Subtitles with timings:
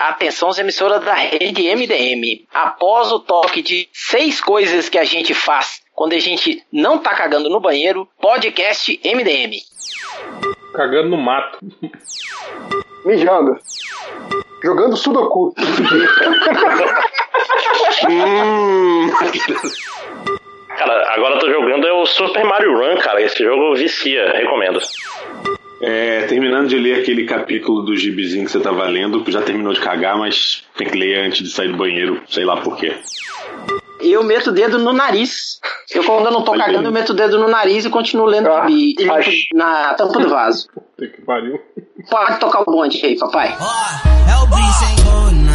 [0.00, 2.46] Atenção, as emissoras da rede MDM.
[2.50, 7.14] Após o toque de seis coisas que a gente faz quando a gente não tá
[7.14, 9.58] cagando no banheiro, podcast MDM.
[10.72, 11.58] Cagando no mato.
[13.04, 13.58] Mijando.
[14.64, 15.54] Jogando Sudoku.
[18.08, 19.10] Hum.
[20.78, 23.20] Cara, agora eu tô jogando é o Super Mario Run, cara.
[23.20, 24.80] Esse jogo vicia, recomendo.
[25.82, 29.80] É, terminando de ler aquele capítulo do gibizinho que você tava lendo, já terminou de
[29.80, 32.94] cagar, mas tem que ler antes de sair do banheiro, sei lá por quê.
[34.00, 35.58] Eu meto o dedo no nariz.
[35.94, 38.48] Eu, quando eu não tô cagando, eu meto o dedo no nariz e continuo lendo
[38.50, 38.66] Ah.
[38.70, 40.68] E limpo acho- na tampa do vaso.
[40.72, 41.60] Puta que pariu.
[42.10, 43.48] Pode tocar o bonde aí, papai.
[43.48, 45.49] É o sem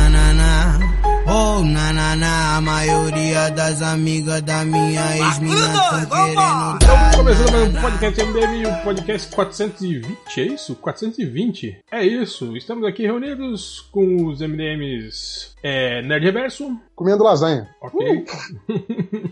[1.27, 2.57] Oh, na na na.
[2.57, 6.77] A maioria das amigas da minha ex-mina tão querendo dar.
[6.81, 10.75] Estamos começando mais um podcast MDM, o podcast 420, é isso?
[10.75, 11.77] 420?
[11.91, 17.67] É isso, estamos aqui reunidos com os MDMs é, Nerd Reverso, Comendo lasanha.
[17.81, 18.23] ok,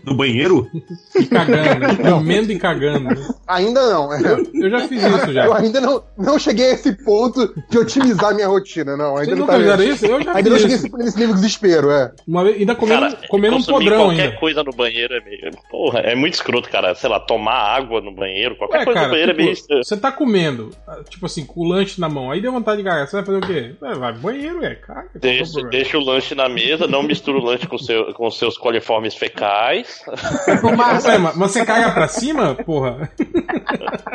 [0.04, 0.70] No banheiro?
[1.18, 3.08] e cagando, comendo e cagando.
[3.46, 4.12] Ainda não.
[4.12, 4.18] é.
[4.54, 5.46] Eu já fiz isso já.
[5.46, 9.16] Eu ainda não, não cheguei a esse ponto de otimizar minha rotina, não.
[9.16, 10.06] Ainda Vocês não nunca tá fizeram isso?
[10.06, 10.84] Eu já Ainda não cheguei isso.
[10.84, 12.12] nesse, nesse nível de desespero, é.
[12.28, 14.36] Uma vez, ainda comendo, Cara, comendo um podrão qualquer ainda.
[14.36, 15.50] coisa no banheiro é meio.
[15.70, 16.94] Porra, é muito escroto, cara.
[16.94, 19.54] Sei lá, tomar água no banheiro, qualquer Ué, coisa cara, no banheiro é meio.
[19.54, 20.70] tipo, você tá comendo,
[21.08, 23.38] tipo assim, com o lanche na mão, aí deu vontade de cagar, você vai fazer
[23.38, 23.74] o quê?
[23.82, 25.08] É, vai pro banheiro, é, caga.
[25.14, 28.38] é Deixa, deixa o lanche na mesa, não mistura o lanche com, seu, com os
[28.38, 30.02] seus coliformes fecais.
[31.06, 33.10] Ué, mas você caga pra cima, porra?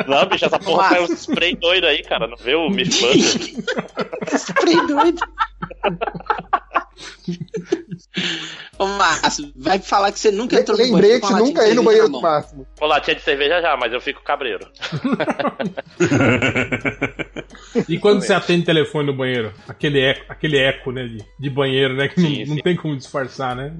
[0.06, 2.26] Não, bicho, essa porra sai um spray doido aí, cara.
[2.26, 3.52] Não vê o Mythbusters?
[4.32, 5.20] Spray doido.
[8.78, 11.66] Ô, Márcio, vai falar que você nunca entrou no Lembrei banheiro que com você nunca
[11.66, 12.66] ia no banheiro do máximo.
[12.78, 14.66] Vou latinha de cerveja já, mas eu fico cabreiro.
[17.88, 19.52] E quando você atende telefone no banheiro?
[19.68, 22.08] Aquele eco, aquele eco né, de, de banheiro, né?
[22.08, 22.62] Que Sim, não, não sim.
[22.62, 23.72] tem como disfarçar, né?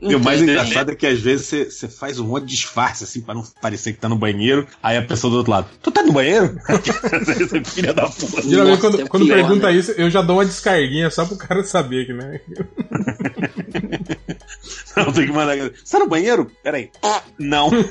[0.00, 3.04] E o mais engraçado é que às vezes você, você faz um monte de disfarce,
[3.04, 4.66] assim, pra não parecer que tá no banheiro.
[4.82, 6.58] Aí a pessoa do outro lado, tu tá no banheiro?
[6.66, 8.42] Você é Filha da puta.
[8.42, 9.76] Geralmente, Nossa, é quando, o quando pior, pergunta né?
[9.76, 12.33] isso, eu já dou uma descarguinha só pro cara saber que, né?
[14.96, 15.56] Não, tem que mandar.
[15.56, 16.48] Você tá no banheiro?
[16.62, 16.90] Peraí.
[17.38, 17.68] Não.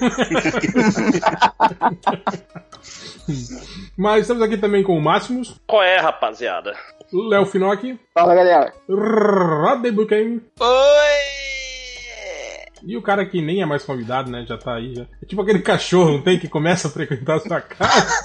[3.98, 6.74] Mas estamos aqui também com o Máximos, Qual é, rapaziada?
[7.12, 8.74] Léo Finocchi, Fala, galera.
[8.90, 10.70] Radebuken Oi!
[12.86, 14.46] e o cara que nem é mais convidado, né?
[14.48, 14.96] Já tá aí.
[14.96, 15.04] Já.
[15.22, 16.38] É tipo aquele cachorro, não tem?
[16.40, 18.24] Que começa a frequentar a sua casa.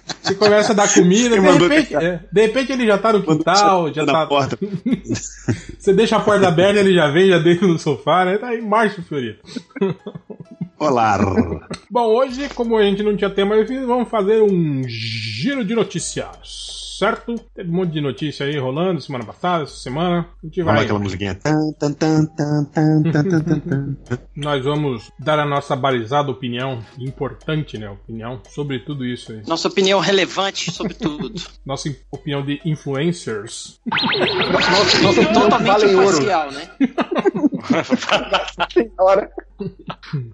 [0.30, 3.92] Você começa a dar comida, de repente, é, de repente ele já tá no quintal,
[3.92, 4.26] já tá.
[4.26, 4.58] porta.
[5.78, 8.38] Você deixa a porta aberta, ele já vem, já deita no sofá, né?
[8.38, 9.42] Tá aí, marcha, Fiorito.
[10.78, 11.18] Olá.
[11.90, 17.34] Bom, hoje, como a gente não tinha tema, vamos fazer um giro de notícias, certo?
[17.54, 20.28] Teve um monte de notícia aí rolando semana passada, essa semana.
[20.42, 20.74] A gente vai.
[20.74, 21.38] Vamos aquela musiquinha.
[24.36, 27.88] Nós vamos dar a nossa balizada opinião, importante, né?
[27.88, 29.42] Opinião sobre tudo isso aí.
[29.46, 31.32] Nossa opinião relevante sobre tudo.
[31.64, 33.80] nossa opinião de influencers.
[33.90, 36.70] nossa, nossa totalmente imparcial, né?
[38.72, 39.30] Senhora.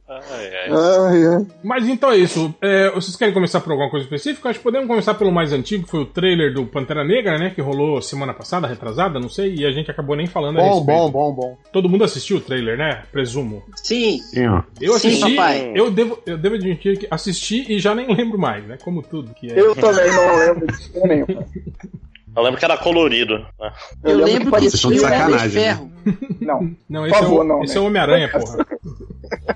[0.09, 0.71] Ai, ai.
[0.71, 1.47] Ai, ai.
[1.65, 2.55] Mas então é isso.
[2.63, 4.49] É, vocês querem começar por alguma coisa específica?
[4.49, 7.51] Acho que podemos começar pelo mais antigo, que foi o trailer do Pantera Negra, né?
[7.51, 10.69] Que rolou semana passada, retrasada, não sei, e a gente acabou nem falando a Bom,
[10.79, 10.87] respeito.
[10.87, 11.59] bom, bom, bom.
[11.73, 13.03] Todo mundo assistiu o trailer, né?
[13.11, 13.63] Presumo.
[13.77, 14.19] Sim.
[14.19, 14.45] Sim.
[14.81, 15.73] Eu Sim, assisti, papai.
[15.75, 18.79] eu devo, eu devo admitir que assisti e já nem lembro mais, né?
[18.85, 19.59] Como tudo que é.
[19.61, 21.27] Eu também não lembro de nenhum.
[22.37, 23.39] Eu lembro que era colorido.
[23.59, 23.73] né?
[24.05, 25.63] Eu, lembro que parecia- o de Homem de sacanagem, né?
[25.65, 25.93] Ferro.
[26.41, 26.77] Não.
[26.89, 27.81] Não, esse Por favor, é o, não, esse né?
[27.81, 28.67] é o Homem-Aranha, porra.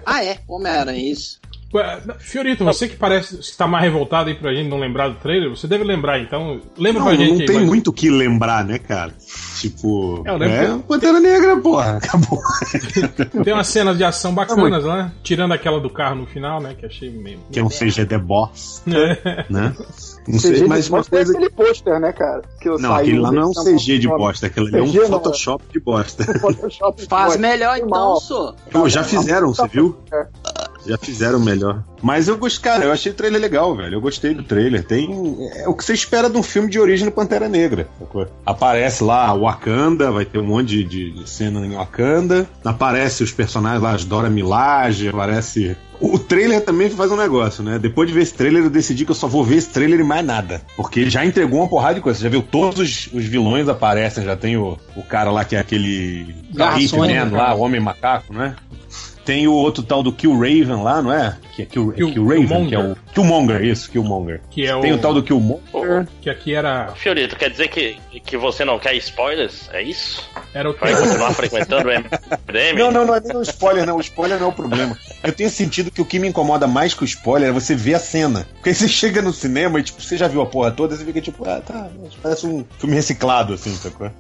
[0.07, 0.39] Ah, é?
[0.49, 1.39] Homem-Aranha, isso.
[2.19, 5.69] Fiorito, você que parece estar mais revoltado aí pra gente não lembrar do trailer, você
[5.69, 6.61] deve lembrar, então.
[6.77, 7.47] Lembra Não, pra gente não aí.
[7.47, 9.15] tem mas- muito o que lembrar, né, cara?
[9.61, 10.25] Tipo.
[10.27, 11.99] É, eu É, que- Pantera Negra, porra.
[11.99, 12.41] Acabou.
[13.45, 16.75] Tem umas cenas de ação bacanas lá, tirando aquela do carro no final, né?
[16.77, 17.39] Que achei meio.
[17.53, 19.45] Que é um CG The Boss, É.
[19.49, 19.73] né?
[20.33, 21.33] Não CG de mas uma é coisa.
[21.33, 22.43] aquele pôster, né, cara?
[22.61, 24.79] Que eu Não, saí aquele lá não é um do- CG de bosta, aquele ali
[24.79, 26.25] é um não, Photoshop de bosta.
[26.41, 27.41] Photoshop de Faz bosta.
[27.41, 28.55] melhor então.
[28.71, 29.97] Pô, já fizeram, você viu?
[30.13, 30.27] É.
[30.91, 31.83] Já fizeram melhor.
[32.03, 33.95] Mas eu gostei, cara, eu achei o trailer legal, velho.
[33.95, 34.83] Eu gostei do trailer.
[34.85, 35.09] Tem.
[35.57, 37.87] É o que você espera de um filme de origem do Pantera Negra.
[38.45, 42.49] Aparece lá Wakanda, vai ter um monte de, de- cena em Wakanda.
[42.65, 45.77] Aparece os personagens lá, as Dora Milaje, aparece.
[46.01, 47.79] O trailer também faz um negócio, né?
[47.79, 50.03] Depois de ver esse trailer, eu decidi que eu só vou ver esse trailer e
[50.03, 50.63] mais nada.
[50.75, 52.19] Porque ele já entregou uma porrada de coisa.
[52.19, 54.25] Você já viu todos os, os vilões aparecem.
[54.25, 56.35] Já tem o, o cara lá que é aquele.
[56.55, 58.57] Garra Sônica, Hitman lá, o Homem Macaco, né?
[59.31, 61.37] Tem o outro tal do Kill Raven lá, não é?
[61.55, 62.69] Que é Kill, é Kill- Kill Raven, Killmonger.
[62.69, 64.41] que é o Killmonger, isso, Killmonger.
[64.51, 64.97] Que é Tem o.
[64.97, 66.07] o tal do Killmonger.
[66.21, 66.93] Que aqui era.
[66.95, 69.69] Fiorito, quer dizer que, que você não quer spoilers?
[69.73, 70.29] É isso?
[70.55, 70.81] Era o que.
[70.81, 72.79] Vai continuar frequentando o MDM?
[72.79, 73.97] Não, não, não é nem um spoiler, não.
[73.97, 74.97] O spoiler não é o problema.
[75.23, 77.95] Eu tenho sentido que o que me incomoda mais que o spoiler é você ver
[77.95, 78.47] a cena.
[78.55, 81.05] Porque aí você chega no cinema e, tipo, você já viu a porra toda, você
[81.05, 81.89] fica tipo, ah, tá,
[82.23, 84.11] parece um filme reciclado, assim, sacou?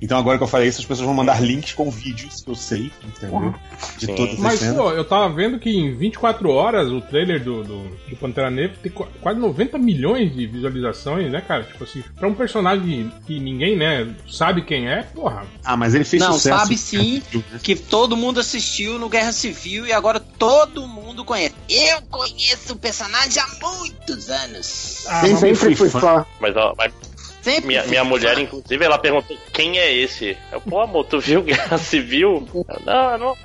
[0.00, 2.54] Então agora que eu falei isso, as pessoas vão mandar links com vídeos que eu
[2.54, 3.54] sei, entendeu?
[3.98, 4.14] De Sim.
[4.14, 4.76] todas as Mas, cenas.
[4.76, 8.76] pô, eu tava vendo que em 24 horas o trailer do, do, do Pantera Negra
[8.80, 11.64] tem qu- quase 90 milhões de visualizações, né, cara?
[11.64, 15.44] Tipo assim, pra um personagem que ninguém, né, sabe quem é, porra.
[15.64, 16.58] Ah, mas ele fez Não, sucesso.
[16.60, 17.20] sabe sim
[17.62, 21.54] que todo mundo assistiu no Guerra Civil e agora todo mundo conhece.
[21.68, 25.04] Eu conheço o personagem há muitos anos.
[25.08, 26.00] Ah, sempre fui fã.
[26.00, 26.26] fã.
[26.40, 26.92] Mas, ó, mas
[27.42, 30.36] Sempre minha, minha mulher, inclusive, ela perguntou quem é esse?
[30.52, 32.46] Eu, pô, amor, tu viu Guerra Civil?
[32.84, 33.36] Não, não.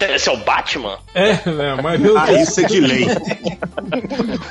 [0.00, 0.98] Esse é o Batman?
[1.14, 2.48] É, né, mas meu Ah, Deus.
[2.48, 3.06] isso é de lei.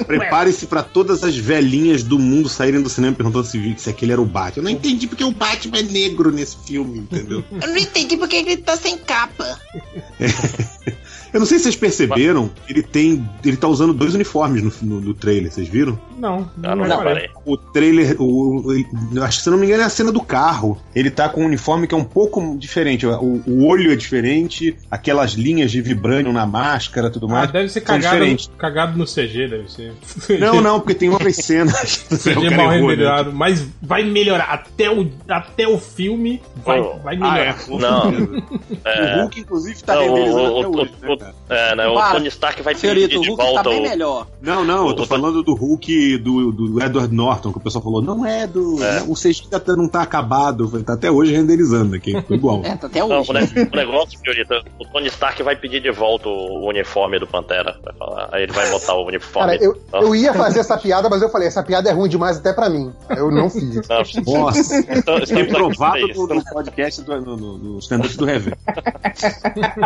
[0.07, 4.21] Prepare-se pra todas as velhinhas do mundo saírem do cinema perguntando se, se aquele era
[4.21, 4.59] o Batman.
[4.59, 7.43] Eu não entendi porque o Batman é negro nesse filme, entendeu?
[7.51, 9.59] Eu não entendi porque ele tá sem capa.
[11.35, 13.29] Eu não sei se vocês perceberam, ele tem.
[13.43, 15.99] Ele tá usando dois uniformes no, no, no trailer, vocês viram?
[16.17, 17.29] Não, Ah, não, não reparei.
[17.45, 18.87] O trailer, o, ele-
[19.21, 20.77] acho que se eu não me engano é a cena do carro.
[20.95, 23.05] Ele tá com um uniforme que é um pouco diferente.
[23.05, 27.51] O, o olho é diferente, aquelas linhas de vibrânio na máscara tudo Ah, mais.
[27.51, 28.25] deve ser cagado,
[28.57, 29.93] cagado no CG, deve ser.
[30.39, 32.05] Não, não, porque tem outras cenas.
[32.15, 32.95] CG mal errou, né?
[32.95, 34.45] renderado, mas vai melhorar.
[34.45, 36.97] Até o, até o filme vai, Oh.
[36.99, 37.53] vai Ah, é.
[37.67, 37.67] melhorar.
[37.67, 38.43] Não.
[38.85, 39.15] É.
[39.17, 41.35] O Hulk, inclusive, tá Não, renderizando o- até o- hoje, o- né, cara?
[41.49, 41.87] É, né?
[41.87, 42.13] O Para.
[42.15, 43.83] Tony Stark vai pedir de Hulk tá volta bem o.
[43.89, 44.27] melhor.
[44.41, 47.83] Não, não, eu tô O- falando do Hulk do, do Edward Norton, que o pessoal
[47.83, 48.83] falou, não é do.
[48.83, 49.03] É.
[49.07, 52.61] O CG tá- não tá acabado, tá até hoje renderizando aqui, ficou igual.
[52.65, 53.29] É, tá até Não, hoje.
[53.29, 57.27] o, ne- o negócio, Fiorita, o Tony Stark vai pedir de volta o, uniforme do
[57.27, 57.77] Pantera.
[57.83, 58.29] Vai falar.
[58.31, 59.51] Aí ele vai botar o uniforme.
[59.57, 62.37] Cara, eu, eu ia fazer essa piada, mas eu falei, essa piada é ruim demais
[62.37, 62.91] até pra mim.
[63.15, 63.87] Eu não fiz.
[63.87, 63.97] Não,
[64.39, 68.25] Nossa, então, foi estamos aqui provado no, no podcast do no, no, no stand-up do
[68.25, 68.57] Rever.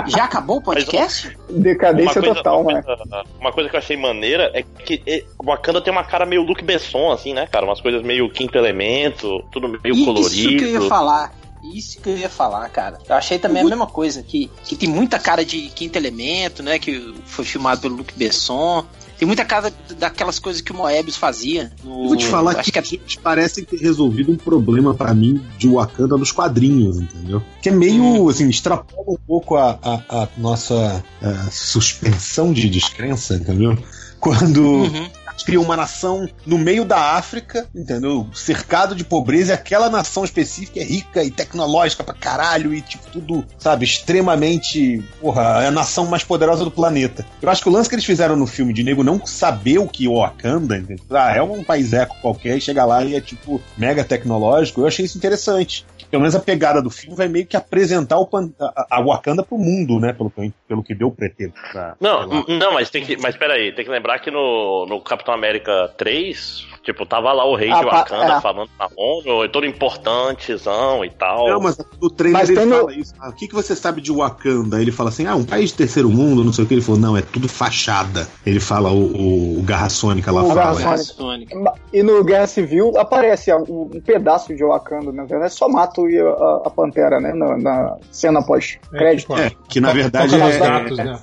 [0.07, 1.28] Já acabou o podcast?
[1.49, 2.81] Decadência total, uma né?
[2.81, 3.03] coisa,
[3.39, 6.63] uma coisa que eu achei maneira é que o Wakanda tem uma cara meio Luke
[6.63, 7.65] Besson, assim, né, cara?
[7.65, 10.57] Umas coisas meio quinto elemento, tudo meio Isso colorido.
[10.57, 11.33] que eu ia falar.
[11.73, 12.97] Isso que eu ia falar, cara.
[13.07, 16.79] Eu achei também a mesma coisa, que, que tem muita cara de quinto elemento, né?
[16.79, 18.85] Que foi filmado pelo Luc Besson.
[19.19, 21.73] Tem muita cara daquelas coisas que o Moebius fazia.
[21.83, 24.93] No, Eu vou te falar acho que, que é eles parecem ter resolvido um problema
[24.93, 27.43] pra mim de Wakanda nos quadrinhos, entendeu?
[27.61, 33.35] Que é meio, assim, extrapola um pouco a, a, a nossa a suspensão de descrença,
[33.35, 33.77] entendeu?
[34.21, 35.09] Quando Uhum.
[35.43, 38.27] Cria uma nação no meio da África, entendeu?
[38.33, 43.09] Cercado de pobreza, e aquela nação específica é rica e tecnológica pra caralho, e tipo,
[43.11, 45.03] tudo, sabe, extremamente.
[45.21, 47.25] Porra, é a nação mais poderosa do planeta.
[47.41, 49.87] Eu acho que o lance que eles fizeram no filme de nego não saber o
[49.87, 51.03] que é o Wakanda, entendeu?
[51.11, 54.81] Ah, é um país eco qualquer e chega lá e é tipo mega tecnológico.
[54.81, 55.85] Eu achei isso interessante.
[56.09, 59.43] Pelo menos a pegada do filme vai meio que apresentar o pan- a, a Wakanda
[59.43, 60.11] pro mundo, né?
[60.13, 61.53] Pelo que, pelo que deu pretexto.
[61.71, 63.15] pra- Não, não, mas tem que.
[63.17, 67.55] Mas peraí, tem que lembrar que no, no Capitão América 3, tipo, tava lá o
[67.55, 68.41] rei Ah, de tá, Wakanda é.
[68.41, 71.47] falando na ONU, todo importantezão e tal.
[71.49, 73.13] Não, mas no trailer Mas ele no- fala isso.
[73.19, 74.81] Ah, o que, que você sabe de Wakanda?
[74.81, 76.73] Ele fala assim: ah, um país de terceiro mundo, não sei o que.
[76.73, 78.27] Ele falou: não, é tudo fachada.
[78.45, 80.79] Ele fala, o, o, o Garra Sônica lá O fala.
[80.79, 81.15] Garra isso.
[81.15, 81.73] Sônica.
[81.93, 86.07] E no Guerra Civil aparece um, um pedaço de Wakanda, na verdade, só mata o-
[86.07, 87.33] a, a Pantera, né?
[87.33, 89.35] Na, na cena pós-crédito.
[89.35, 91.19] É, que na verdade é, gatos, né?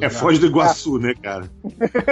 [0.00, 0.10] É.
[0.10, 1.50] Foz do Iguaçu, né, cara?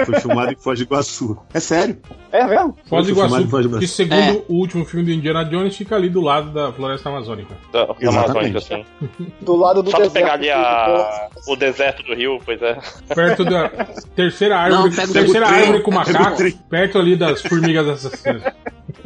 [0.05, 1.37] Foi filmado em Foz do Iguaçu.
[1.53, 1.97] É sério.
[2.31, 2.75] É, mesmo?
[2.87, 4.41] Foz do Iguaçu, em Foz do que segundo É.
[4.49, 7.55] o último filme do Indiana Jones fica ali do lado da floresta amazônica.
[7.71, 8.09] Da- da.
[8.09, 8.85] Amazônica, assim.
[9.41, 10.13] Do lado do Só deserto.
[10.13, 12.77] pegar ali a, o deserto do rio, pois é.
[13.15, 13.69] Perto da
[14.15, 18.43] terceira árvore, Não, terceira árvore com macaco, perto ali das formigas assassinas.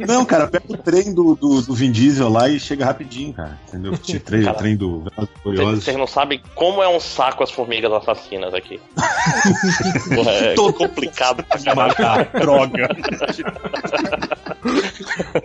[0.00, 3.58] Não, cara, pega o trem do, do, do Vin Diesel lá e chega rapidinho, cara.
[3.68, 3.92] Entendeu?
[4.16, 5.02] O trem, o Cara, trem do
[5.46, 8.80] e Vocês não sabem como é um saco as formigas assassinas aqui.
[10.14, 11.74] Porra, é Todo- complicado pra.
[11.74, 12.88] Matar, droga.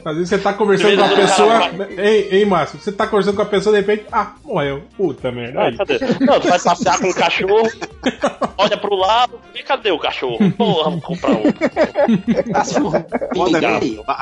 [0.06, 1.58] Às vezes você tá conversando com a pessoa.
[1.58, 4.06] o cara Ei, ei, Márcio, você tá conversando com a pessoa de repente.
[4.12, 4.84] Ah, morreu.
[4.98, 5.60] Puta merda.
[5.62, 5.78] Ah, Aí.
[5.78, 6.00] cadê?
[6.20, 7.70] Não, tu vai passear com o cachorro,
[8.58, 10.38] olha pro lado, e cadê o cachorro?
[10.54, 11.54] Porra, vamos comprar outro.
[12.54, 13.06] As Foda,
[13.36, 13.62] formigas.
[13.62, 13.80] cara.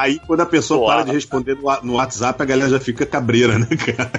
[0.10, 0.94] Aí quando a pessoa Boa.
[0.94, 4.12] para de responder no, WhatsApp, a galera já fica cabreira, né, cara?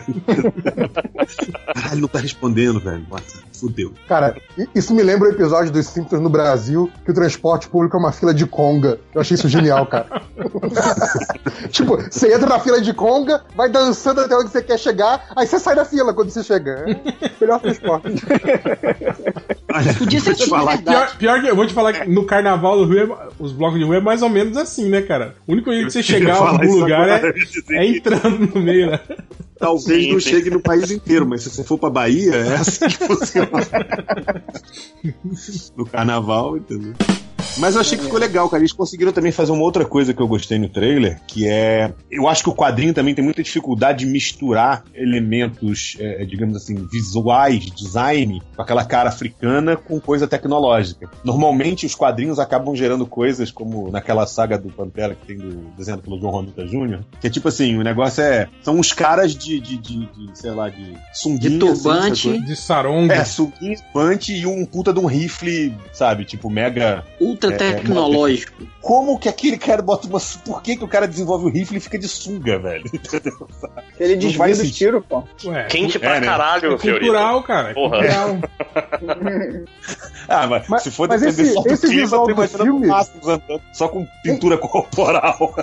[1.74, 3.04] Caralho, não tá respondendo, velho.
[3.10, 3.49] WhatsApp.
[3.60, 3.92] Fudeu.
[4.08, 4.36] Cara,
[4.74, 8.12] isso me lembra o episódio dos Simpsons no Brasil, que o transporte público é uma
[8.12, 8.98] fila de conga.
[9.14, 10.22] Eu achei isso genial, cara.
[11.70, 15.46] tipo, você entra na fila de conga, vai dançando até onde você quer chegar, aí
[15.46, 16.84] você sai da fila quando você chega.
[17.20, 18.08] É melhor transporte.
[19.98, 20.78] Podia ser tudo falar.
[20.78, 23.78] Pior, pior que eu vou te falar que no carnaval do Rio, é- os blocos
[23.78, 25.34] de rua é mais ou menos assim, né, cara?
[25.46, 27.32] O único jeito de você chegar a falar algum lugar é,
[27.72, 29.00] é entrando no meio, né?
[29.60, 32.88] Talvez Sim, não chegue no país inteiro, mas se você for pra Bahia, é assim
[32.88, 33.50] que funciona.
[35.76, 36.94] no carnaval, entendeu?
[37.56, 38.60] Mas eu achei que ficou legal, cara.
[38.60, 41.92] Eles conseguiram também fazer uma outra coisa que eu gostei no trailer, que é.
[42.10, 46.74] Eu acho que o quadrinho também tem muita dificuldade de misturar elementos, é, digamos assim,
[46.90, 51.10] visuais, design, com aquela cara africana com coisa tecnológica.
[51.24, 56.02] Normalmente os quadrinhos acabam gerando coisas como naquela saga do Pantera que tem do desenhado
[56.02, 58.48] pelo John Romita Jr., que é tipo assim, o negócio é.
[58.62, 61.50] São uns caras de, de, de, de, sei lá, de sunguinha.
[61.50, 62.30] De turbante.
[62.30, 62.42] assim?
[62.42, 63.10] De sarong.
[63.10, 66.24] É, sunguinha, turbante e um puta de um rifle, sabe?
[66.24, 67.04] Tipo, mega.
[67.20, 68.52] Ultra É, tecnológico.
[68.80, 70.18] Como que aquele cara bota uma.
[70.44, 72.84] Por que, que o cara desenvolve o rifle e fica de sunga, velho?
[72.92, 73.48] Entendeu?
[73.98, 74.74] Ele desvia sentido.
[74.74, 75.22] tiros, pô.
[75.44, 76.26] Ué, Quente É, pra né?
[76.26, 77.70] caralho, é cultural, cara.
[77.70, 77.98] É Porra.
[77.98, 78.38] cultural.
[80.28, 83.60] Ah, mas, Mas- se for mas depender esse- só do esse visual do filme- andando
[83.72, 85.54] só com pintura corporal.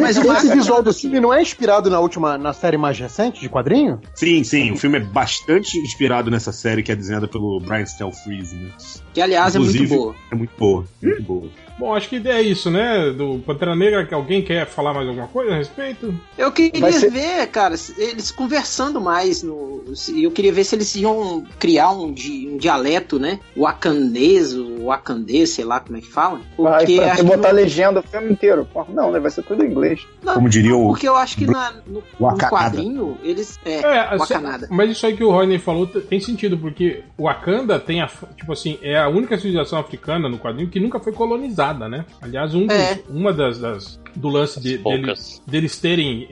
[0.00, 3.40] Mas esse o visual do filme não é inspirado na última, na série mais recente
[3.40, 4.00] de quadrinho?
[4.14, 8.56] Sim, sim, o filme é bastante inspirado nessa série que é desenhada pelo Brian Stelfreeze,
[8.56, 8.70] né?
[9.14, 10.14] Que, aliás, é muito Inclusive- boa.
[10.30, 11.48] É muito boa, muito boa.
[11.76, 13.10] Bom, acho que é isso, né?
[13.10, 16.14] Do Pantera Negra, que alguém quer falar mais alguma coisa a respeito?
[16.38, 19.82] Eu queria Vai ser- ver, cara, eles conversando mais no.
[20.16, 23.40] Eu queria ver se eles iam criar um, di- um dialeto, né?
[23.56, 26.40] Wakandês, o wakandês, sei lá como é que fala.
[26.56, 28.68] Vai Porque pra acho você que botar no- legenda o filme inteiro.
[28.72, 29.18] Pô, não, né?
[29.18, 30.06] Vai ser tudo em inglês.
[30.22, 30.88] não, Como diria o.
[30.88, 33.58] Porque eu acho que na, no, no quadrinho, eles.
[33.64, 34.68] É, É, Wakanada.
[34.70, 38.06] mas isso aí que o Rodney falou tem sentido, porque o Wakanda tem a.
[38.36, 42.04] Tipo assim, é a única civilização africana no quadrinho que nunca foi colonizada, né?
[42.20, 43.00] Aliás, um dos- É.
[43.08, 45.42] uma das, das- do lance de- Poucas.
[45.46, 46.28] deles, terem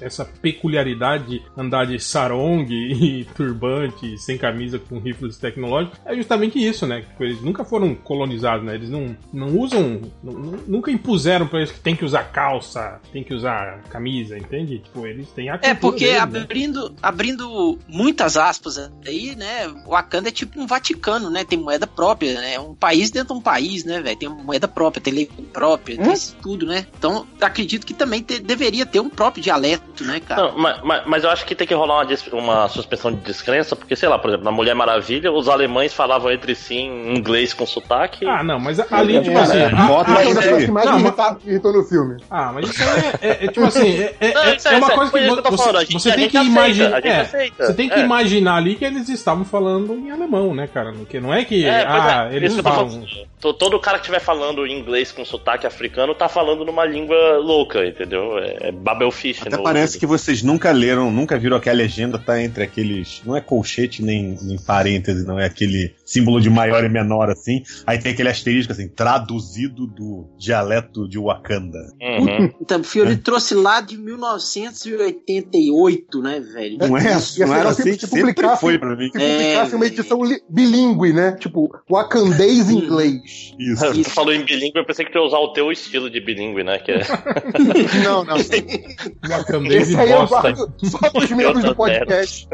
[0.00, 6.58] essa peculiaridade de andar de sarong e turbante, sem camisa, com rifles tecnológicos, é justamente
[6.64, 7.02] isso, né?
[7.02, 8.74] Tipo, eles nunca foram colonizados, né?
[8.74, 10.00] Eles não, não usam.
[10.22, 14.36] nu- nu- nunca impuseram pra eles que tem que usar calça, tem que usar camisa,
[14.38, 14.78] entende?
[14.78, 16.40] Tipo, eles têm a É, porque deles, né?
[16.40, 19.68] abrindo, abrindo muitas aspas aí, né?
[19.86, 21.44] O Wakanda é tipo um Vaticano, né?
[21.44, 22.58] Tem moeda própria, né?
[22.58, 24.16] Um país dentro de um país, né, velho?
[24.18, 26.86] Tem moeda própria, tem lei própria, tem isso tudo, né?
[26.96, 30.42] Então, acredito que também te- deveria ter um próprio dialeto, né, cara?
[30.42, 33.74] Não, mas, mas- mas eu acho que tem que rolar uma, uma suspensão de descrença,
[33.76, 37.52] porque, sei lá, por exemplo, na Mulher Maravilha, os alemães falavam entre si em inglês
[37.54, 38.26] com sotaque.
[38.26, 39.58] Ah, não, mas ali, tipo É, assim.
[39.58, 40.24] é, a- bota né?
[40.24, 42.22] coisas que mais Não, mas- me irritou no filme.
[42.30, 42.88] Ah, mas isso aí
[43.22, 45.28] é, é- é tipo assim, é, é- Não, é- isso é uma coisa que, isso
[45.36, 47.04] eu tô vo- falando, a você, gente- você tem que imaginar.
[47.06, 48.02] é, você tem que é.
[48.04, 50.92] imaginar ali que eles estavam falando em alemão, né, cara?
[50.92, 51.64] Porque não é que.
[51.64, 53.04] É, ah, é, eles que falam.
[53.40, 58.36] Todo cara que estiver falando inglês com sotaque africano tá falando numa língua louca, entendeu?
[58.38, 59.40] É, é Babelfish.
[59.42, 63.22] Até no- parece que vocês nunca leram, nunca viram que a legenda tá entre aqueles.
[63.24, 67.62] Não é colchete nem, nem parêntese, não é aquele símbolo de maior e menor assim.
[67.86, 71.78] Aí tem aquele asterisco assim, traduzido do dialeto de Wakanda.
[72.00, 72.50] Uhum.
[72.60, 76.78] Então, o Fiori trouxe lá de 1988, né, velho?
[76.78, 77.02] Não é,
[77.38, 79.06] não era assim que sempre publicasse- foi pra mim.
[79.06, 81.36] Se publicasse É, uma edição bilíngue, né?
[81.38, 83.52] Tipo, wakandês em inglês.
[83.58, 83.82] Isso.
[83.94, 86.62] Você falou em bilíngue, eu pensei que tu ia usar o teu estilo de bilíngue,
[86.64, 86.78] né?
[86.78, 86.91] Que é...
[88.04, 88.36] Não, não.
[88.36, 90.52] Esse aí eu bosta.
[90.52, 92.48] guardo só pros membros do podcast.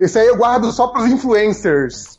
[0.00, 2.16] Esse aí eu guardo só pros influencers.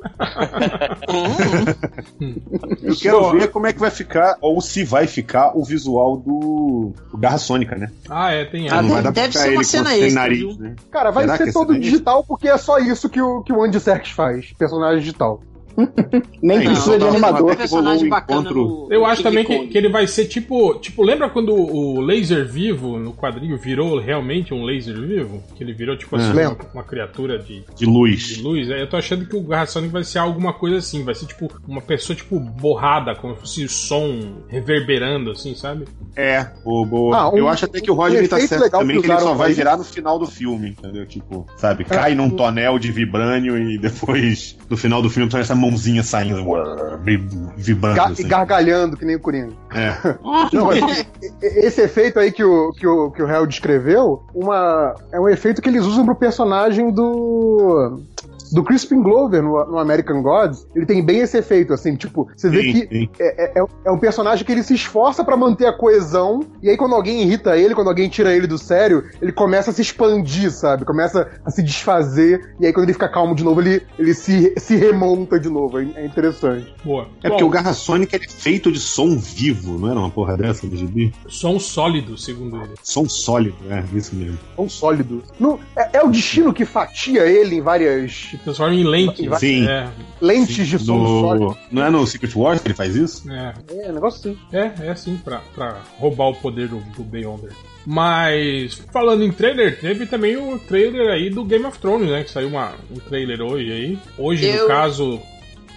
[2.83, 6.93] Eu quero ver como é que vai ficar, ou se vai ficar, o visual do,
[7.11, 7.89] do Garra Sônica, né?
[8.09, 8.81] Ah, é, tem Ah, essa.
[8.81, 10.75] não vai dar deve pra ser ficar uma cena extra, nariz, né?
[10.91, 13.63] Cara, vai Será ser esse todo digital porque é só isso que o, que o
[13.63, 14.51] Andy Serkis faz.
[14.57, 15.41] Personagem digital.
[16.41, 17.55] Nem É, precisa de não, animador.
[17.55, 18.55] que rolou um encontro-
[18.88, 20.75] no- Eu acho também que, que ele vai ser tipo.
[20.79, 25.43] Tipo, lembra quando o laser vivo no quadrinho virou realmente um laser vivo?
[25.55, 28.27] Que ele virou, tipo assim, uma, uma criatura de, De luz.
[28.36, 28.69] de luz.
[28.69, 31.03] É, Eu tô achando que o Garra Sonic vai ser alguma coisa assim.
[31.03, 35.86] Vai ser tipo uma pessoa, tipo, borrada, como se fosse o som reverberando, assim, sabe?
[36.15, 38.81] É, o, o- Ah, um- eu acho até que o Roger um tá certo legal
[38.81, 41.05] também, que que ele só vai virar no final do filme, entendeu?
[41.05, 45.55] Tipo, sabe, cai num tonel de vibrânio e depois, no final do filme, só essa
[45.69, 46.43] mãozinha saindo,
[47.03, 47.95] vi- vibrando.
[47.95, 48.23] Ga- assim.
[48.23, 49.53] E gargalhando, que nem o Coringa.
[49.73, 49.93] É.
[50.53, 51.05] Não, mas
[51.41, 55.61] esse efeito aí que o, que o, que o Hell descreveu, uma, é um efeito
[55.61, 58.01] que eles usam pro personagem do.
[58.51, 62.49] Do Crispin Glover no, no American Gods, ele tem bem esse efeito, assim, tipo, você
[62.49, 63.09] vê Sim, que sim.
[63.19, 66.77] é, é, é um personagem que ele se esforça pra manter a coesão, e aí
[66.77, 70.51] quando alguém irrita ele, quando alguém tira ele do sério, ele começa a se expandir,
[70.51, 70.85] sabe?
[70.85, 74.53] Começa a se desfazer, e aí quando ele fica calmo de novo, ele, ele se,
[74.57, 75.79] se remonta de novo.
[75.79, 76.73] É, é interessante.
[76.83, 77.07] Boa.
[77.23, 80.67] É porque o Garra ele é feito de som vivo, não era uma porra dessa
[80.67, 81.13] do gibi?
[81.27, 82.73] som sólido, segundo ele.
[82.83, 84.37] Som sólido, é, isso mesmo.
[84.55, 85.23] Tão sólido.
[85.39, 89.29] Não, é, é o destino que fatia ele em várias Transforma em lente.
[89.39, 89.67] Sim.
[89.67, 89.89] É,
[90.22, 91.46] lentes de som sólido.
[91.46, 91.58] No...
[91.72, 93.29] Não é no Secret Wars que ele faz isso?
[93.31, 93.53] é.
[93.69, 94.39] É, negócio assim.
[94.51, 97.51] É, é assim, pra, pra roubar o poder do, do Beyonder.
[97.86, 102.24] Mas, falando em trailer, teve também o trailer aí do Game of Thrones, né?
[102.24, 104.00] Que saiu uma, um trailer hoje aí.
[104.17, 105.19] Hoje, no Eu- caso,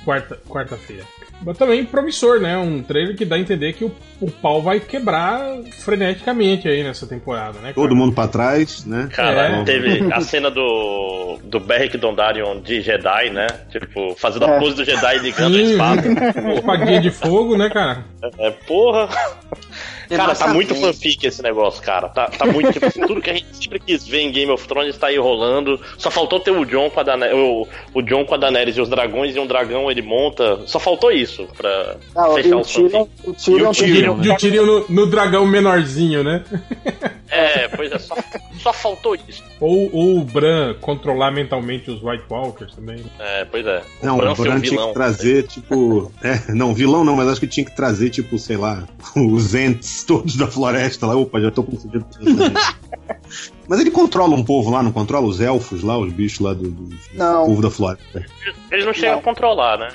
[0.04, 1.04] quarta- quarta-feira.
[1.44, 2.56] Mas também promissor, né?
[2.56, 5.40] Um trailer que dá a entender que o, o pau vai quebrar
[5.80, 7.60] freneticamente aí nessa temporada, né?
[7.60, 7.74] cara?
[7.74, 9.08] Todo mundo pra trás, né?
[9.12, 9.64] Cara, É.
[9.64, 13.48] teve a cena do, do Beric Dondarrion de Jedi, né?
[13.72, 14.58] Tipo, fazendo a É.
[14.60, 16.02] pose do Jedi ligando a espada.
[16.54, 18.04] Espadinha de fogo, né, cara?
[18.38, 19.08] É, porra.
[20.16, 22.08] Cara, tá muito fanfic esse negócio, cara.
[22.08, 22.72] Tá, tá muito.
[22.82, 25.80] Tipo, tudo que a gente sempre quis ver em Game of Thrones tá aí rolando.
[25.98, 28.80] Só faltou ter o John com a Daenerys, o, o John com a Daenerys e
[28.80, 30.66] os dragões e um dragão ele monta.
[30.66, 31.96] Só faltou isso pra
[32.38, 32.72] e fechar o os.
[32.72, 36.42] Tyrion, o Tyrion, E o Tyrion, De um tirinho no, no dragão menorzinho, né?
[37.28, 38.14] É, pois é, só,
[38.62, 39.42] só faltou isso.
[39.58, 43.02] Ou, ou o Bran controlar mentalmente os White Walkers também.
[43.18, 43.82] É, pois é.
[44.02, 44.88] Não, Bran o Bran tinha vilão.
[44.88, 46.12] que trazer, tipo.
[46.22, 48.84] É, não, vilão não, mas acho que tinha que trazer, tipo, sei lá,
[49.16, 51.16] os entes todos da floresta lá.
[51.16, 52.06] Opa, já tô confundindo.
[53.68, 55.26] mas ele controla um povo lá, não controla?
[55.26, 57.46] Os elfos lá, os bichos lá do, do, do Não.
[57.46, 58.24] povo da floresta.
[58.70, 59.18] Eles não chegam Não.
[59.20, 59.88] a controlar, né?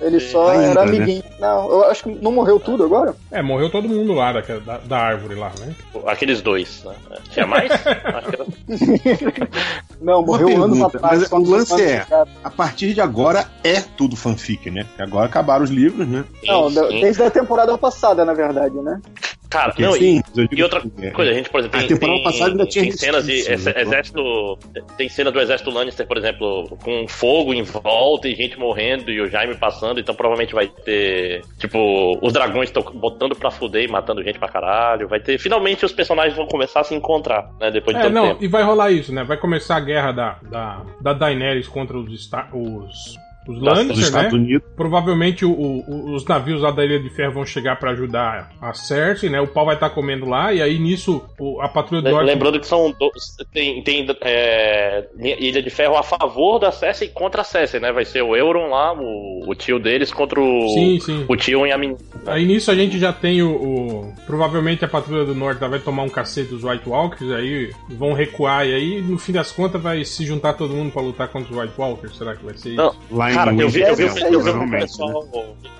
[0.00, 0.96] ele só Ainda, era né?
[0.96, 1.22] amiguinho.
[1.40, 3.14] Não, eu acho que não morreu tudo agora.
[3.30, 5.74] É, morreu todo mundo lá daquela- da, da árvore lá, né?
[6.06, 6.94] Aqueles dois, né?
[7.30, 7.70] Tinha mais?
[7.86, 8.44] Era-
[10.00, 11.20] Não, morreu anos pergunta, atrás.
[11.20, 12.06] mas o lance é-.
[12.42, 14.84] A partir de agora é tudo fanfic, né?
[14.84, 16.24] Porque agora acabaram os livros, né?
[16.44, 19.00] Não, Sim, da- desde a temporada passada, na verdade, né?
[19.48, 21.10] Cara, Porque, não, e- sim, digo E outra que é.
[21.10, 23.54] coisa, a gente, por exemplo, A tem, temporada tem, passada tinha tem cenas de né?
[23.76, 24.58] exército.
[24.96, 29.20] Tem cena do exército Lannister, por exemplo, com fogo em volta e gente morrendo e
[29.20, 31.42] o Jaime passando, então provavelmente vai ter.
[31.58, 35.08] Tipo, os dragões estão botando pra fuder e matando gente pra caralho.
[35.08, 35.38] Vai ter.
[35.38, 37.70] Finalmente os personagens vão começar a se encontrar, né?
[37.70, 38.44] Depois de É, tanto não, tempo.
[38.44, 39.24] e vai rolar isso, né?
[39.24, 43.16] Vai começar a guerra da, da, da Daenerys contra os, os,
[43.48, 44.02] os Dos Lannister, né?
[44.02, 44.66] Estados Unidos.
[44.76, 48.72] Provavelmente o- o- os navios lá da Ilha de Ferro vão chegar pra ajudar a
[48.74, 49.40] Cersei, né?
[49.40, 52.26] O pau vai estar comendo lá, e aí nisso o- a patrulha do norte...
[52.26, 53.10] Lembrando que são do-
[53.52, 57.92] tem, tem é, Ilha de Ferro a favor da Cersei e contra a Cersei, né?
[57.92, 61.24] Vai ser o Euron lá, o, o tio deles, contra o, Sim, sim.
[61.28, 61.98] o tio e a menina.
[62.26, 66.02] Aí nisso a gente já tem o, o- Provavelmente a patrulha do norte vai tomar
[66.02, 70.04] um cacete dos White Walkers, aí vão recuar, e aí no fim das contas vai
[70.04, 72.16] se juntar todo mundo pra lutar contra os White Walkers.
[72.16, 72.76] Será que vai ser isso?
[72.76, 74.80] Não, Lá em Cara, eu vi, eu, vi, Winterfell, eu, vi o provavelmente, né?
[74.80, 75.28] pessoal,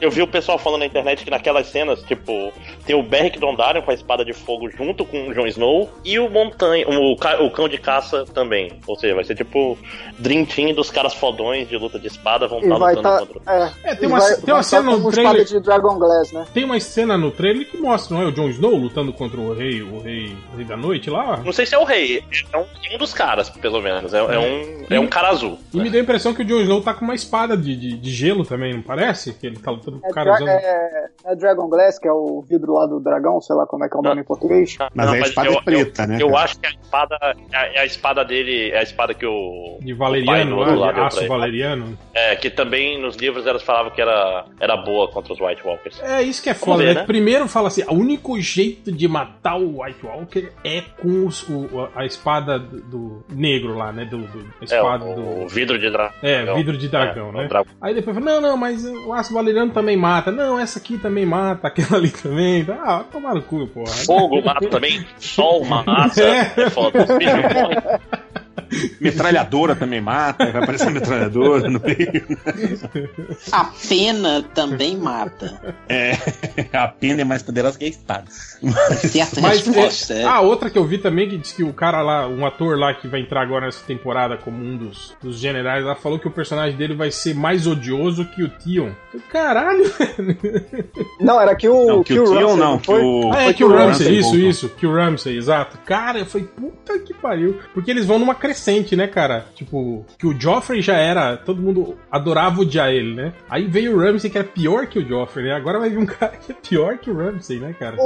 [0.01, 2.53] eu vi o pessoal falando na internet que naquelas cenas, tipo,
[2.87, 6.19] tem o Beric Dondarrion com a espada de fogo junto com o Jon Snow e
[6.19, 8.73] o Montanha, o, o cão de caça também.
[8.87, 9.79] Ou seja, vai ser tipo
[10.19, 13.27] Dream Team dos caras fodões de luta de espada vão estar vai lutando tá.
[13.27, 13.55] contra.
[13.85, 16.33] É, É, tem uma- vai, tem uma vai cena tá no trailer- de Dragon Glass,
[16.33, 16.47] né?
[16.55, 18.27] Tem uma cena no trailer que mostra, não é?
[18.27, 21.41] O Jon Snow lutando contra o rei, o rei, o rei da noite lá.
[21.45, 22.65] Não sei se é o rei, é um,
[22.95, 24.15] um dos caras, pelo menos.
[24.15, 25.59] É, é um, é um cara azul.
[25.73, 27.97] E me deu a impressão que o Jon Snow tá com uma espada de, de,
[27.99, 29.35] de gelo também, não parece?
[29.35, 30.49] Que ele tá lutando com É, o cara dra- usando.
[30.49, 33.89] é- é Dragon Glass, que é o vidro lá do dragão, sei lá como é
[33.89, 34.77] que é o nome em português.
[34.95, 36.45] Mas a espada é preta, né, Eu cara?
[36.45, 37.19] acho que a espada
[37.53, 39.79] é, é a espada dele, é a espada que o.
[39.81, 41.99] De o pai valeriano, do lá, aço valeriano.
[42.15, 46.01] É, que também nos livros elas falavam que era, era boa contra os White Walkers.
[46.03, 47.01] É isso que é Vamos foda, ver, né?
[47.01, 47.07] né?
[47.07, 51.89] Primeiro fala assim: o único jeito de matar o White Walker é com os- o-
[51.95, 54.05] a espada do, do negro lá, né?
[54.05, 55.45] Do, do- a É, espada o, do.
[55.45, 56.15] o vidro de dragão.
[56.23, 57.49] É, vidro de dragão, É, né?
[57.81, 60.31] Aí depois fala, não, não, mas o aço valeriano também mata.
[60.31, 62.67] Não, essa aqui também mata, aquela ali também.
[62.69, 63.87] Ah, vai tomar no cu, porra.
[64.07, 66.53] Fogo mata também, sol mata, É.
[66.63, 67.03] é, foda.
[67.05, 67.79] Os bichos morrem.
[69.01, 72.25] Metralhadora também mata, vai aparecer metralhadora no meio.
[73.53, 75.75] A pena também mata.
[75.89, 76.13] É,
[76.73, 78.25] a pena é mais poderosa que a espada.
[78.31, 80.15] Certa Mas resposta.
[80.15, 80.25] é, é.
[80.25, 82.95] a outra que eu vi também, que diz que o cara lá, um ator lá
[82.95, 86.31] que vai entrar agora nessa temporada como um dos, dos generais lá, falou que o
[86.31, 88.91] personagem dele vai ser mais odioso que o Tion.
[89.31, 89.85] Caralho!
[91.21, 91.87] Não, era que o.
[91.87, 93.03] Não, que o Tion Ramsay, não, que foi?
[93.03, 93.33] o.
[93.33, 94.49] Ah, é foi que o Ramsey, isso, voltou.
[94.49, 95.79] isso, que o Ramsey, exato.
[95.85, 97.59] Cara, eu falei, puta que pariu.
[97.73, 99.47] Porque eles vão numa crescente né, cara?
[99.55, 101.37] Tipo, que o Joffrey já era.
[101.37, 103.33] Todo mundo adorava odiar ele, né?
[103.49, 105.55] Aí veio o Ramsey, que era pior que o Joffrey, né?
[105.55, 107.97] Agora vai vir um cara que é pior que o Ramsey, né, cara?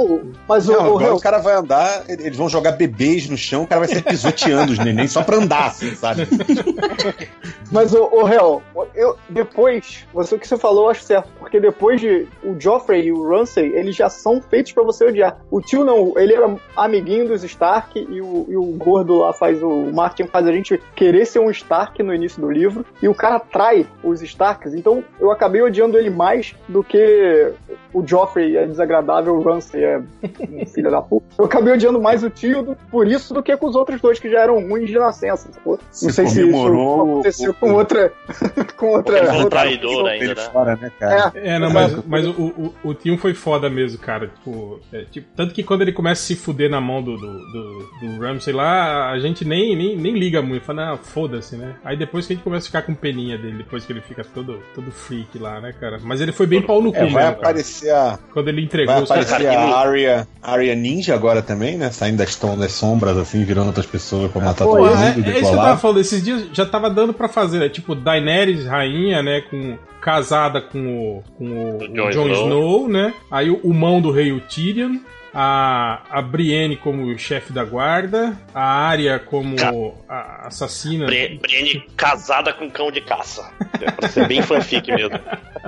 [0.47, 3.37] Mas o, Não, o, agora o- o cara vai andar, eles vão jogar bebês no
[3.37, 6.27] chão, o cara vai ser pisoteando os neném só pra andar, assim, sabe?
[7.71, 8.61] Mas o, o Real,
[8.95, 13.05] eu depois, você o que você falou, eu acho certo, porque depois de o Joffrey
[13.07, 15.37] e o Ramsay, eles já são feitos pra você odiar.
[15.51, 19.61] O tio não, ele era amiguinho dos Stark e o, e o gordo lá faz
[19.61, 23.07] o, o Martin faz a gente querer ser um Stark no início do livro e
[23.07, 24.73] o cara trai os Starks.
[24.73, 27.51] Então eu acabei odiando ele mais do que
[27.93, 31.25] o Joffrey é desagradável, o Ramsay é um filho da puta.
[31.37, 34.19] Eu acabei odiando mais o tio do- por isso do que com os outros dois
[34.19, 35.49] que já eram ruins de nascença.
[35.51, 35.73] sacou?
[35.73, 38.13] Não Você sei se isso aconteceu o- com outra.
[38.77, 39.17] com outra.
[39.17, 40.49] É um outra traidor ainda, né?
[40.51, 41.31] fora, né, cara?
[41.35, 44.27] É, É, não, mas, mas o, o, o Tim foi foda mesmo, cara.
[44.27, 47.27] Tipo, é, tipo, tanto que quando ele começa a se fuder na mão do, do,
[47.51, 50.63] do, do Ramsey lá, a gente nem, nem, nem liga muito.
[50.63, 51.75] Fala, ah, foda-se, né?
[51.83, 54.23] Aí depois que a gente começa a ficar com peninha dele, depois que ele fica
[54.23, 55.99] todo, todo freak lá, né, cara?
[56.03, 57.57] Mas ele foi bem pau no cu, É, vai mesmo, cara.
[57.79, 61.89] Aparecer a, Quando ele entregou vai aparecer a Arya, Arya Ninja agora também, né?
[61.91, 65.01] Saindo das, tom- das sombras, assim, virando outras pessoas pra matar Pô, todo Pô, mundo,
[65.01, 65.99] é, é isso que eu tava falando.
[65.99, 67.69] Esses dias já tava dando pra fazer, né?
[67.69, 69.41] Tipo, Daenerys, rainha, né?
[69.41, 72.43] Com, casada com o, com o, O Jon Snow.
[72.45, 73.13] Snow, né?
[73.29, 74.97] Aí o, o mão do rei, o Tyrion.
[75.33, 78.37] A, a Brienne como chefe da guarda.
[78.53, 79.71] A Arya como Ca-
[80.09, 81.05] a assassina.
[81.05, 83.51] Bri- Brienne casada com cão de caça.
[83.81, 85.19] É pra ser bem fanfic mesmo.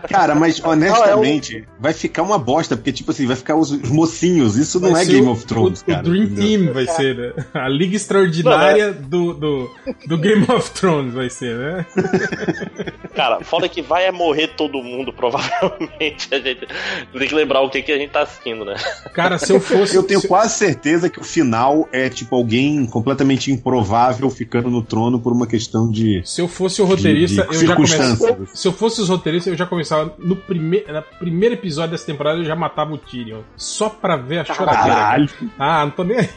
[0.09, 4.55] Cara, mas honestamente, vai ficar uma bosta, porque, tipo assim, vai ficar os, os mocinhos.
[4.57, 5.99] Isso não Vai é ser Game o- of Thrones, o, cara.
[5.99, 6.43] O Dream entendeu?
[6.63, 7.33] Team vai ser, né?
[7.53, 9.71] A Liga Extraordinária do, do,
[10.07, 11.85] do Game of Thrones vai ser, né?
[13.15, 16.29] Cara, foda que vai é morrer todo mundo, provavelmente.
[16.33, 16.65] A gente
[17.17, 18.75] tem que lembrar o que, que a gente tá assistindo, né?
[19.13, 19.95] Cara, se eu fosse.
[19.95, 24.81] Eu tenho se- quase certeza que o final é, tipo, alguém completamente improvável ficando no
[24.81, 26.21] trono por uma questão de.
[26.25, 28.37] Se eu fosse o roteirista, de- de eu já começava.
[28.53, 32.39] Se eu fosse os roteiristas, eu já começava no primeiro, no primeiro episódio dessa temporada,
[32.39, 33.41] eu já matava o Tyrion.
[33.55, 34.83] Só pra ver a choradeira.
[34.95, 35.29] Caralho!
[35.57, 36.27] Ah, não tô nem aí.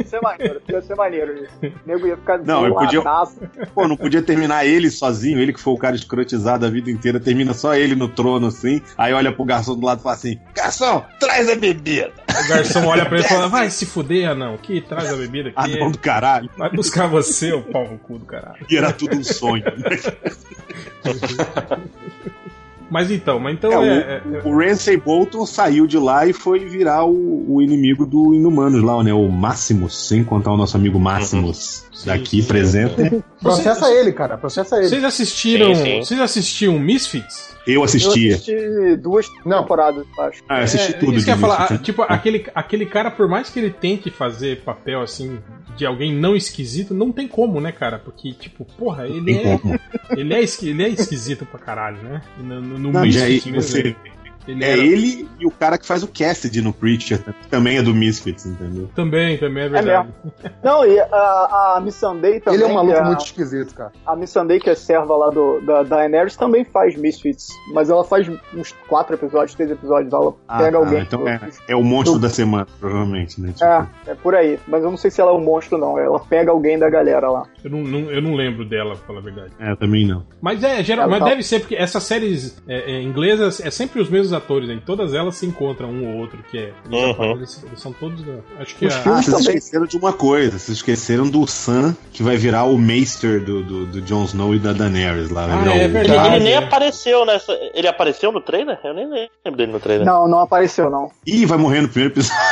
[0.00, 1.52] Ia ser maneiro, ia ser maneiro isso.
[1.62, 3.02] O nego ia ficar Não, eu podia-.
[3.74, 7.18] Pô, não podia terminar ele sozinho, ele que foi o cara escrotizado a vida inteira,
[7.20, 8.80] termina só ele no trono, assim.
[8.96, 12.12] Aí olha pro garçom do lado e fala assim: Garçom, traz a bebida!
[12.44, 14.56] O garçom olha pra ele e fala: Vai se fuder, anão.
[14.58, 15.78] Que traz a bebida Ah, aqui.
[15.78, 16.48] não, do caralho.
[16.56, 18.64] Vai buscar você, o pau no cu do caralho.
[18.68, 19.64] E era tudo um sonho.
[22.92, 24.22] Mas então, mas então É, é.
[24.34, 28.34] é- o, o Ramsay Bolton saiu de lá e foi virar o, o inimigo do
[28.34, 29.12] Inumanos lá, né?
[29.14, 32.48] O Maximus, sem contar o nosso amigo Maximus daqui sim.
[32.48, 33.22] presente.
[33.40, 34.36] Processa ele, cara.
[34.36, 34.88] Processa ele.
[34.88, 35.74] Vocês assistiram.
[35.74, 35.98] Sim, sim.
[36.00, 37.50] Vocês assistiam Misfits?
[37.66, 38.34] Eu Eu assistia.
[38.34, 39.62] assisti duas Não.
[39.62, 40.42] temporadas, acho.
[40.48, 41.80] Ah, eu assisti É, tudo isso que eu ia falar, Misfits.
[41.80, 45.38] ah, tipo, aquele, aquele cara, por mais que ele tente fazer papel assim
[45.76, 47.98] de alguém não esquisito, não tem como, né, cara?
[47.98, 49.60] Porque, tipo, porra, ele é,
[50.18, 52.20] ele é, ele é esquisito pra caralho, né?
[52.38, 53.96] E No, no, no Não, já Misfits aí você-
[54.46, 57.78] ele, É era- ele e o cara que faz o Cassidy no Preacher, que também
[57.78, 58.88] é do Misfits, entendeu?
[58.94, 60.08] Também, também é verdade.
[60.62, 62.60] Não, e a, a Missandei também.
[62.60, 63.92] Ele é um maluco a, muito esquisito, cara.
[64.06, 67.48] A Missandei, que é serva lá do, da Daenerys, também faz Misfits.
[67.72, 70.12] Mas ela faz uns quatro episódios, três episódios.
[70.12, 71.00] Ela pega Ah, alguém.
[71.02, 73.52] então é, é o monstro da semana, provavelmente, né?
[73.52, 74.58] Tipo, É, é por aí.
[74.68, 75.98] Mas eu não sei se ela é um monstro, não.
[75.98, 77.44] Ela pega alguém da galera lá.
[77.64, 79.52] Eu, não, não- eu não lembro dela, pra falar a verdade.
[79.58, 80.24] é, também não.
[80.40, 84.00] Mas é, geral, mas tá- deve ser, porque essas séries é, é, inglesas é sempre
[84.00, 84.74] os mesmos atores, né?
[84.74, 86.72] E todas elas se encontram um ou outro, que é.
[86.90, 87.30] Eles, Uhum.
[87.32, 88.22] eles- eles são todos.
[88.22, 89.56] da- Acho que Os a- Ah, vocês também.
[89.56, 90.58] esqueceram de uma coisa.
[90.58, 94.58] Vocês esqueceram do Sam, que vai virar o Maester do, do, do Jon Snow e
[94.58, 95.46] da Daenerys lá.
[95.46, 96.26] Vai Ah, é o- verdade.
[96.26, 96.56] Ele, ele nem é.
[96.58, 97.52] apareceu nessa.
[97.74, 98.78] Ele apareceu no trailer?
[98.84, 100.06] Eu nem lembro dele no trailer.
[100.06, 101.10] Não, não apareceu, não.
[101.26, 102.42] Ih, vai morrer no primeiro episódio.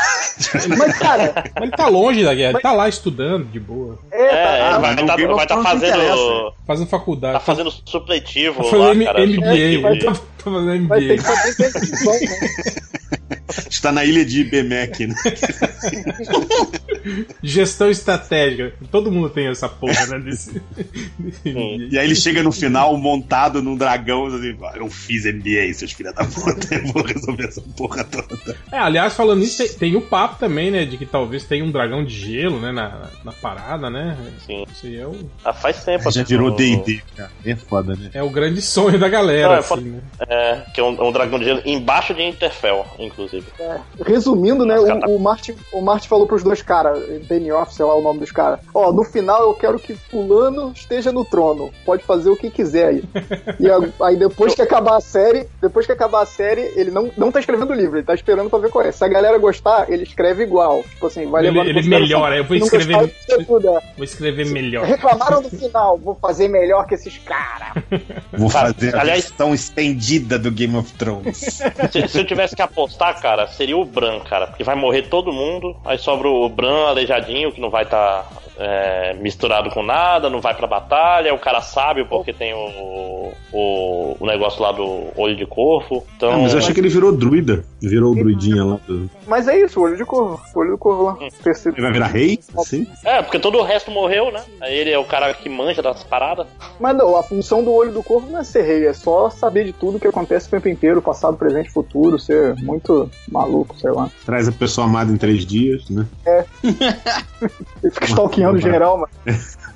[0.79, 4.23] Mas, cara, Mas ele tá longe da guerra, ele tá lá estudando de boa, é,
[4.25, 6.53] É, tá- mas vai estar tá não fazendo.
[6.67, 7.35] fazendo faculdade.
[7.35, 9.21] Tá fazendo supletivo Tá lá, fazendo cara.
[9.27, 11.17] MBA, supletivo de- tá, tá fazendo vai ter MBA.
[11.17, 13.40] que fazer televisão, né?
[13.71, 15.15] Está na ilha de Bemek, né?
[17.43, 18.73] Gestão estratégica.
[18.91, 20.19] Todo mundo tem essa porra, né?
[20.19, 20.61] Desse.
[21.45, 25.93] E aí ele chega no final montado num dragão, assim, "Ah, eu fiz MBA, seus
[25.93, 28.57] filhos da puta, eu vou resolver essa porra toda.
[28.71, 30.85] É, aliás, falando nisso, tem, tem o papo também, né?
[30.85, 32.71] De que talvez tenha um dragão de gelo, né?
[32.73, 34.17] Na, na parada, né?
[34.47, 34.65] Sim.
[34.71, 36.03] Isso aí é o, Ah, faz tempo.
[36.11, 37.31] Já assim, virou D&D, cara.
[37.45, 38.11] É foda, né?
[38.13, 39.81] é o grande sonho da galera, Não, é assim, foda.
[39.83, 40.01] né?
[40.29, 43.40] É, que é um, um dragão de gelo embaixo de Interfell, inclusive.
[43.41, 43.81] Inclusive.
[44.05, 47.85] Resumindo, né, caras tá- o, o Martin, o Martin falou pros dois caras, Benioff, sei
[47.85, 51.71] lá o nome dos caras, ó, no final eu quero que fulano esteja no trono,
[51.85, 53.05] pode fazer o que quiser aí.
[53.59, 57.11] e a- aí depois que acabar a série, depois que acabar a série, ele não,
[57.17, 58.93] não tá escrevendo o livro, ele tá esperando pra ver qual é.
[58.93, 60.83] Se a galera gostar, ele escreve igual.
[60.83, 62.07] Tipo assim, vai Ele- levando ele consideração.
[62.09, 63.45] melhora, eu vou escrever- gostar, isso é
[63.79, 63.83] é.
[63.97, 64.85] Vou escrever melhor.
[64.85, 67.83] Reclamaram do final, vou fazer melhor que esses caras.
[68.33, 71.39] Vou fazer a Aliás- versão estendida do Game of Thrones.
[71.91, 74.47] Se, se eu tivesse que apostar, cara, seria o Bran, cara.
[74.47, 78.27] Porque vai morrer todo mundo, aí sobra o Bran aleijadinho, que não vai estar
[79.21, 84.27] misturado com nada, não vai pra batalha, o cara sabe porque tem o, o, o
[84.27, 86.05] negócio lá do olho de corvo.
[86.17, 87.65] Então, Ah, mas eu achei que ele virou druida.
[87.81, 88.79] Virou o druidinha lá.
[88.87, 91.17] do- Mas é isso, o olho de corvo, o olho do corvo lá.
[91.43, 91.77] Terceiro.
[91.77, 92.39] Ele vai virar rei?
[92.65, 92.87] Sim.
[93.05, 94.43] É, porque todo o resto morreu, né?
[94.61, 96.47] Aí ele é o cara que manja das paradas.
[96.79, 99.65] Mas não, a função do olho do corvo não é ser rei, é só saber
[99.65, 104.11] de tudo que acontece o tempo inteiro, passado, presente, futuro, ser muito maluco, sei lá.
[104.27, 106.07] Traz a pessoa amada em três dias, né?
[107.83, 109.59] Ele fica stalkeando geral, mas.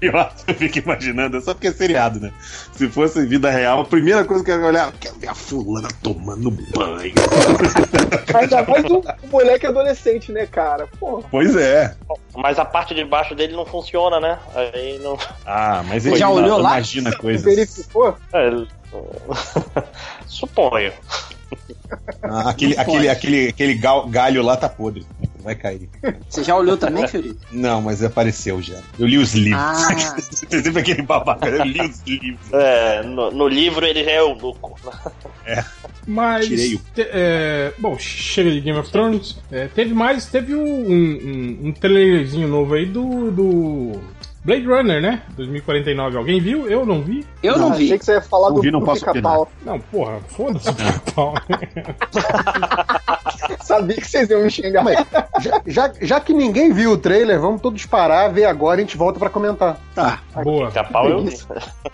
[0.00, 2.30] Eu fico imaginando, é só porque é seriado, né?
[2.72, 5.88] Se fosse vida real, a primeira coisa que eu ia olhar, quero ver a fulana
[6.02, 7.12] tomando banho.
[8.34, 10.86] Ainda mais o, o moleque adolescente, né, cara?
[11.00, 11.96] Pô, Pois é.
[12.36, 14.38] Mas a parte de baixo dele não funciona, né?
[14.54, 15.18] Aí não.
[15.46, 16.72] Ah, mas ele já olhou lá?
[16.72, 17.42] imagina coisas.
[17.44, 18.16] verificou?
[18.32, 18.50] É,
[20.26, 20.92] Suponho.
[22.22, 25.06] Ah, aquele, aquele, aquele, aquele gal- galho lá tá podre.
[25.44, 25.88] Vai cair.
[26.28, 27.38] Você já olhou também, Fiorito?
[27.52, 28.80] Não, mas apareceu já.
[28.98, 29.60] Eu li os livros.
[29.62, 29.94] Ah.
[30.18, 31.46] Você sempre aquele babaca.
[31.46, 32.52] Eu li os livros.
[32.52, 34.74] É, no, no livro ele já é o louco.
[36.06, 36.46] Mas.
[36.46, 39.38] Tirei o- te- é, bom, chega de Game of Thrones.
[39.50, 40.26] É, teve mais.
[40.26, 43.30] Teve um, um, um trailerzinho novo aí do.
[43.30, 44.00] do
[44.44, 45.22] Blade Runner, né?
[45.36, 46.18] 2049.
[46.18, 46.68] Alguém viu?
[46.68, 47.26] Eu não vi.
[47.42, 47.98] Eu não Achei vi.
[47.98, 49.50] que você ia falar Não do, vi, não do posso pica-pau.
[49.64, 51.32] Não, porra, foda-se o pica-pau.
[53.64, 54.84] Sabia que vocês iam me xingar.
[55.40, 58.86] Já, já, já que ninguém viu o trailer, vamos todos parar, ver agora e a
[58.86, 59.78] gente volta pra comentar.
[59.94, 60.20] Tá.
[60.42, 60.70] Boa.
[60.70, 61.38] Capau eu vi.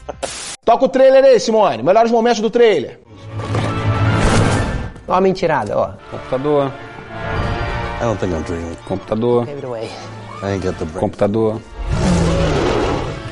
[0.65, 1.85] Toca o trailer aí, Simone.
[1.85, 2.99] Melhores momentos do trailer.
[5.07, 5.91] Ó a mentirada, ó.
[6.11, 6.73] Computador.
[8.01, 8.75] I don't think I'm dreaming.
[8.89, 9.47] Computador.
[9.47, 9.61] Give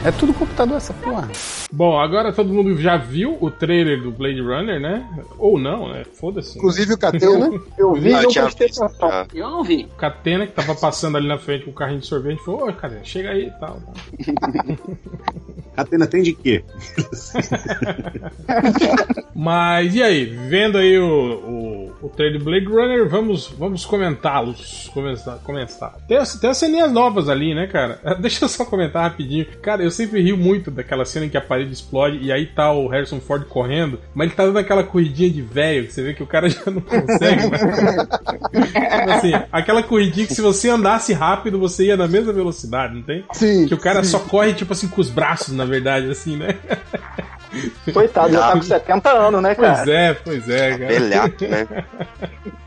[0.05, 1.29] É tudo computador essa porra.
[1.73, 5.05] Bom, agora todo mundo já viu o trailer do Blade Runner, né?
[5.39, 6.05] Ou não, né?
[6.15, 6.57] Foda-se.
[6.57, 7.51] Inclusive o Catena.
[7.77, 8.89] Eu vi e Ah, eu não prestei atenção.
[9.35, 9.85] Eu não vi.
[9.93, 12.73] O Catena, que tava passando ali na frente com o carrinho de sorvete, falou: Ô,
[12.73, 13.81] cara, chega aí e tal.
[13.81, 14.97] tal.
[15.77, 16.65] Atena tem de quê?
[19.35, 24.91] Mas e aí, vendo aí o, o, o trailer do Blade Runner, vamos, vamos comentá-los.
[24.93, 25.95] Começar, começar.
[26.09, 28.01] Tem, as- tem as ceninhas novas ali, né, cara?
[28.21, 29.47] Deixa eu só comentar rapidinho.
[29.63, 32.73] Cara, eu sempre rio muito daquela cena em que a parede explode e aí tá
[32.73, 36.15] o Harrison Ford correndo, mas ele tá dando aquela corridinha de velho, que você vê
[36.15, 37.63] que o cara já não consegue mais.
[37.63, 43.03] Tipo assim, aquela corridinha que se você andasse rápido, você ia na mesma velocidade, não
[43.03, 43.25] tem?
[43.33, 43.67] Sim.
[43.67, 46.57] Que o cara só corre, tipo assim, com os braços, na verdade, assim, né?
[47.93, 49.91] Coitado, já tá com 70 anos, né, Pois cara?
[49.91, 50.87] é, pois é, cara.
[50.87, 51.67] Velhaco, né?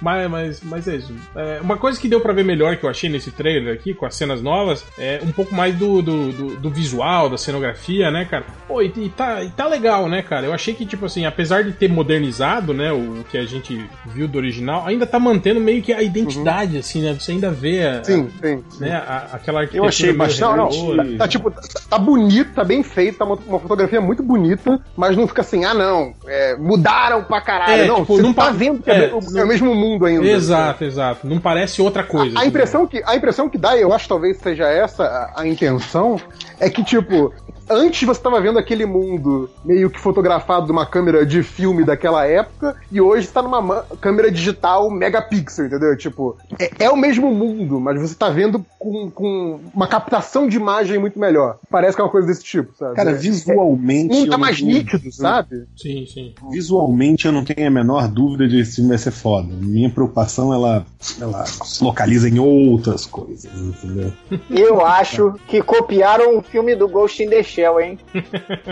[0.00, 1.14] Mas, mas, mas é isso.
[1.36, 4.06] É, uma coisa que deu pra ver melhor que eu achei nesse trailer aqui, com
[4.06, 8.24] as cenas novas, é um pouco mais do, do, do- do visual, da cenografia, né,
[8.24, 8.44] cara?
[8.66, 10.46] Pô, e, e tá, e tá legal, né, cara?
[10.46, 14.26] Eu achei que, tipo assim, apesar de ter modernizado, né, o que a gente viu
[14.28, 17.14] do original, ainda tá mantendo meio que a identidade, assim, né?
[17.18, 18.64] Você ainda vê a, Sim, sim.
[18.70, 18.80] sim.
[18.84, 21.16] né, a- aquela arquitetura Eu achei bastante- Não, não.
[21.18, 25.16] Tá, tipo, tá, tá bonito, tá bem feito, tá uma, uma fotografia muito bonita, mas
[25.16, 27.82] não fica assim, ah não, é, mudaram pra caralho.
[27.82, 29.46] É, não, tipo, você não tá pa- vendo que é, é, o- é não- o
[29.46, 30.26] mesmo mundo ainda.
[30.26, 31.26] Exato, exato.
[31.26, 32.36] Não parece outra coisa.
[32.36, 35.04] A assim, impressão, que, a impressão que dá, e eu acho que talvez seja essa
[35.04, 36.16] a, a intenção,
[36.58, 37.32] é que, tipo,
[37.68, 42.26] antes você tava vendo aquele mundo meio que fotografado de uma câmera de filme daquela
[42.26, 45.96] época, e hoje você tá numa ma- câmera digital megapixel, entendeu?
[45.96, 50.56] Tipo, é, é o mesmo mundo, mas você tá vendo com, com uma captação de
[50.56, 51.58] imagem muito melhor.
[51.70, 52.94] Parece que é uma coisa desse tipo, sabe?
[52.96, 54.14] Cara, É- visualmente.
[54.14, 55.64] um eu tá mais tenho- nítido, sabe?
[55.76, 56.34] Sim, sim.
[56.50, 59.48] Visualmente eu não tenho a menor dúvida de que esse filme vai ser foda.
[59.60, 60.84] Minha preocupação ela,
[61.20, 64.12] ela se localiza em outras coisas, entendeu?
[64.50, 67.98] Eu acho que copiaram o filme do Ghost in the Shell, hein?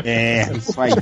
[0.04, 0.92] É, isso aí.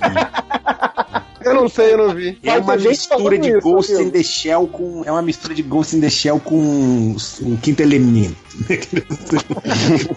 [1.40, 2.38] Eu não sei, eu não vi.
[2.42, 5.03] É uma mistura de isso, Ghost in the Shell com.
[5.05, 8.37] É uma mistura de Ghost in the Shell com um quinto elemento.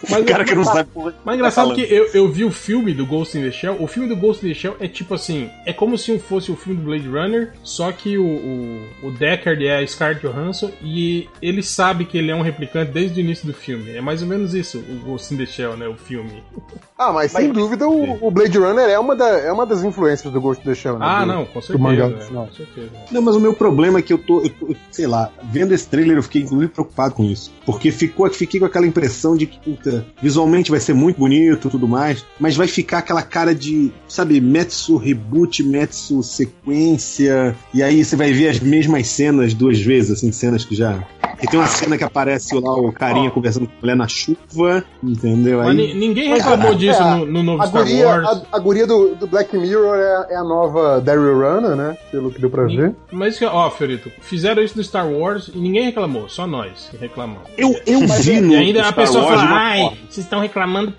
[0.10, 1.14] Mas, o cara que não sabe porra.
[1.24, 3.78] Mas engraçado tá que eu, eu vi o filme do Ghost in the Shell.
[3.80, 6.56] O filme do Ghost in the Shell é tipo assim: é como se fosse o
[6.56, 11.28] filme do Blade Runner, só que o, o, o Deckard é a Scarlett Johansson e
[11.42, 13.92] ele sabe que ele é um replicante desde o início do filme.
[13.92, 15.88] É mais ou menos isso, o Ghost in the Shell, né?
[15.88, 16.44] O filme.
[16.98, 20.32] Ah, mas sem dúvida o, o Blade Runner é uma, da- é uma das influências
[20.32, 21.06] do Ghost in the Shell, né?
[21.08, 21.80] Ah, do- não, com certeza.
[21.80, 22.48] mangá é, original.
[22.48, 22.90] com certeza.
[23.12, 25.88] Não, mas o meu problema é que eu tô, eu tô- sei lá, vendo esse
[25.88, 27.52] trailer eu fiquei inclusive preocupado com isso.
[27.66, 31.88] Porque ficou, fiquei com aquela impressão de que, puta, visualmente vai ser muito bonito tudo
[31.88, 38.16] mais, mas vai ficar aquela cara de, sabe, Metsu reboot, Metsu sequência, e aí você
[38.16, 41.06] vai ver as mesmas cenas duas vezes, assim, cenas que já.
[41.42, 44.84] E tem uma cena que aparece lá o carinha conversando com a mulher na chuva,
[45.04, 45.58] entendeu?
[45.60, 45.76] Mas Aí.
[45.76, 48.28] ni- ninguém Mas, reclamou é, disso é, no, no novo A Star guria, Wars.
[48.28, 51.98] a, a guria do, do Black Mirror é, é a nova Daryl Runner, né?
[52.12, 52.94] Pelo que deu pra ver.
[53.12, 56.98] Mas, que- ó, Fiorito, fizeram isso no Star Wars e ninguém reclamou, só nós que
[56.98, 57.42] reclamamos.
[57.58, 59.98] Eu, eu vi no E ainda a pessoa Wars fala, ai, forma.
[60.10, 60.94] vocês estão reclamando,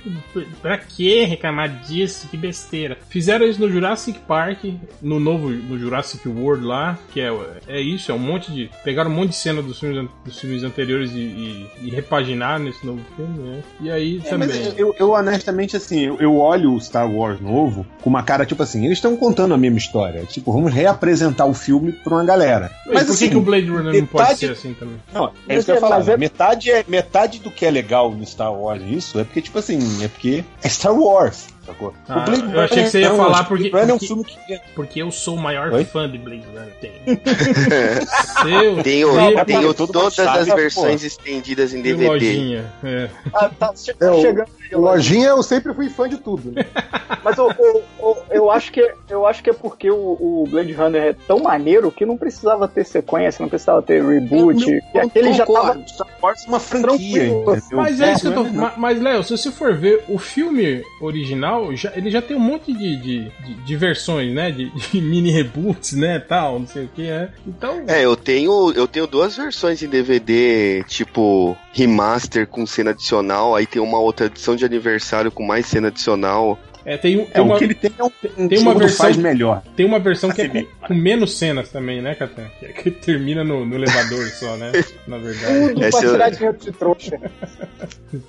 [0.60, 2.26] pra que reclamar disso?
[2.28, 2.98] Que besteira.
[3.08, 4.64] Fizeram isso no Jurassic Park,
[5.00, 7.32] no novo, no Jurassic World lá, que é,
[7.68, 8.68] é isso, é um monte de...
[8.82, 12.86] Pegaram um monte de cena dos filmes, dos filmes anteriores e, e, e repaginar nesse
[12.86, 13.62] novo filme, né?
[13.80, 14.48] E aí É, também...
[14.48, 18.46] mas eu, eu, honestamente, assim, eu, eu olho o Star Wars novo com uma cara,
[18.46, 20.24] tipo assim, eles estão contando a mesma história.
[20.24, 22.70] Tipo, vamos reapresentar o filme pra uma galera.
[22.86, 24.96] Mas por que, assim, que o Blade Runner não pode metade- ser assim também?
[25.12, 26.08] Não, é isso que eu ia é- falar.
[26.08, 29.58] é- Metade, é, metade do que é legal no Star Wars, isso, é porque, tipo
[29.58, 31.48] assim, é porque é Star Wars.
[31.64, 31.94] Sacou?
[32.08, 34.60] Ah, eu achei que você ia não, falar porque- Runner é um porque- filme que.
[34.74, 35.84] Porque eu sou o maior Oi?
[35.84, 36.74] fã de Blade Runner.
[36.80, 36.92] Tem.
[38.42, 40.56] Seu, Tenho, mundo todas sabe, as pô.
[40.56, 42.08] versões estendidas em e DVD.
[42.08, 42.72] lojinha.
[42.82, 43.08] É.
[43.32, 44.48] Ah, tá, che- É, tá chegando.
[44.72, 46.50] O Lojinha, eu sempre fui fã de tudo.
[46.50, 46.64] Né?
[47.22, 47.52] Mas o-
[48.00, 51.38] o- eu, acho que, eu acho que é porque o, o Blade Runner é tão
[51.40, 54.64] maneiro que não precisava ter sequência, não precisava ter reboot.
[54.66, 56.10] Meu e aquele já concordo, tava.
[56.44, 57.30] É uma franquia?
[57.72, 58.46] Mas é, isso que eu tô.
[58.46, 62.40] é- Mas, Léo, se você for ver o filme original, já- ele já tem um
[62.40, 64.50] monte de, de, de, de versões, né?
[64.50, 66.18] De, de mini reboots, né?
[66.18, 67.28] Tal, não sei o que, é.
[67.46, 67.84] Então.
[67.86, 73.66] É, eu tenho, eu tenho duas versões em DVD, tipo remaster com cena adicional, aí
[73.66, 76.58] tem uma outra edição de aniversário com mais cena adicional.
[76.84, 78.74] É, tem, um- É, tem, uma, o que ele tem é um, um tem uma
[78.74, 79.62] versão- faz melhor.
[79.76, 82.46] tem uma versão que é com, com menos cenas também, né, Catan?
[82.58, 84.72] Que, é que termina no, no elevador só, né?
[85.06, 85.68] Na verdade.
[85.68, 87.20] Tudo pra Essa- tirar dinheiro de trouxa.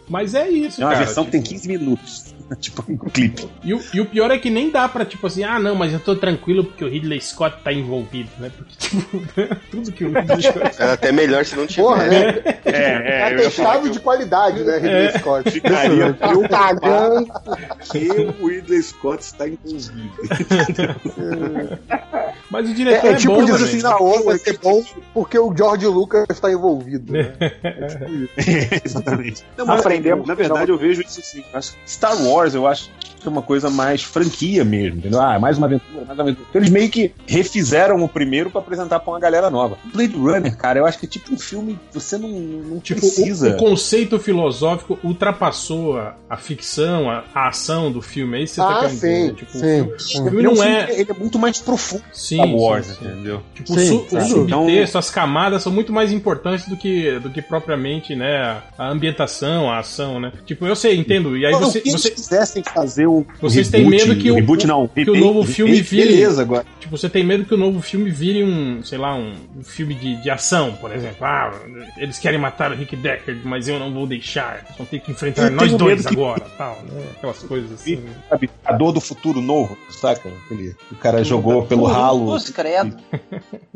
[0.08, 1.06] Mas é isso, É uma cara.
[1.06, 2.36] versão que tem 15 minutos.
[2.60, 3.48] tipo um clipe.
[3.64, 5.94] E o, e o pior é que nem dá pra, tipo assim, ah, não, mas
[5.94, 8.52] eu tô tranquilo porque o Ridley Scott tá envolvido, né?
[8.56, 9.22] Porque, tipo,
[9.72, 10.76] tudo que o Ridley Scott.
[10.82, 11.84] É até melhor se não tiver.
[11.84, 12.42] Porra, né?
[12.66, 15.20] É, É atestado de qualidade, né, Ridley É.
[15.20, 15.52] Scott?
[15.52, 17.28] Ficaria Tá cagando.
[17.80, 18.08] porque
[18.42, 20.12] o Ridley Scott está envolvido.
[22.50, 23.76] Mas o diretor É, é, é tipo bom diz também.
[23.78, 27.12] assim, Wars vai ser bom porque o George Lucas está envolvido.
[27.14, 27.34] Né?
[28.84, 29.44] Exatamente.
[29.58, 30.28] Não, mas, Aprendemos.
[30.28, 31.42] Na verdade, eu vejo isso assim.
[31.42, 32.24] que Star Wars,
[32.54, 35.22] eu acho que é uma coisa mais franquia mesmo, entendeu?
[35.22, 36.46] Ah, mais uma aventura, mais uma aventura.
[36.50, 39.78] Então, eles meio que refizeram o primeiro pra apresentar pra uma galera nova.
[39.94, 43.00] Blade Runner, cara, eu acho que é tipo um filme que você não, não Tipo,
[43.00, 43.52] precisa.
[43.52, 48.40] o, o conceito filosófico ultrapassou a, a ficção, a, a ação do filme.
[48.40, 49.34] É isso que você tá Ah, querendo dizer, sim, né?
[49.38, 49.82] Tipo, sim.
[49.82, 51.00] o filme Ele é um não filme é.
[51.00, 53.06] ele é muito mais profundo que Sim, Star Wars, sim, sim.
[53.06, 53.42] entendeu?
[53.56, 54.28] Tipo, Sim, o su- o sabe?
[54.30, 58.90] subtexto, as camadas são muito mais importantes do que, do que propriamente, né, a, a
[58.90, 60.34] ambientação, a ação, né?
[60.46, 61.38] Tipo, eu sei, entendo.
[61.38, 61.82] E aí você,
[62.28, 65.44] quisessem fazer o Vocês o têm reboot, medo que o- reboot não, que o novo
[65.44, 66.66] filme vire- Beleza, agora.
[66.80, 69.94] tipo, você tem medo que o novo filme vire um, sei lá, um, um filme
[69.94, 71.18] de, de ação, por exemplo.
[71.26, 71.52] Ah,
[71.98, 74.66] eles querem matar o Rick Deckard, mas eu não vou deixar.
[74.78, 77.04] Vão ter que enfrentar Eu nós dois medo que- agora, tal, né?
[77.18, 78.00] Aquelas coisas assim.
[78.30, 80.30] Sabe, a dor do futuro novo, saca?
[80.46, 82.98] Aquele, o cara jogou pelo ralo credo.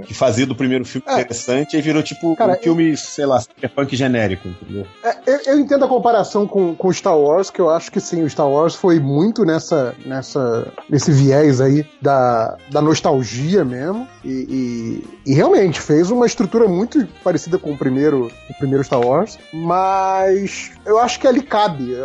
[0.06, 1.14] que fazia do primeiro filme É.
[1.22, 4.86] interessante e virou tipo Cara, um filme, sei lá, cyberpunk genérico, entendeu?
[5.04, 8.24] É, eu, eu entendo a comparação com, com Star Wars, que eu acho que sim,
[8.24, 14.08] o Star Wars foi muito nessa, nessa, nesse viés aí da, da nostalgia mesmo.
[14.24, 14.30] E,
[15.26, 19.40] e- e realmente fez uma estrutura muito parecida com o primeiro, o primeiro Star Wars.
[19.52, 21.96] Mas eu acho que ali cabe.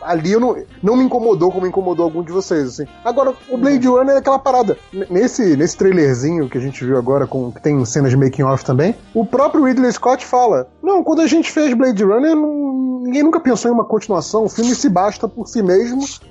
[0.00, 2.68] Ali eu não, não me incomodou como incomodou algum de vocês.
[2.68, 2.86] Assim.
[3.04, 4.76] Agora, o Blade Runner é aquela parada.
[5.10, 8.64] Nesse, nesse trailerzinho que a gente viu agora, com, que tem cenas de making off
[8.64, 13.22] também, o próprio Ridley Scott fala: Não, quando a gente fez Blade Runner, não- ninguém
[13.22, 14.44] nunca pensou em uma continuação.
[14.44, 15.73] O filme se basta por si mesmo,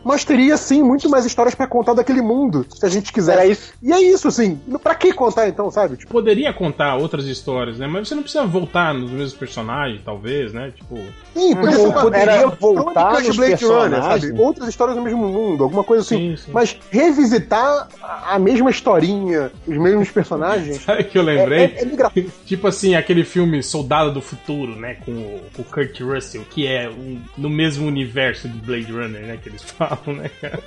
[0.03, 3.33] mas teria sim muito mais histórias pra contar daquele mundo, se a gente quiser.
[3.33, 3.73] Era isso.
[3.81, 4.59] E é isso, assim.
[4.81, 5.97] Pra que contar então, sabe?
[5.97, 7.87] Tipo, Poderia contar outras histórias, né?
[7.87, 10.71] Mas você não precisa voltar nos mesmos personagens, talvez, né?
[10.75, 10.97] Tipo,
[11.33, 14.31] sim, ser uma- poderia era voltar nos Blade Runner, sabe?
[14.39, 16.35] Outras histórias do mesmo mundo, alguma coisa assim.
[16.35, 16.51] sim, sim.
[16.51, 20.81] Mas revisitar a mesma historinha, os mesmos personagens.
[20.83, 21.59] Sabe que eu É, lembrei?
[21.65, 22.13] é, é engraçado.
[22.45, 24.97] Tipo assim, aquele filme Soldado do Futuro, né?
[25.05, 29.21] Com o, com o Kurt Russell, que é um- no mesmo universo de Blade Runner,
[29.21, 29.32] né?
[29.37, 30.61] Que eles falam, né, cara?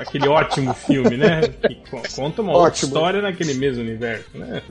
[0.00, 1.40] Aquele ótimo filme, né?
[1.66, 2.88] Que co- conta uma Ótimo.
[2.88, 4.62] história naquele mesmo universo, né?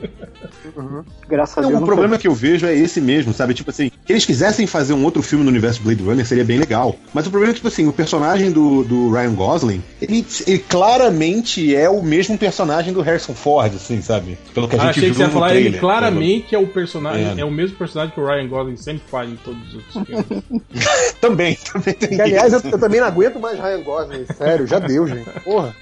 [1.28, 1.82] Graças a Não, Deus.
[1.82, 3.54] o problema que eu vejo é esse mesmo, sabe?
[3.54, 6.58] Tipo assim, que eles quisessem fazer um outro filme no universo Blade Runner seria bem
[6.58, 6.96] legal.
[7.14, 10.60] Mas o problema é que, tipo assim, o personagem do, do Ryan Gosling, ele, ele
[10.60, 14.38] claramente é o mesmo personagem do Harrison Ford, assim, sabe?
[14.54, 16.56] Pelo que a Ah, gente achei que viu você ia no falar, trailer, ele claramente
[16.56, 17.42] é o personagem, É.
[17.42, 17.46] é.
[17.46, 20.72] o mesmo personagem que o Ryan Gosling sempre faz em todos os outros filmes.
[21.22, 24.80] Também, também tem Que, aliás, eu, eu também não aguento mais Ryan Gosling, sério, já
[24.80, 25.40] deu, gente.
[25.42, 25.76] Porra.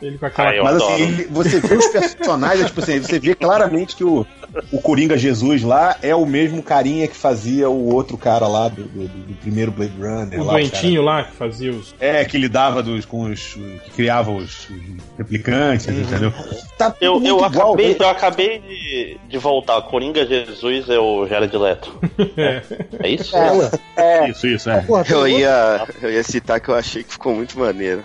[0.00, 0.94] Ele com aquela Ah, Mas adoro.
[0.94, 4.26] assim, ele- você vê os personagens, tipo assim, você vê claramente que o,
[4.70, 8.82] o Coringa Jesus lá é o mesmo carinha que fazia o outro cara lá do,
[8.84, 10.40] do- do primeiro Blade Runner.
[10.40, 11.92] o lá, doentinho lá que fazia os.
[11.92, 12.20] cara.
[12.20, 13.54] É, que lidava dos, com os.
[13.84, 14.78] que criava os, os
[15.18, 16.32] replicantes, entendeu?
[16.78, 17.72] Tá Eu, eu, igual.
[17.72, 19.80] acabei, eu acabei de, de voltar.
[19.82, 21.98] Coringa Jesus é o Jared Leto.
[22.36, 22.62] É.
[23.00, 23.36] É isso?
[23.36, 24.80] É, é, Isso, isso, é.
[24.82, 28.02] porra, Eu ia, eu ia citar que eu achei que ficou muito maneiro.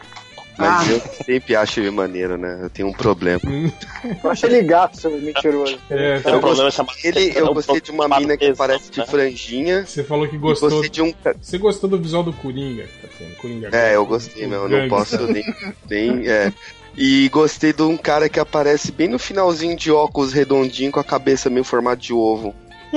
[0.58, 0.92] Mas Ah.
[0.92, 2.60] eu sempre acho ele maneiro, né?
[2.64, 3.40] Eu tenho um problema.
[4.24, 5.78] eu achei ele gato, seu mentiroso.
[5.90, 6.98] É, um problema chamado.
[7.04, 9.06] Ele, eu gostei de uma mina que parece de né?
[9.06, 9.86] franjinha.
[9.86, 10.70] Você falou que gostou.
[10.70, 11.14] gostei de um.
[11.40, 13.36] Você gostou do visual do Coringa, Tatiana?
[13.36, 14.64] Coringa É, eu gostei, meu.
[14.64, 15.44] Eu não posso nem.
[15.90, 16.52] nem é.
[16.98, 21.04] E gostei de um cara que aparece bem no finalzinho de óculos redondinho com a
[21.04, 22.56] cabeça meio formato de ovo.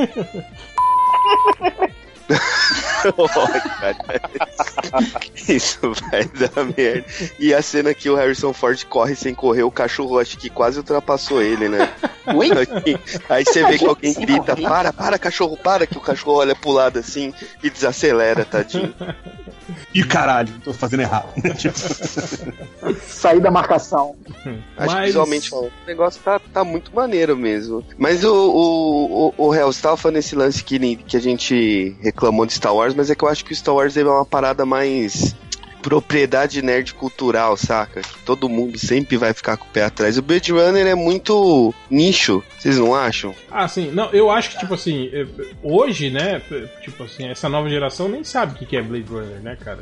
[5.49, 7.05] Isso vai dar merda.
[7.39, 10.79] E a cena que o Harrison Ford corre sem correr, o cachorro acho que quase
[10.79, 11.91] ultrapassou ele, né?
[12.35, 12.51] Oi?
[13.29, 16.71] Aí, você vê que alguém grita, para, para, cachorro, para, que o cachorro olha pro
[16.71, 18.95] lado assim e desacelera, tadinho.
[19.95, 21.33] Ih, caralho, tô fazendo errado.
[23.07, 24.17] Sair da marcação.
[24.29, 27.85] Acho que Mas- visualmente falando, o negócio tá, tá muito maneiro mesmo.
[27.99, 31.97] Mas o, o, o, o Hell, você tava falando esse lance que, que a gente
[32.01, 34.25] reclamou de Star Wars, mas é que eu acho que o Star Wars é uma
[34.25, 35.35] parada mais
[35.81, 38.03] propriedade nerd cultural, saca?
[38.03, 40.19] Que todo mundo sempre vai ficar com o pé atrás.
[40.19, 43.35] O Blade Runner é muito nicho, vocês não acham?
[43.51, 43.91] Ah, sim.
[43.91, 45.27] Não, eu acho que, tipo assim, eh,
[45.63, 46.41] hoje, né,
[46.83, 49.81] tipo assim, essa nova geração nem sabe o que é Blade Runner, né, cara?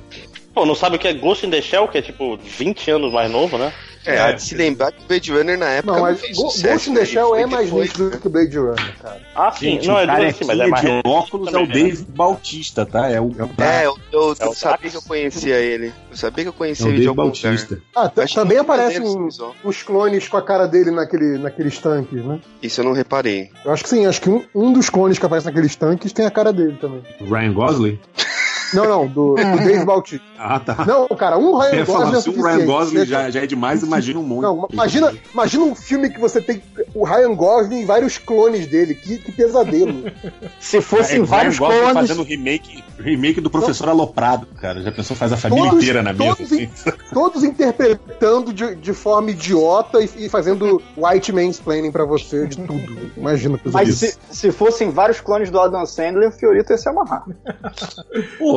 [0.55, 3.12] Pô, não sabe o que é Ghost in the Shell, que é tipo 20 anos
[3.12, 3.72] mais novo, né?
[4.07, 4.20] É, É.
[4.20, 6.72] há de se lembrar que Blade Runner na época Não, não, mas fez Go- sucesso,
[6.72, 7.01] Ghost in né?
[7.01, 9.20] the Shell Ele é mais nítido do que Blade Runner, cara.
[9.34, 9.72] Ah, sim.
[9.72, 11.72] gente, não, é cara assim, mas é mais de óculos é o né?
[11.74, 13.09] Dave Bautista, tá?
[13.11, 15.92] É o, é o É, eu, eu, É eu sabia que eu conhecia ele.
[16.11, 17.74] Eu sabia que eu é conhecia o ele de Dave algum Bautista.
[17.74, 17.86] lugar.
[17.94, 19.28] Ah, também muito aparecem
[19.64, 22.40] os clones com a cara dele naquele, naqueles tanques, né?
[22.62, 23.51] Isso eu não reparei.
[23.64, 26.24] Eu acho que sim, acho que um, um dos clones que aparece naqueles tanques tem
[26.24, 27.03] a cara dele também.
[27.20, 28.01] Ryan Gosling?
[28.75, 30.25] Não, não, do, do Dave Bautista.
[30.39, 30.85] Ah, tá.
[30.87, 32.57] Não, cara, um Ryan Gosling é se o suficiente.
[32.57, 34.43] Ryan Gosling já, já é demais, imagina um monte.
[34.43, 36.62] Não, imagina, imagina um filme que você tem
[36.95, 38.95] o Ryan Gosling e vários clones dele.
[38.95, 40.05] Que, que pesadelo.
[40.61, 42.09] Se fossem É, vários Ryan Gosling clones.
[42.09, 44.81] fazendo remake, remake do Professor Aloprado, cara.
[44.83, 46.37] Já pensou, faz a família Todos- inteira na mesa.
[46.37, 46.69] todos assim.
[47.12, 53.11] Todos interpretando de, de forma idiota e, e fazendo white mansplaining pra você de tudo.
[53.16, 57.25] Imagina Mas se, se fossem vários clones do Adam Sandler, o Fiorito ia se amarrar.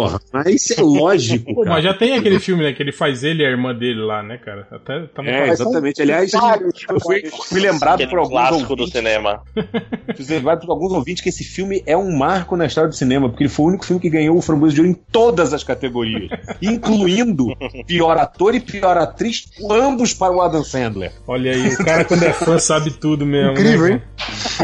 [0.02, 1.76] Porra, mas isso é lógico, Pô, cara.
[1.76, 4.24] mas já tem aquele filme, né, que ele faz ele e a irmã dele lá,
[4.24, 4.68] né, cara?
[4.72, 6.02] Até tava É, exatamente.
[6.02, 9.44] Aliás, eu fui, fui lembrado Aquele por alguns clássico do ouvintes, cinema.
[10.18, 13.30] fui lembrado por alguns ouvintes que esse filme é um marco na história do cinema,
[13.30, 15.64] porque ele foi o único filme que ganhou o Framboesa de Ouro em todas as
[15.64, 21.12] categorias, incluindo pior ator e pior atriz, ambos para o Adam Sandler.
[21.28, 23.52] Olha aí, o cara quando é fã sabe tudo mesmo.
[23.52, 24.02] Incrível, né, hein?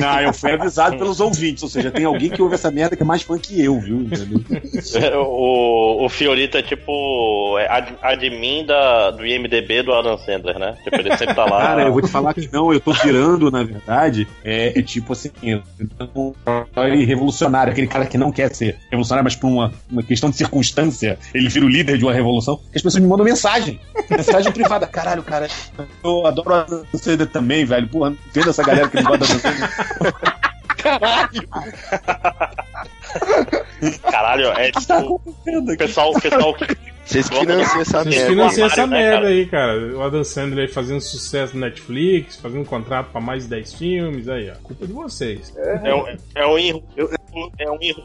[0.02, 3.04] Não, eu fui avisado pelos ouvintes, ou seja, tem alguém que ouve essa merda que
[3.04, 4.08] é mais fã que eu, viu?
[5.28, 10.78] O, o Fiorito é tipo é ad, admin da, do IMDB do Adam Sandler, né?
[10.84, 11.61] Tipo, ele sempre tá lá.
[11.61, 15.13] Cara, eu vou te falar que não, eu tô virando, na verdade, é, é tipo
[15.13, 15.32] assim,
[16.15, 16.34] um
[17.05, 21.17] revolucionário, aquele cara que não quer ser revolucionário, mas por uma, uma questão de circunstância,
[21.34, 24.88] ele vira o líder de uma revolução, que as pessoas me mandam mensagem, mensagem privada,
[24.88, 25.47] caralho, cara,
[26.03, 29.34] eu adoro a Dan Sandler também, velho, porra, vendo essa galera que não gosta da
[29.34, 30.47] Dan Sandler.
[30.78, 31.47] Caralho!
[34.09, 35.21] Caralho, é O que tá tipo.
[35.25, 36.65] O pessoal, o pessoal que.
[37.05, 38.30] Vocês financiam essa Vocês merda.
[38.30, 39.95] financiam essa né, merda aí, cara.
[39.95, 44.28] O Adam Sandler aí fazendo sucesso no Netflix, fazendo contrato pra mais de 10 filmes,
[44.28, 44.55] aí, ó.
[44.61, 45.53] Culpa de vocês.
[45.55, 46.05] É um,
[46.36, 46.84] é um erro.
[47.57, 48.03] É um erro.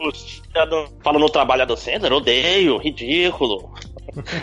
[1.02, 3.74] Fala no trabalho do Sandler, odeio, ridículo.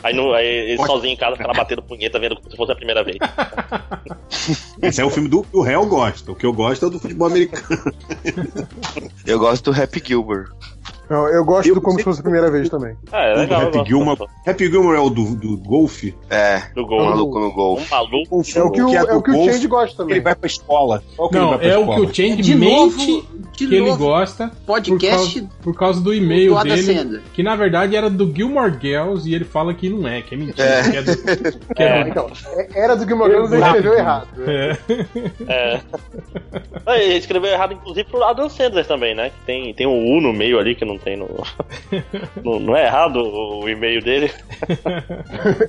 [0.03, 2.71] Aí, no, aí ele sozinho em casa fica lá batendo punheta vendo como se fosse
[2.71, 3.17] a primeira vez.
[4.81, 6.91] Esse é o filme do que o réu gosta, o que eu gosto é o
[6.91, 7.65] do futebol americano.
[9.25, 10.49] Eu gosto do Happy Gilbert.
[11.09, 12.95] Não, eu gosto Eu do como se fosse a primeira vez também.
[13.11, 13.61] É, é O legal.
[13.61, 14.19] eu Happy gosto Gilmore.
[14.45, 16.15] Happy Gilmore é o do, do golfe?
[16.29, 17.05] É, Do o gol.
[17.05, 17.89] maluco no Um golfe.
[17.91, 18.41] maluco.
[18.55, 20.15] É o que o, é é o, que o golfe, Change gosta também.
[20.15, 21.03] Ele vai pra escola.
[21.17, 21.95] Qual ele Não, é o escola?
[21.95, 26.01] que o Change De mente novo, que ele novo, gosta podcast por causa, por causa
[26.01, 29.73] do e-mail do Adam dele, que na verdade era do Gilmore Girls e ele fala
[29.73, 31.17] que não é, que é mentira, que é do,
[31.75, 34.27] que é do- Então, é- era do Gilmore Girls, ele escreveu errado.
[34.47, 34.77] é.
[35.47, 35.81] É.
[37.03, 39.29] Ele escreveu errado, inclusive, pro Adam Sandler também, né?
[39.29, 41.27] Que tem, tem um U no meio ali que não tem no.
[42.43, 44.31] não, não é errado o e-mail dele.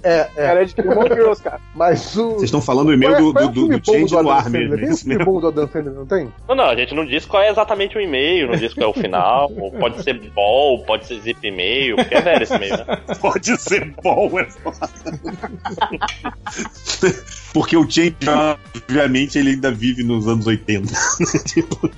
[0.03, 0.47] É, é.
[0.47, 1.61] Era de Gilmore Girls, cara.
[1.75, 2.31] Mas o.
[2.31, 4.31] Vocês estão falando o e-mail é- do, é do, o do, do bom Change no
[4.31, 4.77] ar mesmo.
[4.77, 6.33] Tem é filme bom do Adam Sandler, não tem?
[6.49, 8.91] Não, não, a gente não diz qual é exatamente o e-mail, não diz qual é
[8.91, 9.51] o final.
[9.57, 13.01] ou pode ser ball, pode ser zip e-mail, porque é velho esse e-mail, né?
[13.21, 14.89] Pode ser bom, é foda.
[17.53, 18.15] Porque o Change,
[18.89, 20.93] obviamente, ele ainda vive nos anos 80.
[21.47, 21.91] tipo,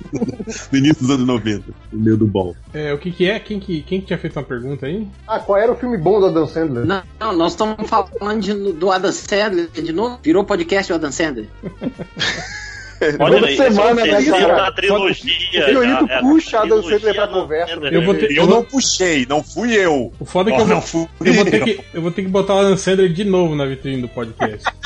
[0.73, 1.65] no início dos anos 90.
[1.93, 2.57] No meio do ball.
[2.73, 3.39] É, o que que é?
[3.39, 5.07] Quem que, quem que tinha feito uma pergunta aí?
[5.29, 6.87] Ah, qual era o filme bom do Adam Sandler?
[6.87, 10.19] Não, não, nós estamos falando de- do Adam Sandler de novo.
[10.23, 11.49] Virou podcast do Adam Sandler.
[13.19, 14.55] Olha Toda aí, semana, é né, cara?
[14.57, 15.33] da trilogia.
[15.33, 17.93] O Fiorito já, é a puxa Adam trilogia Sandler pra conversa, Sandler.
[17.95, 20.13] Eu vou ter- Eu não puxei, não fui eu.
[20.21, 22.23] O foda é que eu vou, não fui eu vou ter que eu vou ter
[22.23, 24.67] que botar o Adam Sandler de novo na vitrine do podcast.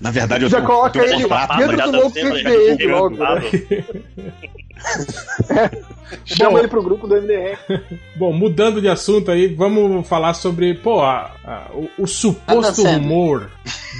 [0.00, 3.16] Na verdade, eu Já tenho, coloca eu um ele contrato, dentro do novo CDE logo,
[3.16, 3.42] né?
[6.24, 6.58] Chama Bom.
[6.58, 7.58] ele pro grupo do MDR.
[8.16, 13.50] Bom, mudando de assunto aí, vamos falar sobre, pô, a- a- o, o suposto rumor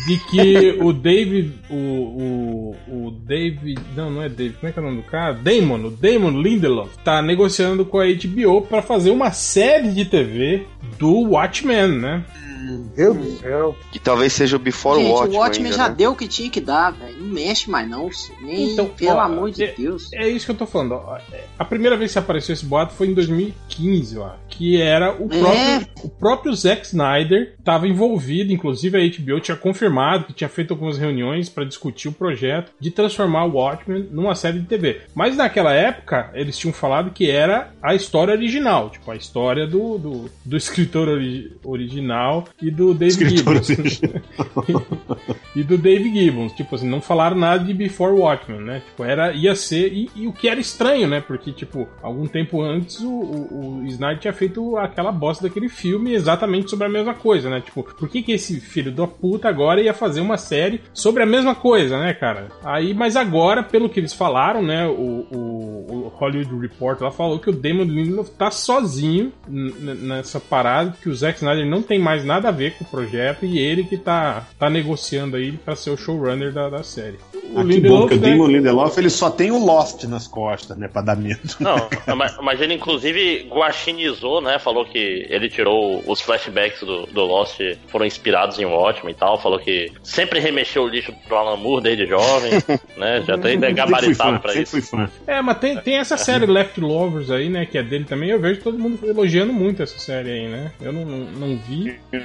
[0.07, 4.79] de que o David, o, o, o David, não, não é David, como é que
[4.79, 5.33] é o nome do cara?
[5.35, 10.67] Damon, o Damon Lindelof, tá negociando com a HBO pra fazer uma série de TV
[10.99, 12.25] do Watchmen, né?
[12.65, 13.77] Meu Deus do céu.
[13.93, 15.37] Que talvez seja o Before Gente, Watchmen.
[15.37, 15.95] o Watchmen ainda, já né?
[15.97, 17.17] deu o que tinha que dar, velho.
[17.21, 18.09] Não mexe mais, não.
[18.43, 20.13] Nem, Então, pelo ó, amor de é- Deus.
[20.13, 20.93] É isso que eu tô falando.
[20.93, 21.19] ó.
[21.59, 24.31] A primeira vez que apareceu esse boato foi em 2015, ó.
[24.49, 25.39] Que era o É.
[25.39, 30.73] próprio, o próprio Zack Snyder estava envolvido, inclusive a HBO tinha confirmado que tinha feito
[30.73, 35.01] algumas reuniões para discutir o projeto de transformar o Watchmen numa série de TV.
[35.15, 39.99] Mas naquela época, eles tinham falado que era a história original, tipo, a história do,
[39.99, 44.01] do, do escritor ori- original e do David Escritor Gibbons.
[45.55, 46.53] e do Dave Gibbons.
[46.53, 48.83] Tipo assim, não falaram nada de Before Watchmen, né?
[48.87, 49.93] Tipo, era, ia ser.
[49.93, 51.21] E, e o que era estranho, né?
[51.21, 56.15] Porque, tipo, algum tempo antes o, o, o Snyder tinha feito aquela bosta daquele filme
[56.15, 57.61] exatamente sobre a mesma coisa, né?
[57.61, 61.27] Tipo, por que, que esse filho da puta agora ia fazer uma série sobre a
[61.27, 62.49] mesma coisa, né, cara?
[62.65, 64.87] Aí, mas agora, pelo que eles falaram, né?
[64.87, 65.65] O, o,
[66.15, 71.39] Hollywood Report lá falou que o Damon Lindelof tá sozinho nessa parada, que o Zack
[71.39, 74.69] Snyder não tem mais nada a ver com o projeto e ele que tá, tá
[74.69, 77.19] negociando aí pra ser o showrunner da, da série.
[77.33, 80.27] O Ah, que bom, porque o né, Damon Lindelof ele só tem o Lost nas
[80.27, 80.89] costas, né?
[80.89, 81.41] Pra dar medo.
[81.61, 81.77] Não,
[82.17, 84.59] mas, mas ele inclusive guaxinizou, né?
[84.59, 89.41] Falou que ele tirou os flashbacks do, do Lost, foram inspirados em Watchmen e tal.
[89.41, 92.53] Falou que sempre remexeu o lixo pro Alan Moore desde jovem,
[92.97, 93.23] né?
[93.27, 94.77] Já tem gabaritado pra isso.
[95.27, 97.67] É, mas tem, tem essa série Left Lovers aí, né?
[97.67, 98.31] Que é dele também.
[98.31, 100.73] Eu vejo todo mundo elogiando muito essa série aí, né?
[100.81, 101.97] Eu não, não, não vi.
[102.13, 102.24] Eu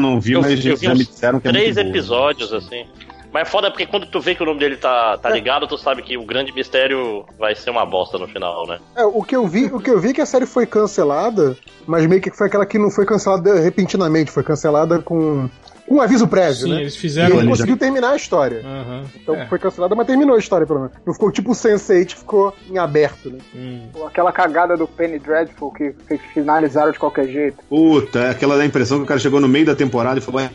[0.00, 2.86] não vi, Eu- mas eu vi já me disseram que é Três episódios, assim.
[3.32, 5.78] Mas é foda porque quando tu vê que o nome dele tá, tá ligado, tu
[5.78, 8.80] sabe que o grande mistério vai ser uma bosta no final, né?
[8.96, 11.56] É, o que eu vi, o que eu vi é que a série foi cancelada,
[11.86, 15.48] mas meio que foi aquela que não foi cancelada repentinamente, foi cancelada com
[15.90, 16.80] com um aviso prévio, Sim, né?
[16.82, 17.36] eles E fizeram.
[17.40, 18.60] ele conseguiu terminar a história.
[18.64, 19.02] Aham.
[19.20, 19.46] Então É.
[19.46, 20.94] foi cancelada, mas terminou a história, pelo menos.
[21.04, 23.38] Não ficou tipo o Sense8, ficou em aberto, né?
[23.52, 23.88] Hum.
[24.06, 27.56] Aquela cagada do Penny Dreadful que que finalizaram de qualquer jeito.
[27.68, 30.40] Puta, é aquela da impressão que o cara chegou no meio da temporada e falou:
[30.40, 30.50] "É,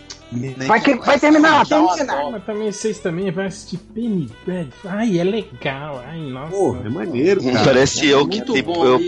[0.67, 2.13] Vai, que, vai terminar, termina!
[2.13, 4.91] Ah, Mas também vocês também vão assistir Penny Dreadful.
[4.91, 6.03] Ai, é legal.
[6.05, 6.51] Ai, nossa.
[6.51, 7.63] Porra, é maneiro, cara.
[7.65, 8.99] Parece eu que tipo, bom eu,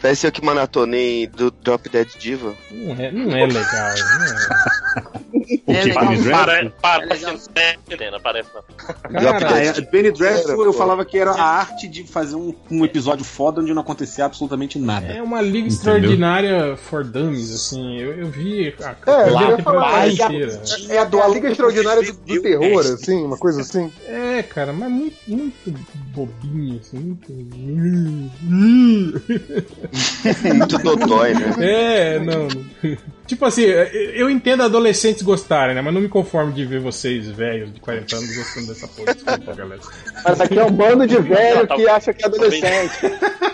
[0.00, 2.54] parece eu que maratonei do Drop Dead Diva.
[2.70, 3.94] Não é, não é legal.
[4.18, 5.24] Não é.
[5.66, 5.92] O É que.
[5.92, 6.72] Penny Para, Dreadful?
[6.80, 9.20] parece É parece não.
[9.20, 10.78] Drop Cara, Dead é, Penny Dreadful eu pô.
[10.78, 14.78] falava que era a arte de fazer um, um episódio foda onde não acontecia absolutamente
[14.78, 15.06] nada.
[15.06, 15.68] É uma liga Entendeu?
[15.68, 17.98] extraordinária for dummies, assim.
[17.98, 20.06] Eu, eu vi a É, eu quarta ia temporada
[20.88, 23.92] É a, a Liga Extraordinária do, do Terror, assim, uma coisa assim.
[24.06, 27.24] É, cara, mas muito, muito bobinho, assim, muito.
[30.54, 31.54] Muito dodói, né?
[31.60, 32.48] É, não.
[33.26, 35.80] Tipo assim, eu entendo adolescentes gostarem, né?
[35.80, 39.14] Mas não me conformo de ver vocês, velhos de 40 anos, gostando dessa porra.
[39.14, 39.80] Desculpa, galera.
[40.24, 42.98] Mas aqui é um bando de velho que acha que é adolescente.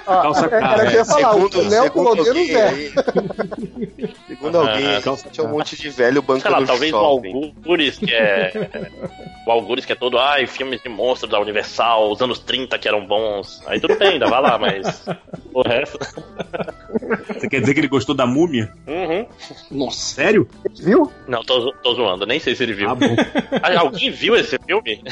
[0.07, 0.87] Ó, Calça Era cara.
[0.87, 2.69] que eu ia falar, o Segundo, Léo colocou no alguém Zé.
[2.69, 2.93] aí,
[4.27, 7.33] segundo alguém, Ah, aí, tinha um monte de velho Sei lá, bancando talvez o shopping.
[7.35, 8.53] Algures, que é
[9.47, 12.89] o Algures que é todo, ai, filmes de monstros da Universal, os anos 30 que
[12.89, 13.63] eram bons.
[13.67, 15.05] Aí tudo bem, ainda vai lá, mas
[15.55, 15.99] o resto.
[17.39, 18.73] Você quer dizer que ele gostou da múmia?
[18.87, 19.27] Uhum.
[19.71, 20.15] Nossa.
[20.15, 20.49] Sério?
[20.79, 21.11] Viu?
[21.29, 22.91] Não, tô, tô zoando, nem sei se ele viu.
[22.91, 23.07] Ah, bom.
[23.63, 25.03] Ah, Alguém viu esse filme?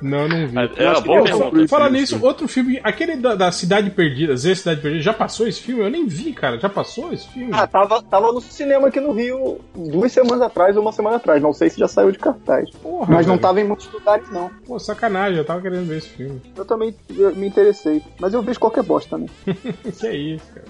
[0.00, 0.56] Não, não vi.
[0.76, 1.68] É uma boa Eu- pergunta.
[1.68, 5.60] Falar nisso, outro filme, aquele da, da Cidade Perdida, Z Cidade Perdida, já passou esse
[5.60, 5.82] filme?
[5.82, 6.58] Eu nem vi, cara.
[6.58, 7.50] Já passou esse filme?
[7.52, 11.42] Ah, tava, tava no cinema aqui no Rio duas semanas atrás ou uma semana atrás.
[11.42, 12.70] Não sei se já saiu de cartaz.
[12.82, 13.42] Porra, Mas não velho.
[13.42, 14.50] tava em muitos lugares, não.
[14.66, 16.40] Pô, sacanagem, eu tava querendo ver esse filme.
[16.56, 18.02] Eu também eu me interessei.
[18.20, 19.28] Mas eu vejo qualquer bosta também.
[19.98, 20.66] que é isso, cara.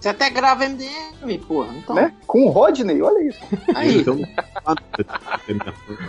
[0.00, 1.68] Você até grava MDM, porra.
[1.76, 2.12] Então, Né?
[2.26, 3.38] Com Rodney, olha isso.
[3.74, 3.98] aí.
[3.98, 4.18] Então,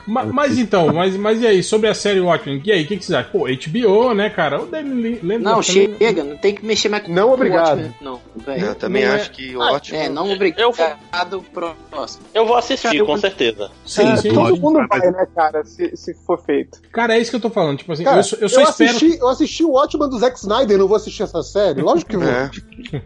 [0.05, 2.61] Ma- Mas, então, mas, mas e aí, sobre a série Watchmen?
[2.63, 3.31] E aí, o que, que vocês acham?
[3.31, 4.61] Pô, HBO, né, cara?
[4.61, 7.77] O Danny Não, também- chega, não tem que mexer mais com Não, obrigado.
[7.79, 8.65] Watchmen, Não, velho.
[8.67, 9.97] Eu também não é- acho que ótimo.
[9.97, 10.31] É, não Eu
[10.69, 12.23] obrigado, próximo.
[12.33, 13.69] Eu vou assistir, Cara, eu- com certeza.
[13.85, 14.29] Sim, É, sim.
[14.29, 16.81] todo lógico, mundo vai, né, cara, se, se for feito.
[16.91, 17.77] Cara, é isso que eu tô falando.
[17.77, 18.91] Tipo assim, Cara, eu, só- eu só espero.
[18.91, 21.81] assisti, eu assisti o Watchman do Zack Snyder, não vou assistir essa série?
[21.81, 22.27] Lógico que vou.
[22.27, 22.49] É.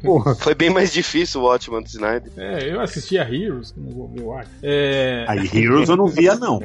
[0.04, 0.36] Porra.
[0.36, 2.32] Foi bem mais difícil o Watchman do Snyder.
[2.38, 4.60] É, eu assisti a Heroes, não vou ver o Watchmen.
[4.64, 5.26] É.
[5.28, 6.62] Aí Heroes eu não via, não.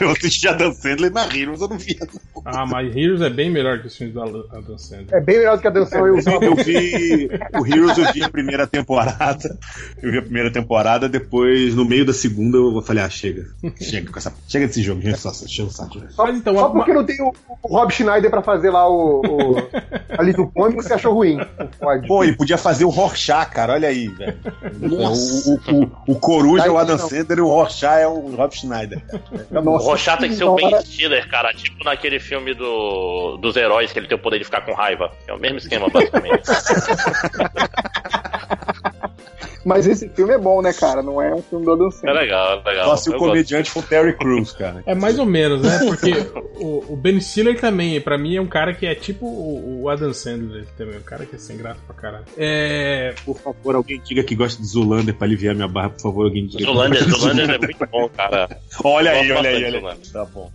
[0.00, 2.42] Eu assisti a Dan Sandler, mas Heroes eu não via, não.
[2.44, 5.08] Ah, mas Heroes é bem melhor que os filmes da Adam Sandler.
[5.14, 5.96] É bem melhor do que a dança.
[5.98, 7.28] Eu Eu vi.
[7.58, 9.58] O Heroes eu vi a primeira temporada.
[10.02, 13.46] Eu vi a primeira temporada, depois, no meio da segunda, eu falei, ah, chega.
[13.80, 14.32] Chega com essa.
[14.48, 15.18] Chega desse jogo, gente.
[15.18, 16.00] Só, chega o saco.
[16.10, 19.20] Só, então, só a- porque não tem o, o Rob Schneider pra fazer lá o,
[19.22, 19.56] o
[20.18, 21.38] ali do cômico, você achou ruim.
[21.78, 22.06] Pode.
[22.06, 23.72] Pô, ele podia fazer o Rorschach, cara.
[23.74, 24.36] Olha aí, velho.
[24.80, 25.50] Nossa.
[25.50, 27.08] O, o, o, o Coruja é o Adam Não.
[27.08, 29.02] Sandler e o Rorschach é o Rob Schneider.
[29.50, 30.80] O Rorschach tem que ser o Ben.
[30.82, 31.52] Stiller, cara.
[31.52, 35.10] Tipo naquele filme do, dos heróis que ele tem o poder de ficar com raiva.
[35.26, 36.42] É o mesmo esquema, basicamente.
[39.66, 41.02] Mas esse filme é bom, né, cara?
[41.02, 42.14] Não é um filme do Adam É Sandler.
[42.14, 42.84] legal, é legal.
[42.90, 43.26] Só se o gosto.
[43.26, 44.82] comediante for Terry Crews, cara.
[44.86, 45.80] É mais ou menos, né?
[45.84, 46.12] Porque
[46.60, 49.88] o, o Ben Stiller também, pra mim, é um cara que é tipo o, o
[49.88, 50.96] Adam Sandler também.
[50.98, 52.24] Um cara que é sem graça pra caralho.
[52.38, 53.12] É.
[53.24, 56.46] Por favor, alguém diga que gosta de Zulander pra aliviar minha barra, por favor, alguém
[56.46, 56.64] diga.
[56.64, 58.48] Zulander, Zulander é muito bom, cara.
[58.84, 59.98] Olha aí, olha aí, olha aí.
[60.12, 60.50] Tá bom.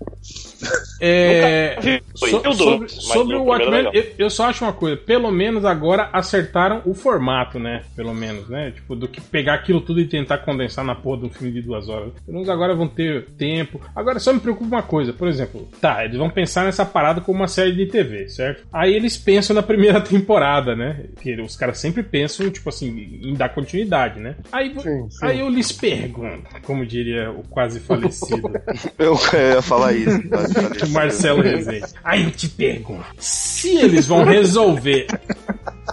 [1.00, 5.32] É, vi so- sobre sobre o é Watchmen, eu, eu só acho uma coisa, pelo
[5.32, 7.84] menos agora acertaram o formato, né?
[7.96, 8.72] Pelo menos, né?
[8.72, 11.62] Tipo, do que pegar aquilo tudo e tentar condensar na porra de um filme de
[11.62, 12.14] duas horas.
[12.26, 13.82] Pelo menos agora vão ter tempo.
[13.96, 17.40] Agora só me preocupa uma coisa, por exemplo, tá, eles vão pensar nessa parada como
[17.40, 18.64] uma série de TV, certo?
[18.72, 21.06] Aí eles pensam na primeira temporada, né?
[21.20, 24.36] Que os caras sempre pensam, tipo assim, em dar continuidade, né?
[24.52, 25.26] Aí, Sim, sim.
[25.26, 28.52] aí eu lhes pergunto, como diria o quase falecido.
[28.98, 30.30] Eu, eu ia falar isso.
[30.30, 30.90] quase falei isso.
[30.94, 31.86] Marcelo Rezende.
[32.04, 35.08] Aí eu te pergunto: se eles vão resolver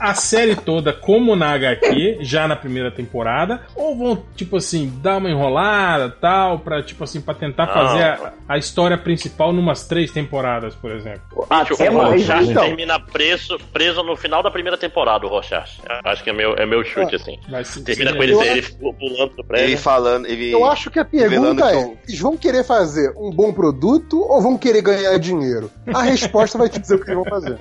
[0.01, 5.17] a série toda como na HQ, já na primeira temporada, ou vão, tipo assim, dar
[5.19, 7.73] uma enrolada tal, pra, tipo assim, pra tentar Não.
[7.75, 11.47] fazer a, a história principal numas três temporadas, por exemplo.
[11.51, 12.65] Gente, Até o Rorschach então.
[12.65, 15.81] termina preso, preso no final da primeira temporada, o Rorschach.
[16.05, 17.39] Acho que é meu, é meu chute, assim.
[17.49, 19.79] Vai se- Termina se- com ele, ele pulando do Ele prédio.
[19.79, 20.53] falando, ele.
[20.53, 24.21] Eu acho que a pergunta que é: o- eles vão querer fazer um bom produto
[24.21, 25.71] ou vão querer ganhar dinheiro?
[25.95, 27.57] A resposta vai te dizer o que eles vão fazer.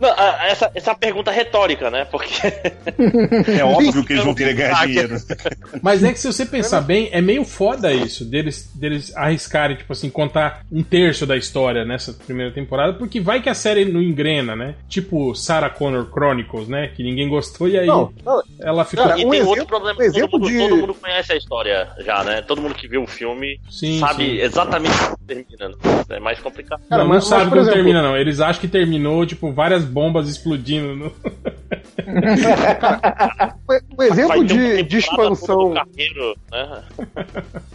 [0.00, 0.08] Não,
[0.44, 2.04] essa, essa uma pergunta retórica, né?
[2.10, 2.34] Porque
[3.58, 5.16] É óbvio que eles vão querer ganhar dinheiro.
[5.82, 9.92] Mas é que se você pensar bem, é meio foda isso, deles, deles arriscarem, tipo
[9.92, 14.00] assim, contar um terço da história nessa primeira temporada, porque vai que a série não
[14.02, 14.74] engrena, né?
[14.88, 16.88] Tipo Sarah Connor Chronicles, né?
[16.94, 19.06] Que ninguém gostou e aí Não, não, ela ficou.
[19.06, 21.32] Cara, E um tem exemplo- outro problema, um todo exemplo mundo, de- todo mundo conhece
[21.32, 22.42] a história já, né?
[22.42, 24.38] Todo mundo que viu o filme Sim, sabe sim.
[24.40, 25.68] exatamente como termina.
[25.68, 25.74] né?
[26.10, 26.80] É mais complicado.
[26.88, 28.16] Cara, não, mas- não sabe mas, como exemplo- termina, não.
[28.16, 30.94] Eles acham que terminou, tipo, várias bombas explodindo.
[31.00, 31.12] No...
[33.98, 35.72] um exemplo de, de expansão.
[35.74, 36.82] Carneiro, né?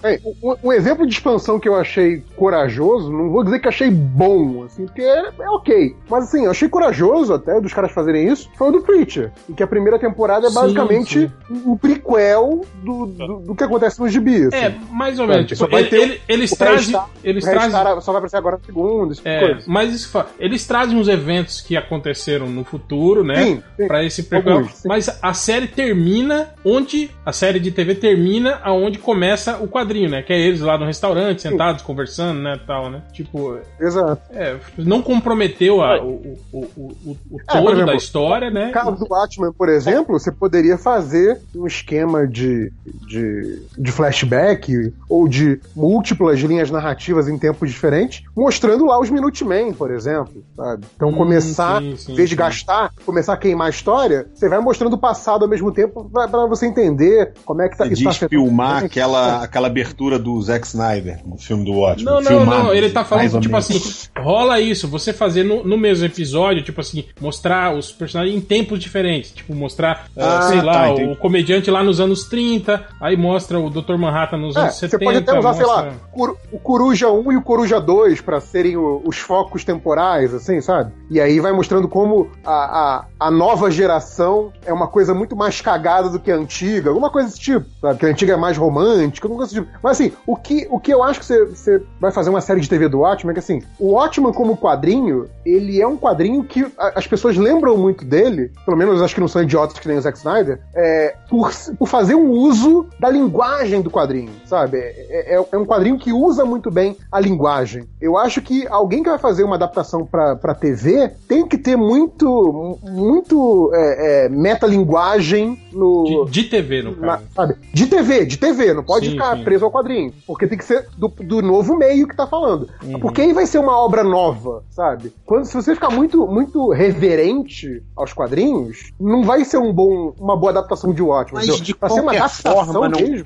[0.03, 3.89] É, um, um exemplo de expansão que eu achei corajoso, não vou dizer que achei
[3.89, 5.95] bom, assim, porque é, é ok.
[6.09, 9.31] Mas assim, eu achei corajoso até dos caras fazerem isso, foi o do Preacher.
[9.49, 13.99] Em que a primeira temporada é Sim, basicamente um prequel do, do, do que acontece
[13.99, 14.51] nos gibis.
[14.51, 14.79] É, assim.
[14.91, 15.45] mais ou É, menos.
[15.47, 16.99] Tipo, só vai ele- ter ele- eles trazem.
[17.23, 17.71] Eles trazem.
[18.01, 19.63] só vai aparecer agora no segundo, esse tipo É, coisa.
[19.67, 23.43] mas isso eles trazem uns eventos que aconteceram no futuro, né?
[23.43, 23.87] Sim, sim.
[23.87, 24.87] Pra esse sim.
[24.87, 27.09] Mas a série termina onde.
[27.25, 30.21] A série de TV termina aonde começa o quadrinho, né?
[30.21, 32.59] Que é eles lá no restaurante, sentados, conversando, né?
[32.67, 33.01] Tal, né?
[33.11, 34.21] Tipo, Exato.
[34.31, 38.67] é, não comprometeu a- o, o, o, o, o É, todo exemplo, da história, né?
[38.67, 42.71] No caso do Batman, por exemplo, você poderia fazer um esquema de,
[43.07, 49.71] de, de flashback ou de múltiplas linhas narrativas em tempos diferentes, mostrando lá os Minutemen,
[49.73, 50.85] por exemplo, sabe?
[50.95, 52.39] Então Hum, começar, sim, sim, em vez de sim.
[52.39, 56.27] gastar, começar a queimar a história, você vai mostrando o passado ao mesmo tempo pra,
[56.27, 60.17] pra você entender como é que tá Você isso tá afetando- filmar aquela, aquela abertura
[60.17, 62.05] do Zack Snyder, no filme do Watchmen.
[62.05, 62.73] Não, não, filmado, não.
[62.73, 63.79] Ele tá falando, tipo assim,
[64.17, 68.79] rola isso, você fazer no, no mesmo episódio, tipo assim, mostrar os personagens em tempos
[68.79, 69.31] diferentes.
[69.31, 71.15] Tipo, mostrar, eh, Ah, sei lá, tá, o entendi.
[71.17, 73.95] comediante lá nos anos 30, aí mostra o Dr.
[73.97, 75.05] Manhattan nos É, anos você 70.
[75.05, 78.77] pode até usar, sei lá, mostra- o Coruja 1 e o Coruja 2 pra serem
[78.77, 80.91] o- os focos temporais, assim, sabe?
[81.09, 85.61] E aí vai mostrando como a, a, a nova geração é uma coisa muito mais
[85.61, 87.99] cagada do que a antiga, alguma coisa desse tipo, sabe?
[87.99, 89.79] Que a antiga é mais romântica, alguma coisa desse tipo.
[89.83, 92.59] Mas assim, o que, o que eu acho que você, você vai fazer uma série
[92.61, 96.43] de TV do Watchmen é que assim, o Watchmen como quadrinho, ele é um quadrinho
[96.43, 99.87] que a- as pessoas lembram muito dele, pelo menos acho que não são idiotas que
[99.87, 104.77] nem o Zack Snyder, é, por, por fazer um uso da linguagem do quadrinho, sabe?
[104.77, 107.83] É, é- é um quadrinho que usa muito bem a linguagem.
[108.01, 111.75] Eu acho que alguém que vai fazer uma adaptação pra, pra TV tem que ter
[111.75, 116.25] muito, muito é, é, metalinguagem no.
[116.25, 117.23] De, de TV, no na- caso.
[117.35, 117.55] sabe?
[117.73, 119.43] De TV, de TV, não pode Sim, ficar sim.
[119.43, 120.13] preso ao quadrinho.
[120.25, 122.69] Porque tem que ser do, do novo meio que tá falando.
[122.83, 122.99] Uhum.
[122.99, 125.11] Porque aí vai ser uma obra nova, sabe?
[125.25, 130.35] Quando, se você ficar muito, muito reverente aos quadrinhos, não vai ser um bom, uma
[130.37, 131.45] boa adaptação de Watchmen.
[131.47, 133.23] Mas de Pra ser uma adaptação forma, não- mesmo.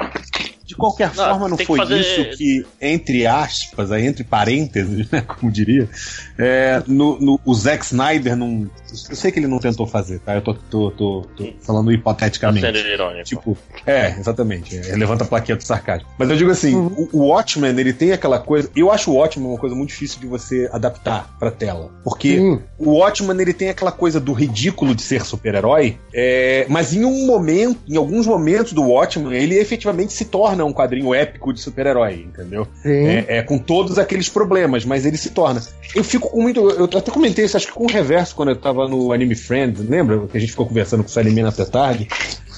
[0.79, 5.09] De qualquer Não, forma, não que foi fazer- isso que, entre aspas, aí, entre parênteses,
[5.11, 5.89] né, como diria,
[6.37, 8.69] é, no, no- o Zack Snyder não.
[9.09, 10.33] Eu sei que ele não tentou fazer, tá?
[10.35, 12.65] Eu tô, tô, tô- tô falando Tá hipoteticamente.
[12.65, 13.23] sendo irônico.
[13.23, 14.75] Tipo, é, exatamente.
[14.77, 16.07] É, levanta a plaquinha do sarcasmo.
[16.17, 17.07] Mas eu digo assim, Uhum.
[17.13, 18.69] o, o Watchmen, ele tem aquela coisa.
[18.75, 21.91] Eu acho o Watchmen uma coisa muito difícil de você adaptar pra tela.
[22.03, 22.59] Porque Sim.
[22.79, 27.25] o Watchmen, ele tem aquela coisa do ridículo de ser super-herói, é, mas em um
[27.27, 32.25] momento, em alguns momentos do Watchmen, ele efetivamente se torna um quadrinho épico de super-herói,
[32.27, 32.67] entendeu?
[32.81, 33.07] Sim.
[33.07, 35.61] É, é, com todos aqueles problemas, mas ele se torna.
[35.95, 36.69] Eu fico com muito.
[36.69, 39.81] Eu até comentei isso, acho que com o reverso, quando eu tava no Anime Friend,
[39.83, 40.27] lembra?
[40.27, 42.07] Que a gente ficou conversando com o Salimena até tarde.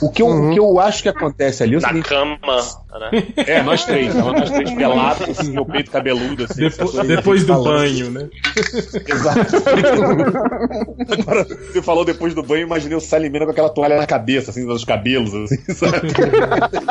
[0.02, 0.50] O que, eu, Uhum.
[0.50, 2.10] o que eu acho que acontece ali é Na seguinte.
[2.10, 3.24] cama, né?
[3.46, 6.62] É, nós três, nós três pelados, assim, meu peito cabeludo, assim.
[6.62, 7.66] Depo- essa coisa depois do falando.
[7.78, 8.30] banho, né?
[9.08, 9.56] Exato.
[11.20, 14.52] Agora, você falou depois do banho, eu imaginei o Salimena com aquela toalha na cabeça,
[14.52, 16.08] assim, nos cabelos, assim, sabe?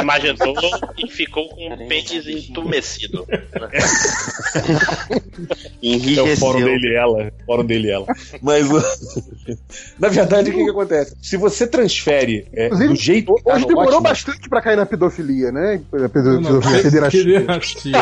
[0.00, 0.54] Imaginou
[0.98, 3.26] e ficou com o pênis entumecido.
[3.28, 3.68] né?
[5.82, 6.64] É o fórum Enrijeceu.
[6.64, 7.32] dele e ela.
[7.46, 8.06] Fórum dele e ela.
[8.42, 8.66] Mas,
[9.98, 11.16] na verdade, o que, que acontece?
[11.20, 14.60] Se você transfere é, do Inclusive, jeito que tá hoje no demorou Watchmen- bastante pra
[14.62, 15.80] cair na pedofilia, né?
[15.90, 17.40] Pedofilia pederastia.
[17.40, 17.92] pederastia.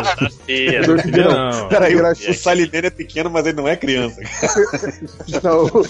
[1.16, 1.50] Não.
[1.60, 1.68] Não.
[1.68, 4.20] Peraí, o, Salimena é pequeno, mas ele não é criança.
[5.42, 5.84] Não, o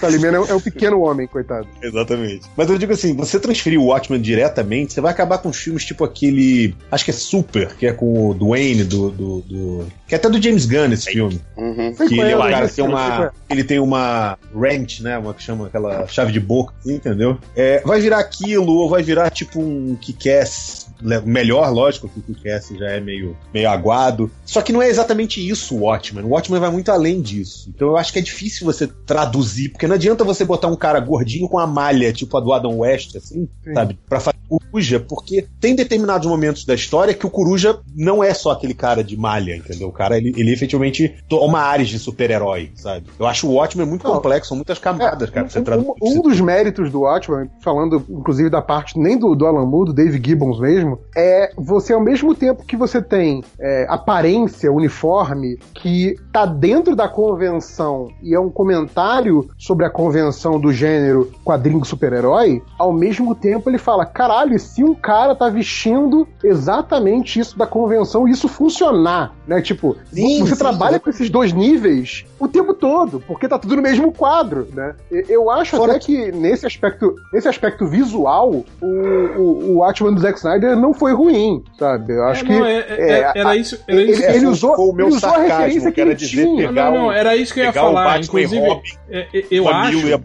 [0.00, 1.66] Salimena é um- é um pequeno homem, coitado.
[1.82, 2.46] Exatamente.
[2.56, 6.04] Mas eu digo assim, você transferir o Watchmen diretamente, você vai acabar com filmes tipo
[6.04, 6.74] aquele.
[6.90, 9.10] Acho que é Super, que é com o Dwayne do.
[9.10, 11.40] do, do- que é até do James Gunn esse filme.
[11.56, 11.94] Uhum.
[11.94, 13.32] Que ele é o cara tem uma.
[13.48, 15.16] Ele tem uma wrench, né?
[15.18, 17.38] Uma que chama aquela chave de boca, entendeu?
[17.54, 20.88] É, vai virar aquilo, ou vai virar tipo um Kick-Ass.
[21.02, 24.30] le- Melhor, lógico, que o Kick-Ass já é meio, meio aguado.
[24.44, 26.24] Só que não é exatamente isso o Watchmen.
[26.24, 27.70] O Watchmen vai muito além disso.
[27.74, 31.00] Então eu acho que é difícil você traduzir, porque não adianta você botar um cara
[31.00, 33.74] gordinho com a malha, tipo a do Adam West, assim, Sim.
[33.74, 33.98] sabe?
[34.08, 38.50] Pra fazer Coruja, porque tem determinados momentos da história que o Coruja não é só
[38.50, 39.86] aquele cara de malha, entendeu?
[39.88, 43.06] O cara, ele, ele efetivamente toma áreas de super-herói, sabe?
[43.18, 44.14] Eu acho o Watchmen muito Não.
[44.14, 45.90] complexo, são muitas camadas, cara, pra você Um, traduzir.
[46.02, 49.90] um- um dos méritos do Watchmen, falando inclusive da parte nem do, do Alan Moore,
[49.90, 55.58] do Dave Gibbons mesmo, é você ao mesmo tempo que você tem é, aparência, uniforme,
[55.74, 61.84] que tá dentro da convenção e é um comentário sobre a convenção do gênero quadrinho
[61.84, 67.58] super-herói, ao mesmo tempo ele fala, caralho, e se um cara tá vestindo exatamente isso
[67.58, 69.60] da convenção e isso funcionar, né?
[69.60, 71.02] Tipo, Sim, você sim, trabalha exatamente.
[71.02, 74.94] com esses dois níveis o tempo todo, porque tá tudo no mesmo quadro, né?
[75.10, 79.42] Eu acho Fora até que nesse aspecto, nesse aspecto visual, o, o,
[79.72, 82.12] o Watchmen do Zack Snyder não foi ruim, sabe?
[82.14, 83.78] Eu acho É, que não, é- é- é, era isso.
[83.86, 86.10] Era ele, isso ele foi- usou, o meu ele usou a sarcasmo, referência que era
[86.10, 86.68] ele dizer tinha.
[86.68, 88.20] pegar não, não, o- era isso que eu ia falar.
[88.20, 90.06] E Inclusive, Robin, é- é- eu acho.
[90.06, 90.20] E a.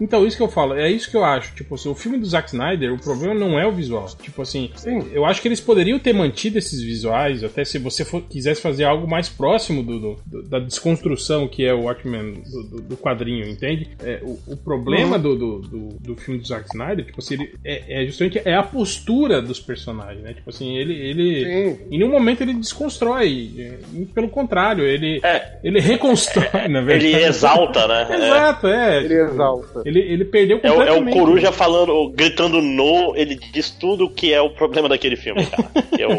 [0.00, 1.54] Então, isso que eu falo, é isso que eu acho.
[1.54, 4.06] Tipo assim, o filme do Zack Snyder, o problema não é o visual.
[4.20, 5.04] Tipo assim, Sim.
[5.12, 8.84] eu acho que eles poderiam ter mantido esses visuais, até se você for- quisesse fazer
[8.84, 12.96] algo mais próximo do, do- do- da desconstrução que é o Watchmen do, do- do
[12.96, 13.90] quadrinho, entende?
[14.02, 15.22] É, o, o problema Uhum.
[15.22, 18.54] do, do, do, do filme do Zack Snyder, tipo assim, ele, é, é justamente é
[18.54, 20.32] a postura dos personagens, né?
[20.34, 20.94] Tipo assim, ele.
[20.94, 21.78] ele Sim.
[21.90, 23.50] em nenhum momento ele desconstrói.
[23.58, 25.58] é, Pelo contrário, ele, É.
[25.62, 27.06] ele reconstrói, na verdade.
[27.14, 28.06] Ele exalta, né?
[28.20, 28.26] É.
[28.30, 28.96] Exato, é.
[28.98, 29.04] é.
[29.04, 29.82] Ele exalta.
[29.84, 31.18] Ele, ele perdeu É o, é o completamente.
[31.18, 35.68] Coruja falando, gritando no, ele diz tudo que é o problema daquele filme, cara.
[35.94, 36.10] Que é o.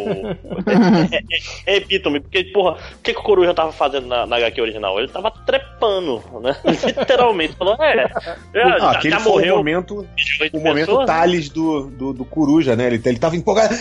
[0.71, 4.35] É, é, é epítome, porque, porra, o que, que o Coruja tava fazendo na, na
[4.37, 4.97] HQ original?
[4.99, 6.55] Ele tava trepando, né?
[6.85, 8.03] Literalmente, falou, é.
[8.03, 11.13] Ah, já- aquele já foi morreu o momento, 28 o momento pessoas, né?
[11.13, 12.87] Thales do, do, do Coruja, né?
[12.87, 13.73] Ele, ele tava empolgado.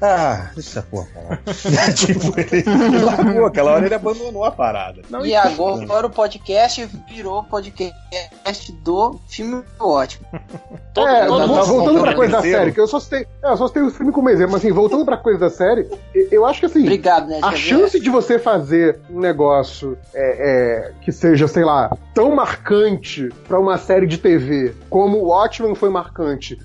[0.00, 1.38] Ah, deixa essa porra pra lá.
[1.94, 5.02] tipo, ele, largou, aquela hora ele abandonou a parada.
[5.10, 10.26] Não, E agora, agora o podcast virou podcast do filme ótimo.
[10.94, 13.56] Todo É, vo- tá voltando pra coisa da série, que eu só citei, é, eu
[13.56, 15.88] só citei o filme como exemplo, mas assim, voltando pra coisa da série,
[16.30, 17.38] eu acho que assim, Obrigado, né?
[17.42, 23.28] a chance de você fazer um negócio é, é, que seja, sei lá, tão marcante
[23.46, 26.17] pra uma série de TV como o Watchmen foi marcante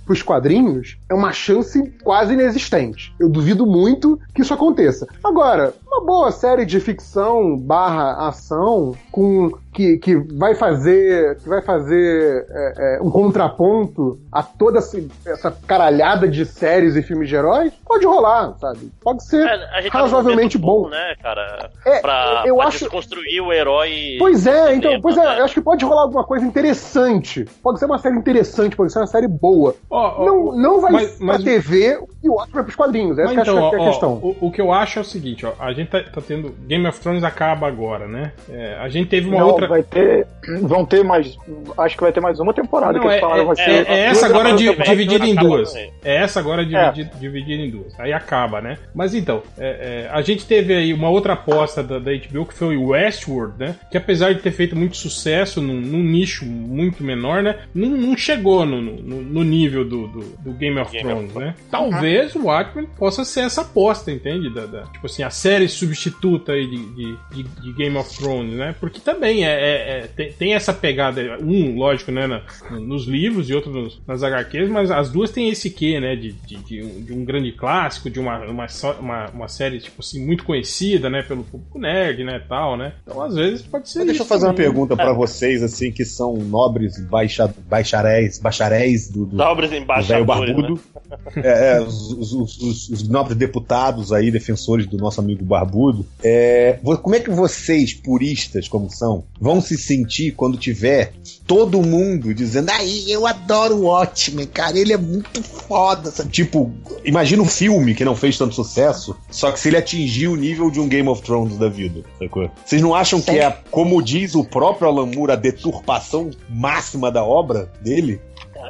[0.05, 3.13] pros quadrinhos, é uma chance quase inexistente.
[3.19, 5.07] Eu duvido muito que isso aconteça.
[5.23, 11.61] Agora, uma boa série de ficção barra ação com que, que vai fazer que vai
[11.61, 17.35] fazer é, é, um contraponto a toda essa, essa caralhada de séries e filmes de
[17.35, 18.91] heróis, pode rolar, sabe?
[19.01, 19.57] Pode ser É,
[19.89, 20.89] tá razoavelmente momento bom.
[20.89, 21.69] né, cara?
[21.85, 24.15] É, Pra, eu pra acho- desconstruir o herói.
[24.19, 25.39] Pois é, então, pois é, né?
[25.39, 27.45] eu acho que pode rolar alguma coisa interessante.
[27.61, 29.75] Pode ser uma série interessante, pode ser uma série boa.
[29.89, 33.17] Ó, ó, não, não vai mas- pra mas- TV e o outro vai pros quadrinhos.
[33.17, 34.19] Essa Mas que eu então, acho que é ó, a questão.
[34.21, 36.49] ó, o, o que eu acho é o seguinte, ó, a gente tá, tá tendo.
[36.67, 38.31] Game of Thrones acaba agora, né?
[38.49, 39.62] É, a gente teve uma Não, outra.
[39.67, 40.27] Vai ter.
[40.61, 41.37] Vão ter mais.
[41.77, 43.45] Acho que vai ter mais uma temporada Não, que é, eles falaram.
[43.45, 45.73] Vai é- ser é essa agora di- dividida em duas.
[45.75, 47.97] É essa agora dividi- dividida em duas.
[47.99, 48.77] Aí acaba, né?
[48.93, 52.53] Mas então, é, é, a gente teve aí uma outra aposta da, da HBO que
[52.53, 53.75] foi o Westworld, né?
[53.91, 57.59] Que apesar de ter feito muito sucesso num, num nicho muito menor, né?
[57.73, 61.33] Não, não chegou no, no, no nível do, do, do Game of Game of Thrones,
[61.35, 61.55] né?
[61.71, 64.53] Talvez o Watchmen possa ser essa aposta, entende?
[64.53, 68.53] Da, da- tipo assim, a série substituta aí de, de, de- de Game of Thrones,
[68.55, 68.75] né?
[68.79, 72.41] Porque também é, é- é- tem, tem essa pegada, um, lógico, né, na-
[72.79, 76.15] nos livros e outro nos- nas HQs, mas as duas têm esse quê, né?
[76.15, 78.67] De, de, de um, de um grande clássico, de uma, uma,
[78.99, 81.21] uma, uma série, tipo assim, muito conhecida, né?
[81.23, 82.41] Pelo público nerd, né?
[82.47, 82.93] Tal, né?
[83.03, 84.65] Então, às vezes, pode ser Mas deixa eu isso fazer uma também.
[84.71, 89.83] pergunta pra vocês, assim, que são nobres baixa, bacharéis, bacharéis do, do, Nobres do velho
[89.83, 90.25] embaixadores,
[90.55, 90.73] barbudo.
[90.73, 91.17] né?
[91.43, 96.05] É, é, os, os- os- os nobres deputados aí, defensores do nosso amigo barbudo.
[96.23, 101.11] É, como é que vocês, puristas como são, vão se sentir quando tiver
[101.45, 106.09] todo mundo dizendo aí, eu adoro o Watchmen, cara, ele é muito foda.
[106.11, 106.29] sabe?
[106.29, 106.71] Tipo,
[107.03, 110.71] imagina um filme que não fez tanto sucesso, só que se ele atingir o nível
[110.71, 112.49] de um Game of Thrones da vida, sacou?
[112.63, 117.25] Vocês não acham que é, como diz o próprio Alan Moore, a deturpação máxima da
[117.25, 118.21] obra dele?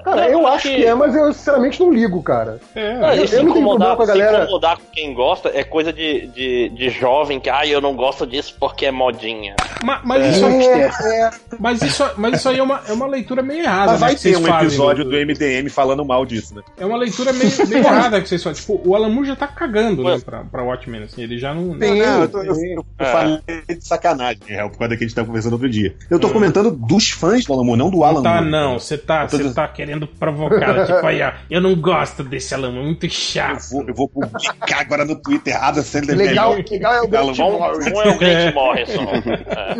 [0.02, 2.60] Cara, eu acho que é, mas eu sinceramente não ligo, cara.
[2.76, 4.84] É, Não, eu- se eu não tenho incomodar, problema com a se galera- incomodar com
[4.94, 8.86] quem gosta é coisa de, de, de jovem que, ai, eu não gosto disso porque
[8.86, 9.56] é modinha.
[9.84, 10.46] Ma- Mas, isso,
[11.60, 13.92] mas, isso, mas isso aí é uma, é uma leitura meio errada.
[13.94, 16.56] Mas né, vai que vocês ter um fazem episódio do- do MDM falando mal disso,
[16.56, 16.62] né?
[16.78, 18.62] É uma leitura meio, meio errada que vocês fazem.
[18.62, 21.22] Tipo, o Alan Moore já tá cagando, né, pra, pra Watchmen, assim.
[21.24, 21.64] Ele já não.
[21.64, 25.04] Não, não, eu, tô- eu- eu- eu falei de sacanagem, na real, por causa que
[25.04, 25.96] a gente tava conversando outro dia.
[26.10, 28.80] Eu tô comentando dos fãs do Alan Moore, não do Alan Não tá, não.
[28.80, 29.83] Você tá, você tá querendo
[30.20, 30.86] provocar.
[30.86, 33.70] tipo, aí, ó, eu não gosto desse Alan Moore, muito Eu chato.
[33.72, 36.66] vou, eu vou publicar agora no Twitter, Ada Sandler Legal, melhor.
[36.72, 37.60] legal é o Alan Grant Moore.
[37.60, 37.90] Morrison.
[37.92, 39.04] Não é o Grant Morrison.
[39.54, 39.76] É.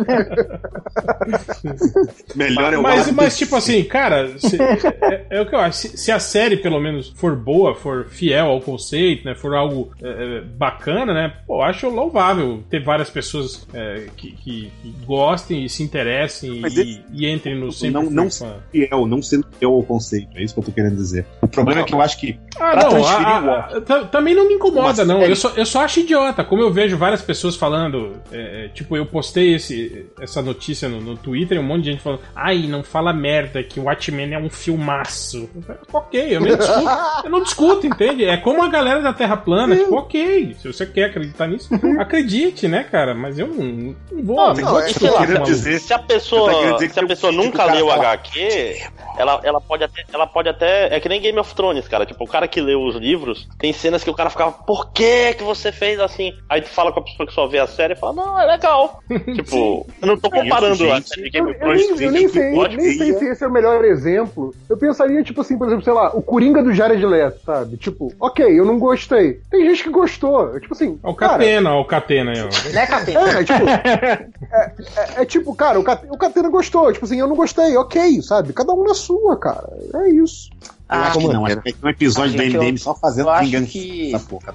[2.34, 5.58] Melhor é o Mas, Alan mas tipo assim, cara, se- é, é o que eu
[5.60, 5.78] acho.
[5.78, 9.34] Se, se a série, pelo menos, for boa, for fiel ao conceito, né?
[9.34, 11.32] For algo é, é, bacana, né?
[11.46, 16.60] Pô, eu acho louvável ter várias pessoas é, que, que- que gostem e se interessem
[16.60, 18.28] e, esse- e entrem no sempre não, não
[18.70, 21.24] fiel, não sendo fiel ao conceito, é isso que eu tô querendo dizer.
[21.40, 24.04] O problema é que eu acho que Ah, pra não, transferir a- a- a- ta-
[24.04, 25.20] também não me incomoda, não.
[25.20, 25.32] série.
[25.32, 26.42] Eu só, eu só acho idiota.
[26.44, 31.00] Como eu vejo várias pessoas falando, é, é, tipo, eu postei esse, essa notícia no,
[31.00, 34.34] no Twitter e um monte de gente falando, ai, não fala merda que o Watchmen
[34.34, 35.48] é um filmaço.
[35.54, 36.88] Eu falei, Ok, eu nem discuto.
[37.24, 38.24] eu não discuto, entende?
[38.24, 41.68] É como a galera da Terra plana, tipo, ok, se você quer acreditar nisso,
[42.00, 43.14] acredite, né, cara?
[43.14, 44.36] Mas eu não, não vou.
[44.36, 46.94] Não, não não, vou é discutir dizer- Se a pessoa, Eu tô querendo dizer que
[46.94, 48.76] se a pessoa nunca leu o HQ,
[49.18, 50.94] ela, ela, pode até, ela pode até.
[50.94, 52.04] É que nem Game of Thrones, cara.
[52.06, 55.34] Tipo, o cara que leu os livros, tem cenas que o cara ficava, por que
[55.34, 56.32] que você fez assim?
[56.48, 58.46] Aí tu fala com a pessoa que só vê a série e fala, não, é
[58.46, 58.98] legal.
[59.34, 61.96] tipo, eu não tô comparando Isso, a série de Eu, Game of eu Thrones.
[61.98, 64.54] nem, eu nem sei, Pode nem sei se esse é o melhor exemplo.
[64.68, 67.76] Eu pensaria, tipo assim, por exemplo, sei lá, o Coringa do Jared Leto, sabe?
[67.76, 69.40] Tipo, ok, eu não gostei.
[69.50, 70.58] Tem gente que gostou.
[70.60, 72.72] Tipo assim, Ó, O cara, Catena, ó, o Catena aí, ó.
[72.72, 73.20] Né, Catena?
[73.20, 73.68] É, é tipo.
[73.68, 76.92] é, é- é tipo, cara, o Catena gostou.
[76.92, 78.52] Tipo assim, eu não gostei, ok, sabe?
[78.52, 79.68] Cada um na sua, cara.
[79.94, 80.50] É isso.
[80.86, 81.62] Ah, acho que não, era?
[81.64, 84.12] acho que um episódio Ah, da gente, eu- MDM só fazendo eu acho vingança que-
[84.28, 84.54] porra.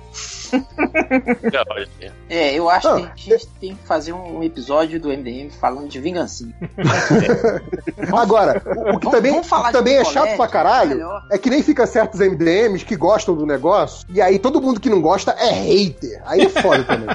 [2.30, 5.88] É, eu acho Ah, que a gente tem que fazer um episódio do MDM falando
[5.88, 6.54] de vingancinha.
[8.14, 8.58] Agora,
[8.94, 11.24] o que Vamos- também, vamos o que também é chato pra caralho melhor.
[11.32, 14.90] é que nem fica certos MDMs que gostam do negócio, e aí todo mundo que
[14.90, 16.22] não gosta é hater.
[16.26, 17.08] Aí é foda também.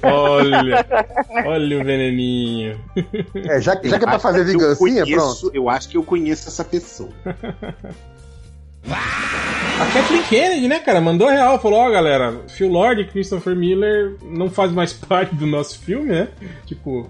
[0.00, 0.86] Pô, Olha,
[1.46, 2.80] olha o veneninho.
[3.34, 5.56] é, já, já que é pra Acho fazer eu vingancinha, conheço- pronto.
[5.56, 7.10] Eu acho que eu conheço essa pessoa.
[8.90, 14.16] A Kathleen Kennedy, né, cara, mandou real, falou, ó, galera, Phil Lord e Christopher Miller
[14.24, 16.28] não fazem mais parte do nosso filme, né?
[16.66, 17.08] Tipo,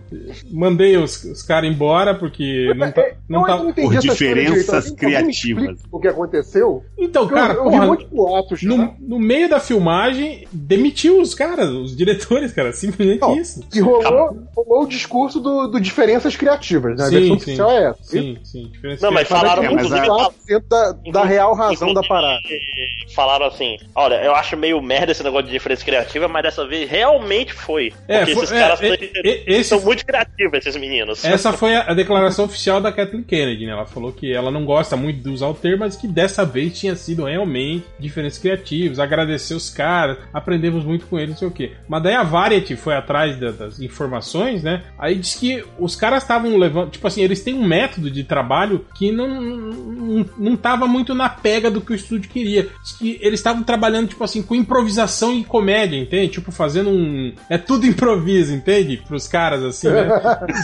[0.51, 3.05] mandei os, os caras embora porque não tá...
[3.29, 3.57] Não eu tá...
[3.65, 5.79] não Por diferenças criativas.
[5.91, 6.85] O que aconteceu?
[6.99, 8.63] Então, Porque cara, eu, eu um porra, monte de boatos.
[8.63, 8.95] no, né?
[9.01, 13.65] no meio da filmagem, demitiu os caras, os diretores, cara, simplesmente Não, isso.
[13.75, 17.05] E rolou, rolou o discurso do, do diferenças criativas, né?
[17.05, 17.43] A Sim, versão sim.
[17.45, 18.03] oficial é essa.
[18.03, 18.73] Sim, sim.
[19.01, 22.09] Não, mas falaram é mas inclusive, a- falaram- 4% da, da real razão da inclusive,
[22.09, 22.41] parada.
[23.15, 26.89] Falaram assim: olha, eu acho meio merda esse negócio de diferença criativa, mas dessa vez
[26.89, 27.93] realmente foi.
[28.07, 28.89] É, Porque foi- esses é, caras é,
[29.25, 31.25] é, esse são muito criativos, esses meninos.
[31.25, 33.73] Essa foi a, a declaração oficial da Kathleen Kennedy, né?
[33.73, 36.79] Ela falou que ela não gosta muito de usar o termo, mas que dessa vez
[36.79, 41.53] tinha sido realmente diferentes criativos, agradecer os caras, aprendemos muito com eles, não sei o
[41.53, 41.73] quê.
[41.89, 44.83] Mas daí a Variety foi atrás da- das informações, né?
[44.99, 48.85] Aí diz que os caras estavam levando, tipo assim, eles têm um método de trabalho
[48.97, 52.69] que não, não, não tava muito na pega do que o estúdio queria.
[52.83, 56.33] Diz que eles estavam trabalhando, tipo assim, com improvisação e comédia, entende?
[56.33, 57.33] Tipo, fazendo um.
[57.49, 59.03] É tudo improviso, entende?
[59.07, 60.09] Pros caras, assim, né?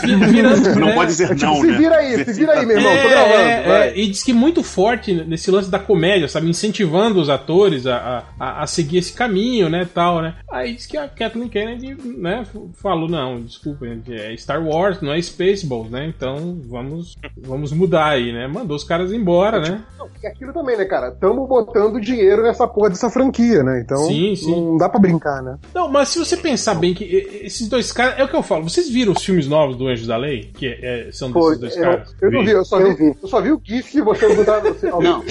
[0.05, 0.95] Vi- Virando, Não né?
[0.95, 1.79] pode dizer É tipo, não, se né?
[1.79, 3.39] vira aí, se vira aí, meu irmão, tô É, gravando.
[3.73, 6.49] é, é, e diz que muito forte nesse lance da comédia, sabe?
[6.49, 9.87] Incentivando os atores a, a, a- seguir esse caminho, né?
[9.95, 10.35] Tal, né?
[10.51, 12.45] Aí diz que a Kathleen Kennedy, né?
[12.83, 16.07] Falou, não, desculpa, é Star Wars, não é Spaceballs, né?
[16.15, 18.47] Então vamos, vamos mudar aí, né?
[18.49, 19.83] Mandou os caras embora, né?
[19.99, 21.11] Não, e aquilo também, né, cara?
[21.13, 23.81] Tamo botando dinheiro nessa porra dessa franquia, né?
[23.85, 24.51] Então Sim, sim.
[24.51, 25.57] não dá pra brincar, né?
[25.75, 27.05] Não, mas se você pensar bem que
[27.43, 30.07] esses dois caras, é o que eu falo, vocês viram os filmes novos do Anjo
[30.07, 30.51] da Lei?
[30.55, 32.17] Que é- são Pô, desses dois eu, caras?
[32.21, 35.23] eu não vi, eu só Eu vi, eu só vi o GIF que você Não.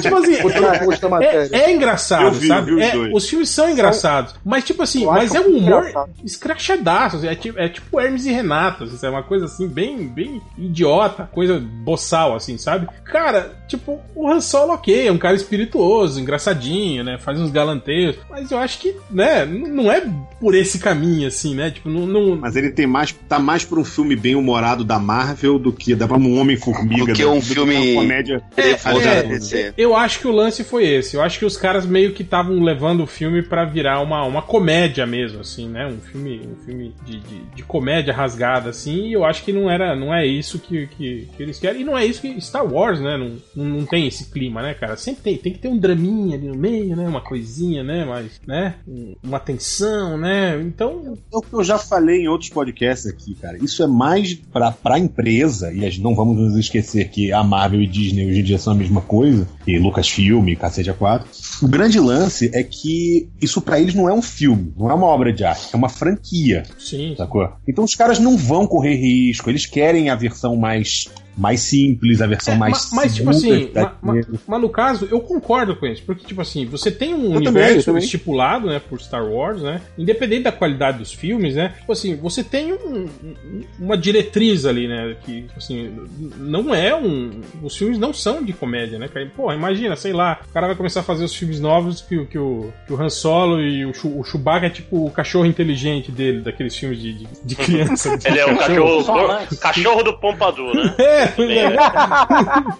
[0.00, 1.48] tipo assim, botou no post da matéria.
[1.52, 2.74] É, é engraçado, vi, sabe?
[2.74, 4.34] vi os É, os filmes são engraçados.
[4.44, 6.10] Mas, tipo assim, mas é um humor engraçado.
[6.24, 7.16] escrachadaço.
[7.16, 8.84] assim, É tipo, é tipo Hermes e Renato.
[8.84, 12.88] assim, é uma coisa assim, bem, bem idiota, coisa boçal, assim, sabe?
[13.04, 17.18] Cara, tipo, o Han Solo, ok, é um cara espirituoso, engraçadinho, né?
[17.18, 18.16] Faz uns galanteios.
[18.28, 20.02] Mas eu acho que, né, não é
[20.40, 21.70] por esse caminho, assim, né?
[21.70, 22.06] Tipo, não.
[22.06, 25.72] não- Mas ele tem mais, tá mais pra um filme bem humorado da Marvel do
[25.72, 27.06] que dá pra um Homem-Formiga.
[27.06, 28.42] Do que da- um do filme- uma comédia.
[28.56, 28.74] É,
[29.22, 29.74] da DC.
[29.76, 31.16] Eu acho que o lance foi esse.
[31.16, 34.40] Eu acho que os caras meio que estavam levando o filme pra virar uma, uma
[34.42, 35.86] comédia mesmo, assim, né?
[35.86, 39.08] Um filme, um filme de, de, de comédia rasgada, assim.
[39.08, 41.82] E eu acho que não era, não é isso que, que, que eles querem.
[41.82, 43.16] E não é isso que Star Wars, né?
[43.16, 44.96] Não, não, não tem esse clima, né, cara?
[44.96, 47.06] Sempre tem, tem que ter um draminha ali no meio, né?
[47.08, 48.04] Uma coisinha, né?
[48.04, 48.76] Mas, né?
[48.86, 50.60] Um- Uma tensão, né?
[50.62, 53.58] Então, É o que eu já falei em outros podcasts aqui, cara.
[53.62, 57.86] Isso é mais pra, pra empresa, e não vamos nos esquecer que a Marvel e
[57.86, 61.24] Disney hoje em dia são a mesma coisa, e Lucasfilm, e Cacete A4.
[61.62, 65.06] O grande lance é que isso pra eles não é um filme, não é uma
[65.06, 67.14] obra de arte, é uma franquia, sim.
[67.16, 67.48] sacou?
[67.66, 72.26] Então os caras não vão correr risco, eles querem a versão mais, mais simples, a
[72.26, 72.90] versão É, mais.
[72.90, 74.40] ma- mas, tipo segura assim, que dá ma- ma- dinheiro.
[74.46, 77.86] Mas no caso, eu concordo com isso, porque, tipo assim, você tem um Eu universo
[77.86, 78.02] também.
[78.02, 79.80] estipulado, né, por Star Wars, né?
[79.96, 81.74] Independente da qualidade dos filmes, né?
[81.78, 85.16] Tipo assim, você tem um- um- uma diretriz ali, né?
[85.24, 85.94] Que, tipo assim,
[86.38, 87.40] não é um.
[87.62, 89.26] Os filmes não são de comédia, né, cara?
[89.36, 92.26] Pô, imagina, sei lá, o cara vai começar a fazer os filmes novos que, o-
[92.26, 96.10] que, o, que o Han Solo e o, o Chewbacca é tipo o cachorro inteligente
[96.10, 98.18] dele, daqueles filmes de, de, de criança.
[98.24, 99.56] Ele é o cachorro, Falante.
[99.56, 100.94] cachorro do Pompadour, né?
[101.20, 101.66] É, pois é.
[101.66, 102.78] Eu tava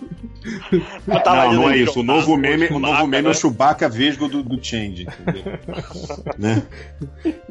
[1.06, 2.00] Não, não é isso.
[2.00, 3.34] O novo meme, o novo meme é o?
[3.34, 5.58] Chewbacca vesgo do, do Change, entendeu?
[6.38, 6.62] né?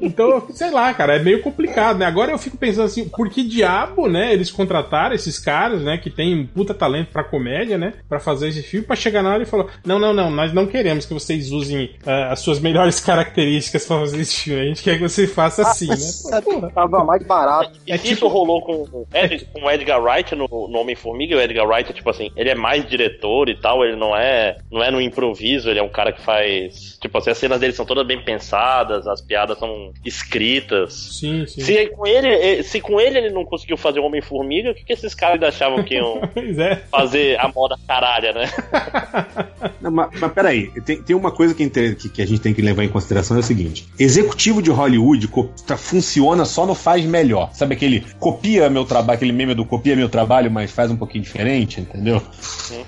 [0.02, 2.06] Então, sei lá, cara, é meio complicado, né?
[2.06, 6.10] Agora eu fico pensando assim, por que diabo, né, eles contrataram esses caras, né, que
[6.10, 9.44] tem um puta talento pra comédia, né, pra fazer esse filme, pra chegar na hora
[9.44, 13.00] e falar: não, não, não, nós não queremos que vocês usem ah, as suas melhores
[13.04, 16.42] características pra fazer esse filme, a gente quer que você faça assim, né?
[16.44, 16.70] Porra.
[16.72, 17.80] Tava mais barato.
[17.86, 21.42] E se isso rolou com o Ed- com o Edgar Wright no, no Homem-Formiga, o
[21.42, 24.84] Edgar Wright é tipo assim, ele é mais diretor e tal, ele não é, não
[24.84, 26.98] é no improviso, ele é um cara que faz.
[27.02, 30.94] Tipo assim, as cenas dele são todas bem pensadas, as piadas são escritas.
[31.20, 31.62] Sim, sim.
[31.62, 34.94] Se com ele, se com ele ele não conseguiu fazer o Homem-Formiga, o que, que
[34.94, 36.76] esses caras ainda achavam que iam é.
[36.92, 38.50] fazer a moda caralha, né?
[39.82, 42.54] Não, mas, mas peraí, tem, tem uma coisa que, inter- que, que a gente tem
[42.54, 45.30] que levar em consideração é o seguinte: executivo de Hollywood
[45.66, 47.50] tá- funciona só no faz melhor.
[47.54, 51.24] Sabe aquele copia meu trabalho, aquele meme do copia meu trabalho, mas faz um pouquinho
[51.24, 52.22] diferente, entendeu?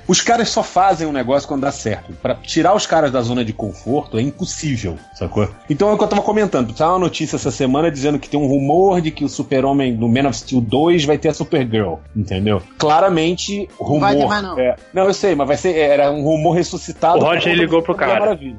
[0.08, 2.14] Os caras só fazem um negócio quando dá certo.
[2.22, 5.50] Pra tirar os caras da zona de conforto é impossível, sacou?
[5.70, 6.76] Então é o que eu tava comentando.
[6.76, 10.08] Saiu uma notícia essa semana dizendo que tem um rumor de que o Super-Homem no
[10.10, 12.62] Man of Steel 2 vai ter a Supergirl, entendeu?
[12.78, 14.00] Claramente, rumor.
[14.02, 14.60] vai ter mais, não.
[14.60, 15.76] é- não, eu sei, mas vai ser.
[15.78, 17.20] Era um rumor ressuscitado.
[17.20, 18.20] O Roger ligou pro cara.
[18.20, 18.58] Maravilha.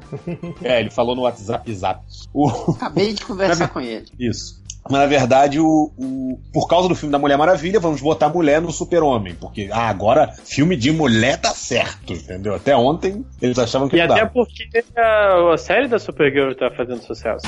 [0.63, 2.01] É, ele falou no WhatsApp Zap.
[2.33, 2.49] O...
[2.71, 4.05] Acabei de conversar com ele.
[4.19, 4.62] Isso.
[4.89, 8.61] Mas na verdade, o, o- por causa do filme da Mulher Maravilha, vamos botar mulher
[8.61, 9.33] no Super-Homem.
[9.35, 12.53] Porque ah, agora filme de mulher tá certo, entendeu?
[12.55, 14.29] Até ontem eles achavam que E até dava.
[14.33, 14.67] porque
[14.97, 17.45] a, a série da Supergirl tá fazendo sucesso.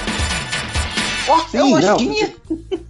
[1.28, 1.92] Ó, é Sim, não.
[1.98, 2.30] Lojinha.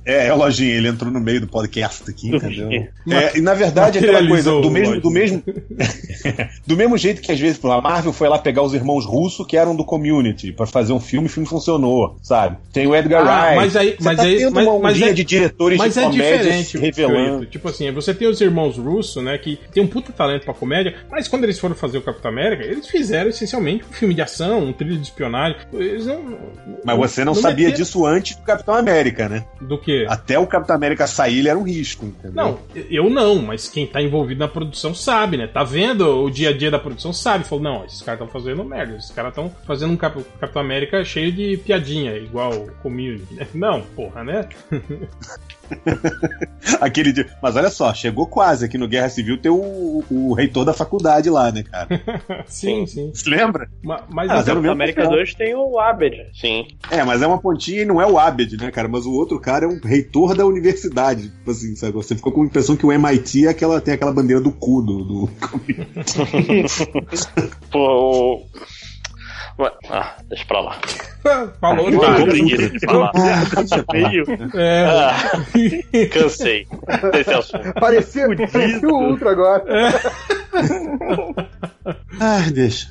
[0.05, 2.69] É, é o Lojinha, ele entrou no meio do podcast aqui, entendeu?
[3.09, 5.41] É, e na verdade, aquela coisa, do mesmo, do mesmo,
[6.65, 9.57] do mesmo jeito que às vezes a Marvel foi lá pegar os irmãos russos que
[9.57, 12.57] eram do community pra fazer um filme, o filme funcionou, sabe?
[12.71, 13.55] Tem o Edgar Ah, Wright.
[13.55, 15.99] mas aí- mas tá aí- tendo mas- uma mas linha é- de diretores Mas de
[15.99, 17.45] é diferente, revelando.
[17.45, 20.95] Tipo assim, você tem os irmãos russos, né, que tem um puta talento pra comédia,
[21.09, 24.63] mas quando eles foram fazer o Capitão América, eles fizeram essencialmente um filme de ação,
[24.65, 25.57] um trilho de espionagem.
[25.73, 26.21] Eles não.
[26.21, 26.37] não-
[26.83, 29.45] Mas você não, sabia meteram- disso antes do Capitão América, né?
[29.61, 30.05] Do que?
[30.09, 32.31] Até o Capitão América sair, ele era um risco, entendeu?
[32.33, 32.59] Não,
[32.89, 35.45] eu não, mas quem tá envolvido na produção sabe, né?
[35.47, 37.43] Tá vendo o dia a dia da produção, sabe.
[37.45, 41.03] Falou, não, esses caras estão fazendo merda, esses caras estão fazendo um Cap- Capitão América
[41.03, 43.33] cheio de piadinha, igual o Community.
[43.35, 43.47] né?
[43.53, 44.47] Não, porra, né?
[46.81, 47.27] Aquele dia.
[47.41, 51.29] Mas olha só, chegou quase aqui no Guerra Civil ter o, o reitor da faculdade
[51.29, 51.87] lá, né, cara?
[52.47, 53.11] sim, sim.
[53.13, 53.69] Você lembra?
[53.83, 55.17] Ma- Mas, Ah, mesmo América papel.
[55.17, 56.15] 2 tem o Abed.
[56.33, 56.67] Sim.
[56.89, 58.87] É, mas é uma pontinha e não é o Abed, né, cara?
[58.87, 61.29] Mas o outro cara é um reitor da universidade.
[61.29, 61.93] Tipo assim, sabe?
[61.93, 64.81] Você ficou com a impressão que o MIT é aquela, tem aquela bandeira do cu
[64.81, 65.03] do.
[65.03, 65.29] do...
[67.71, 68.35] Pô,
[69.57, 70.79] o- Ah, deixa pra lá.
[71.59, 73.11] falou de falar.
[73.93, 74.25] Meio.
[74.55, 75.41] É, Ah,
[76.11, 76.67] cansei
[77.11, 77.73] desse assunto.
[77.79, 79.63] Parecia, parecia o Ultra agora.
[82.19, 82.87] Ah, deixa.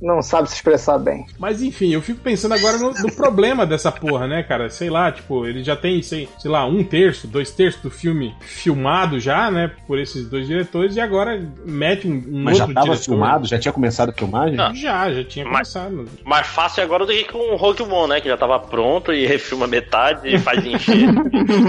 [0.00, 1.24] Não sabe se expressar bem.
[1.38, 4.68] Mas enfim, eu fico pensando agora no, no problema dessa porra, né, cara?
[4.68, 8.34] Sei lá, tipo, ele já tem, sei, sei lá, um terço, dois terços do filme
[8.40, 12.74] filmado já, né, por esses dois diretores, e agora mete um, um Mas já outro
[12.74, 13.04] tava diretor.
[13.04, 13.46] filmado?
[13.46, 14.56] Já tinha começado a filmagem?
[14.56, 14.74] Não.
[14.74, 16.08] Já, já tinha Mas- começado.
[16.24, 18.20] Mais fácil agora do que com o Rogue One, né?
[18.20, 21.08] Que já tava pronto e refilma metade e faz encher.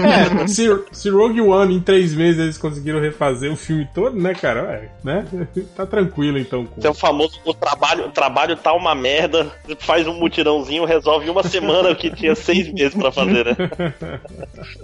[0.04, 4.34] É, se, se Rogue One em três meses eles conseguiram refazer o filme todo, né,
[4.34, 4.64] cara?
[4.64, 5.26] Ué, né?
[5.74, 6.80] Tá tranquilo então com.
[6.80, 11.30] Tem o famoso o trabalho, o trabalho tá uma merda, faz um mutirãozinho, resolve em
[11.30, 13.56] uma semana o que tinha seis meses pra fazer, né?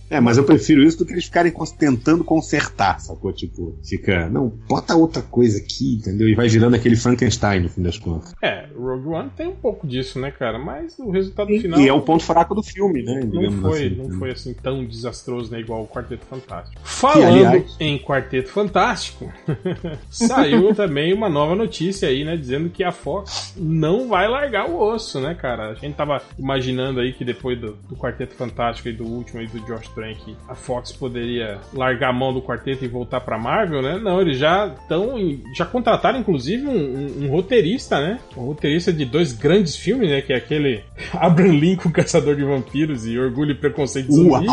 [0.08, 3.32] É, mas eu prefiro isso do que eles ficarem tentando consertar, sacou?
[3.32, 6.28] Tipo, fica, não, bota outra coisa aqui, entendeu?
[6.28, 8.34] E vai virando aquele Frankenstein no fim das contas.
[8.42, 10.58] É, Rogue One tem um pouco disso, né, cara?
[10.58, 11.78] Mas o resultado final.
[11.78, 13.20] E é o ponto fraco do filme, né?
[13.30, 13.94] Não foi, assim.
[13.96, 15.60] não foi assim tão desastroso, né?
[15.60, 16.80] Igual o Quarteto Fantástico.
[16.82, 19.30] Falando aliás- em Quarteto Fantástico,
[20.10, 22.36] saiu também uma nova notícia aí, né?
[22.36, 25.70] Dizendo que a Fox não vai largar o osso, né, cara?
[25.70, 29.46] A gente tava imaginando aí que depois do, do Quarteto Fantástico e do último aí
[29.46, 33.82] do Josh Trank, a Fox poderia largar a mão do quarteto e voltar pra Marvel,
[33.82, 33.98] né?
[33.98, 35.14] Não, eles já estão.
[35.54, 38.18] Já contrataram, inclusive, um, um- um roteirista, né?
[38.36, 40.19] Um roteirista de dois grandes filmes, né?
[40.22, 44.46] Que é aquele Abraham Lincoln, Caçador de Vampiros e Orgulho e Preconceito Zumbi.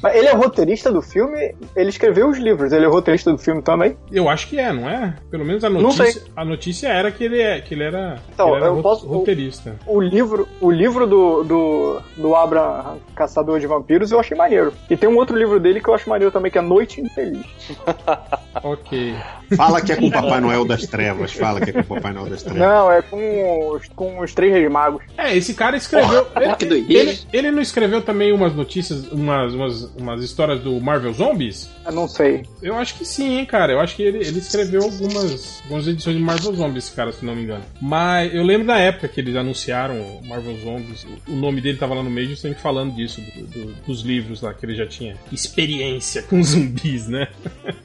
[0.02, 3.62] Mas ele é roteirista do filme, ele escreveu os livros, ele é roteirista do filme
[3.62, 3.96] também.
[4.10, 5.14] Eu acho que é, não é?
[5.30, 8.52] Pelo menos a notícia, a notícia era que ele, é, que ele era, Então, que
[8.56, 9.76] ele era eu posso- roteirista.
[9.86, 14.72] O livro, o livro do, do, do Abraham Caçador de Vampiros eu achei maneiro.
[14.88, 17.44] E tem um outro livro dele que eu acho maneiro também, que é Noite Infeliz.
[18.62, 19.14] Ok.
[19.56, 22.12] Fala que é com o Papai Noel das Trevas, fala que é com o Papai
[22.12, 22.60] Noel das Trevas.
[22.60, 25.02] Não, é com os, com os Três Reis Magos.
[25.16, 26.26] É, esse cara escreveu.
[26.36, 27.10] ele, que doideira.
[27.10, 31.68] ele, ele não escreveu também umas notícias, umas, umas, umas histórias do Marvel Zombies?
[31.86, 32.42] Eu não sei.
[32.62, 33.72] Eu acho que sim, hein, cara.
[33.72, 37.34] Eu acho que ele, ele escreveu algumas, algumas edições de Marvel Zombies, cara, se não
[37.34, 37.64] me engano.
[37.80, 41.06] Mas eu lembro da época que eles anunciaram o Marvel Zombies.
[41.28, 44.52] O nome dele tava lá no meio, sempre falando disso, do- do- dos livros lá,
[44.52, 47.28] que ele já tinha experiência com zumbis, né?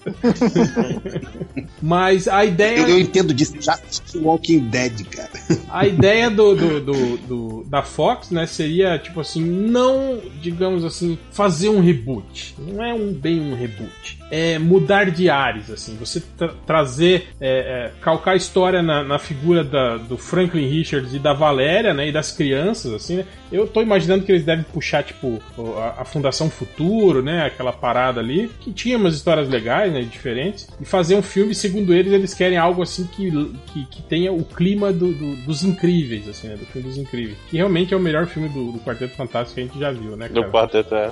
[1.82, 2.80] Mas a ideia.
[2.80, 3.80] Eu, eu entendo disso, já
[4.16, 5.30] Walking Dead, cara.
[5.70, 11.18] a ideia do, do, do- do- da Fox, né, seria, tipo assim, não, digamos assim,
[11.36, 12.56] fazer um reboot.
[12.58, 14.18] Não é um bem um reboot.
[14.32, 15.96] É mudar de ares, assim.
[15.98, 21.14] Você tra- trazer, é, é, calcar a história na, na figura da- do Franklin Richards
[21.14, 23.26] e da Valéria, né, e das crianças, assim, né.
[23.52, 25.40] Eu tô imaginando que eles devem puxar, tipo,
[25.78, 30.68] a, a Fundação Futuro, né, aquela parada ali, que tinha umas histórias legais, né, diferentes,
[30.82, 33.30] e fazer um filme, segundo eles, eles querem algo assim que,
[33.68, 37.38] que, que tenha o clima do- do- dos incríveis, assim, né, do filme dos incríveis.
[37.50, 40.18] Que realmente é o melhor filme do, do Quarteto Fantástico que a gente já viu,
[40.18, 40.52] né, Do cara?
[40.52, 41.12] quarteto, é.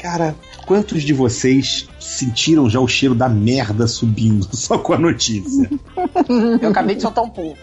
[0.00, 0.34] Cara,
[0.64, 1.88] quantos de vocês
[2.28, 5.70] sentiram já o cheiro da merda subindo só com a notícia?
[6.60, 7.54] Eu acabei de soltar um pum.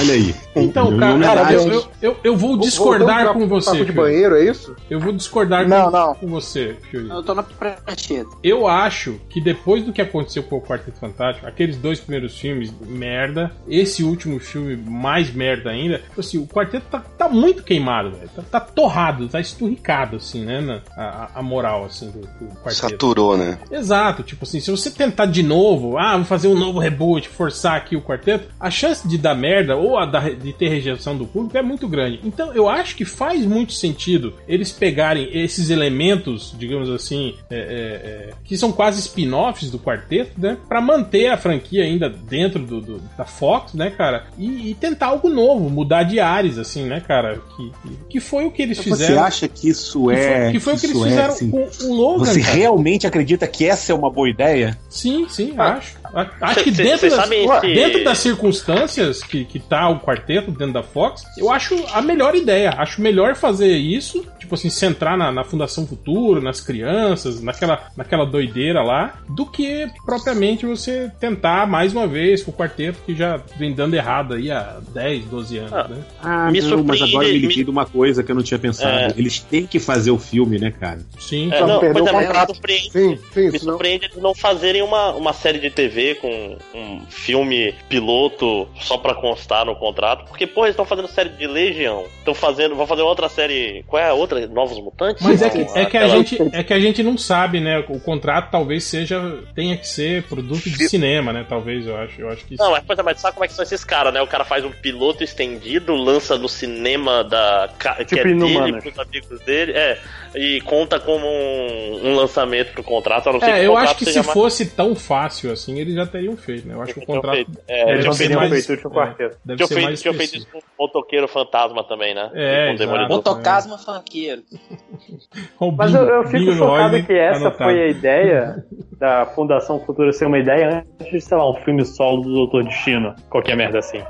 [0.00, 0.34] Olha aí.
[0.56, 3.70] Então, cara, homenagem- eu, eu, eu, vou discordar com você.
[3.70, 4.74] papo de banheiro, é isso?
[4.88, 6.14] Eu vou discordar Não, com, não.
[6.14, 7.08] com você, Fiori.
[7.08, 8.28] Eu tô na prancheta.
[8.42, 12.72] Eu acho que depois do que aconteceu com o Quarteto Fantástico, aqueles dois primeiros filmes,
[12.86, 18.28] merda, esse último filme, mais merda ainda, assim, o quarteto tá, tá muito queimado, velho.
[18.34, 20.60] Tá, tá torrado, tá esturricado, assim, né?
[20.60, 22.74] na- a, a moral, assim, do, do quarteto.
[22.90, 23.58] Saturou, né?
[23.70, 27.76] Exato, tipo assim, se você tentar de novo, ah, vou fazer um novo reboot, forçar
[27.76, 31.56] aqui o quarteto, a chance de dar merda ou a de ter rejeição do público
[31.58, 32.20] é muito grande.
[32.24, 37.60] Então eu acho que faz muito sentido eles pegarem esses elementos, digamos assim, é, é,
[37.60, 42.80] é, que são quase spin-offs do quarteto, né, Pra manter a franquia ainda dentro do,
[42.80, 47.00] do- da Fox, né, cara, e, e tentar algo novo, mudar de ares, assim, né,
[47.06, 49.22] cara, que, que- que foi o que eles Você fizeram.
[49.24, 50.42] acha que isso que é.
[50.44, 52.24] foi, que foi o que eles é, fizeram assim, com o Logan.
[52.24, 52.52] Você cara.
[52.54, 54.78] realmente acredita que essa é uma boa ideia?
[54.88, 55.96] Sim, sim, acho.
[56.40, 57.16] Acho que Cê- cê- dentro, cês
[57.48, 62.00] das, dentro das circunstâncias que, que tá o quarteto dentro da Fox, eu acho a
[62.00, 62.70] melhor ideia.
[62.76, 68.24] Acho melhor fazer isso, tipo assim, centrar na, na Fundação Futuro, nas crianças, naquela, naquela
[68.24, 73.40] doideira lá, do que propriamente você tentar mais uma vez com o quarteto que já
[73.58, 75.88] vem dando errado aí há 10, 12 anos, Ah.
[75.88, 75.96] né?
[76.22, 78.42] Ah, Me não, mas agora eu me me- liguei de uma coisa que eu não
[78.42, 78.90] tinha pensado.
[78.98, 79.14] É.
[79.16, 81.00] Eles têm que fazer o filme, né, cara?
[81.18, 81.50] Sim.
[81.52, 83.58] É, não, não pois o é, mas me surpreende, Sim, sim, me não.
[83.58, 89.14] surpreende eles não fazerem uma, uma série de TV com um filme piloto só pra
[89.14, 90.24] constar no contrato.
[90.26, 92.04] Porque, pô, eles estão fazendo série de Legião.
[92.18, 92.74] Estão fazendo.
[92.74, 93.84] Vão fazer outra série.
[93.86, 94.46] Qual é a outra?
[94.48, 95.22] Novos Mutantes?
[95.24, 97.84] Mas é Não, que, é, que a gente, é que a gente não sabe, né?
[97.88, 99.38] O contrato talvez seja.
[99.54, 101.46] tenha que ser produto de cinema, né?
[101.48, 102.20] Talvez, eu acho.
[102.20, 104.12] Eu acho que Não, mas, pois é, mas sabe como é que são esses caras,
[104.12, 104.20] né?
[104.20, 107.68] O cara faz um piloto estendido, lança no cinema da.
[107.78, 109.98] que Tipo é dele, pros amigos dele, é.
[110.34, 113.70] E conta como um, um lançamento pro contrato, a não ser que É, o eu
[113.70, 116.74] contrato acho que se seja mais- fosse tão fácil assim, eles já teriam feito, né?
[116.74, 117.34] Eu acho que o contrato.
[117.36, 119.36] feito, é, deve Eles não ser teriam mais- feito o último quarteto.
[119.44, 122.30] Deve Tinha ser feito, mais tinha feito isso com o motoqueiro fantasma também, né?
[122.34, 123.08] É, com o exato.
[123.08, 124.42] Motocasma funkeiro.
[125.60, 127.64] O Mas Bingo- eu, eu fico Bingo chocado que essa anotado.
[127.70, 128.64] foi a ideia
[128.98, 132.64] da Fundação Futura ser uma ideia antes de, sei lá, um filme solo do Doutor
[132.64, 133.14] Destino.
[133.30, 134.02] Qualquer merda assim.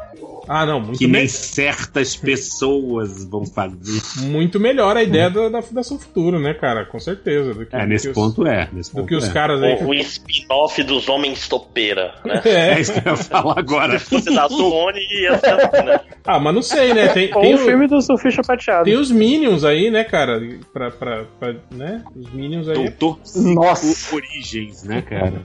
[0.48, 4.00] Ah, não, muito, Que me- nem certas pessoas vão fazer.
[4.22, 6.84] muito melhor a ideia da, da Fundação Futuro, né, cara?
[6.84, 7.54] Com certeza.
[7.54, 8.68] Do que, É, do nesse que os- ponto é.
[8.72, 9.32] Nesse Do ponto que os é.
[9.32, 9.74] caras aí.
[9.82, 12.40] O, o spin-off dos Homens Topeira, né?
[12.44, 12.74] É.
[12.74, 13.98] É isso que eu ia falar agora.
[13.98, 16.00] Se fosse da Sony, ia ser assim, né?
[16.26, 17.08] Ah, mas não sei, né?
[17.08, 18.84] Tem, Ou tem o filme do Surfista Prateado.
[18.84, 20.40] Tem os Minions aí, né, cara?
[20.72, 22.02] Pra, pra, pra- né?
[22.16, 22.74] Os Minions aí.
[22.88, 24.14] Doutor Nossa.
[24.16, 25.42] Origens, né, cara?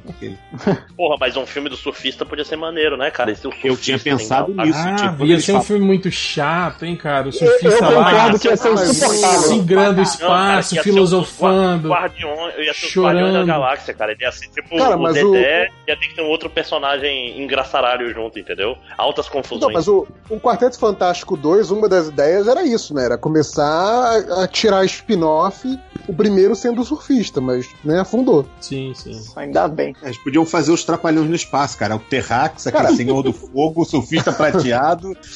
[0.95, 3.31] Porra, mas um filme do surfista podia ser maneiro, né, cara?
[3.31, 4.77] Esse é o Eu tinha pensado nisso.
[4.77, 7.25] Ah, tipo, ia ser um falam- filme muito chato, hein, cara?
[7.25, 8.11] O Eu, surfista eu lá.
[8.11, 9.53] concordo que ia ser se insuportável.
[9.53, 11.87] engrando o Não, espaço, cara, filosofando.
[11.87, 13.19] o Guardião, eu ia ser o chorando.
[13.23, 14.11] Guardião da Galáxia, cara.
[14.11, 18.11] Ele ia ser tipo Cara, o Dedé, ia ter que ter um outro personagem engraçaralho
[18.13, 18.77] junto, entendeu?
[18.97, 19.61] Altas confusões.
[19.61, 23.05] Não, mas o, o Quarteto Fantástico 2, uma das ideias era isso, né?
[23.05, 28.45] Era começar a, a tirar spin-off, o primeiro sendo o surfista, mas né, afundou.
[28.59, 29.19] Sim, sim.
[29.35, 29.95] Ainda bem.
[30.03, 31.95] Eles podiam fazer os trapalhões no espaço, cara.
[31.95, 32.95] O Terrax, aquele Cara.
[32.95, 34.59] senhor do fogo, o surfista prateado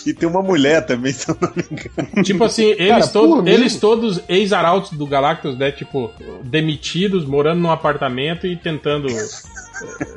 [0.05, 2.23] e tem uma mulher também, se eu não me engano.
[2.23, 5.71] Tipo assim, eles, Cara, eles todos ex-arautos do Galactus, né?
[5.71, 6.11] Tipo,
[6.43, 9.07] demitidos, morando num apartamento e tentando.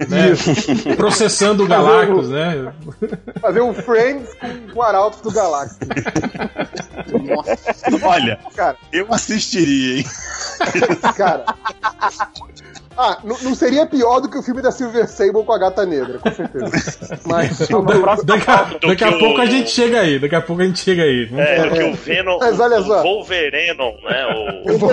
[0.08, 2.72] né, processando o Galactus, né?
[3.40, 4.28] Fazer um Friends
[4.72, 5.78] com o Arauto do Galáxia.
[8.02, 10.04] Olha, Cara, eu assistiria, hein?
[11.16, 11.44] cara.
[12.96, 16.18] Ah, não seria pior do que o filme da Silver Sable com a gata negra,
[16.18, 17.18] com certeza.
[17.26, 17.58] Mas.
[18.24, 20.78] Daqui a, daqui a pouco o- a gente chega aí, daqui a pouco a gente
[20.80, 21.26] chega aí.
[21.26, 22.38] Vamos É, do que o Venom.
[22.38, 23.02] Mas olha o só.
[23.02, 24.26] Wolverenon, né?
[24.66, 24.88] O, O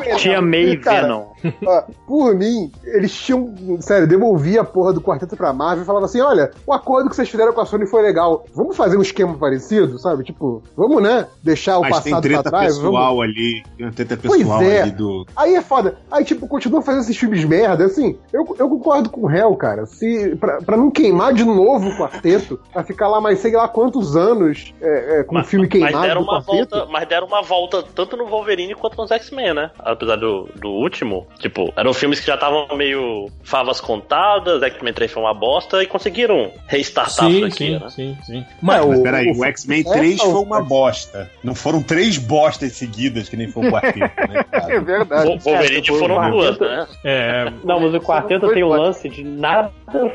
[0.00, 1.26] melhor, Tia May Venom.
[1.66, 3.54] ó, por mim, eles tinham.
[3.80, 7.16] Sério, devolvia a porra do quarteto pra Marvel e falava assim: olha, o acordo que
[7.16, 8.44] vocês fizeram com a Sony foi legal.
[8.54, 10.24] Vamos fazer um esquema parecido, sabe?
[10.24, 11.26] Tipo, vamos, né?
[11.42, 12.76] Deixar o Mas tem passado pra treta trás.
[12.76, 13.62] vamos- pessoal ali.
[13.76, 14.82] Tem uma treta Pois pessoal é.
[14.82, 15.26] ali do.
[15.36, 15.96] Aí é fácil foda.
[16.10, 17.84] Aí, tipo, continua fazendo esses filmes merda.
[17.84, 19.86] Assim, eu, eu concordo com o réu, cara.
[19.86, 23.68] Se, pra, pra não queimar de novo o quarteto, pra ficar lá mais sei lá
[23.68, 26.76] quantos anos é, é, com o filme queimado mas deram do uma quarteto.
[26.76, 29.70] volta, mas deram uma volta tanto no Wolverine quanto nos X-Men, né?
[29.78, 35.10] Apesar do, do último, tipo, eram filmes que já estavam meio favas contadas, X-Men 3
[35.12, 37.90] foi uma bosta e conseguiram restartar a Sim, franquia, sim, né?
[37.90, 38.44] sim, sim.
[38.60, 41.30] Mas, o- peraí, o, o- X-Men é, 3 o- foi uma bosta.
[41.42, 43.98] Não foram três bostas seguidas, que nem foi o quarteto,
[44.28, 44.80] né, É cara?
[44.80, 45.28] verdade.
[45.38, 46.86] Vo- Wolverine tipo, foram o duas, quarteto- né?
[47.04, 49.70] É, Não, mas o quarteto tem o lance de nada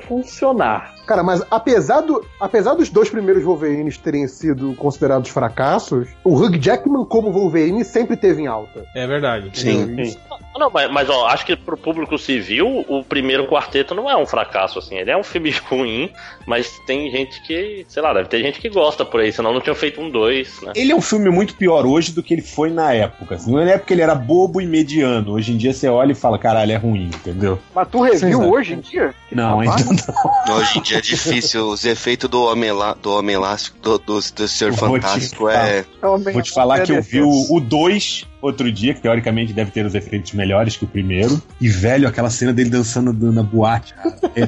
[0.07, 0.93] funcionar.
[1.05, 6.57] Cara, mas apesar, do, apesar dos dois primeiros Wolverines terem sido considerados fracassos, o Hugh
[6.57, 8.85] Jackman como Wolverine sempre teve em alta.
[8.95, 9.49] é verdade.
[9.53, 9.99] Sim.
[9.99, 10.17] Isso.
[10.57, 14.25] Não, mas, mas, ó, acho que pro público civil, o primeiro quarteto não é um
[14.25, 14.95] fracasso, assim.
[14.95, 16.09] Ele é um filme ruim,
[16.45, 19.59] mas tem gente que, sei lá, deve ter gente que gosta por aí, senão não
[19.59, 20.71] tinham feito um dois, né?
[20.75, 23.35] Ele é um filme muito pior hoje do que ele foi na época.
[23.35, 23.51] Assim.
[23.53, 25.34] Na época ele era bobo e mediano.
[25.34, 27.60] Hoje em dia você olha e fala, caralho, é ruim, entendeu?
[27.74, 29.14] Mas tu reviu Sim, hoje em dia?
[29.32, 30.56] Não, ainda não.
[30.56, 31.68] Hoje em dia é difícil.
[31.68, 35.02] Os efeitos do Homem, lá, do homem Elástico, do, do, do Ser Eu vou te
[35.02, 35.86] Fantástico é.
[36.02, 39.95] Vou te falar que eu vi o 2 outro dia, que teoricamente deve ter os
[39.95, 41.41] efeitos melhores que o primeiro.
[41.60, 44.15] E, velho, aquela cena dele dançando na boate, cara.
[44.36, 44.48] É-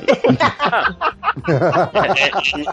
[2.18, 2.28] É,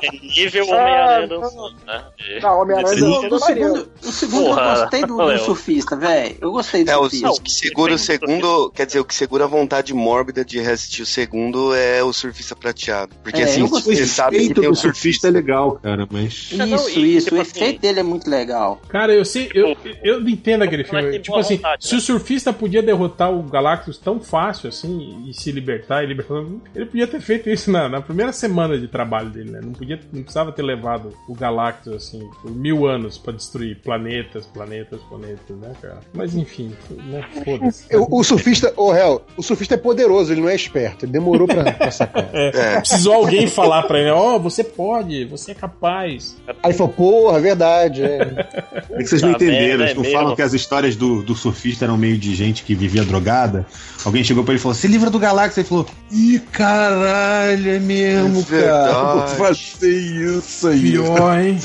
[0.07, 2.05] é nível Homem-Aranha dançando, né?
[2.41, 6.37] Não, Homem-Aranha dançando O segundo, o segundo Porra, eu gostei do, do surfista, velho.
[6.41, 7.31] Eu gostei do É, o, surfista.
[7.31, 11.03] o que segura o segundo, quer dizer, o que segura a vontade mórbida de reassistir
[11.03, 13.15] o segundo é o surfista prateado.
[13.23, 15.29] Porque É, assim, você O sabe que tem o surfista surfista.
[15.29, 16.51] é legal, cara, mas.
[16.53, 17.25] não, Isso, isso.
[17.27, 18.81] tipo o assim- efeito dele é muito legal.
[18.89, 21.12] Cara, eu sei, eu, eu não entendo aquele é filme.
[21.21, 21.99] Tipo assim, vontade, se né?
[21.99, 26.43] o surfista podia derrotar o Galactus tão fácil assim e se libertar, e libertar,
[26.75, 29.61] ele podia ter feito isso na, na primeira semana de trabalho dele, né?
[29.63, 34.47] Não podia, não precisava ter levado o Galactus assim por mil anos pra destruir planetas,
[34.47, 36.01] planetas, planetas, né, cara?
[36.13, 36.73] Mas enfim,
[37.07, 37.25] né?
[37.45, 37.87] Foda-se.
[37.91, 41.47] Eu- o surfista, ô réu, o surfista é poderoso, ele não é esperto, ele demorou
[41.47, 42.29] pra, pra sacar.
[42.33, 42.79] É.
[42.81, 46.37] Precisou alguém falar pra ele, ó, você pode, você é capaz.
[46.63, 48.47] Aí falou, porra, verdade, é.
[48.91, 49.81] É que vocês não Tá entenderam.
[49.85, 50.19] Eles é não mesmo.
[50.19, 53.67] falam que as histórias do, do surfista eram meio de gente que vivia drogada.
[54.05, 55.61] Alguém chegou pra ele e falou: Se livra do Galáxia.
[55.61, 59.25] Ele falou: Ih, caralho, é mesmo, É cara.
[59.25, 59.37] Verdade.
[59.37, 59.91] fazer
[60.39, 60.81] isso aí.
[60.81, 61.59] Pior, hein?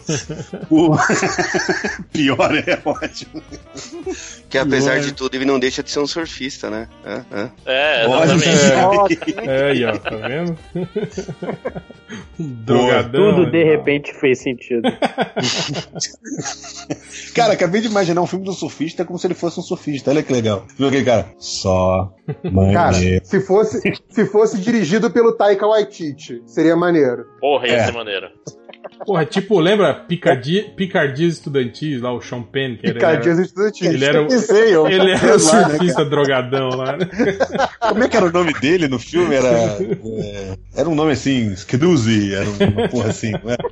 [0.68, 0.96] Pô.
[2.12, 3.42] Pior é ótimo.
[4.48, 6.88] Que apesar de tudo, ele não deixa de ser um surfista, né?
[7.04, 7.50] É, é.
[7.66, 9.36] É, exatamente.
[9.46, 10.58] É aí, ó, tá vendo?
[12.38, 13.34] Drogadão.
[13.34, 14.82] Tudo de repente fez sentido.
[17.34, 20.10] Cara, acabei de imaginar um filme do surfista como se ele fosse um surfista.
[20.10, 20.64] Olha que legal.
[20.78, 21.28] Viu aquele cara?
[21.66, 22.12] Só.
[22.72, 23.24] Cara, Maneiro.
[23.24, 27.26] se fosse, se fosse dirigido pelo Taika Waititi, seria maneiro.
[27.40, 27.84] Porra, ia É.
[27.86, 28.28] ser maneiro.
[29.04, 33.82] Porra, tipo, lembra Picardia, Picardias Estudantis, lá o Sean Penn, que era, estudantis.
[33.82, 34.86] ele era o- Pensei, eu.
[34.86, 37.08] ele era o né, surfista drogadão lá, né?
[37.80, 39.34] Como é que era o nome dele no filme?
[39.34, 39.48] Era.
[39.48, 43.64] é, era um nome assim, Skidoozy, era uma porra assim, não era?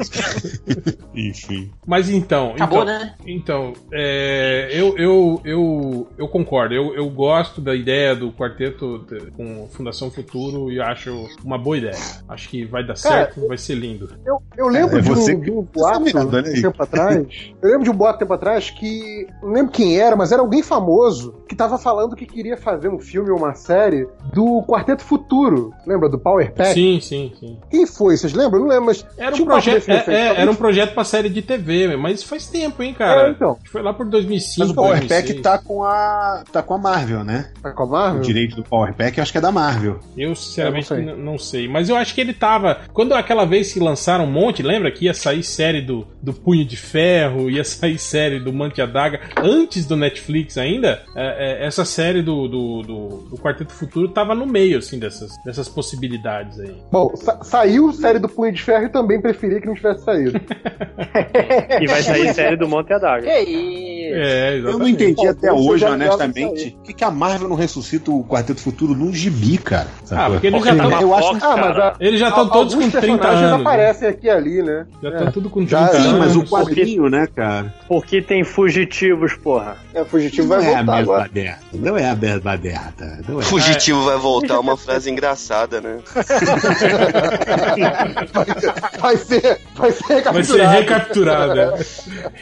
[1.14, 1.70] Enfim.
[1.86, 2.52] Mas então.
[2.52, 3.14] Acabou, então, né?
[3.26, 6.74] Então, é, eu, eu, eu, eu concordo.
[6.74, 9.04] Eu, eu gosto da ideia do quarteto
[9.36, 11.96] com Fundação Futuro e acho uma boa ideia.
[12.28, 14.08] Acho que vai dar Cara, certo, vai ser lindo.
[14.24, 16.62] Eu, eu lembro É, de, você um, de um você boato um aí.
[16.62, 17.52] tempo atrás.
[17.60, 19.26] Eu lembro de um boato tempo atrás que.
[19.42, 22.98] Não lembro quem era, mas era alguém famoso que tava falando que queria fazer um
[22.98, 25.72] filme ou uma série do Quarteto Futuro.
[25.86, 26.74] Lembra do Power Pack?
[26.74, 27.58] Sim, sim, sim.
[27.70, 28.16] Quem foi?
[28.16, 28.60] Vocês lembram?
[28.60, 29.06] Eu Não lembro, mas.
[29.16, 32.82] Era um, projeto, é- é- era um projeto pra série de TV, mas faz tempo,
[32.82, 33.28] hein, cara?
[33.28, 33.52] É, então.
[33.52, 35.22] Acho que Foi lá por 2005, Mas o Power 2006.
[35.30, 36.44] Pack tá com a.
[36.52, 37.50] tá com a Marvel, né?
[37.62, 38.22] Tá com a O Marvel?
[38.22, 40.00] direito do Power Pack eu acho que é da Marvel.
[40.16, 41.24] Eu, sinceramente, Eu não sei.
[41.24, 41.68] não sei.
[41.68, 42.80] Mas eu acho que ele tava.
[42.92, 46.64] Quando aquela vez que lançaram um monte, lembra que ia sair série do, do Punho
[46.64, 51.84] de Ferro, ia sair série do Mante Adaga, antes do Netflix ainda, é, é, essa
[51.84, 56.76] série do, do, do, do Quarteto Futuro tava no meio, assim, dessas, dessas possibilidades aí.
[56.90, 60.40] Bom, sa- saiu série do Punho de Ferro e também preferia que não tivesse saído.
[61.80, 63.22] E vai sair série do Monte Adaga.
[63.26, 64.14] Que isso?
[64.14, 64.90] É, Eu não exatamente.
[65.04, 68.94] entendi até hoje, já honestamente, por que, que a Marvel não ressuscita o Quarteto Futuro
[68.94, 69.86] no gibi, cara?
[70.10, 71.00] Ah, porque eles Porque já tá estão.
[71.00, 73.52] na eu acho- Fox, Ah, mas a- Eles já estão todos com alguns 30 personagens
[73.52, 73.64] anos.
[73.64, 73.70] né?
[73.70, 74.86] aparecem aqui e ali, né?
[75.02, 75.12] Já É.
[75.14, 76.02] estão tudo com 30 Já- anos.
[76.02, 77.74] Sim, mas o quadrinho, né, cara?
[77.88, 79.76] Porque tem fugitivos, porra.
[79.94, 81.24] É, Fugitivo Não vai é a voltar mesma agora.
[81.26, 81.60] aberta.
[81.72, 83.20] Não é a mesma aberta.
[83.28, 83.42] Não é.
[83.42, 85.98] Fugitivo vai voltar uma frase engraçada, né?
[89.00, 91.54] Vai ser, vai ser Vai ser recapturado.
[91.54, 91.60] recapturado.
[91.60, 91.64] é.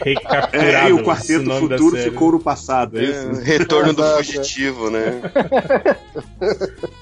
[0.05, 0.49] Recapturado.
[0.59, 3.41] É, e o quarteto futuro ficou no passado, é isso?
[3.41, 4.17] É, retorno do Exato.
[4.25, 5.21] fugitivo, né?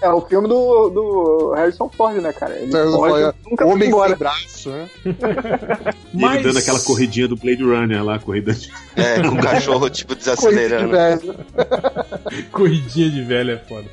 [0.02, 2.55] É o filme do, do Harrison Ford, né, cara?
[2.59, 4.10] Ele olha, nunca Homem embora.
[4.10, 4.88] sem braço, né?
[6.14, 8.70] E Mas- ele dando aquela corridinha do Blade Runner lá, corrida de...
[8.97, 10.90] É, com o cachorro, tipo, desacelerando.
[10.93, 11.34] velho.
[12.52, 13.86] Corridinha de velho é foda.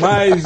[0.00, 0.42] Mas.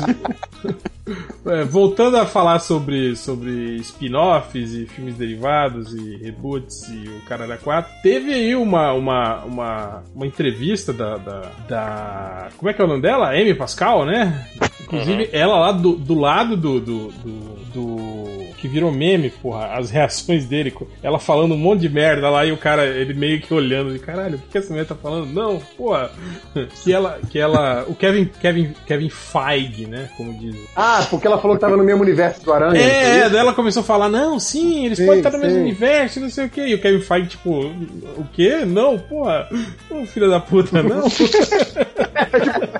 [1.46, 7.58] É, voltando a falar sobre, sobre spin-offs e filmes derivados e reboots e o Caralho
[7.58, 12.84] 4, teve aí uma, uma, uma, uma entrevista da, da, da- Como é que é
[12.84, 13.30] o nome dela?
[13.30, 14.46] Amy Pascal, né?
[14.82, 17.40] Inclusive, ela lá do, do lado do, do, do,
[17.74, 18.31] do-
[18.62, 20.72] Que virou meme, porra, as reações dele,
[21.02, 23.98] ela falando um monte de merda lá e o cara, ele meio que olhando de
[23.98, 25.26] caralho, o que que essa mulher tá falando?
[25.32, 26.12] Não, porra.
[26.84, 27.18] Que ela.
[27.28, 27.84] Que ela.
[27.88, 30.08] O Kevin, Kevin, Kevin Feige, né?
[30.16, 30.54] Como diz.
[30.76, 32.80] Ah, porque ela falou que tava no mesmo universo do Aranha.
[32.80, 35.54] É, é, daí ela começou a falar, não, sim, eles Sim, podem estar no mesmo
[35.56, 35.60] sim.
[35.62, 36.66] universo, não sei o quê.
[36.68, 38.64] E o Kevin Feige, tipo, o quê?
[38.64, 39.48] Não, porra,
[39.90, 41.02] ô filho da puta, não.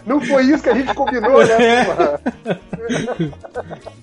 [0.06, 1.86] Não foi isso que a gente combinou, né?
[2.82, 3.28] É.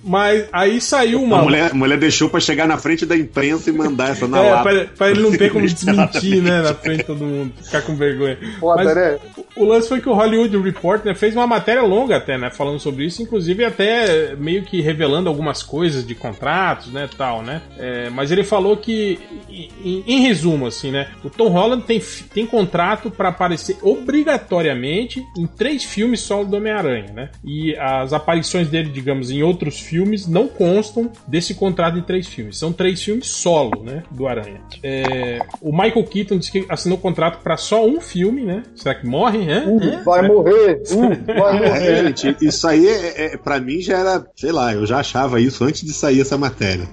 [0.02, 1.40] Mas aí saiu uma.
[1.40, 4.38] A mulher, a mulher deixou pra chegar na frente da imprensa e mandar essa na
[4.42, 4.62] É, lata.
[4.62, 7.94] pra, pra ele não ter como desmentir, né, na frente de todo mundo, ficar com
[7.94, 8.38] vergonha.
[8.58, 9.18] Foda, Mas né?
[9.56, 12.78] o lance foi que o Hollywood Report né, fez uma matéria longa até, né, falando
[12.80, 17.62] sobre isso, inclusive até meio que revelando algumas coisas de contratos, né, tal, né.
[17.78, 19.18] É, mas ele falou que,
[19.48, 22.00] em, em resumo, assim, né, o Tom Holland tem,
[22.34, 27.30] tem contrato pra aparecer obrigatoriamente em três filmes solo do Homem-Aranha, né.
[27.44, 32.58] E as aparições dele, digamos, em outros filmes não constam desse contrato em três filmes.
[32.58, 34.60] São três filmes solo, né, do Aranha.
[34.82, 38.62] É, o Michael Keaton disse que assinou contrato pra só um filme, né?
[38.74, 39.48] Será que morre?
[39.52, 39.64] Hã?
[39.66, 40.02] Hã?
[40.04, 40.82] Vai morrer.
[40.90, 42.16] Uh, vai É, morrer.
[42.16, 45.62] gente, isso aí, é, é, pra mim, já era, sei lá, eu já achava isso
[45.62, 46.88] antes de sair essa matéria.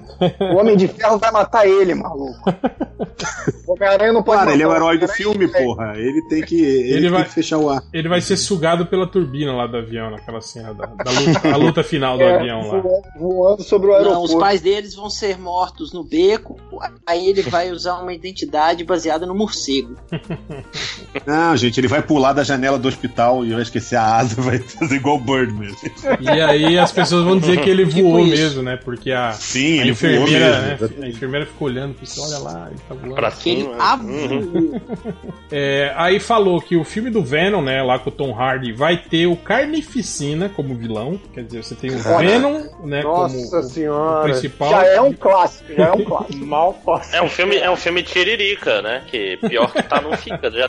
[0.52, 2.38] O Homem de Ferro vai matar ele, maluco.
[3.66, 5.92] O Homem-Aranha não pode Cara, ele é o herói do filme, porra.
[5.96, 7.82] Ele tem que, ele Ele tem vai- que fechar o ar.
[7.92, 11.56] Ele vai ser sugado pela turbina lá do avião, naquela cena da, da luta, a
[11.56, 12.80] luta final do É, avião lá.
[12.80, 14.24] voando, voando sobre o Não, aeroporto.
[14.34, 16.56] os pais deles vão ser mortos no beco,
[17.06, 19.96] aí ele vai usar uma identidade baseada no morcego.
[21.26, 24.58] Não, gente, ele vai pular da janela do hospital e vai esquecer a asa, vai
[24.58, 25.74] fazer igual o Birdman.
[26.20, 28.30] E aí as pessoas vão dizer que ele Tipo voou isso.
[28.36, 28.76] mesmo, né?
[28.76, 30.98] Porque a, Sim, a ele voou enfermeira, mesmo.
[30.98, 31.06] né?
[31.06, 33.14] A enfermeira ficou olhando, pensou, olha lá, ele tá voando.
[33.14, 33.76] Pra Que ele cima.
[33.82, 34.80] avulou.
[35.50, 38.96] É, aí falou que o filme do Venom, né, lá com o Tom Hardy, vai
[38.98, 41.18] ter o Carnificina como vilão.
[41.32, 44.34] Quer dizer, você tem o Venom, né, Nossa como senhora.
[44.40, 44.70] Principal.
[44.70, 46.36] Já é um clássico, já é um clássico.
[46.46, 47.14] Mal posso.
[47.14, 49.02] É um filme, é um filme tiririca, né?
[49.08, 50.50] Que pior que tá não fica.
[50.50, 50.68] Já...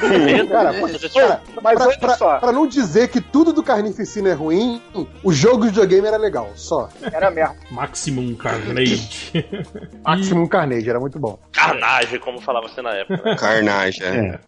[0.00, 0.80] Medo, Cara, né?
[0.80, 2.38] mas- Cara, Mas pra, olha pra- só.
[2.38, 4.80] pra não dizer que tudo do Carnificina é ruim,
[5.24, 6.88] o jogo de videogame era legal, só.
[7.12, 7.56] Era mesmo.
[7.70, 9.44] Maximum Carnage.
[10.04, 11.38] Maximum Carnage, era muito bom.
[11.52, 13.22] Carnage, como falava você na época.
[13.24, 13.36] Né?
[13.36, 14.38] Carnage, é.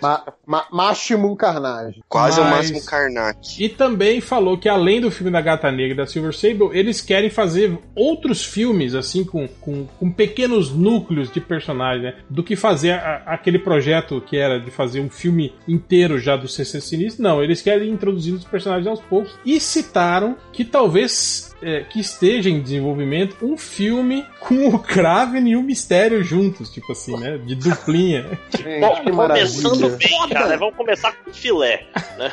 [0.00, 2.02] Ma, ma, Maximum Carnage.
[2.08, 3.62] Quase o Mas- máximo Karnak.
[3.62, 7.00] E também falou que além do filme da Gata Negra e da Silver Sable, eles
[7.02, 12.14] querem fazer outros filmes, assim, com, com, com pequenos núcleos de personagens, né?
[12.28, 16.48] Do que fazer a- aquele projeto que era de fazer um filme inteiro já do
[16.48, 17.22] CC Sinistro.
[17.22, 19.38] Não, eles querem introduzir os personagens aos poucos.
[19.44, 25.56] E citaram que talvez é, que esteja em desenvolvimento um filme com o Kraven e
[25.56, 27.38] o Mistério juntos, tipo assim, né?
[27.38, 28.38] De duplinha.
[28.80, 29.96] Bom, que começando maravilha.
[29.96, 30.56] bem, já, né?
[30.58, 31.86] Vamos começar com filé.
[32.18, 32.30] Né?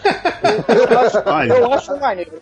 [0.68, 1.54] Eu acho, Olha.
[1.54, 2.42] eu acho maneiro.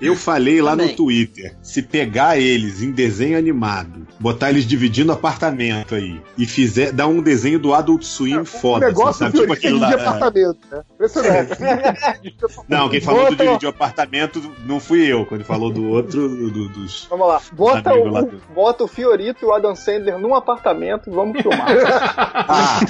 [0.00, 0.96] Eu falei lá no Também.
[0.96, 7.06] Twitter, se pegar eles em desenho animado, botar eles dividindo apartamento aí, e fizer, dar
[7.06, 9.38] um desenho do Adult Swim O foda, assim, negócio sabe?
[9.38, 9.88] Tipo aquilo lá.
[9.88, 9.96] de é.
[9.96, 10.82] apartamento, né?
[10.94, 11.52] Impressionante.
[12.68, 16.50] Não, quem falou do dividir o apartamento não fui eu, quando falou do outro, do-
[16.50, 17.06] do- dos...
[17.08, 17.40] Vamos lá.
[17.52, 18.24] Bota o, lá.
[18.54, 21.66] bota o Fiorito e o Adam Sandler num apartamento e vamos filmar.
[22.44, 22.80] Ah,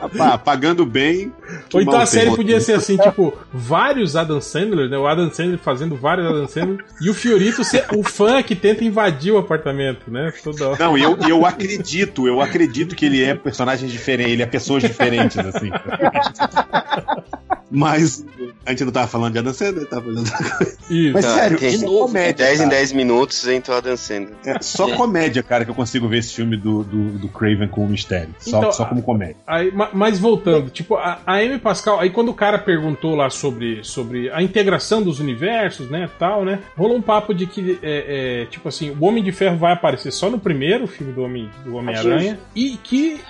[0.00, 1.32] Rapaz, pagando bem.
[1.72, 4.96] Ou então a série podia ser assim, tipo, vários Adam Sandler, né?
[4.98, 8.84] O Adam Sandler fazendo vários Adam Sandler e o Fiorito ser o fã que tenta
[8.84, 10.32] invadir o apartamento, né?
[10.42, 10.78] Toda hora.
[10.84, 15.38] Não, eu, eu acredito, eu acredito que ele é personagem diferente, ele é pessoas diferentes,
[15.38, 15.70] assim.
[17.70, 18.24] Mas
[18.66, 20.76] a gente não tava falando de Adam Sandler, tava falando de outra coisa.
[20.90, 21.12] Isso.
[21.12, 22.32] Mas Tá, sério, tem- De comédia.
[22.46, 22.70] 10 em cara.
[22.76, 24.34] 10 minutos entra o Adam Sandler.
[24.44, 24.96] É só É.
[24.96, 28.34] comédia, cara, que eu consigo ver esse filme do, do, do Craven com o mistério.
[28.38, 29.36] Só, Então, só como comédia.
[29.46, 33.30] Aí, ma- mas voltando, tipo, a, a Amy Pascal, aí quando o cara perguntou lá
[33.30, 38.42] sobre, sobre a integração dos universos, né, tal, né, rolou um papo de que, é,
[38.42, 41.48] é, tipo assim, o Homem de Ferro vai aparecer só no primeiro filme do Homem
[41.64, 43.20] do Homem-Aranha e que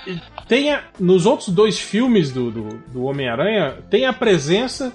[0.48, 4.92] tenha, nos outros dois filmes do, do, do Homem-Aranha, tem a presença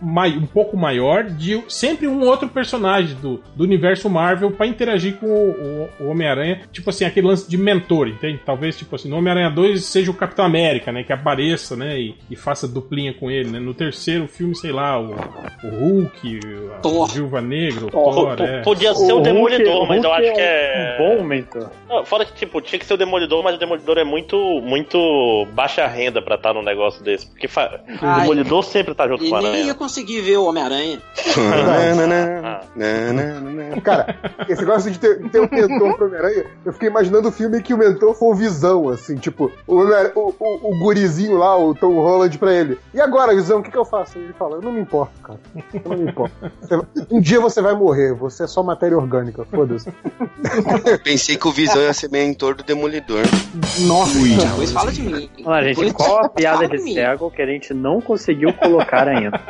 [0.00, 5.16] mai, um pouco maior de sempre um outro personagem do, do universo Marvel pra interagir
[5.18, 5.50] com o,
[6.00, 6.62] o- o Homem-Aranha.
[6.72, 8.40] Tipo assim, aquele lance de mentor, entende?
[8.46, 11.02] Talvez, tipo assim, no Homem-Aranha 2 seja o Capitão América, né?
[11.04, 12.00] Que apareça, né?
[12.00, 13.60] E, e faça duplinha com ele, né?
[13.60, 15.10] No terceiro filme, sei lá, o,
[15.64, 16.40] o Hulk,
[16.76, 17.08] a Thor.
[17.08, 18.36] Viúva Negra, o Thor.
[18.36, 18.62] Thor, é.
[18.62, 20.96] Podia ser o, Hulk- Demolidor, o mas eu Hulk acho que é.
[20.98, 21.70] Um bom mentor.
[21.88, 25.46] Não, fora que, tipo, tinha que ser o Demolidor, mas o Demolidor é muito, muito
[25.52, 27.26] baixa renda pra estar num negócio desse.
[27.28, 28.20] Porque fa- o.
[28.20, 29.64] Demolidor sempre tá junto E com a nem aranha.
[29.66, 31.00] ia conseguir ver o Homem-Aranha.
[33.82, 34.16] Cara,
[34.48, 37.74] esse negócio de ter, ter um mentor pro Homem-Aranha, eu fiquei imaginando o filme que
[37.74, 41.94] o mentor foi o Visão, assim, tipo, o, o, o, o gurizinho lá, o Tom
[41.94, 42.78] Holland pra ele.
[42.94, 44.18] E agora, Visão, o que, que eu faço?
[44.18, 45.38] Ele fala, eu não me importo, cara.
[45.72, 46.34] Eu não me importo.
[47.10, 49.92] Um dia você vai morrer, você é só matéria orgânica, foda-se.
[51.02, 53.22] Pensei que o Visão ia ser mentor do Demolidor.
[53.86, 55.30] Nossa, Depois fala de mim.
[55.44, 59.40] Olha, gente, qual a piada de de cego que a gente não conseguiu colocar ainda?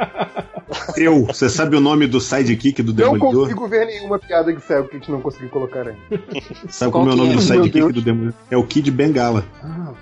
[0.97, 3.43] Eu, você sabe o nome do sidekick do não Demolidor?
[3.45, 5.99] consigo ver nenhuma piada de cego que a gente não conseguiu colocar ainda.
[6.69, 7.37] Sabe Qual como é o que nome é?
[7.37, 8.35] do Meu sidekick do Demolidor?
[8.51, 9.45] É o Kid Bengala.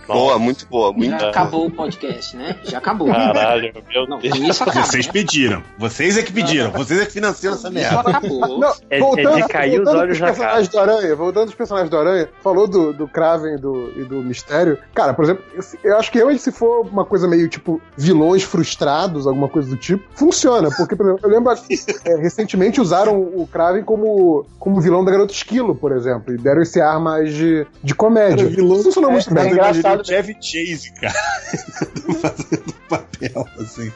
[0.09, 2.56] Boa, muito boa, muito Já acabou o podcast, né?
[2.64, 3.09] Já acabou.
[3.09, 4.60] Caralho, meu Não, Deus.
[4.60, 4.82] acabou.
[4.82, 5.62] Vocês pediram.
[5.78, 6.70] Vocês é que pediram.
[6.72, 8.01] Vocês é que financiam essa Isso merda.
[8.10, 8.59] acabou.
[8.59, 11.90] Não, É- é voltando, de cair os olhos na personagens do Aranha, voltando aos personagens
[11.90, 14.78] do Aranha, falou do, do Kraven e do, e do Mistério.
[14.94, 18.43] Cara, por exemplo, eu, eu acho que realmente se for uma coisa meio tipo vilões
[18.43, 20.69] frustrados, alguma coisa do tipo, funciona.
[20.77, 21.53] Porque, por exemplo, eu lembro
[22.05, 26.62] é, recentemente usaram o Kraven como, como vilão da Garota Esquilo, por exemplo, e deram
[26.62, 28.47] esse ar mais de, de comédia.
[28.47, 29.53] vilão- Funcionou muito é bem.
[29.53, 30.01] engraçado.
[30.01, 31.15] O Chevy Chase, cara.
[32.20, 33.93] Fazendo papel, assim.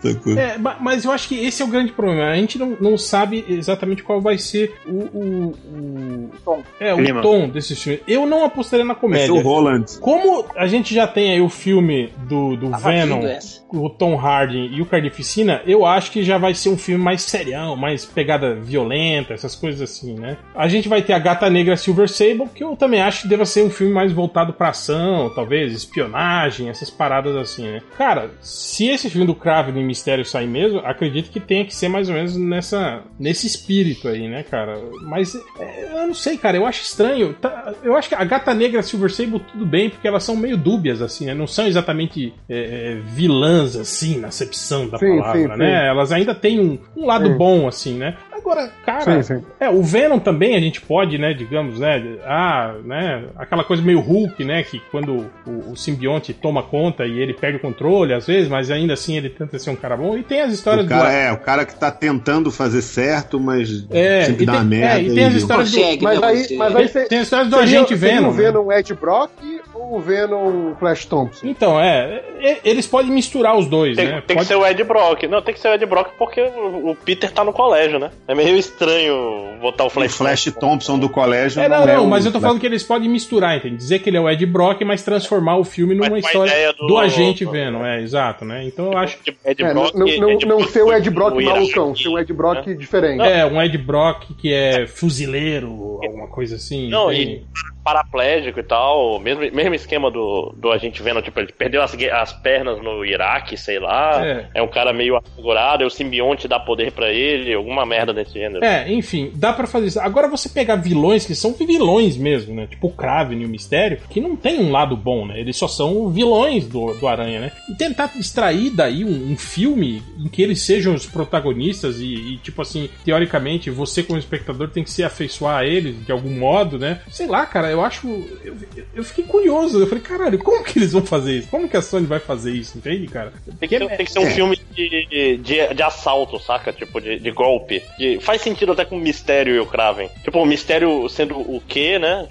[0.00, 0.38] Sacou?
[0.38, 2.30] É, ma- mas eu acho que esse é o grande problema.
[2.30, 6.62] A gente não, não sabe exatamente qual vai ser o, o, o- Tom.
[6.78, 8.00] é, o tom desse filme.
[8.06, 9.34] Eu não apostaria na Vai ser comédia.
[9.34, 9.84] o Roland.
[10.00, 13.20] Como a gente já tem aí o filme do, do Tava Venom,
[13.68, 17.22] o Tom Hardy e o Carnificina, eu acho que já vai ser um filme mais
[17.22, 20.36] serião, mais pegada violenta, essas coisas assim, né?
[20.54, 23.44] A gente vai ter a Gata Negra Silver Sable, que eu também acho que deva
[23.44, 27.80] ser um filme mais voltado pra ação, talvez, espionagem, essas paradas assim, né?
[27.96, 32.08] Cara, se esse filme do Kraven Mistério sair mesmo, acredito que tenha que ser mais
[32.08, 34.78] ou menos nessa, nesse espírito aí, né, cara?
[35.02, 37.34] Mas é, eu não sei, cara, eu acho estranho.
[37.34, 40.56] Tá- eu acho que a Gata Negra Silver Sable tudo bem, porque elas são meio
[40.56, 41.34] dúbias, assim, né?
[41.34, 45.80] Não são exatamente é, é, vilãs, assim, na acepção da Sim, palavra, sim, né?
[45.80, 45.86] sim.
[45.88, 48.16] Elas ainda têm um, um lado bom, assim, né?
[48.50, 49.44] Agora, cara, Sim, sim.
[49.60, 54.00] é, o Venom também a gente pode, né, digamos, né, ah, né, aquela coisa meio
[54.00, 58.26] Hulk, né, que quando o, o simbionte toma conta e ele perde o controle às
[58.26, 60.16] vezes, mas ainda assim ele tenta ser um cara bom.
[60.18, 63.38] E tem as histórias O cara, do é, o cara que tá tentando fazer certo,
[63.38, 64.98] mas É, sempre dá tem- uma merda.
[65.00, 67.18] é, e tem as histórias do- Consegue, Mas né, aí, mas aí tem, cê- tem
[67.18, 68.28] as histórias do seria- agente seria Venom.
[68.28, 68.42] o né?
[68.42, 69.30] Venom Ed Brock
[69.74, 71.46] ou o Venom Flash Thompson?
[71.46, 72.22] Então, é,
[72.64, 74.22] eles podem misturar os dois, Tem, né?
[74.26, 75.22] tem Pode- que ser o Ed Brock.
[75.28, 78.10] Não, tem que ser o Ed Brock porque o, o Peter tá no colégio, né?
[78.26, 80.14] É meio estranho botar o O Flash.
[80.14, 82.66] Flash Thompson do colégio É, não, é não, o mas eu tô Flash- falando que
[82.66, 83.76] eles podem misturar, entende?
[83.76, 86.98] Dizer que ele é o Ed Brock, mas transformar o filme numa história do, do-
[86.98, 88.64] agente Venom, é, exato, né?
[88.64, 91.10] Então eu acho Ed É, não, Brock, não, não, Ed não Brock ser o Ed
[91.10, 92.74] Brock do malucão, ser o Ed Brock né?
[92.74, 93.20] diferente.
[93.22, 96.88] É, um Ed Brock que é fuzileiro, alguma coisa assim.
[96.88, 97.44] Não, e
[97.82, 102.32] paraplégico e tal, mesmo, mesmo esquema do, do agente Venom, tipo, ele perdeu as, as
[102.32, 104.48] pernas no Iraque, sei lá, É.
[104.54, 108.34] é, um cara meio afigurado, e o simbionte dá poder pra ele, alguma merda desse
[108.34, 108.64] gênero.
[108.64, 110.00] É, enfim, dá pra fazer isso.
[110.00, 112.66] Agora você pegar vilões que são vilões mesmo, né?
[112.66, 115.38] Tipo o Kraven e o Mistério, que não tem um lado bom, né?
[115.40, 117.52] Eles só são vilões do, do Aranha, né?
[117.68, 122.04] E tentar extrair daí um, um filme em que eles sejam os protagonistas e,
[122.34, 126.30] e, tipo assim, teoricamente, você como espectador tem que se afeiçoar a eles de algum
[126.38, 127.00] modo, né?
[127.08, 128.06] Sei lá, cara, eu acho.
[128.44, 128.56] Eu,
[128.94, 129.78] eu fiquei curioso.
[129.80, 131.48] Eu falei, caralho, como que eles vão fazer isso?
[131.48, 132.78] Como que a Sony vai fazer isso?
[132.78, 133.32] Entende, cara?
[133.58, 136.72] Tem que, ser, tem que ser um filme de, de, de assalto, saca?
[136.72, 137.82] Tipo, de, de golpe.
[138.20, 140.08] Faz sentido até com o Mistério e o Kraven.
[140.22, 142.28] Tipo, o Mistério sendo o quê, né?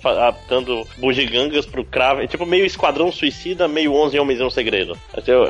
[0.50, 2.28] Dando bugigangas pro Kraven.
[2.28, 4.98] Tipo, meio Esquadrão Suicida, meio 11 Homens em um Segredo.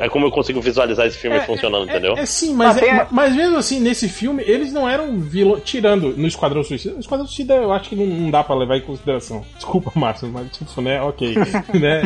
[0.00, 2.14] É como eu consigo visualizar esse filme funcionando, entendeu?
[2.16, 5.62] É sim, mas, Ah, é- mas mesmo assim, nesse filme, eles não eram vilões.
[5.64, 6.96] Tirando no Esquadrão Suicida.
[6.96, 9.44] O Esquadrão Suicida eu acho que não, não dá pra levar em consideração.
[9.56, 11.00] Desculpa, Márcio, mas tipo, né?
[11.02, 11.34] Ok.
[11.74, 12.02] né?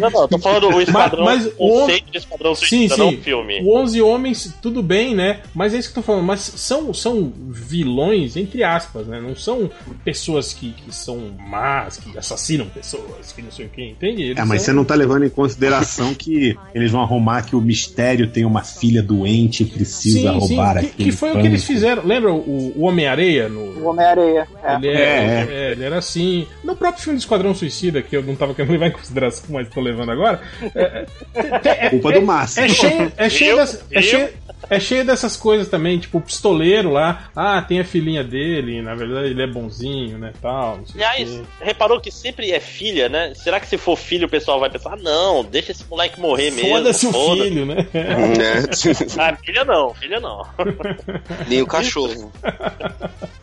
[0.00, 2.96] Não, não, eu tô falando o Esquadrão, Mas- mas o conceito de Esquadrão Sim, Suicida,
[2.96, 3.16] não sim.
[3.16, 3.60] o filme.
[3.62, 5.40] O 11 Homens, tudo bem, né?
[5.54, 6.24] Mas é isso que eu tô falando.
[6.24, 9.20] Mas são, são vilões, entre aspas, né?
[9.20, 9.70] Não são
[10.04, 14.22] pessoas que, que são más, que assassinam pessoas, que não sei o que, entende?
[14.22, 17.56] Eles É, mas você são- não tá levando em consideração que eles vão arrumar que
[17.56, 21.46] o mistério tem uma filha doente e precisa roubar que, aquele que foi o que
[21.46, 22.04] eles fizeram.
[22.04, 24.46] Lembra o, o Homem-Areia no, O Homem-Areia.
[24.62, 24.74] É.
[24.76, 26.46] Ele, é, É, é, ele era assim.
[26.62, 29.68] No próprio filme do Esquadrão Suicida, que eu não tava querendo levar em consideração, mas
[29.68, 30.40] tô levando agora.
[30.74, 32.62] É, é, é, Culpa do Márcio.
[32.62, 34.28] é cheio, é cheio, Eu- das- é eu- cheio,
[34.70, 38.94] É cheio dessas coisas também, tipo o pistoleiro lá, ah, tem a filhinha dele, na
[38.94, 41.42] verdade ele é bonzinho, né, tal, não sei o Aliás, quê.
[41.60, 43.32] reparou que sempre é filha, né?
[43.34, 46.50] Será que se for filho o pessoal vai pensar, ah, não, deixa esse moleque morrer
[46.50, 46.70] mesmo.
[46.70, 47.74] Foda-se o foda-se." filho, né?
[47.92, 48.64] Né?
[49.18, 50.42] Ah, filha não, filha não.
[51.48, 52.32] Nem o cachorro.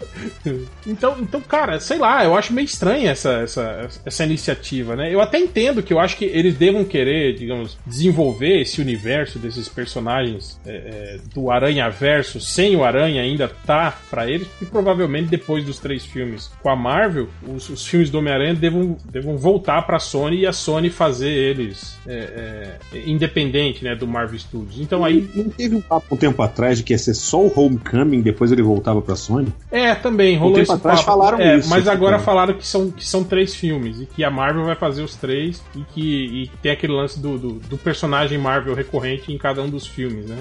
[0.86, 5.12] Então, então, cara, sei lá, eu acho meio estranha essa, essa, essa iniciativa, né?
[5.14, 9.68] Eu até entendo que eu acho que eles devam querer, digamos, desenvolver esse universo desses
[9.68, 15.30] personagens é, é, do Aranha Verso sem o Aranha ainda tá pra eles, porque provavelmente
[15.30, 19.82] depois dos três filmes com a Marvel, os, os filmes do Homem-Aranha devam, devam voltar
[19.84, 24.80] pra Sony e a Sony fazer eles é, é, independente, né, do Marvel Studios.
[24.80, 27.52] Então aí Não teve um papo um tempo atrás de que ia ser só o
[27.56, 29.54] Homecoming, depois ele voltava pra Sony?
[29.72, 31.12] É, também, rolou tempo esse atrás papo.
[31.12, 32.26] falaram É, isso, Mas agora tipo.
[32.26, 35.62] falaram que são, que são três filmes e que a Marvel vai fazer os três
[35.76, 39.70] e que e tem aquele lance do, do, do personagem Marvel recorrente em cada um
[39.70, 40.38] dos filmes, né?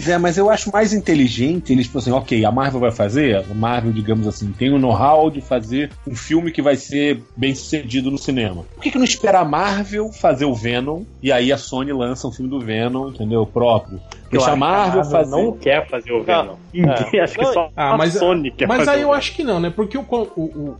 [0.00, 3.36] Pois é, mas eu acho mais inteligente eles, tipo assim, ok, a Marvel vai fazer,
[3.36, 7.54] a Marvel, digamos assim, tem o know-how de fazer um filme que vai ser bem
[7.54, 8.64] sucedido no cinema.
[8.74, 12.26] Por que, que não espera a Marvel fazer o Venom e aí a Sony lança
[12.26, 13.44] um filme do Venom, entendeu?
[13.44, 14.00] Próprio.
[14.30, 15.30] Deixa a Marvel fazer.
[15.30, 16.54] não quer fazer o Venom.
[16.72, 19.34] Ninguém, acho que só Ah, a mas, Sony quer mas fazer aí o eu acho
[19.34, 19.70] que não, né?
[19.74, 20.16] Porque o, o,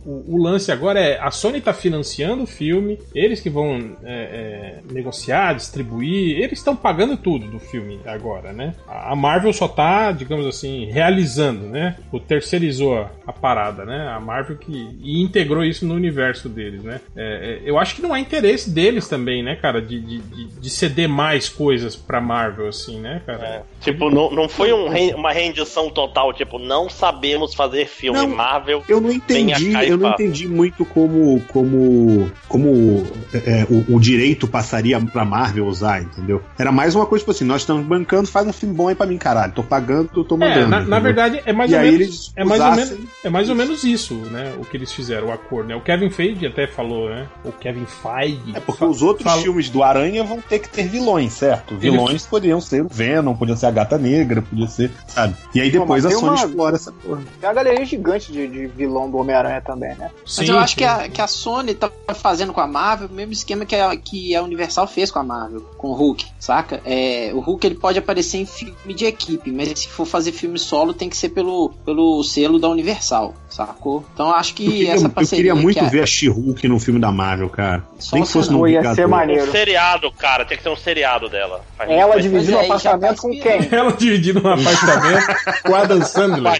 [0.05, 4.13] o, o- lance agora é a Sony tá financiando o filme, eles que vão é,
[4.13, 8.73] é, negociar, distribuir, eles estão pagando tudo do filme agora, né?
[8.87, 11.97] A a Marvel só tá, digamos assim, realizando, né?
[12.11, 14.07] O terceirizou a, a parada, né?
[14.07, 14.71] A Marvel que
[15.03, 17.01] e integrou isso no universo deles, né?
[17.15, 20.45] É, é, eu acho que não há interesse deles também, né, cara, de, de, de,
[20.47, 23.40] de ceder mais coisas pra Marvel, assim, né, cara?
[23.81, 28.83] Tipo, não, não foi um uma rendição total, tipo, não sabemos fazer filme Não, Marvel.
[28.87, 33.03] Eu não entendi, eu não entendi muito como como como
[33.33, 36.41] é, o, o direito passaria pra Marvel usar, entendeu?
[36.59, 39.05] Era mais uma coisa tipo assim, nós estamos bancando, faz um filme bom aí pra
[39.05, 39.53] mim, caralho.
[39.53, 40.59] Tô pagando, tô mandando.
[40.59, 43.29] É, na, na verdade é mais E ou menos eles é mais ou menos é
[43.29, 44.53] mais ou menos isso, né?
[44.59, 45.75] O que eles fizeram, o acordo, né?
[45.75, 47.27] O Kevin Feige até falou, né?
[47.43, 48.41] O Kevin Feige.
[48.53, 51.75] É porque os outros Fala- filmes do Aranha vão ter que ter vilões, certo?
[51.77, 55.35] Vilões poderiam ser o Venom, podia ser a Gata Negra, podia ser, sabe?
[55.53, 57.21] E aí Pô, depois mas a Sony uma- explora essa porra.
[57.39, 60.09] Tem uma galerinha gigante de, de vilão do Homem-Aranha também, né?
[60.37, 63.33] Mas eu acho que a, que a Sony tá fazendo com a Marvel o mesmo
[63.33, 66.81] esquema que a, que a Universal fez com a Marvel, com o Hulk, saca?
[66.85, 70.57] É, o Hulk ele pode aparecer em filme de equipe, mas se for fazer filme
[70.59, 74.05] solo tem que ser pelo, pelo selo da Universal, sacou?
[74.13, 75.43] Então eu acho que Eu queria, essa eu parceria.
[75.45, 77.83] queria muito que a- ver a She-Hulk no filme da Marvel, cara.
[77.99, 79.47] Só Nem que se fosse não, no ia ser maneiro.
[79.47, 81.61] Um seriado, cara, tinha que ser um seriado dela.
[81.79, 83.67] Ela dividindo aí já apartamento tá com inspirado.
[83.69, 83.79] quem?
[83.79, 85.27] Ela dividindo um apartamento
[85.63, 86.43] com o Adam Sandler.
[86.43, 86.59] Vai.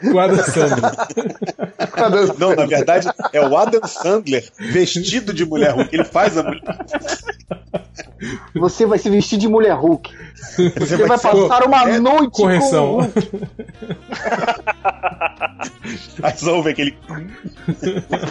[0.00, 0.92] Com o Adam Sandler.
[2.38, 5.94] Não, na verdade, é o Adam Sandler vestido de mulher Hulk.
[5.94, 6.62] Ele faz a mulher.
[8.54, 10.10] Você vai se vestir de mulher Hulk.
[10.56, 13.00] Você vai, vai ser- passar uma É, noite com o Correção.
[13.00, 13.12] Hulk.
[16.22, 16.96] Aí só ouve aquele.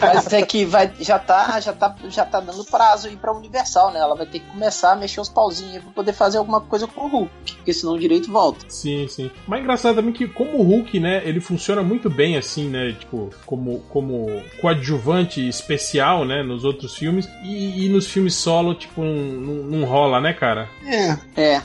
[0.01, 3.91] Mas é que vai, já, tá, já, tá, já tá dando prazo aí pra Universal,
[3.91, 3.99] né?
[3.99, 7.01] Ela vai ter que começar a mexer os pauzinhos pra poder fazer alguma coisa com
[7.01, 8.65] o Hulk, porque senão o direito volta.
[8.69, 9.31] Sim, sim.
[9.47, 13.29] Mas engraçado também que como o Hulk, né, ele funciona muito bem assim, né, tipo,
[13.45, 19.13] como, como coadjuvante especial, né, nos outros filmes e, e nos filmes solo, tipo, não,
[19.13, 20.69] não- não rola, né, cara?
[20.85, 21.61] É, É.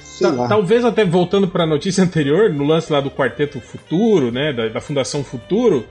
[0.48, 4.80] Talvez até voltando pra notícia anterior, no lance lá do Quarteto Futuro, né, da, da
[4.80, 5.49] Fundação Futuro,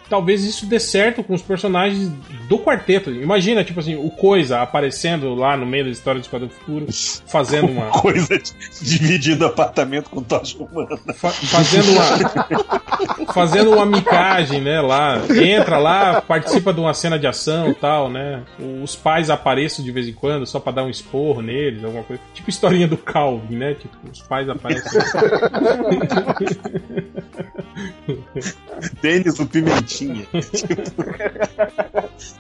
[0.10, 2.12] talvez isso dê certo com os personagens
[2.48, 3.12] do quarteto.
[3.12, 6.88] Imagina, tipo assim, o Coisa aparecendo lá no meio da história do Esquadrão Futuro,
[7.28, 7.88] fazendo uma...
[8.00, 8.40] coisa
[8.82, 10.98] dividindo apartamento com tocha humana.
[11.14, 17.28] Fa- fazendo uma fazendo uma micagem, né, lá, entra lá, participa de uma cena de
[17.28, 18.44] ação, e tal, né?
[18.84, 22.22] Os pais aparecem de vez em quando só pra dar um esporro neles, alguma coisa.
[22.34, 23.74] Tipo historinha do Calvin, né?
[23.76, 25.00] Tipo, os pais aparecem.
[29.02, 30.26] Denis o Pimentinha.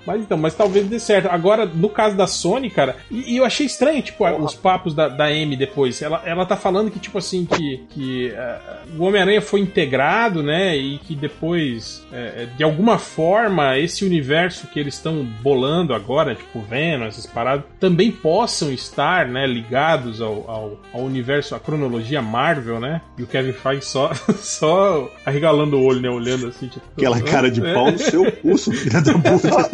[0.05, 1.27] Mas então, mas talvez dê certo.
[1.27, 4.93] Agora, no caso da Sony, cara, e, e eu achei estranho, tipo, a- os papos
[4.93, 6.01] da, da Amy depois.
[6.01, 8.59] Ela, ela tá falando que, tipo assim, que, que eh,
[8.97, 10.76] o Homem-Aranha foi integrado, né?
[10.76, 16.35] E que depois, eh, eh, de alguma forma, esse universo que eles estão bolando agora,
[16.35, 22.21] tipo, Venom, essas paradas, também possam estar, né, ligados ao, ao, ao universo, à cronologia
[22.21, 23.01] Marvel, né?
[23.17, 26.10] E o Kevin Feige só, só arregalando o olho, né?
[26.10, 26.86] Olhando assim, tipo.
[26.98, 27.74] Aquela cara de É.
[27.74, 29.70] pau no seu pulso, filha da puta.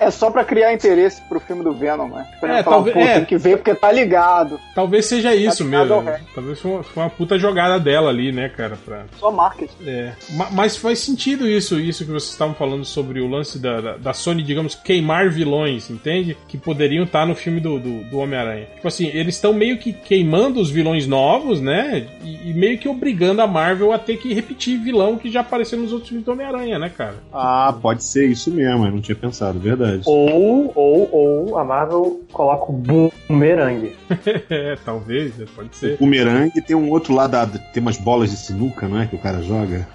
[0.00, 2.26] É só pra criar interesse pro filme do Venom, né?
[2.34, 3.14] Tipo, É, é, falar, talvez- pô, é.
[3.14, 4.58] tem que ver porque tá ligado.
[4.74, 6.26] Talvez seja isso ligado mesmo.
[6.34, 8.76] Talvez foi uma, foi uma puta jogada dela ali, né, cara?
[8.84, 9.04] Pra...
[9.18, 9.72] Só marketing.
[9.86, 10.12] É.
[10.30, 13.96] Ma- Mas faz sentido isso, isso que vocês estavam falando sobre o lance da, da,
[13.96, 16.36] da Sony, digamos, queimar vilões, entende?
[16.48, 18.66] Que poderiam estar no filme do, do, do Homem-Aranha.
[18.74, 22.06] Tipo assim, eles estão meio que queimando os vilões novos, né?
[22.24, 25.78] E, e meio que obrigando a Marvel a ter que repetir vilão que já apareceu
[25.78, 27.16] nos outros filmes do Homem-Aranha, né, cara?
[27.32, 30.02] Ah, pode ser isso mesmo, eu não tinha pensado, verdade.
[30.06, 33.92] Ou, ou, ou a Marvel coloca o Boomerang.
[34.50, 35.46] é, talvez, né?
[35.54, 35.94] pode ser.
[35.94, 39.06] O bumerangue tem um outro lado, tem umas bolas de sinuca, não é?
[39.06, 39.86] Que o cara joga.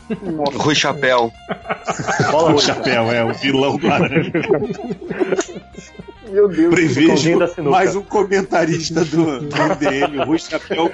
[0.56, 1.32] Rui Chapéu.
[2.56, 4.32] o chapéu, é, o vilão do aranha.
[6.32, 6.74] Meu Deus.
[6.74, 7.40] Prevejo
[7.70, 10.90] mais um comentarista do, do MDM, o Rui Chapéu.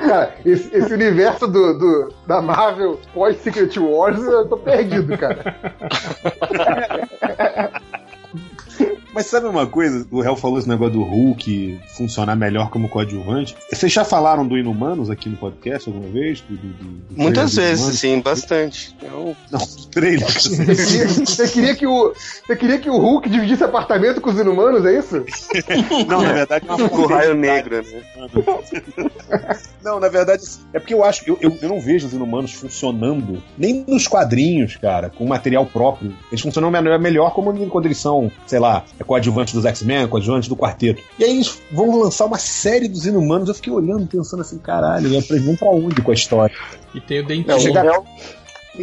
[0.00, 5.54] Cara, esse, esse universo do, do- da Marvel pós-Secret Wars, eu tô perdido, cara.
[9.14, 10.06] Mas sabe uma coisa?
[10.10, 13.56] O Hel falou esse negócio do Hulk funcionar melhor como coadjuvante.
[13.72, 16.40] Vocês já falaram do Inumanos aqui no podcast alguma vez?
[16.42, 18.00] Do, do- do- Muitas vezes, Inumanos?
[18.00, 18.96] sim, bastante.
[19.02, 19.60] Eu- Não,
[19.90, 20.26] trailer.
[20.30, 22.12] Você queria, você queria que o,
[22.46, 25.24] você queria que o Hulk dividisse apartamento com os inumanos, é isso?
[26.06, 28.02] Não, na verdade, é uma Com o raio negro, né?
[29.82, 33.42] Não, na verdade, é porque eu acho eu, eu, eu não vejo os inumanos funcionando
[33.56, 36.12] nem nos quadrinhos, cara, com material próprio.
[36.30, 40.56] Eles funcionam melhor, melhor como quando eles são, sei lá, coadjuvantes dos X-Men, coadjuvantes do
[40.56, 41.02] quarteto.
[41.18, 43.48] E aí eles vão lançar uma série dos inumanos.
[43.48, 45.20] Eu fiquei olhando, pensando assim, caralho, né?
[45.40, 46.54] Vão pra onde com a história?
[46.94, 47.70] E tem o Não, dentinho.
[47.70, 48.04] o Léo-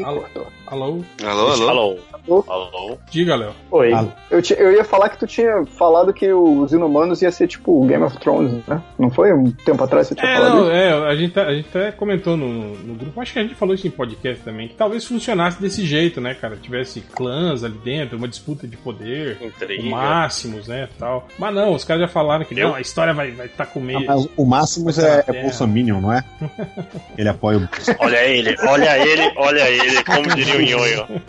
[0.04, 0.26] Alô?
[0.68, 1.00] Alô?
[1.24, 1.98] Alô, alô?
[2.28, 2.44] Alô?
[2.48, 2.98] Alô?
[3.12, 3.52] Diga, Léo.
[3.72, 3.94] Oi.
[3.94, 4.10] Alô?
[4.32, 7.84] Eu, ti- eu ia falar que tu tinha falado que os Inumanos ia ser tipo
[7.84, 8.82] o Game of Thrones, né?
[8.98, 10.72] Não foi um tempo atrás que você tinha É, falado não, isso?
[10.72, 13.54] é, a gente, tá- a gente até comentou no, no grupo, acho que a gente
[13.54, 16.56] falou isso em podcast também, que talvez funcionasse desse jeito, né, cara?
[16.58, 19.38] Tivesse clãs ali dentro, uma disputa de poder,
[19.84, 21.28] máximos, né, tal.
[21.38, 23.66] Mas não, os caras já falaram que Eu- não, a história vai estar vai tá
[23.68, 24.04] com meio.
[24.10, 26.24] Ah, o Máximos é, é Bolsominion, não é?
[27.18, 27.70] Ele apoia o.
[28.00, 31.22] Olha ele, olha ele, olha ele, como diria o Nhonho.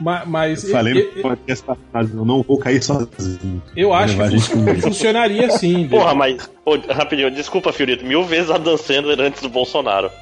[0.00, 3.62] Ma- Mas, Eu falei eu, no podcast passado, eu não vou cair sozinho.
[3.76, 5.86] eu acho que fun- funcionaria sim.
[5.88, 10.10] Porra, mas, ô, rapidinho, desculpa, Fiorito, mil vezes a Dan Sandler antes do Bolsonaro.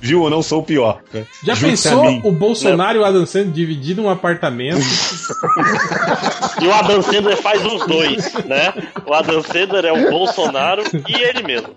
[0.00, 0.24] Viu?
[0.24, 1.00] Eu não sou o pior.
[1.44, 4.80] Já Junte-se a pensou o Bolsonaro e o Adam Sandler dividindo um apartamento?
[6.58, 8.72] E o Adam Sandler faz os dois, né?
[9.06, 11.68] O Adam Sandler é o Bolsonaro e ele mesmo.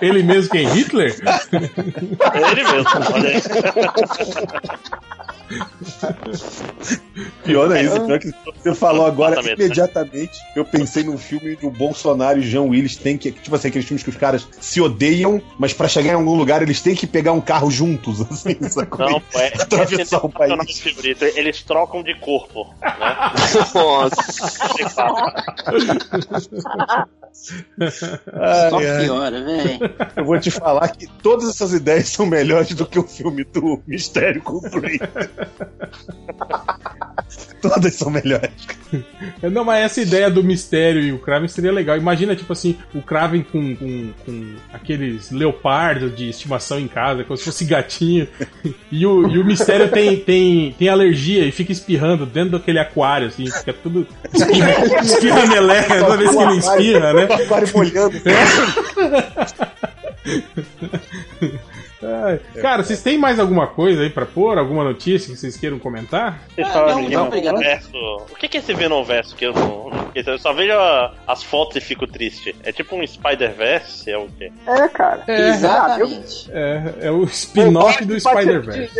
[0.00, 0.66] Ele mesmo quem?
[0.68, 1.14] Hitler?
[1.52, 2.71] É ele mesmo,
[3.14, 3.42] olha aí.
[7.44, 9.64] Pior é isso, pior que você falou agora Exatamente, né?
[9.66, 10.38] imediatamente.
[10.56, 13.32] Eu pensei num filme de o Bolsonaro e Jean Willis tem que.
[13.32, 16.62] Tipo assim, aqueles filmes que os caras se odeiam, mas pra chegar em algum lugar
[16.62, 19.10] eles têm que pegar um carro juntos, assim, sacou?
[19.10, 20.82] Não, pô, é, é Atravessar o sensacional país.
[21.36, 23.16] Eles trocam de corpo, né?
[23.74, 24.22] Nossa.
[24.90, 25.06] Só
[28.32, 29.04] Ai, ai.
[29.04, 29.78] piora, velho.
[30.16, 33.82] Eu vou te falar que todas essas ideias são melhores do que o filme do
[33.86, 34.98] Mistério com o Green.
[37.62, 38.50] todas são melhores.
[39.42, 41.96] Não, mas essa ideia do mistério e o Kraven seria legal.
[41.96, 47.36] Imagina, tipo assim, o Kraven com, com, com aqueles leopardos de estimação em casa, como
[47.36, 48.28] se fosse gatinho.
[48.90, 53.28] E o, e o mistério tem, tem, tem alergia e fica espirrando dentro daquele aquário,
[53.28, 54.06] assim, fica tudo.
[54.32, 54.70] Espirra,
[55.02, 57.26] espirra meleca toda vez que ele espirra, né?
[57.26, 58.22] O aquário molhando.
[62.60, 64.58] Cara, vocês têm mais alguma coisa aí pra pôr?
[64.58, 66.42] Alguma notícia que vocês queiram comentar?
[66.54, 67.58] Vocês Ah, não, de não?
[67.58, 67.96] Verso.
[68.30, 69.90] O que é esse Venom Verso que eu não.
[70.14, 70.72] Eu só vejo
[71.26, 72.54] as fotos e fico triste.
[72.62, 74.10] É tipo um Spider-Verse?
[74.10, 74.52] É o quê?
[74.66, 75.22] É, cara.
[75.26, 76.50] É, Exatamente.
[76.52, 78.90] É, é o spin-off do Spider-Verse.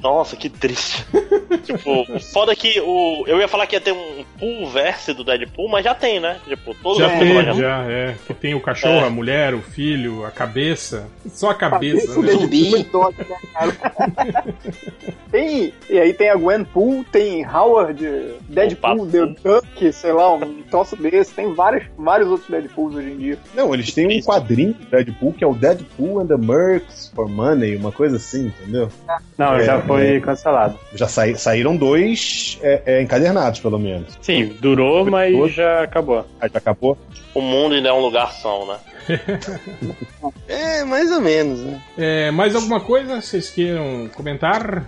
[0.00, 1.04] Nossa, que triste.
[1.64, 3.24] tipo, o foda que o.
[3.26, 6.36] Eu ia falar que ia ter um pool verse do Deadpool, mas já tem, né?
[6.46, 8.14] Tipo, todos Já personagens- já, é.
[8.26, 9.06] Que tem o cachorro, É.
[9.06, 11.06] a mulher, o filho, a cabeça.
[11.28, 12.17] Só a cabeça, né?
[12.26, 12.82] Zumbi.
[12.92, 13.24] Dó, né,
[13.54, 14.44] cara?
[15.30, 18.02] tem, e aí tem a Gwen Pool, tem Howard,
[18.48, 19.06] Deadpool.
[19.06, 21.32] The Duck, sei lá, um troço desse.
[21.34, 23.38] Tem vários, vários outros Deadpools hoje em dia.
[23.54, 27.28] Não, eles têm um quadrinho do Deadpool que é o Deadpool and the Mercs for
[27.28, 28.88] Money, uma coisa assim, entendeu?
[29.36, 30.20] Não, É, já foi é.
[30.20, 30.78] cancelado.
[30.94, 34.18] Já saí- saíram dois é, é, encadernados, pelo menos.
[34.20, 36.24] Sim, durou, mas já acabou.
[36.40, 36.96] Aí já acabou.
[37.34, 38.76] O mundo ainda é um lugar são, né?
[40.48, 41.80] É, mais ou menos, né?
[41.96, 44.86] É, mais alguma coisa vocês queiram comentar?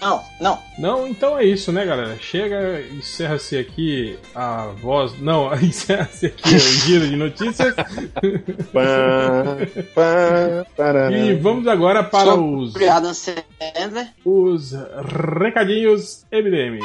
[0.00, 0.58] Não, não.
[0.78, 2.16] Não, então é isso, né, galera?
[2.18, 5.18] Chega, encerra-se aqui a voz.
[5.20, 7.74] Não, encerra-se aqui o giro de notícias.
[11.10, 12.70] e vamos agora para os.
[12.70, 14.08] Obrigado, Sandler.
[14.24, 14.72] Os
[15.40, 16.78] recadinhos MDM.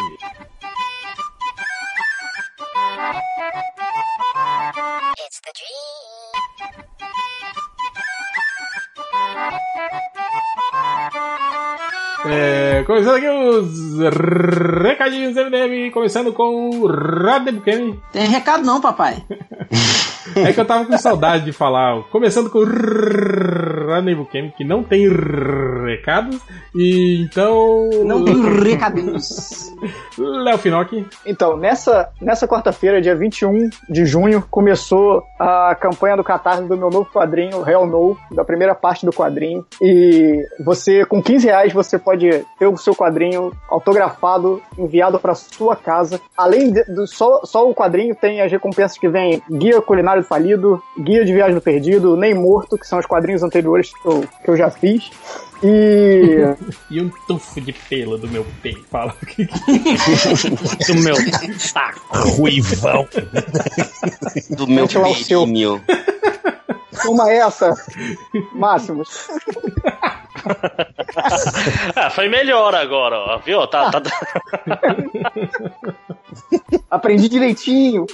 [5.25, 5.53] It's the
[12.25, 13.99] É, começando aqui os
[14.81, 17.97] recadinhos MDM, começando com o Buchanan.
[18.11, 19.23] Tem recado não, papai.
[20.35, 22.03] É que eu tava com saudade de falar.
[22.03, 25.07] Começando com o Rodney Buchanan, que não tem
[25.85, 26.39] recados.
[26.75, 27.89] E então.
[28.05, 29.73] Não tem recadinhos.
[30.17, 31.05] Léo Finocchi.
[31.25, 36.89] Então, nessa, nessa quarta-feira, dia 21 de junho, começou a campanha do Catarse do meu
[36.89, 39.65] novo quadrinho, Hell No, da primeira parte do quadrinho.
[39.81, 45.75] E você, com 15 reais, você pode ter o seu quadrinho autografado, enviado para sua
[45.75, 46.21] casa.
[46.37, 50.27] Além de, do só, só o quadrinho, tem as recompensas que vem Guia Culinário do
[50.27, 54.23] Falido, Guia de Viagem do Perdido, Nem Morto, que são os quadrinhos anteriores que eu,
[54.43, 55.11] que eu já fiz.
[55.63, 56.39] E.
[56.91, 58.83] e um tufo de pelo do meu peito.
[58.89, 59.15] Fala.
[60.87, 61.15] do meu
[61.57, 62.01] saco
[62.37, 63.07] ruivão.
[64.49, 65.81] Do meu peitinho.
[67.01, 67.73] Toma essa,
[68.53, 69.27] Máximos.
[71.95, 73.37] Ah, foi melhor agora, ó.
[73.39, 73.65] Viu?
[73.67, 74.01] Tá, tá...
[76.89, 78.05] Aprendi direitinho.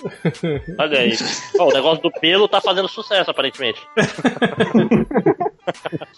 [0.78, 1.14] Olha aí.
[1.60, 3.80] O negócio do pelo tá fazendo sucesso, aparentemente.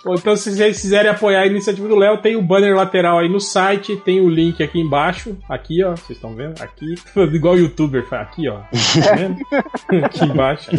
[0.06, 3.30] Ou então, se vocês quiserem apoiar a iniciativa do Léo, tem o banner lateral aí
[3.30, 5.38] no site, tem o link aqui embaixo.
[5.48, 5.92] Aqui, ó.
[5.92, 6.62] Vocês estão vendo?
[6.62, 6.96] Aqui.
[7.34, 8.22] Igual o youtuber faz.
[8.22, 8.60] Aqui, ó.
[8.60, 9.38] Tá vendo?
[10.06, 10.72] aqui embaixo.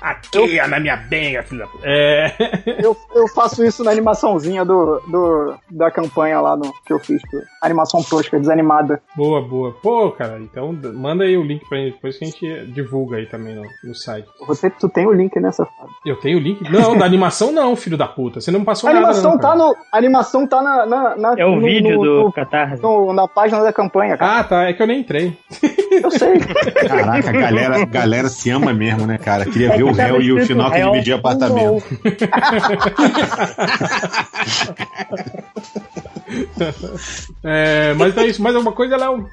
[0.00, 1.68] aqui, ó, na minha benga, puta.
[1.82, 2.32] É.
[2.78, 7.20] Eu, eu faço isso na animaçãozinha do, do, da campanha lá no, que eu fiz.
[7.30, 7.38] pô.
[7.62, 9.02] Animação tosca, desanimada.
[9.18, 9.72] Boa, boa.
[9.82, 13.26] Pô, cara, então manda aí o link pra gente, depois que a gente divulga aí
[13.26, 14.28] também no, no site.
[14.46, 15.90] Você, tu tem o link nessa fase.
[16.06, 16.62] Eu tenho o link?
[16.70, 18.40] Não, da animação não, filho da puta.
[18.40, 19.06] Você não passou A nada.
[19.06, 19.74] animação não, tá no.
[19.92, 20.86] A animação tá na.
[20.86, 22.80] na, na- É o no- vídeo no- do no- Catarse.
[22.80, 24.38] no- na página da campanha, cara.
[24.38, 24.62] Ah, tá.
[24.68, 25.36] É que eu nem entrei.
[26.00, 26.38] Eu sei.
[26.38, 29.44] Caraca, a galera, galera se ama mesmo, né, cara?
[29.44, 31.82] Queria É ver que o tava réu e o Finoca réu dividir apartamento.
[37.44, 38.42] É, mas é isso.
[38.42, 39.28] Mais alguma coisa, Léo?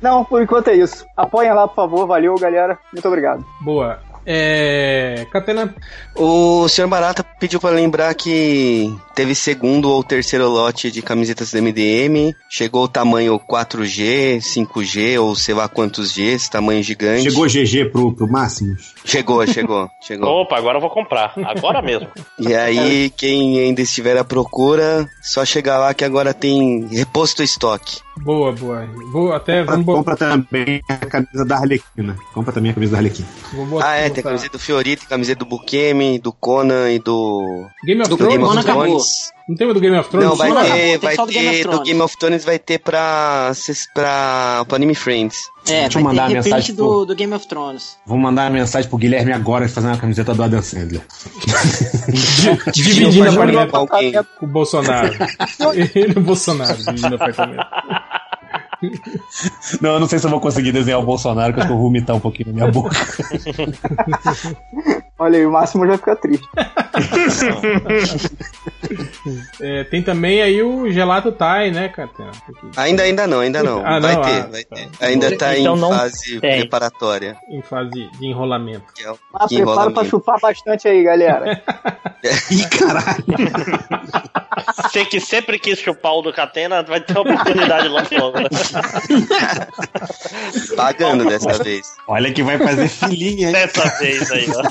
[0.00, 1.04] Não, por enquanto é isso.
[1.16, 2.06] Apoiem lá, por favor.
[2.06, 2.78] Valeu, galera.
[2.92, 3.44] Muito obrigado.
[3.62, 3.98] Boa.
[4.26, 5.26] É.
[5.32, 5.74] Catena.
[6.16, 11.62] O senhor Barata pediu pra lembrar que teve segundo ou terceiro lote de camisetas do
[11.62, 12.34] MDM.
[12.50, 17.30] Chegou o tamanho 4G, 5G ou sei lá quantos G, esse tamanho gigante.
[17.30, 18.94] Chegou GG pro, pro Máximos?
[19.04, 20.28] Chegou, chegou, chegou.
[20.42, 21.32] Opa, agora eu vou comprar.
[21.44, 22.08] Agora mesmo.
[22.38, 28.00] E aí, quem ainda estiver à procura, só chegar lá que agora tem reposto estoque.
[28.18, 28.86] Boa, boa.
[29.12, 29.60] Vou até.
[29.60, 32.16] Compra, Vamos compra também a camisa da Arlequina.
[32.32, 33.28] Compra também a camisa da Arlequina.
[33.52, 36.98] vou botar- Ah, é, tem a camiseta do Fiorito, camiseta do Bukemi, do Conan e
[36.98, 37.66] do.
[37.84, 38.32] Game of do Thrones?
[38.34, 38.84] Game of Conan acabou.
[38.86, 39.36] Thrones.
[39.48, 40.28] Não tem o do Game of Thrones?
[40.28, 41.88] Não, vai Conan ter, tem vai só do Game of ter, do Thrones.
[41.88, 43.52] Game of Thrones vai ter pra,
[43.94, 45.38] pra, pra Anime Friends.
[45.68, 47.96] É, Deixa eu mandar ter uma reprint mensagem do, pro- do Game of Thrones.
[48.06, 51.02] Vou mandar uma mensagem pro Guilherme agora fazer uma camiseta do Adam Sandler.
[52.72, 55.14] Dividindo apartamento com o Bolsonaro.
[55.74, 57.66] Ele e o Bolsonaro dividindo apartamento.
[59.80, 62.16] Não, eu não sei se eu vou conseguir desenhar o Bolsonaro, que eu vou vomitar
[62.16, 62.96] um pouquinho na minha boca.
[65.18, 66.46] Olha aí, o Máximo vai ficar triste.
[69.60, 72.30] É, tem também aí o Gelato Thai, né, Catena?
[72.76, 73.84] Ainda, ainda não, ainda não.
[73.84, 74.76] Ah, vai não, ter, ah, vai tá.
[74.76, 74.88] ter.
[75.00, 76.60] Ainda tá Então em não fase tem.
[76.60, 77.36] preparatória.
[77.50, 78.84] Em fase de enrolamento.
[79.04, 80.10] É o Ah, que prepara pra enrolamento.
[80.10, 81.60] chupar bastante aí, galera.
[82.50, 83.24] Ih, caralho.
[84.90, 88.38] Você que sempre quis chupar o do Catena, vai ter a oportunidade logo logo.
[88.40, 88.48] né?
[90.76, 91.94] Pagando dessa vez.
[92.06, 93.52] Olha que vai fazer filhinha, hein?
[93.52, 94.62] Dessa vez aí, ó.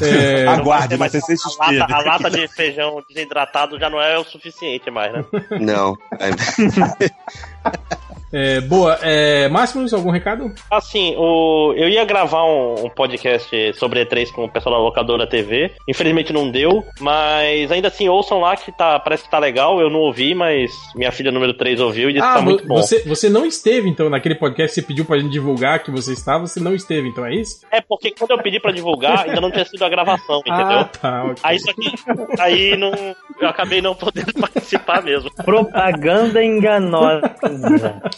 [0.00, 4.18] É, Aguarde, vai Mas ser a, lata, a lata de feijão desidratado já não é
[4.18, 5.24] o suficiente mais, né?
[5.60, 5.96] Não.
[8.34, 8.98] é, boa.
[9.02, 10.52] É, Máximos, algum recado?
[10.70, 15.26] Assim, o, eu ia gravar um, um podcast sobre E3 com o pessoal da locadora
[15.26, 15.72] TV.
[15.88, 19.80] Infelizmente não deu, mas ainda assim ouçam lá que tá, parece que tá legal.
[19.80, 22.66] Eu não ouvi, mas minha filha número 3 ouviu e disse que Ah, tá muito
[22.66, 22.76] bom.
[22.76, 26.12] você, você não esteve, então, naquele podcast que você pediu pra gente divulgar que você
[26.12, 27.60] estava, você não esteve, então é isso?
[27.70, 30.78] É porque quando eu pedi pra divulgar, ainda não tinha sido a gravação, entendeu?
[30.78, 31.34] Ah, tá, ok.
[31.42, 31.92] Aí só que
[32.40, 32.92] aí não,
[33.40, 35.30] eu acabei não podendo participar mesmo.
[35.44, 37.34] Propaganda enganosa.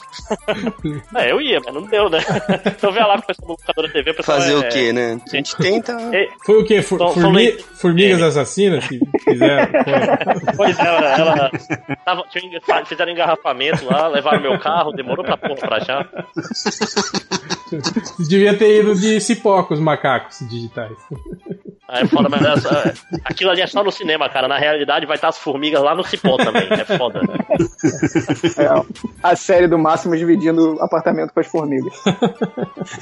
[1.16, 2.18] É, eu ia, mas não deu, né?
[2.66, 5.20] Então vê lá com o pessoal do TV, pessoal Fazer é- o quê, né?
[5.32, 5.92] A gente tenta.
[6.12, 6.82] É, Foi o quê?
[6.82, 9.68] For- Então, formi- Formigas assassinas que fizeram?
[10.56, 11.50] Pois é, ela, ela
[12.04, 12.24] tava,
[12.86, 16.08] fizeram engarrafamento lá, levaram meu carro, demorou pra porra pra achar.
[18.28, 20.96] Devia ter ido de cipó com os macacos digitais.
[21.88, 22.94] É foda, mas é só- é-
[23.24, 24.48] aquilo ali é só no cinema, cara.
[24.48, 26.66] Na realidade vai estar as formigas lá no cipó também.
[26.70, 27.20] É foda.
[28.58, 28.68] É,
[29.22, 31.92] a série do Máximo dividindo o apartamento com as formigas.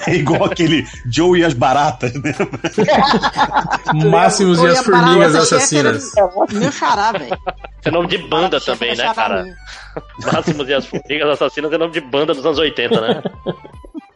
[0.07, 2.35] É igual aquele Joe e as baratas, né?
[4.11, 6.13] Máximos e as formigas assassinas.
[6.53, 7.39] Meu xará, velho.
[7.85, 9.45] É nome de banda também, né, cara?
[10.33, 13.23] Máximos e as formigas assassinas é nome de banda dos anos 80, né?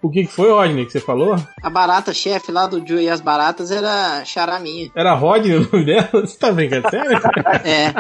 [0.01, 1.35] O que foi, Rodney, que você falou?
[1.61, 4.89] A barata chefe lá do Joe e as baratas era xará minha.
[4.95, 6.09] Era Rodney o nome dela?
[6.25, 7.19] Você tá brincando sério?
[7.65, 7.93] É.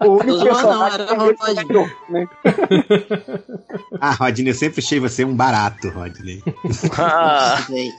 [0.06, 1.90] O único não, personagem era é Rodney.
[2.08, 2.28] né?
[4.00, 6.42] Ah, Rodney, eu sempre achei você um barato, Rodney.
[6.98, 7.90] Ah, Véi.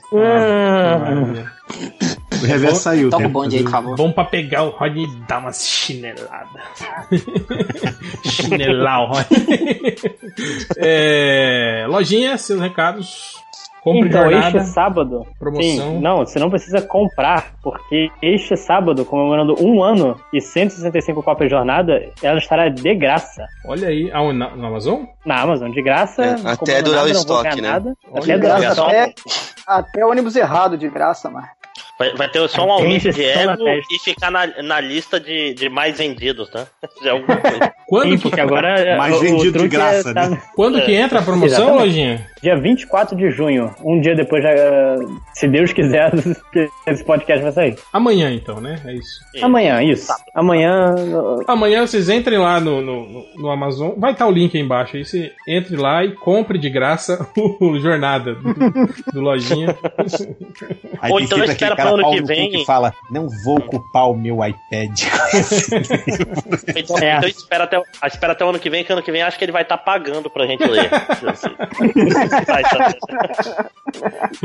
[2.42, 3.08] O reverso saiu.
[3.10, 3.96] Toca o bonde aí, por favor.
[3.96, 6.62] Bom pra pegar o Rodney e dar umas chineladas.
[8.24, 9.96] Chinelar o Rodney.
[10.78, 13.34] É, lojinha, seus recados.
[13.82, 14.58] Compre Então, jornada.
[14.58, 15.26] este sábado.
[15.38, 15.62] promoção.
[15.94, 21.48] Sim, não, você não precisa comprar, porque este sábado, comemorando um ano e 165 cópias
[21.50, 23.44] de jornada, ela estará de graça.
[23.66, 24.38] Olha aí, aonde?
[24.38, 25.02] Na, no Amazon?
[25.26, 26.22] Na Amazon, de graça.
[26.24, 27.70] É, até durar o nada, vou estoque, né?
[28.14, 28.40] Até aí.
[28.40, 28.74] durar o estoque.
[28.76, 29.14] só- Até,
[29.66, 31.48] até ônibus errado de graça, mano.
[32.02, 35.68] Vai, vai ter só um aumento de ego e ficar na, na lista de, de
[35.68, 36.66] mais vendidos, né?
[37.02, 37.72] Já é alguma coisa.
[37.86, 40.42] Quando, Sim, que, agora Mais o, vendido o de truque graça, é, tá né?
[40.56, 41.80] quando que entra a promoção, Exatamente.
[41.80, 42.32] lojinha?
[42.42, 44.50] dia 24 de junho, um dia depois, já,
[45.32, 46.10] se Deus quiser,
[46.88, 47.78] esse podcast vai sair.
[47.92, 48.80] Amanhã, então, né?
[48.84, 49.20] É isso.
[49.40, 50.12] Amanhã, isso.
[50.34, 50.94] Amanhã,
[51.46, 53.92] Amanhã vocês entrem lá no, no, no- Amazon.
[53.96, 54.96] Vai estar o link aí embaixo.
[54.96, 58.54] Aí você entre lá e compre de graça o Jornada do,
[59.12, 59.76] do Lojinha.
[61.10, 62.50] Ou então espera pro ano que vem.
[62.50, 64.90] que fala, não vou ocupar o meu iPad.
[66.76, 67.16] Então, É.
[67.18, 69.44] então espera, até, espera até o ano que vem, que ano que vem acho que
[69.44, 70.90] ele vai estar pagando pra gente ler.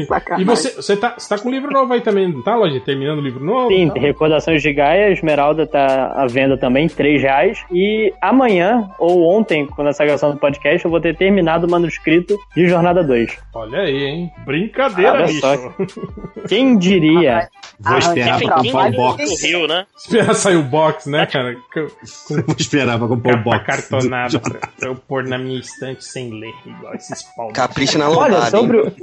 [0.08, 0.38] Tá.
[0.40, 2.82] E você, você, tá, você tá com um livro novo aí também, não tá, Lojinha?
[2.82, 3.70] Terminando o livro novo?
[3.70, 4.00] sim, Tá?
[4.00, 7.60] Recordações de Gaia, Esmeralda tá à venda também, 3 reais.
[7.72, 12.38] E amanhã, ou ontem, quando essa gravação do podcast, eu vou ter terminado o manuscrito
[12.56, 13.38] de Jornada 2.
[13.54, 14.32] Olha aí, hein?
[14.46, 15.40] Brincadeira, Olha bicho.
[15.42, 15.74] só.
[16.48, 17.37] Quem diria?
[17.80, 19.44] Vou esperar pra comprar o do box.
[19.46, 19.86] Rio, né?
[19.98, 21.56] Espera sair o box, né, cara?
[21.74, 23.66] Com- Vou esperar pra comprar o box.
[23.66, 27.50] cartonada pra, pra eu pôr na minha estante sem ler, igual esses pau.
[27.54, 28.94] Capricha na Olha, lombada, sobre hein?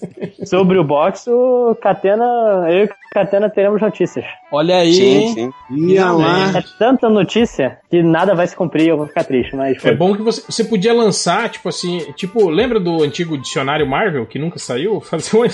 [0.41, 2.25] o, sobre o box, o Catena,
[2.69, 4.25] eu e o Catena teremos notícias.
[4.51, 5.53] Olha aí, Sim, sim.
[5.93, 6.59] Ia lá.
[6.59, 9.91] É tanta notícia que nada vai se cumprir, eu vou ficar triste, mas foi.
[9.93, 14.27] É bom que você, você podia lançar, tipo assim, tipo, lembra do antigo dicionário Marvel,
[14.27, 15.01] que nunca saiu?
[15.15, 15.45] Fazer um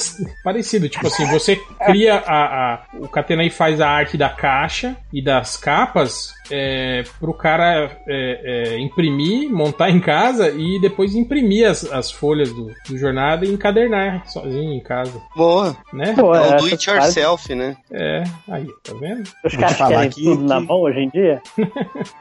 [0.43, 2.60] parecido, tipo assim, você cria a, a
[2.95, 8.78] o Catenai faz a arte da caixa e das capas é, pro cara é, é,
[8.78, 14.28] imprimir, montar em casa e depois imprimir as, as folhas do, do jornada e encadernar
[14.28, 15.77] sozinho em casa, Boa.
[15.93, 16.14] né?
[16.14, 17.77] Pô, É o essa do it yourself, né?
[17.90, 19.28] É, aí, tá vendo?
[19.44, 21.40] Os caras falar querem aqui tudo na mão hoje em dia.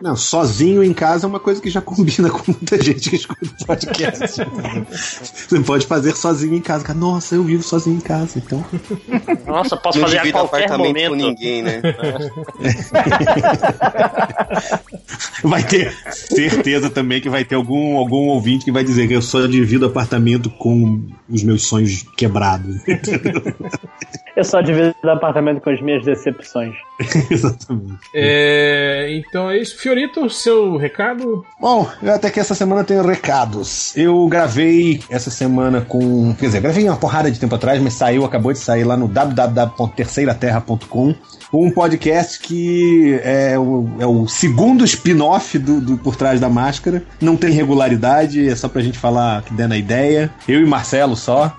[0.01, 3.39] Não, sozinho em casa é uma coisa que já combina com muita gente que escuta
[3.65, 4.41] podcast.
[4.89, 6.93] Você pode fazer sozinho em casa.
[6.93, 8.63] Nossa, eu vivo sozinho em casa, então.
[9.45, 11.09] Nossa, posso Não fazer a qualquer apartamento momento.
[11.09, 11.81] com ninguém, né?
[15.43, 19.21] Vai ter certeza também que vai ter algum, algum ouvinte que vai dizer que eu
[19.21, 22.77] só divido apartamento com os meus sonhos quebrados.
[24.39, 26.73] Eu só divido apartamento com as minhas decepções.
[27.29, 27.99] Exatamente.
[28.15, 29.77] É, então é isso.
[29.77, 31.45] Fiorito, seu recado?
[31.59, 33.91] Bom, eu até que essa semana tenho recados.
[33.97, 36.33] Eu gravei essa semana com.
[36.35, 39.09] Quer dizer, gravei uma porrada de tempo atrás, mas saiu, acabou de sair lá no
[39.09, 41.15] www.terceiraterra.com.
[41.51, 47.03] Um podcast que é o, é o segundo spin-off do, do Por Trás da Máscara.
[47.19, 50.31] Não tem regularidade, é só pra gente falar que der na ideia.
[50.47, 51.57] Eu e Marcelo só.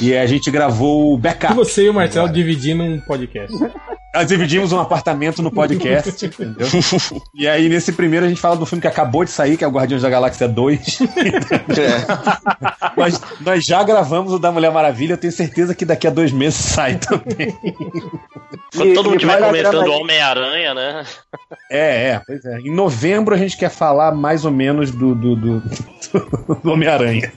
[0.00, 1.54] E a gente gravou o backup.
[1.54, 3.56] Você e o Marcelo dividindo um podcast.
[4.12, 6.66] Nós dividimos um apartamento no podcast, entendeu?
[7.34, 9.68] E aí, nesse primeiro, a gente fala do filme que acabou de sair, que é
[9.68, 10.98] o Guardiões da Galáxia 2.
[12.96, 16.32] nós, nós já gravamos o da Mulher Maravilha, eu tenho certeza que daqui a dois
[16.32, 17.56] meses sai também.
[18.74, 21.04] Quando todo mundo estiver vai comentando lembrar- Homem-Aranha, né?
[21.70, 22.58] É, é, pois é.
[22.60, 25.60] Em novembro a gente quer falar mais ou menos do, do, do,
[26.62, 27.32] do Homem-Aranha.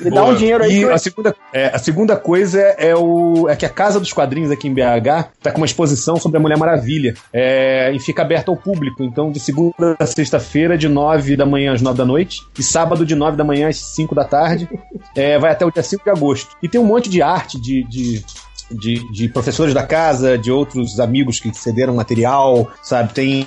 [0.00, 3.48] Me dá um dinheiro aí E que a segunda, é, a segunda coisa é, o,
[3.48, 6.40] é que a Casa dos Quadrinhos aqui em BH tá com uma exposição sobre a
[6.40, 7.14] Mulher Maravilha.
[7.32, 9.02] É, e fica aberta ao público.
[9.02, 13.04] Então, de segunda a sexta-feira, de 9 da manhã às 9 da noite, e sábado,
[13.04, 14.68] de 9 da manhã às 5 da tarde.
[15.14, 16.56] É, vai até o dia 5 de agosto.
[16.62, 18.24] E tem um monte de arte, de, de
[18.70, 23.12] de, de professores da casa, de outros amigos que cederam material, sabe?
[23.12, 23.46] Tem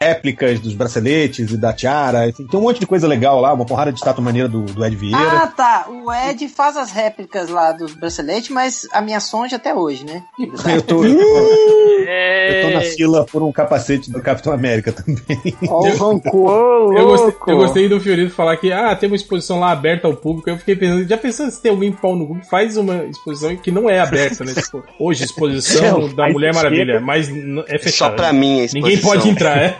[0.00, 3.66] réplicas dos braceletes e da tiara, enfim, tem um monte de coisa legal lá, uma
[3.66, 5.42] porrada de estátua maneira do, do Ed Vieira.
[5.42, 5.86] Ah, tá.
[5.88, 10.22] O Ed faz as réplicas lá dos braceletes, mas a minha sonja até hoje, né?
[10.70, 15.56] Eu tô, eu, tô, eu tô na fila por um capacete do Capitão América também.
[15.68, 16.96] Ó, o rancor.
[16.96, 20.14] Eu gostei, eu gostei do Fiorito falar que ah, tem uma exposição lá aberta ao
[20.14, 20.48] público.
[20.48, 23.56] Eu fiquei pensando, já pensando se tem alguém pau no cu que faz uma exposição
[23.56, 24.54] que não é aberta, né?
[24.54, 26.54] Tipo, hoje, exposição Não, da Mulher.
[26.54, 27.28] Maravilha, mas
[27.68, 28.10] é fechado.
[28.10, 29.76] Só pra mim a Ninguém pode entrar, é?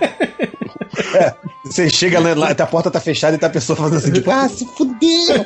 [1.15, 4.13] É, você chega lá, lá, a porta tá fechada e tá a pessoa falando assim,
[4.13, 5.45] tipo, ah, se fudeu!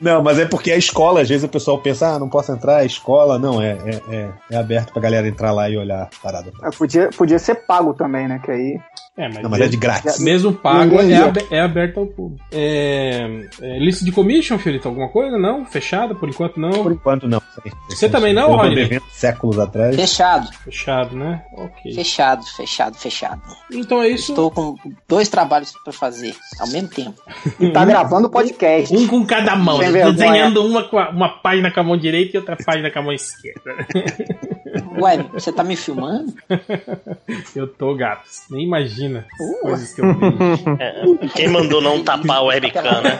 [0.00, 2.82] Não, mas é porque é escola, às vezes o pessoal pensa, ah, não posso entrar,
[2.82, 3.38] é escola.
[3.38, 6.52] Não, é, é, é, é aberto pra galera entrar lá e olhar a parada.
[6.62, 8.40] Ah, Podia, podia ser pago também, né?
[8.44, 8.78] Que aí.
[9.18, 10.20] É, mas, Não, mas é de grátis.
[10.20, 12.44] Mesmo pago, é, é aberto ao público.
[12.52, 15.36] É, é, lista de commission, Fiorito, alguma coisa?
[15.36, 15.66] Não?
[15.66, 16.14] Fechada?
[16.14, 16.84] Por enquanto não.
[16.84, 17.42] Por enquanto não.
[17.90, 19.00] Você também não, Rodney?
[19.10, 19.96] séculos atrás.
[19.96, 20.48] Fechado.
[20.62, 21.42] Fechado, né?
[21.52, 21.92] Ok.
[21.92, 23.42] Fechado, fechado, fechado.
[23.72, 24.30] Então é isso.
[24.30, 24.76] Estou com
[25.08, 27.20] dois trabalhos pra fazer ao mesmo tempo.
[27.58, 28.96] E tá gravando podcast.
[28.96, 32.88] Um com cada mão, desenhando uma, uma página com a mão direita e outra página
[32.88, 33.74] com a mão esquerda.
[35.00, 36.32] Ué, você tá me filmando?
[37.54, 38.28] Eu tô gato.
[38.50, 39.60] Nem imagina as Uh.
[39.62, 40.28] coisas que eu fiz.
[40.80, 43.18] É, quem mandou não tapar o webcam, né?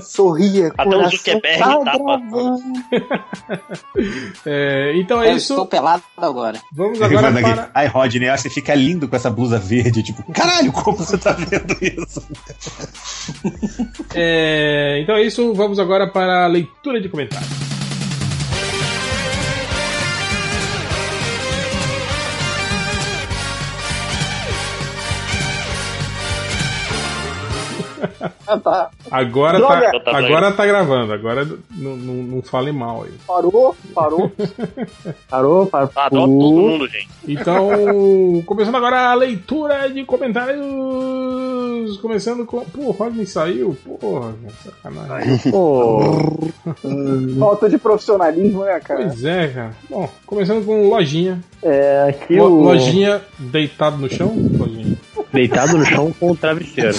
[0.00, 2.22] Sorria, Até o Zuckerberg tá tapa.
[4.44, 5.52] É, então é Eu isso.
[5.52, 6.60] Estou pelado agora.
[6.72, 7.70] Vamos agora para.
[7.74, 10.02] Ai, Rodney, ah, você fica lindo com essa blusa verde.
[10.02, 12.26] Tipo, caralho, como você tá vendo isso?
[14.14, 15.52] É, então é isso.
[15.54, 17.75] Vamos agora para a leitura de comentários.
[28.46, 28.90] Ah, tá.
[29.10, 30.00] Agora Droga!
[30.00, 31.12] tá, agora tá gravando.
[31.12, 31.44] Agora
[31.76, 33.12] não, não, não fale mal aí.
[33.26, 34.30] Parou, parou.
[35.28, 35.90] Parou, parou.
[35.96, 37.08] Adoro todo mundo, gente.
[37.26, 41.96] Então, começando agora a leitura de comentários.
[42.00, 42.60] Começando com.
[42.64, 43.76] Pô, o Rodney saiu?
[44.00, 45.50] Porra, sacanagem.
[45.50, 46.00] Pô,
[47.38, 49.04] Falta de profissionalismo, né, cara?
[49.06, 49.70] Pois é, cara.
[49.88, 51.40] Bom, começando com lojinha.
[51.62, 52.62] é aqui Lo- o.
[52.62, 54.32] Lojinha deitado no chão?
[54.58, 54.75] Lojinha.
[55.36, 56.96] Deitado no chão com o travesseiro.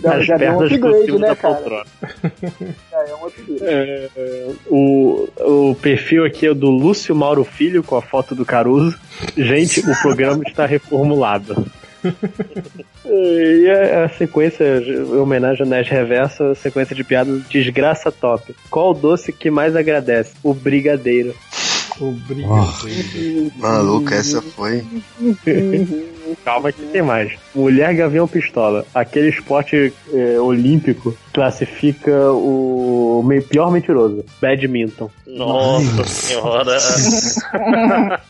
[0.00, 1.54] Já, já deu um pernas por upgrade, né, da cara?
[1.54, 1.84] poltrona.
[2.90, 3.62] Já é um upgrade.
[3.62, 4.08] É,
[4.68, 8.96] o, o perfil aqui é do Lúcio Mauro Filho com a foto do Caruso.
[9.36, 11.66] Gente, o programa está reformulado.
[13.04, 18.54] E a, a sequência, em homenagem ao Nash Reverso, a sequência de piadas desgraça top.
[18.70, 20.34] Qual o doce que mais agradece?
[20.42, 21.34] O brigadeiro.
[22.00, 23.52] O brigadeiro.
[23.56, 24.84] Maluco, essa foi.
[26.44, 27.32] Calma que tem mais.
[27.54, 28.84] Mulher Gavião Pistola.
[28.94, 34.24] Aquele esporte é, olímpico classifica o me- pior mentiroso.
[34.40, 35.10] Badminton.
[35.26, 36.78] Nossa senhora.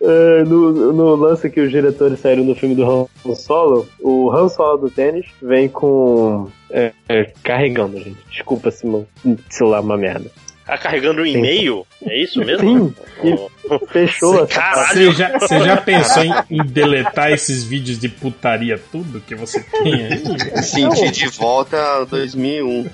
[0.00, 4.48] É, no, no lance que os diretores saíram do filme do Han Solo, o Han
[4.48, 6.48] Solo do tênis vem com.
[6.70, 8.16] é, é, carregando, gente.
[8.30, 9.06] Desculpa se meu
[9.50, 10.30] celular é uma merda.
[10.66, 11.86] Tá carregando um e-mail?
[12.04, 12.92] É isso mesmo?
[13.22, 13.38] Sim,
[13.70, 15.12] e fechou essa Caralho.
[15.12, 19.60] Você já, você já pensou em, em deletar esses vídeos de putaria tudo que você
[19.60, 20.62] tem aí?
[20.62, 22.86] Senti de volta a 2001.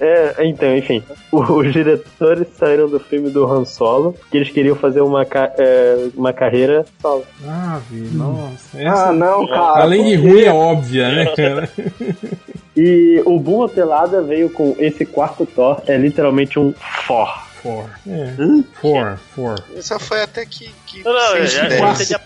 [0.00, 1.02] É, então, enfim.
[1.30, 5.22] Os diretores saíram do filme do Han Solo, que eles queriam fazer uma,
[5.56, 7.24] é, uma carreira solo.
[7.46, 8.76] Ah, vi, nossa.
[8.80, 9.82] Essa, Ah, não, cara.
[9.82, 11.68] além de ruim, é óbvia, né, cara?
[12.76, 16.72] E o Boom Pelada veio com esse quarto Thor, é literalmente um
[17.06, 17.44] for.
[17.62, 17.88] For.
[18.06, 18.34] É.
[18.74, 19.64] For, for.
[19.74, 20.70] Essa foi até que.
[20.86, 22.18] que Não, não, sem já, já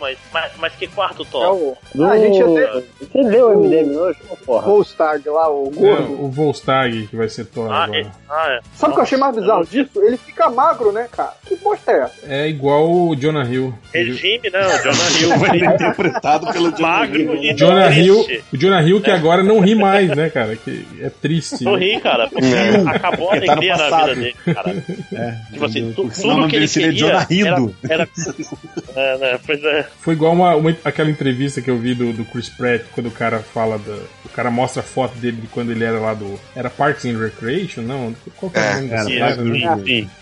[0.00, 1.46] mas, mas, mas que quarto É top?
[1.62, 2.04] o Do...
[2.04, 4.18] Ah, a gente até- Você leu o MDM hoje?
[4.46, 4.62] Porra.
[4.66, 6.24] Volstag lá, o É, gordo.
[6.24, 8.00] o Volstag que vai ser Thor Ah, agora.
[8.00, 8.60] é, ah, é.
[8.74, 9.90] Sabe o que eu achei mais bizarro disso?
[10.02, 11.34] Ele fica magro, né, cara?
[11.46, 12.14] Que bosta é essa?
[12.26, 13.74] É igual o Jonah Hill.
[13.92, 15.30] Regime, não, Jonah Hill.
[15.38, 19.74] Foi interpretado pelo John Magro e Jonah Hill, o Jonah Hill que agora não ri
[19.74, 20.56] mais, né, cara?
[20.56, 21.64] Que é triste.
[21.64, 22.46] Não ri, cara, porque
[22.88, 24.70] acabou a tá alegria na vida dele, cara.
[25.12, 27.76] É, Tipo assim, tu- o tudo que ele queria Jonah era, Rindo.
[27.88, 28.08] era
[28.96, 29.38] É, né?
[29.46, 29.86] Pois é.
[30.00, 33.10] Foi igual uma, uma- aquela entrevista que eu vi do, do Chris Pratt, quando o
[33.10, 33.98] cara fala da.
[34.24, 36.40] O cara mostra a foto dele de quando ele era lá do.
[36.56, 37.82] Era Parks and Recreation?
[37.82, 38.14] Não?
[38.36, 39.50] Qual que era o nome dessa era, parada, né?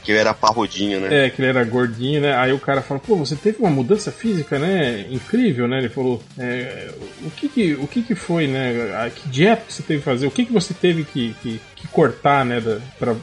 [0.03, 1.27] Que ele era parrudinho, né?
[1.27, 2.35] É, que ele era gordinho, né?
[2.37, 5.07] Aí o cara fala, pô, você teve uma mudança física, né?
[5.11, 5.79] Incrível, né?
[5.79, 6.91] Ele falou, é,
[7.25, 8.93] o que que, o que que foi, né?
[8.97, 10.27] A- Que dieta que você teve que fazer?
[10.27, 12.61] O que que você teve que, que, que cortar, né?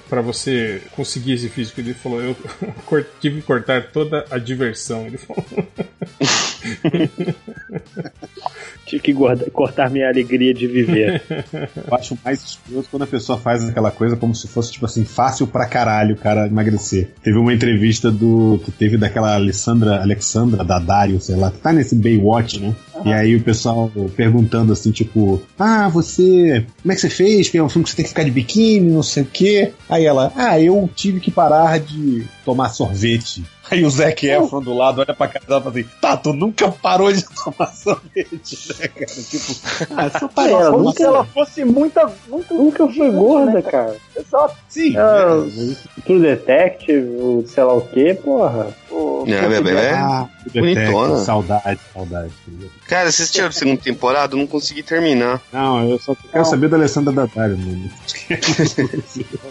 [0.10, 1.80] Pra você conseguir esse físico?
[1.82, 2.36] Ele falou, eu
[3.22, 5.06] tive que cortar toda a diversão.
[5.08, 5.46] Ele falou.
[8.86, 11.22] Tive que guarda- cortar minha alegria de viver.
[11.52, 15.04] Eu acho mais escroto quando a pessoa faz aquela coisa como se fosse, tipo assim,
[15.04, 17.10] fácil pra caralho o cara emagrecer.
[17.24, 18.62] Teve uma entrevista do.
[18.64, 22.76] que teve daquela Alessandra, Alexandra Daddario, sei lá, que tá nesse Baywatch, né?
[23.04, 26.66] E aí o pessoal perguntando assim, tipo, ah, você.
[26.82, 27.48] Como é que você fez?
[27.48, 29.74] Porque é um filme que você tem que ficar de biquíni, não sei o quê.
[29.90, 33.44] Aí ela, ah, eu tive que parar de tomar sorvete.
[33.72, 36.34] Aí o Zac Efron do lado olha pra cara dela e fala assim: Tá, tu
[36.34, 39.06] nunca parou de tomar sorvete, né, cara?
[39.06, 39.56] Tipo,
[39.98, 42.12] ah, só É, parou ela de nunca- Se ela fosse muita.
[42.28, 43.96] muito Nunca foi gorda, cara.
[44.16, 44.56] Exato.
[44.70, 44.96] Sim.
[44.98, 45.44] Ah,
[46.06, 48.68] True Detective, o sei lá o que, porra.
[48.92, 51.18] O- É, bebê, é Ah, bonitona.
[51.18, 52.32] Saudade, saudade.
[52.88, 54.36] Cara, vocês assistiram a segunda temporada?
[54.36, 55.42] Eu não consegui terminar.
[55.52, 57.90] Não, eu só quero saber da Alessandra Daddario, mano.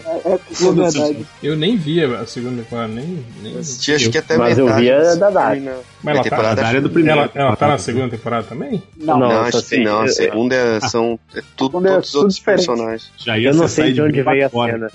[0.07, 0.39] É, é, é
[0.73, 1.27] verdade.
[1.43, 3.25] Eu nem via a segunda temporada, nem.
[3.43, 3.63] nem
[4.05, 4.83] acho que até Mas eu metade.
[4.85, 5.61] vi a da Dari.
[5.61, 5.77] terminar.
[6.05, 7.21] Mas ela A temporada tá, acho do que- primeiro.
[7.21, 8.83] ela, ela tá na segunda temporada também?
[8.97, 10.01] Não, Não, Não, acho que não.
[10.03, 12.67] A eu- segunda é, são é tudo, é todos os tudo outros diferente.
[12.67, 13.13] personagens.
[13.17, 14.73] Já ia Eu não sei de onde veio a fora.
[14.73, 14.91] cena.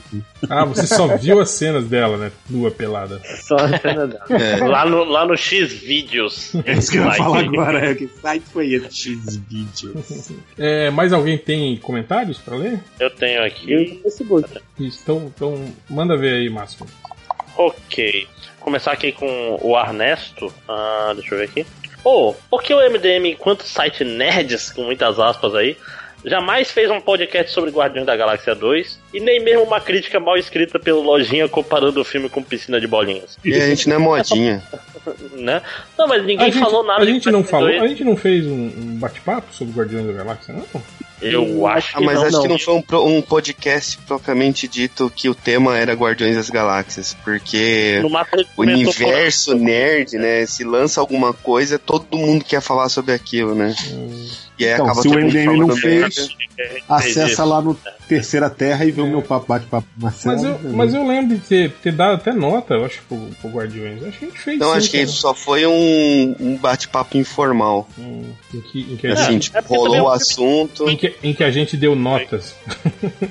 [0.49, 2.31] Ah, você só viu as cenas dela, né?
[2.48, 3.19] Nua pelada.
[3.41, 4.26] Só a cena dela.
[4.30, 4.64] É.
[4.68, 6.53] Lá no, lá no X-Vídeos.
[6.64, 7.18] É isso que eu ia Site.
[7.23, 7.90] falar agora.
[7.91, 9.95] É, que site foi esse X-Video?
[10.57, 12.80] É, mais alguém tem comentários pra ler?
[12.99, 13.94] Eu tenho aqui.
[13.95, 14.48] no Facebook.
[14.80, 16.86] Isso, Então, então manda ver aí, Márcio.
[17.57, 18.27] Ok.
[18.69, 20.53] Começar aqui com o Arnesto.
[20.67, 21.65] Ah, deixa eu ver aqui.
[22.03, 25.75] Oh, por que o MDM, enquanto site nerds, com muitas aspas aí,
[26.23, 30.37] jamais fez um podcast sobre Guardiões da Galáxia 2 e nem mesmo uma crítica mal
[30.37, 33.39] escrita pelo Lojinha comparando o filme com piscina de bolinhas?
[33.43, 34.63] E a gente não é modinha.
[35.33, 35.61] Né?
[35.97, 37.81] Não, mas ninguém a gente, falou nada A de gente não falou, 2.
[37.81, 40.83] a gente não fez um, um bate-papo sobre Guardiões da Galáxia, não?
[41.21, 42.41] Eu acho Ah, que mas não, acho não.
[42.43, 47.15] que não foi um, um podcast propriamente dito que o tema era Guardiões das Galáxias,
[47.23, 48.01] porque
[48.55, 53.75] o universo nerd, né, se lança alguma coisa, todo mundo quer falar sobre aquilo, né?
[54.57, 56.83] E aí Então, acaba se o MDM não fez, Entendi.
[56.87, 57.77] acessa lá no
[58.10, 60.36] Terceira Terra e vê o meu papo bate-papo Marcelo.
[60.36, 63.49] Mas eu, mas eu lembro de ter, ter dado até nota, eu acho, pro, pro
[63.52, 64.03] Guardiões.
[64.03, 67.18] Acho que a gente fez Não, sim, acho que isso só foi um, um bate-papo
[67.18, 67.88] informal.
[67.98, 68.23] Hum,
[68.53, 70.90] em que, em que a Assim, gente, tipo, é porque rolou o é assunto.
[70.90, 72.56] em que, em que a gente deu notas.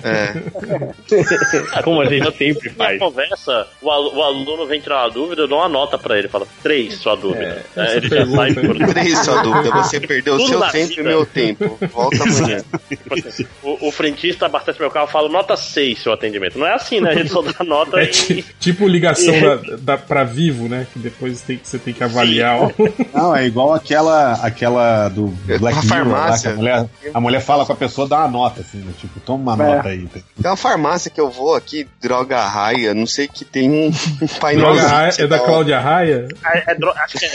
[0.04, 1.82] É.
[1.82, 2.98] Como a gente sempre Na faz.
[2.98, 6.28] conversa, o, alu- o aluno vem tirar uma dúvida, eu dou uma nota pra ele,
[6.28, 7.64] fala três sua dúvida.
[7.76, 9.70] É, Aí essa ele já sai por Três sua dúvida.
[9.82, 11.08] Você perdeu o seu na tempo e vida.
[11.08, 11.78] meu tempo.
[11.92, 12.62] Volta amanhã.
[12.88, 16.58] Tipo assim, o, o frentista abastece meu carro, eu falo nota 6 seu atendimento.
[16.58, 17.10] Não é assim, né?
[17.10, 18.06] A gente só dá nota É e.
[18.08, 20.86] ti- tipo ligação da, da, pra vivo, né?
[20.92, 22.70] Que depois tem, você tem que avaliar.
[23.12, 26.50] Não, é igual aquela, aquela do É, Black Mirror, lá, farmácia.
[26.50, 28.92] que a mulher, a mulher fala com a pessoa, dá uma nota, assim, né?
[28.98, 29.76] tipo, toma uma É.
[29.76, 30.06] nota aí.
[30.06, 33.90] Tem uma farmácia que eu vou aqui, Droga Raia, não sei que tem um
[34.40, 34.66] painel.
[34.72, 36.28] Droga Raia, é da Cláudia Raia?
[36.44, 37.30] É, é dro- acho que é,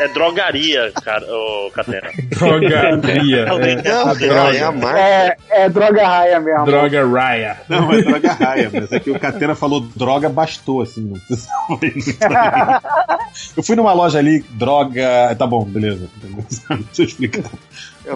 [0.00, 2.10] é drogaria, cara, ô Catena.
[2.30, 3.46] Drogaria.
[3.46, 4.72] Não, É, a é, é a droga.
[4.72, 4.98] marca.
[4.98, 6.64] É, é droga raia mesmo.
[6.64, 7.56] Droga Raya.
[7.68, 11.94] Não, é droga raia, mas é que o Catena falou droga bastou, assim, não além.
[13.56, 15.34] Eu fui numa loja ali, droga.
[15.38, 16.08] Tá bom, beleza.
[16.22, 17.44] Deixa eu explicar.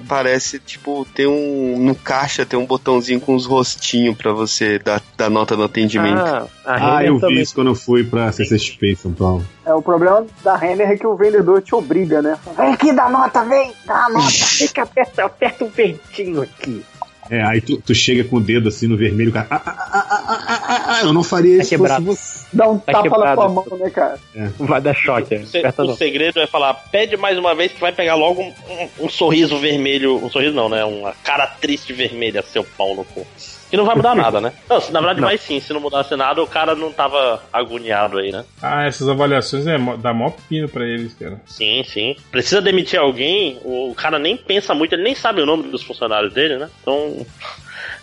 [0.09, 1.79] Parece, tipo, tem um.
[1.79, 6.19] No caixa tem um botãozinho com os rostinhos pra você dar, dar nota no atendimento.
[6.19, 7.41] Ah, Ah, eu vi também.
[7.43, 9.45] isso quando eu fui pra CCXP em São Paulo.
[9.67, 12.39] É, o problema da Renner é que o vendedor te obriga, né?
[12.57, 14.31] Vem aqui, dá nota, vem, dá nota.
[14.31, 16.85] Fica aperta, aperta um ventinho aqui.
[17.31, 19.47] É, aí tu, tu chega com o dedo assim no vermelho, o cara.
[19.51, 22.05] Ah, ah, ah, ah, ah, ah, ah, eu não faria Tá isso se fosse quebrado.
[22.05, 22.47] você.
[22.53, 23.37] Dá um Tá tapa na quebrado.
[23.41, 24.19] tua mão, né, cara?
[24.59, 25.47] Vai dar choque.
[25.47, 25.97] Se- Aperta o não.
[25.97, 29.59] segredo é falar, pede mais uma vez que vai pegar logo um, um- um sorriso
[29.59, 30.23] vermelho.
[30.25, 30.85] Um sorriso não, né?
[30.85, 33.27] Uma cara triste vermelha, seu pau no cu.
[33.75, 34.53] Que não vai mudar nada, né?
[34.71, 35.59] Não, na verdade vai sim.
[35.59, 38.45] Se não mudasse nada, o cara não tava agoniado aí, né?
[38.63, 41.41] Ah, essas avaliações é, dá mó pepino pra eles, cara.
[41.45, 42.15] Sim, sim.
[42.31, 46.33] Precisa demitir alguém, o cara nem pensa muito, ele nem sabe o nome dos funcionários
[46.33, 46.71] dele, né?
[46.83, 47.27] Então.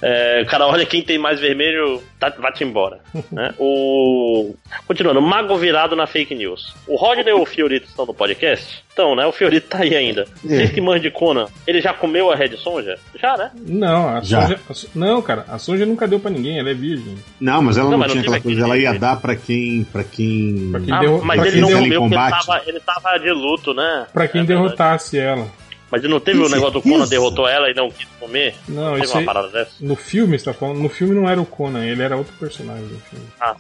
[0.02, 3.00] É, o cara olha quem tem mais vermelho, tá, vai-te embora.
[3.32, 3.54] né?
[3.60, 4.54] O...
[4.88, 6.74] Continuando, Mago virado na fake news.
[6.88, 8.84] O Rodney e o Fiorito estão no podcast?
[8.94, 9.26] Então, né?
[9.26, 10.26] O Fiorito tá aí ainda.
[10.44, 12.98] Vocês que manjam de Conan, ele já comeu a Red Sonja?
[13.22, 13.52] Já, né?
[13.56, 14.42] Não, a Já.
[14.42, 17.16] Sonja, a não, cara, a Sonja nunca deu pra ninguém, ela é virgem.
[17.40, 19.36] Não, mas ela Não, não, mas não tinha teve aquela coisa, ela ia dar pra
[19.36, 19.84] quem.
[19.86, 20.70] para quem.
[20.72, 23.18] Pra quem Ah, derro- mas pra ele quem não comeu porque ele tava, ele tava
[23.20, 24.08] de luto, né?
[24.12, 24.68] Pra quem É verdade.
[24.68, 25.48] derrotasse ela.
[25.92, 27.10] Mas não teve o negócio do Conan isso.
[27.10, 28.56] derrotou ela e não quis comer?
[28.68, 29.72] Não, teve isso uma aí, parada dessa?
[29.82, 30.80] no filme, você tá falando?
[30.80, 33.26] No filme não era o Conan, ele era outro personagem do filme.
[33.40, 33.56] Ah,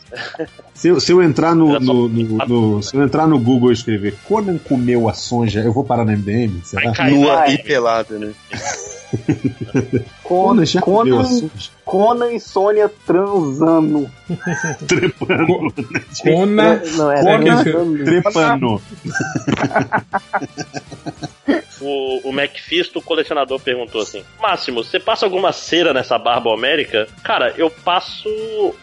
[0.74, 3.74] Se eu, se eu entrar no, no- no- no- se eu entrar no Google e
[3.74, 6.62] escrever Conan comeu a Sonja, eu vou parar no MDM?
[6.64, 6.94] Será?
[7.10, 8.32] Nua e pelada, né?
[10.24, 11.49] Conan Conan, Sonja.
[11.84, 14.10] Conan e Sônia transando.
[14.88, 15.74] Trepando.
[16.24, 16.80] Conan.
[16.95, 18.03] Não, era Conan Conan.
[18.06, 18.82] trepando.
[21.82, 27.08] O, o Macfisto, o colecionador, perguntou assim: Máximo, você passa alguma cera nessa barba homérica?
[27.24, 28.30] Cara, eu passo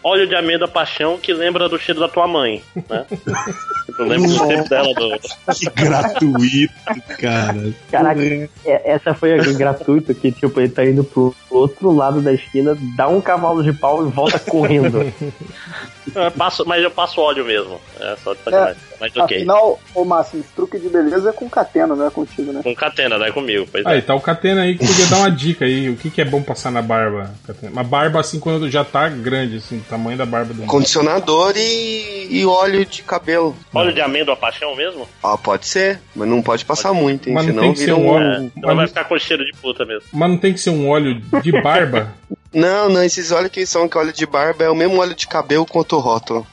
[0.03, 3.05] óleo de amêndoa paixão que lembra do cheiro da tua mãe, né?
[3.97, 5.19] eu lembro do tempo dela do.
[5.53, 6.73] Que gratuito,
[7.19, 7.73] cara.
[7.91, 8.21] Caraca,
[8.65, 12.77] é- essa foi a gratuita que, tipo, ele tá indo pro outro lado da esquina,
[12.95, 15.11] dá um cavalo de pau e volta correndo.
[16.15, 17.79] Eu passo, mas eu passo óleo mesmo.
[17.99, 18.81] É só de sacanagem.
[18.99, 19.37] Mas ok.
[19.37, 22.61] Afinal, ô Máximo, esse truque de beleza é com catena, não é contigo, né?
[22.63, 23.65] Com catena, não é comigo.
[23.71, 23.89] Pois é.
[23.89, 25.89] Aí, tá o Catena aí que podia dar uma dica aí.
[25.89, 27.71] O que, que é bom passar na barba, Catena?
[27.71, 30.63] Uma barba assim quando já tá grande, assim, o tamanho da barba do.
[30.63, 33.55] Condicionador e, e óleo de cabelo.
[33.73, 35.07] Óleo de amêndoa paixão mesmo?
[35.23, 37.35] Ah, pode ser, mas não pode passar muito, hein?
[37.35, 38.09] Mas não Senão tem que ser vira um um.
[38.09, 38.51] óleo.
[38.57, 40.03] É, mas- vai ficar com cheiro de puta mesmo.
[40.11, 42.13] Mas não tem que ser um óleo de barba?
[42.53, 45.27] Não, não, esses óleos que são que óleo de barba é o mesmo óleo de
[45.27, 46.45] cabelo quanto o rótulo.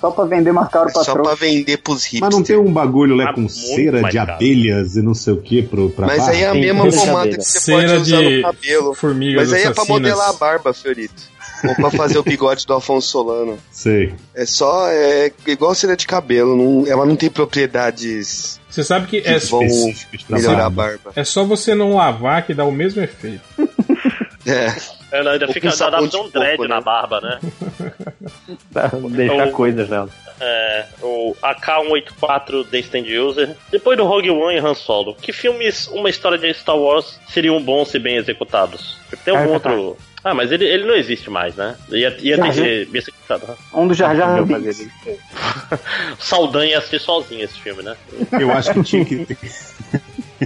[0.00, 2.20] Só pra vender mais caro É pra só pra vender pros hipsters.
[2.22, 4.32] Mas não tem um bagulho lá Tá com cera de caro.
[4.32, 6.32] abelhas e não sei o que pro, pra Mas barba?
[6.32, 8.94] aí é a Tem mesma pomada que você Cera pode usar de no cabelo.
[8.94, 9.88] formigas Mas aí é pra assassinas.
[10.00, 11.30] modelar a barba, Fiorito.
[11.68, 13.56] Ou pra fazer o bigode do Afonso Solano.
[13.70, 14.12] Sei.
[14.34, 19.20] É só, é igual cera de cabelo, não- ela não tem propriedades Você sabe que
[19.20, 19.60] que é, vão
[20.28, 20.98] melhorar a barba.
[21.04, 21.12] barba.
[21.14, 23.42] é só você não lavar que dá o mesmo efeito.
[24.44, 24.74] É.
[25.12, 26.80] Ela ainda Ou fica com dá um dread coco, na né?
[26.82, 27.38] barba, né?
[29.10, 30.08] Deixar O- coisas nela.
[30.40, 33.54] É, o AK-184 The Stand User.
[33.70, 37.62] Depois do Rogue One e Han Solo, que filmes, uma história de Star Wars, seriam
[37.62, 38.96] bons se bem executados?
[39.24, 39.70] Tem algum Ah, tá.
[39.72, 39.96] outro.
[40.24, 41.76] Ah, mas ele, ele não existe mais, né?
[41.90, 43.56] Ia, ia ter que ser executado.
[43.74, 44.86] Um do Jar Jar Binks.
[46.18, 47.96] Saldanha ia assistir sozinho esse filme, né?
[48.40, 49.36] Eu acho que tinha que ter.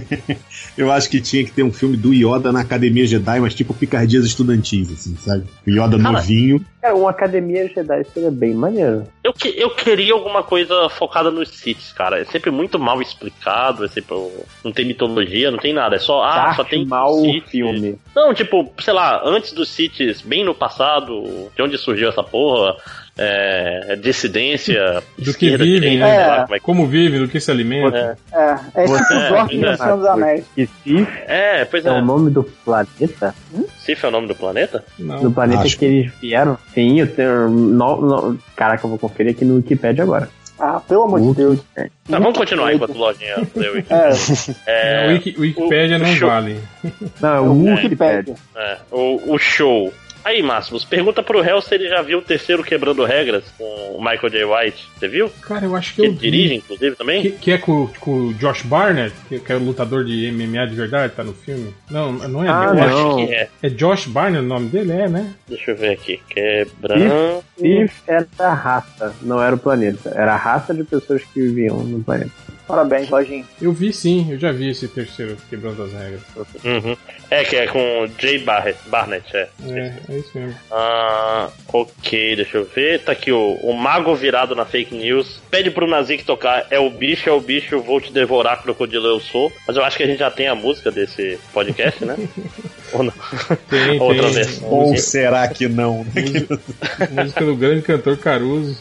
[0.76, 3.74] Eu acho que tinha que ter um filme do Yoda na Academia Jedi, mas tipo
[3.74, 5.44] picardias estudantis, assim, sabe?
[5.66, 6.64] O Yoda Cara, novinho.
[6.80, 9.04] Cara, uma academia Jedi seria bem maneiro.
[9.24, 12.20] Eu, que, eu queria alguma coisa focada nos Siths, cara.
[12.20, 14.16] É sempre muito mal explicado, é sempre,
[14.64, 15.96] não tem mitologia, não tem nada.
[15.96, 17.48] É só, ah, só tem Maul Sith.
[17.48, 17.98] filme.
[18.14, 22.76] Não, tipo, sei lá, antes dos Siths, bem no passado, de onde surgiu essa porra,
[23.18, 26.26] é, dissidência, Do que vivem, né?
[26.26, 27.96] lá como é que- Como vivem, do que se alimentam.
[27.98, 28.16] É.
[28.32, 30.44] É, é tipo é, do Senhor dos Anéis.
[31.26, 31.92] É, pois é é.
[31.92, 33.34] o nome do planeta?
[33.78, 34.84] Sith é o nome do planeta?
[34.98, 35.20] Não.
[35.22, 35.78] Do planeta acho.
[35.78, 36.58] que eles vieram?
[36.74, 37.48] Sim, eu tenho.
[37.48, 40.28] No, no- caraca, eu vou conferir aqui no Wikipedia agora.
[40.58, 41.60] Ah, pelo amor de Deus.
[41.76, 41.84] É.
[42.08, 43.92] Tá, vamos continuar enquanto o Lojinha leu aqui.
[44.66, 46.58] É, É, o Wiki, Wikipédia o não show- vale.
[47.20, 48.16] Não, é o o Wikipedia.
[48.18, 48.34] Wikipedia.
[48.56, 49.92] é, o, o show.
[50.26, 53.64] Aí, Máximos, pergunta pro réu se ele já viu o terceiro Quebrando Regras com
[53.96, 54.44] o Michael J.
[54.44, 54.88] White.
[54.98, 55.30] Você viu?
[55.42, 56.30] Cara, eu acho que Que eu ele vi.
[56.32, 57.22] dirige, inclusive, também?
[57.22, 60.66] Que, que é com, com o Josh Barnett, que, que é o lutador de MMA
[60.66, 61.72] de verdade, tá no filme.
[61.88, 62.82] Não, não é Ah, Eu não.
[63.18, 63.48] acho que é.
[63.62, 64.90] É Josh Barnett o nome dele?
[64.92, 65.32] É, né?
[65.48, 66.20] Deixa eu ver aqui.
[66.28, 67.44] Quebrando.
[67.56, 70.10] Sith era a raça, não era o planeta.
[70.12, 72.32] Era a raça de pessoas que viviam no planeta.
[72.66, 73.44] Parabéns, Lojinha.
[73.60, 76.22] Eu vi sim, eu já vi esse terceiro quebrando as regras.
[76.64, 76.96] Uhum.
[77.30, 79.48] É, que é com o Jay Barrett, Barnett, é.
[79.68, 80.56] É, é isso mesmo.
[80.70, 83.00] Ah, ok, deixa eu ver.
[83.00, 85.40] Tá aqui o, o mago virado na fake news.
[85.50, 89.20] Pede pro Nazik tocar É o bicho, é o bicho, vou te devorar, crocodilo eu
[89.20, 89.52] sou.
[89.66, 92.16] Mas eu acho que a gente já tem a música desse podcast, né?
[92.92, 93.12] Ou não?
[93.68, 94.32] Tem, Outra tem.
[94.32, 94.60] vez.
[94.62, 96.04] Ou será que não?
[96.04, 96.60] Música,
[97.10, 98.78] música do grande cantor Caruso.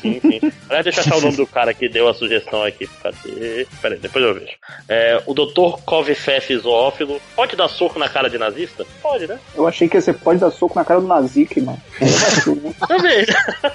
[0.00, 0.52] Sim, sim.
[0.68, 2.88] Aliás, deixa eu achar o nome do cara que deu a sugestão aqui.
[3.02, 3.66] Cadê?
[3.80, 4.52] Pera aí, depois eu vejo.
[4.88, 5.80] É, o Dr.
[5.84, 8.86] Kovefef Zoófilo pode dar soco na cara de nazista?
[9.02, 9.38] Pode, né?
[9.54, 11.80] Eu achei que você pode dar soco na cara do Nazik, mano.
[12.86, 13.26] Também.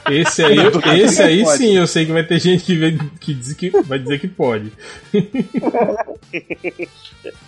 [0.10, 0.58] Esse aí,
[1.02, 4.00] esse aí sim, eu sei que vai ter gente que, vai, que, diz que vai
[4.00, 4.72] dizer que pode.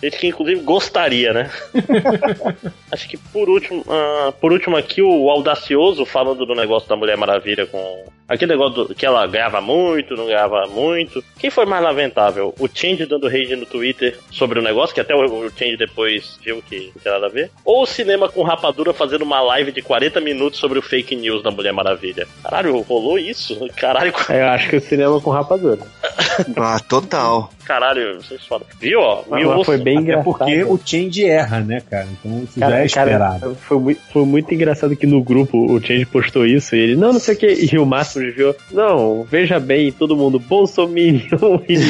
[0.02, 1.50] Gente que inclusive gostaria, né?
[2.92, 7.16] Acho que por último, ah, por último aqui o audacioso falando do negócio da Mulher
[7.16, 11.22] Maravilha com Aquele negócio do- que ela ganhava muito, não ganhava muito.
[11.38, 12.52] Quem foi mais lamentável?
[12.58, 16.36] O Change dando rage no Twitter sobre o negócio, que até o, o Change depois
[16.44, 17.52] viu que não tem nada a ver?
[17.64, 21.40] Ou o cinema com rapadura fazendo uma live de 40 minutos sobre o fake news
[21.40, 22.26] da Mulher Maravilha?
[22.42, 23.56] Caralho, rolou isso?
[23.78, 25.82] Caralho, Eu acho que o cinema com rapadura.
[26.58, 27.50] Ah, total.
[27.64, 28.66] caralho, vocês falam.
[28.78, 29.22] Viu, ó?
[29.30, 30.24] Mil foi bem Até engraçado.
[30.36, 32.06] porque o Change erra, né, cara?
[32.12, 33.40] Então isso já é Cara, esperado.
[33.40, 36.96] cara, foi, muito, foi muito engraçado que no grupo o Change postou isso e ele,
[36.96, 41.60] não, não sei o que, e o Máximo desviou, não, veja bem, todo mundo, Bolsominion
[41.68, 41.76] e.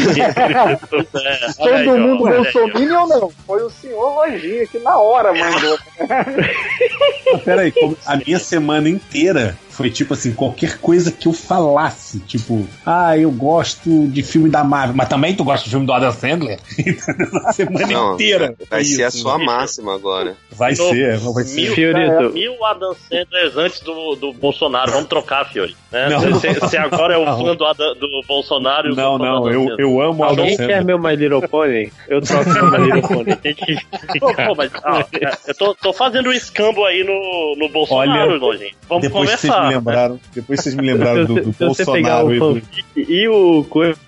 [1.27, 2.25] É, Todo aí, mundo.
[2.25, 3.31] Bolsominion ou não?
[3.47, 5.79] Foi o senhor Lojinha que na hora mandou.
[7.45, 7.73] Peraí,
[8.07, 13.31] a minha semana inteira foi tipo assim, qualquer coisa que eu falasse, tipo, ah, eu
[13.31, 16.59] gosto de filme da Marvel, mas também tu gosta de filme do Adam Sandler?
[17.47, 18.55] a semana Não, inteira.
[18.71, 19.19] Vai foi ser a isso.
[19.19, 20.37] sua máxima agora.
[20.53, 21.61] Vai No- ser, vai ser.
[21.63, 22.33] Mil, Fiorito.
[22.33, 24.91] mil Adam Sanders antes do, do Bolsonaro.
[24.93, 25.77] Vamos trocar, Fiori.
[25.93, 26.09] Né?
[26.31, 29.61] Você, você agora é o fã do, Adam- do Bolsonaro e o Não, não, eu,
[29.69, 29.81] Sandler.
[29.81, 30.85] eu amo o Adam Alguém quer Sandler.
[30.85, 31.93] meu My Little Pony?
[32.09, 33.37] Eu troco meu My Little Pony.
[33.37, 33.77] Tem que
[34.19, 38.31] Pô, pô, mas, ah, é, eu tô, tô fazendo um escambo aí no, no Bolsonaro,
[38.33, 38.71] Olha, Lojinha.
[38.89, 39.66] Vamos conversar.
[39.69, 43.13] Me lembraram, depois vocês me lembraram do, do se você pegar Bolsonaro o e do.
[43.13, 43.99] e o coisa,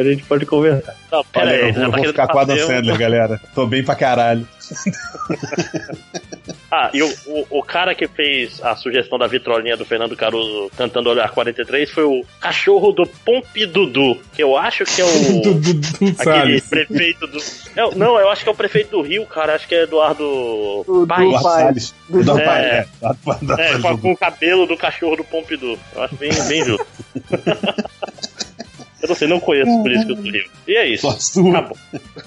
[0.00, 0.94] a gente pode conversar.
[1.10, 3.40] Não, pera Olha, aí, eu vou, ficar com o Adam Sandler, galera.
[3.54, 4.46] Tô bem pra caralho.
[6.70, 10.70] Ah, e o, o, o cara que fez a sugestão da vitrolinha do Fernando Caruso
[10.76, 15.08] cantando Olhar 43 foi o cachorro do Pompidudu, que eu acho que é o.
[15.42, 17.38] Do Dudu aquele prefeito do.
[17.76, 19.54] É, não, eu acho que é o prefeito do Rio, cara.
[19.54, 20.22] Acho que é Eduardo.
[20.24, 21.62] Do, do Eduardo pai.
[21.64, 21.94] Salles.
[22.08, 22.46] Do- Eduardo É.
[22.46, 22.68] Paes,
[23.02, 23.14] é.
[23.24, 25.78] Paes, É, Paes com, do- com o cabelo do cachorro do Pompidou.
[25.94, 26.86] Eu acho bem, bem justo.
[29.02, 30.50] eu não sei, não conheço por isso que eu tô Rio.
[30.66, 31.10] E é isso.
[31.20, 31.48] Só.
[31.50, 31.76] Acabou.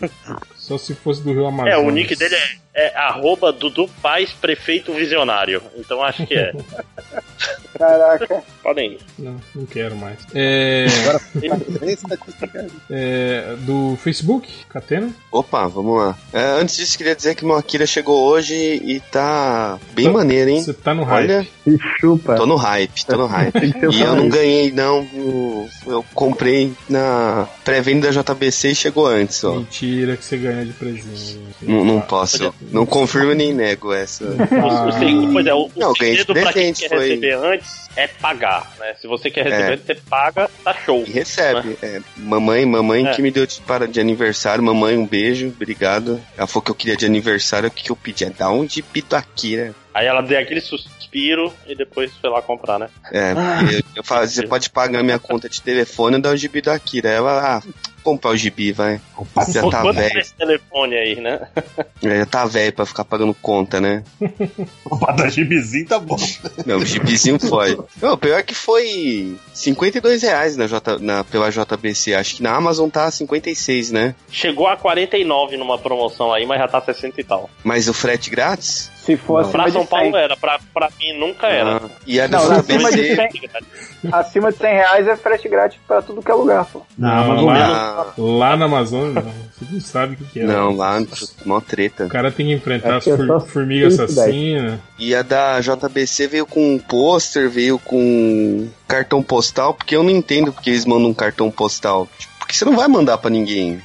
[0.56, 1.74] Só se fosse do Rio Amazonas.
[1.74, 5.62] É, o nick dele é, é arroba Dudu Paz Prefeito Visionário.
[5.78, 6.54] Então acho que é.
[7.78, 8.44] Caraca.
[8.62, 9.00] Podem ir.
[9.18, 10.18] Não, não quero mais.
[10.36, 10.86] É,
[12.90, 15.10] é, do Facebook, Catena.
[15.32, 16.18] Opa, vamos lá.
[16.34, 20.50] É, antes disso, queria dizer que meu Akira chegou hoje e tá bem Tá- maneiro,
[20.50, 20.62] hein?
[20.64, 21.24] Você tá no hype.
[21.32, 22.36] Olha, E chupa.
[22.36, 23.74] tô no hype, tô no hype.
[23.92, 25.08] E eu não ganhei, não.
[25.14, 29.56] Eu, eu comprei na pré-venda da JBC e chegou antes, ó.
[29.56, 31.40] Mentira que você ganha de presente.
[31.62, 32.54] Não, não posso.
[32.72, 34.26] Não confirmo nem nego essa.
[34.52, 37.00] Ah, O segredo- pois é, o, o Não, ganhei de segredo pra quem quer foi-
[37.10, 38.94] receber antes é pagar, né?
[39.02, 39.74] Se você quer receber É.
[39.74, 41.04] antes, você paga, tá show.
[41.08, 41.78] E recebe.
[41.82, 43.14] É, mamãe, mamãe É.
[43.14, 44.64] que me deu de, para, de aniversário.
[44.64, 46.22] Mamãe, um beijo, obrigado.
[46.38, 48.24] Ela falou que eu queria de aniversário, o que, que eu pedi?
[48.26, 49.74] É dar um de pito Akira.
[49.94, 52.90] Aí ela deu aquele suspiro e depois foi lá comprar, né?
[53.12, 53.32] É,
[53.74, 56.70] eu, eu falo, você pode pagar minha conta de telefone e dar o gibi do
[56.72, 57.10] Akira.
[57.10, 57.64] Ela, ah,
[58.04, 59.00] comprar o gibi, vai.
[59.52, 60.20] Já tá Quanto velho.
[60.20, 61.48] esse telefone aí, né?
[62.02, 64.04] Já tá velho pra ficar pagando conta, né?
[65.00, 66.18] Pra dar gibizinho tá bom.
[66.66, 67.78] Não, o gibizinho foi.
[68.02, 72.14] Não, o pior é que foi 52 reais na J, na, pela JBC.
[72.16, 74.16] Acho que na Amazon tá 56, né?
[74.32, 77.50] Chegou a 49 numa promoção aí, mas já tá 60 e tal.
[77.64, 78.92] Mas o frete grátis?
[79.10, 80.22] Se for Pra acima São de Paulo 100.
[80.22, 81.78] era, pra, pra mim nunca era.
[81.78, 83.16] Ah, e a da Não, acima de JBC...
[83.16, 86.84] 100, acima de 100 reais é frete grátis pra tudo que é lugar, pô.
[86.98, 89.32] Não, mas lá, lá na Amazônia, não.
[89.52, 90.44] Você não sabe o que, que é.
[90.44, 91.02] não, lá,
[91.44, 92.06] mó treta.
[92.06, 94.06] O cara tem que enfrentar as é for- isso daí.
[94.56, 94.80] assassinas.
[95.00, 100.12] E a da JBC veio com um pôster, veio com cartão postal, porque eu não
[100.12, 102.08] entendo porque eles mandam um cartão postal.
[102.18, 103.80] Tipo, porque você não vai mandar pra ninguém.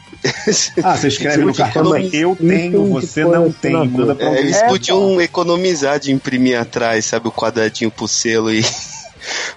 [0.82, 3.72] Ah, você escreve no cartão, Mas eu tenho, você não tem.
[3.72, 8.50] Manda pra É, eles É, podiam economizar de imprimir atrás, sabe, o quadradinho pro selo
[8.52, 8.62] e.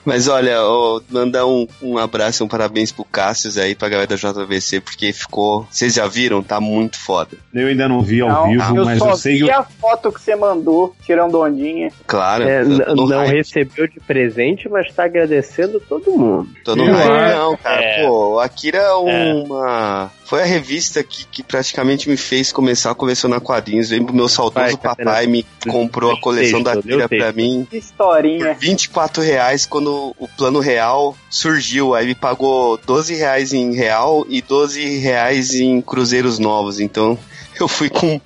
[0.05, 4.07] Mas olha, ó, mandar um, um abraço e um parabéns pro Cassius aí, pra galera
[4.07, 5.67] da JVC, porque ficou.
[5.69, 6.41] Vocês já viram?
[6.41, 7.31] Tá muito foda.
[7.53, 9.51] Eu ainda não vi ao Não, vivo, eu mas só eu sei vi que.
[9.51, 11.91] a foto que você mandou, tirando ondinha.
[12.05, 12.45] Claro.
[12.45, 16.47] É, não hype, recebeu de presente, mas tá agradecendo todo mundo.
[16.65, 17.81] Eu hype, acho- não, cara.
[17.83, 18.05] É.
[18.07, 20.09] Pô, o Akira é uma.
[20.27, 23.87] Foi a revista que, que praticamente me fez começar a colecionar quadrinhos.
[23.87, 27.65] Pro meu saudoso Vai, papai, me comprou a coleção da Akira pra mim.
[27.69, 28.53] Que historinha.
[28.53, 31.95] 24 reais quando o plano real surgiu.
[31.95, 36.81] Aí me pagou 12 reais em real e 12 reais em cruzeiros novos.
[36.81, 37.17] Então
[37.57, 38.19] eu fui com,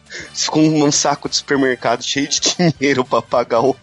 [0.48, 2.42] com um saco de supermercado cheio de
[2.80, 3.76] dinheiro pra pagar o,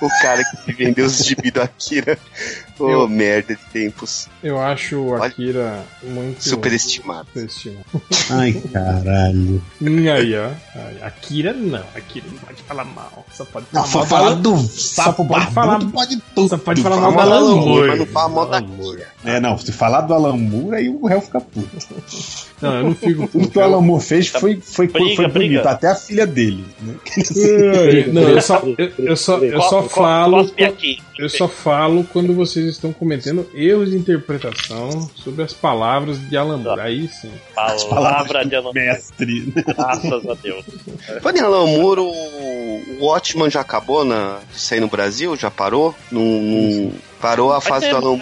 [0.00, 2.18] o cara que vendeu os gibi do Akira.
[2.84, 4.28] Ô, Eu- merda de tempos.
[4.42, 6.42] Eu acho o Olha, Akira muito.
[6.42, 7.26] Superestimado.
[7.28, 7.84] Superestimado.
[8.30, 9.62] Ai, caralho.
[9.80, 10.50] Hum, aí, ó.
[11.06, 11.82] Akira não.
[11.94, 13.24] Akira não pode falar mal.
[13.32, 14.06] Só pode falar Não, mal.
[14.06, 15.78] falar do Só sapo pode falar.
[15.90, 16.48] pode tudo.
[16.48, 17.88] Só pode falar Fala mal do Alan Moore.
[17.88, 19.06] mas não fala mal da Akira.
[19.24, 21.68] É, não, se falar do Alan Moore, aí o réu fica puto.
[22.60, 23.28] Não, eu não fico.
[23.28, 25.70] Tudo que o Alan Moore fez foi, foi, Briga, foi bonito, briga.
[25.70, 26.64] até a filha dele.
[26.80, 26.94] Né?
[28.12, 28.62] Não, eu só.
[28.78, 30.50] Eu, eu só, eu só falo.
[31.18, 36.58] Eu só falo quando vocês estão cometendo erros de interpretação sobre as palavras de Alan
[36.58, 36.80] Moore.
[36.80, 37.30] Aí sim.
[37.88, 39.52] Palavra de Alan Mestre.
[39.66, 40.64] Graças a Deus.
[41.20, 42.62] Falando em Alan Moore, o
[43.00, 45.34] o Watchman já acabou na, de sair no Brasil?
[45.36, 45.94] Já parou?
[46.10, 46.92] Não-
[47.22, 48.18] parou a fase tem do Alan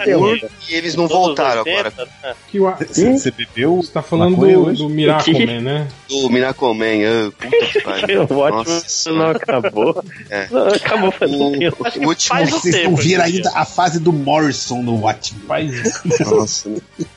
[0.69, 2.09] e eles não voltaram 80, agora.
[2.23, 2.33] né?
[2.47, 3.75] Que o, Você você bebeu?
[3.77, 5.87] você tá falando do, do Miracle Man, né?
[6.07, 8.21] Do Miracle Man, puta que pariu.
[8.31, 10.03] O Nossa não acabou.
[10.29, 10.47] É.
[10.51, 12.15] Não, acabou faz um O, o último.
[12.27, 15.41] faz Vocês tempo, não viram hoje em ainda a fase do Morrison no Watchmen.
[15.47, 16.69] Faz, Nossa.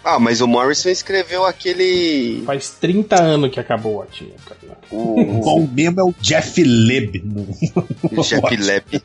[0.02, 2.42] Ah, mas o Morrison escreveu aquele.
[2.46, 4.78] faz 30 anos que acabou o Watchmen, cara.
[4.90, 7.22] O O, bom mesmo é o Jeff Leb.
[7.24, 9.02] No, Jeff Leb.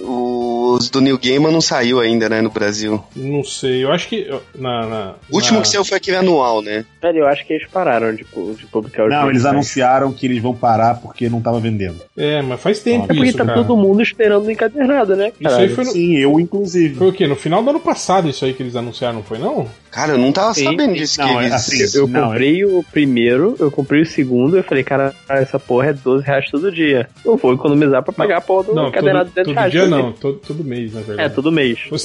[0.00, 3.02] Os do New Gaiman não saiu ainda, né, no Brasil.
[3.16, 4.28] Não sei, eu acho que.
[4.54, 6.84] Na, na- O último na- que saiu foi aquele anual, né?
[7.02, 9.50] Velho, eu acho que eles pararam de, de publicar os Não, eles né?
[9.50, 11.96] anunciaram que eles vão parar porque não tava vendendo.
[12.16, 13.62] É, mas faz tempo É porque isso, tá cara.
[13.62, 15.68] todo mundo esperando o encadernado, né, Isso aí cara?
[15.74, 16.94] foi no, Sim, eu inclusive.
[16.96, 17.26] foi o quê?
[17.26, 19.68] No final do ano passado isso aí que eles anunciaram, não foi não?
[19.90, 21.52] Cara, eu não tava Sim, sabendo disso Não, que é eles.
[21.54, 25.88] assim, Eu Não, comprei o primeiro, eu comprei o segundo, eu falei, cara, essa porra
[25.88, 27.08] é 12 reais todo dia.
[27.24, 29.72] Eu vou economizar pra pagar a porra do Não, encadernado todo, de 10 todo reais.
[29.72, 31.34] dia por não, todo, todo mês, na É, verdade.
[31.34, 31.78] todo mês.
[31.90, 31.97] Os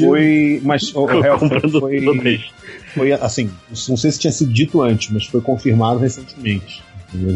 [0.00, 0.60] Foi.
[0.64, 1.06] Mas o
[1.38, 2.40] comprando foi,
[2.94, 3.50] foi assim,
[3.88, 6.82] não sei se tinha sido dito antes, mas foi confirmado recentemente.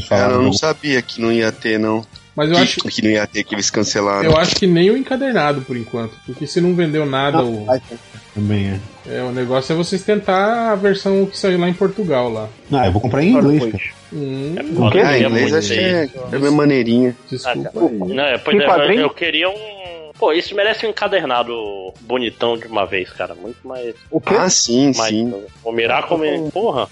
[0.09, 2.05] Cara, eu não sabia que não ia ter, não.
[2.35, 4.24] Mas eu que, acho, que não ia ter, que eles cancelaram.
[4.31, 6.14] eu acho que nem o encadernado por enquanto.
[6.27, 7.98] Porque se não vendeu nada, o, Vai ter
[8.35, 9.16] também é.
[9.16, 12.48] é, o negócio é vocês tentar a versão que saiu lá em Portugal lá.
[12.70, 13.85] Ah, eu vou comprar em inglês, cara.
[14.12, 14.98] Hum, O quê?
[14.98, 17.16] Ah, em É inglês acho que é, é minha maneirinha.
[17.31, 17.70] desculpa.
[17.74, 19.95] Ah, Não, é, pois é, eu queria um.
[20.18, 21.52] Pô, isso merece um encadernado
[22.01, 23.34] bonitão de uma vez, cara.
[23.34, 23.94] Muito mais.
[24.10, 24.34] O quê?
[24.38, 25.44] Ah, sim, mais sim.
[25.62, 26.88] O Miracle Man, porra.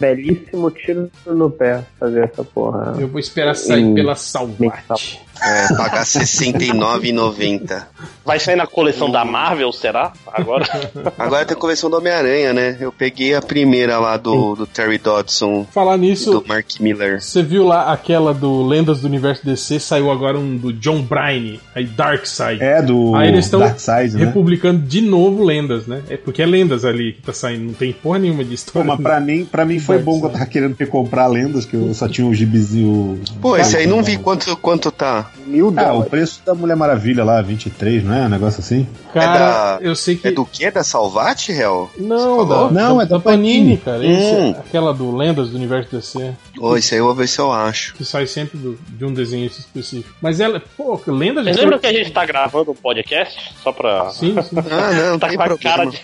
[0.00, 2.96] Belíssimo tiro no pé fazer essa porra.
[2.98, 5.20] Eu vou esperar sair Hum, pela Salvat.
[5.42, 7.82] É, pagar R$ 69,90.
[8.24, 10.12] Vai sair na coleção da Marvel, será?
[10.32, 10.64] Agora.
[11.18, 12.76] Agora tem a coleção do Homem-Aranha, né?
[12.80, 17.20] Eu peguei a primeira lá do, do Terry Dodson Falar e nisso, do Mark Miller.
[17.22, 19.78] você viu lá aquela do Lendas do Universo DC?
[19.80, 22.62] Saiu agora um do John Bryan, aí Darkseid.
[22.62, 24.24] É do Aí eles estão Darkseid, né?
[24.24, 26.02] republicando de novo lendas, né?
[26.08, 28.88] É porque é lendas ali que tá saindo, não tem porra nenhuma de Pô, história.
[28.88, 31.92] mas pra mim, pra mim foi bom que eu tava querendo recomprar lendas, que eu
[31.92, 33.20] só tinha um gibizinho.
[33.42, 35.23] Pô, esse aí não vi quanto, quanto tá.
[35.46, 36.08] Mil Ah, o dólares.
[36.10, 38.22] preço da Mulher Maravilha lá, 23, não é?
[38.26, 38.86] Um negócio assim?
[39.12, 40.28] Cara, é da- eu sei que.
[40.28, 40.70] É do que?
[40.70, 41.90] Da Salvat, Hel?
[41.98, 43.76] Não, da, Não, da- é da da Panini, Panini.
[43.78, 44.06] cara.
[44.06, 44.50] Esse- Hum.
[44.58, 47.94] aquela do Lendas do Universo DC, Ô, esse aí eu vou ver se eu acho.
[47.94, 50.14] que sai sempre do- de um desenho específico.
[50.20, 53.52] Mas ela, pô, Lendas Vocês já lembram foi- que a gente tá gravando um podcast?
[53.62, 54.10] Só pra.
[54.10, 54.56] Sim, sim.
[54.70, 56.00] Ah, não, Tá com a cara de.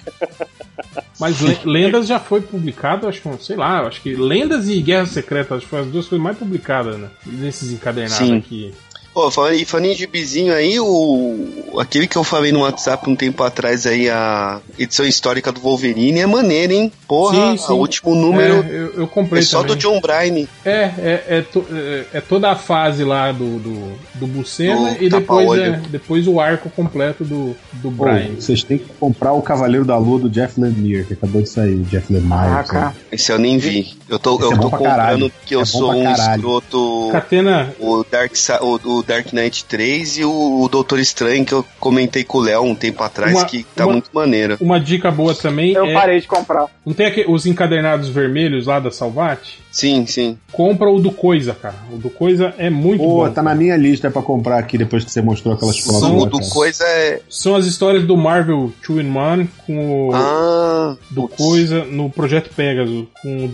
[1.18, 5.06] Mas Le- Lendas já foi publicado, acho que, sei lá, acho que Lendas e Guerra
[5.06, 7.08] Secreta, acho que foi as duas coisas mais publicadas, né?
[7.26, 8.38] Nesses encadernados Sim.
[8.38, 8.72] aqui.
[9.12, 13.16] Pô, falando, e falando em gibizinho aí, o, aquele que eu falei no WhatsApp um
[13.16, 16.92] tempo atrás aí, a edição histórica do Wolverine é maneiro, hein?
[17.08, 17.72] Porra, Sim, sim.
[17.72, 19.74] o último número É, eu, eu comprei é só também.
[19.76, 20.46] do John Bryan.
[20.64, 25.02] É, é, é, to- é- é toda a fase lá do, do, do Buscema Do
[25.04, 28.36] e depois, é, depois o arco completo do, do Pô, Brian.
[28.38, 31.74] vocês têm que comprar o Cavaleiro da Lua do Jeff Lemire, que acabou de sair,
[31.74, 32.32] o Jeff Lemire.
[32.32, 32.96] Ah, cara.
[33.10, 33.96] Esse eu nem vi.
[34.08, 35.30] Eu tô, Esse eu é tô comprando caralho.
[35.30, 37.08] porque eu É sou um escroto.
[37.10, 41.52] Catena, O Dark, Sa- o, o Dark Knight 3 e o, o Doutor Estranho que
[41.52, 44.56] eu comentei com o Léo um tempo atrás, Uma- que tá uma- muito maneiro.
[44.60, 45.92] uma dica boa também Eu é.
[45.92, 46.66] parei de comprar.
[46.84, 49.40] Não tem aqui, os encadernados vermelhos lá da Salvat?
[49.70, 50.36] Sim, sim.
[50.52, 51.76] Compra o do Coisa, cara.
[51.92, 53.30] O do Coisa é muito Pô, bom.
[53.30, 56.00] tá na minha lista pra comprar aqui depois que você mostrou aquelas fotos.
[56.00, 56.50] São- O do cara.
[56.50, 57.20] coisa é.
[57.28, 60.14] São as histórias do Marvel 2 in 1 com o.
[60.14, 61.36] Ah, do putz.
[61.36, 63.48] Coisa no Projeto Pegasus, com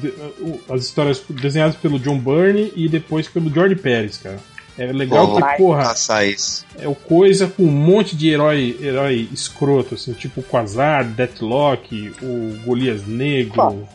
[0.75, 4.39] as histórias desenhadas pelo John Byrne e depois pelo George Pérez, cara.
[4.79, 5.95] É legal Vou que, porra,
[6.79, 12.13] é o Coisa com um monte de herói, herói escroto, assim, tipo o Quasar, Deathlock,
[12.23, 13.89] o Golias Negro,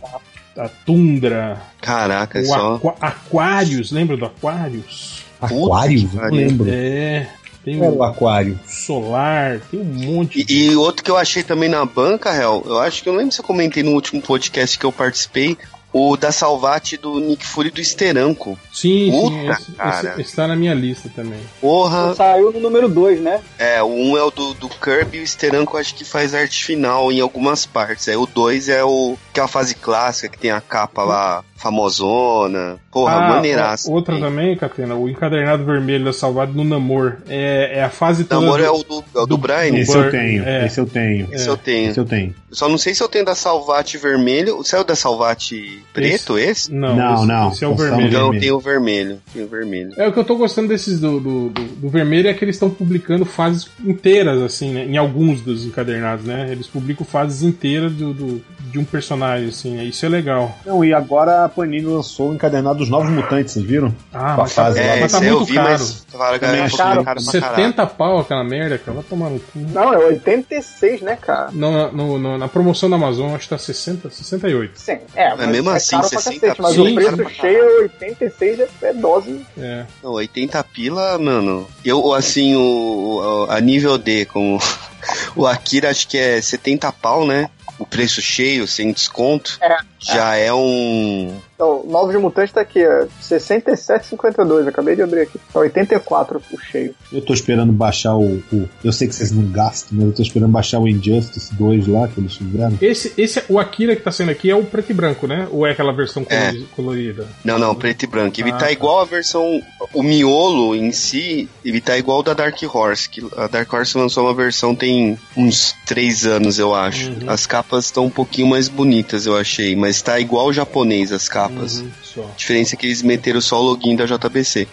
[0.58, 2.76] a Tundra, Caraca, é o só.
[2.76, 5.24] Aqua Aquarius, lembra do Aquarius?
[5.48, 6.68] Que Não lembro.
[6.70, 7.28] É,
[7.64, 8.60] tem Era o Aquário.
[8.68, 12.80] Solar, tem um monte E, e outro que eu achei também na banca, Hel, eu
[12.80, 15.58] acho que eu não lembro se eu comentei no último podcast que eu participei,
[15.94, 18.58] o da Salvate do Nick Fury do Esteranco.
[18.72, 20.10] Sim, sim, Puta, esse, cara.
[20.12, 21.40] esse, esse tá na minha lista também.
[21.60, 22.16] Porra!
[22.16, 23.42] Saiu no número 2, né?
[23.58, 26.64] É, o um é o do, do Kirby e o Esteranco acho que faz arte
[26.64, 28.08] final em algumas partes.
[28.08, 32.78] Aí o dois é o aquela fase clássica que tem a capa lá famosona.
[32.92, 33.90] Porra, Ah, maneiraça.
[33.92, 37.18] Outra também, Catena, o encadernado vermelho da Salvado no Namor.
[37.30, 38.42] É, é a fase toda.
[38.42, 39.76] Namor do- é o do, é o do Brian?
[39.78, 40.66] Esse eu tenho, É.
[40.66, 41.28] esse eu tenho.
[41.32, 41.90] Esse eu tenho.
[41.90, 42.36] Esse eu tenho.
[42.52, 44.62] Só não sei se eu tenho da Salvate vermelho.
[44.64, 46.72] Saiu da Salvate preto esse?
[46.74, 48.08] Não, Não, esse, não, esse é o vermelho.
[48.10, 49.20] Então eu tenho o vermelho.
[49.34, 49.92] Tenho o vermelho.
[49.98, 52.56] É o que eu tô gostando desses do, do, do, do vermelho é que eles
[52.56, 54.86] estão publicando fases inteiras, assim, né?
[54.86, 56.50] Em alguns dos encadernados, né?
[56.52, 59.84] Eles publicam fases inteiras do, do- de um personagem, assim, né?
[59.86, 60.58] Isso é legal.
[60.66, 63.94] Não, e agora a Panini lançou o encadernado dos Novos Mutantes, vocês viram?
[64.14, 64.96] Ah, mas tá, fase lá.
[65.00, 65.70] mas tá muito vi, caro.
[65.70, 67.04] mas um acho pouquinho caro.
[67.04, 67.56] caro pra caralho.
[67.64, 68.96] 70 pau aquela merda, cara.
[68.96, 69.52] Vai tomar no cu.
[69.56, 71.50] Não, é 86, né, cara?
[71.52, 74.80] No, no- no- na promoção da Amazon, acho que tá 60, 68.
[74.80, 77.24] Sim, é, mas mesmo é assim, caro pra 60 cacete, mas sim, o preço caro
[77.24, 79.46] pra cheio é 86 é, é dose.
[79.58, 79.86] É.
[80.04, 81.68] Não, 80 pila, mano.
[81.84, 84.60] Eu, assim, o, o- a nível D, como
[85.36, 87.50] o Akira, acho que é 70 pau, né?
[87.80, 89.58] O preço cheio, sem desconto.
[89.62, 89.76] É.
[90.02, 91.32] Já é um.
[91.56, 94.68] Então, Novos Mutantes tá aqui, é 67,52.
[94.68, 95.40] Acabei de abrir aqui.
[95.54, 96.96] Tá 84 o cheio.
[97.14, 100.22] Eu tô esperando baixar o, o- Eu sei que vocês não gastam, mas eu tô
[100.24, 102.78] esperando baixar o Injustice 2 lá que eles fizeram.
[102.82, 105.48] Esse, esse, o Akira que tá sendo aqui é o preto e branco, né?
[105.52, 106.48] Ou é aquela versão É.
[106.48, 107.28] colori- colorida?
[107.44, 108.40] Não, não, preto e branco.
[108.40, 108.72] Ele Ah, tá tá.
[108.72, 109.62] igual a versão.
[109.94, 113.08] O miolo em si, ele tá igual o da Dark Horse.
[113.10, 117.10] Que a Dark Horse lançou uma versão tem uns 3 anos, eu acho.
[117.12, 117.30] Uhum.
[117.30, 119.76] As capas estão um pouquinho mais bonitas, eu achei.
[119.76, 121.80] Mas tá igual o japonês as capas.
[121.80, 122.22] Uhum, só.
[122.22, 124.68] A diferença é que eles meteram só o login da JBC.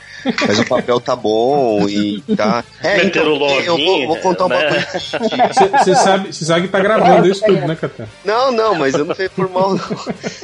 [0.47, 2.62] Mas o papel tá bom e tá.
[2.82, 4.82] É, Meteram então, o login, eu vou, vou contar uma né?
[4.82, 5.78] coisa.
[5.85, 8.09] Você sabe, cê sabe que tá gravando isso tudo, né, Catena?
[8.24, 9.78] Não, não, mas eu não sei por mal, não.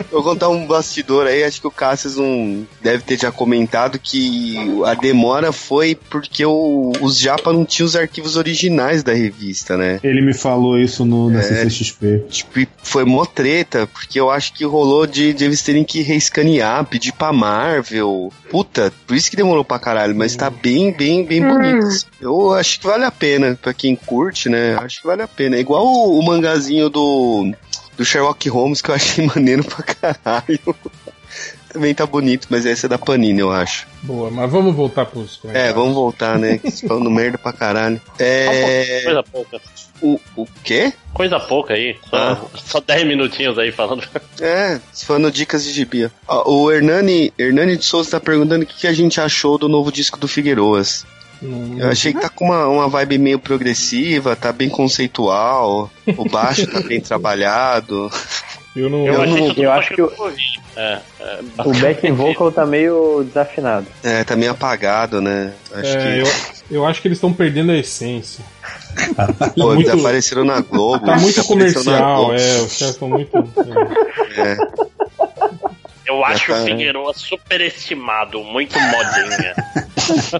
[0.00, 3.98] Eu vou contar um bastidor aí, acho que o Cassius não deve ter já comentado
[3.98, 4.56] que
[4.86, 9.98] a demora foi porque o- os japa não tinham os arquivos originais da revista, né?
[10.02, 11.42] Ele me falou isso no, na É.
[11.42, 12.24] CCXP.
[12.30, 16.84] Tipo, foi mó treta, porque eu acho que rolou de, de eles terem que reescanear,
[16.86, 18.32] pedir pra Marvel.
[18.50, 22.06] Puta, por isso que demorou pra caralho, mas tá bem, bem, bem bonito.
[22.20, 24.76] Eu acho que vale a pena, pra quem curte, né?
[24.80, 25.56] Acho que vale a pena.
[25.56, 27.52] É igual o, o mangazinho do,
[27.96, 30.60] do Sherlock Holmes, que eu achei maneiro pra caralho.
[31.72, 33.88] Também tá bonito, mas esse é da Panini, eu acho.
[34.02, 35.74] Boa, mas vamos voltar pros É, comentários.
[35.74, 36.58] vamos voltar, né?
[36.58, 38.00] que Falando merda pra caralho.
[38.16, 39.00] É.
[39.02, 39.60] Coisa pouca.
[40.06, 40.92] O, o quê?
[41.14, 41.96] Coisa pouca aí.
[42.10, 42.38] Só, Ah.
[42.56, 44.02] só 10 minutinhos aí falando.
[44.40, 46.10] É, falando dicas de gibi.
[46.28, 46.42] ó.
[46.44, 49.68] Ó, o Hernani, Hernani de Souza tá perguntando o que, que a gente achou do
[49.68, 51.06] novo disco do Figueiroas.
[51.40, 56.28] Não- Eu achei que tá com uma, uma vibe meio progressiva, tá bem conceitual, o
[56.28, 58.10] baixo tá bem trabalhado.
[58.76, 59.06] Eu não.
[59.06, 60.12] Eu, Eu não- eu acho que eu.
[60.76, 63.86] É, é, O backing vocal tá meio desafinado.
[64.02, 65.52] É, tá meio apagado, né?
[65.72, 66.20] Acho É, que.
[66.20, 68.44] eu, eu acho que eles estão perdendo a essência.
[69.56, 71.04] Pô, muito- desapareceram na Globo.
[71.04, 73.36] Tá muito comercial, é, os caras estão muito.
[74.36, 74.56] é.
[76.06, 76.64] Eu acho tá, o né?
[76.66, 79.54] Figueiredo superestimado, muito modinha.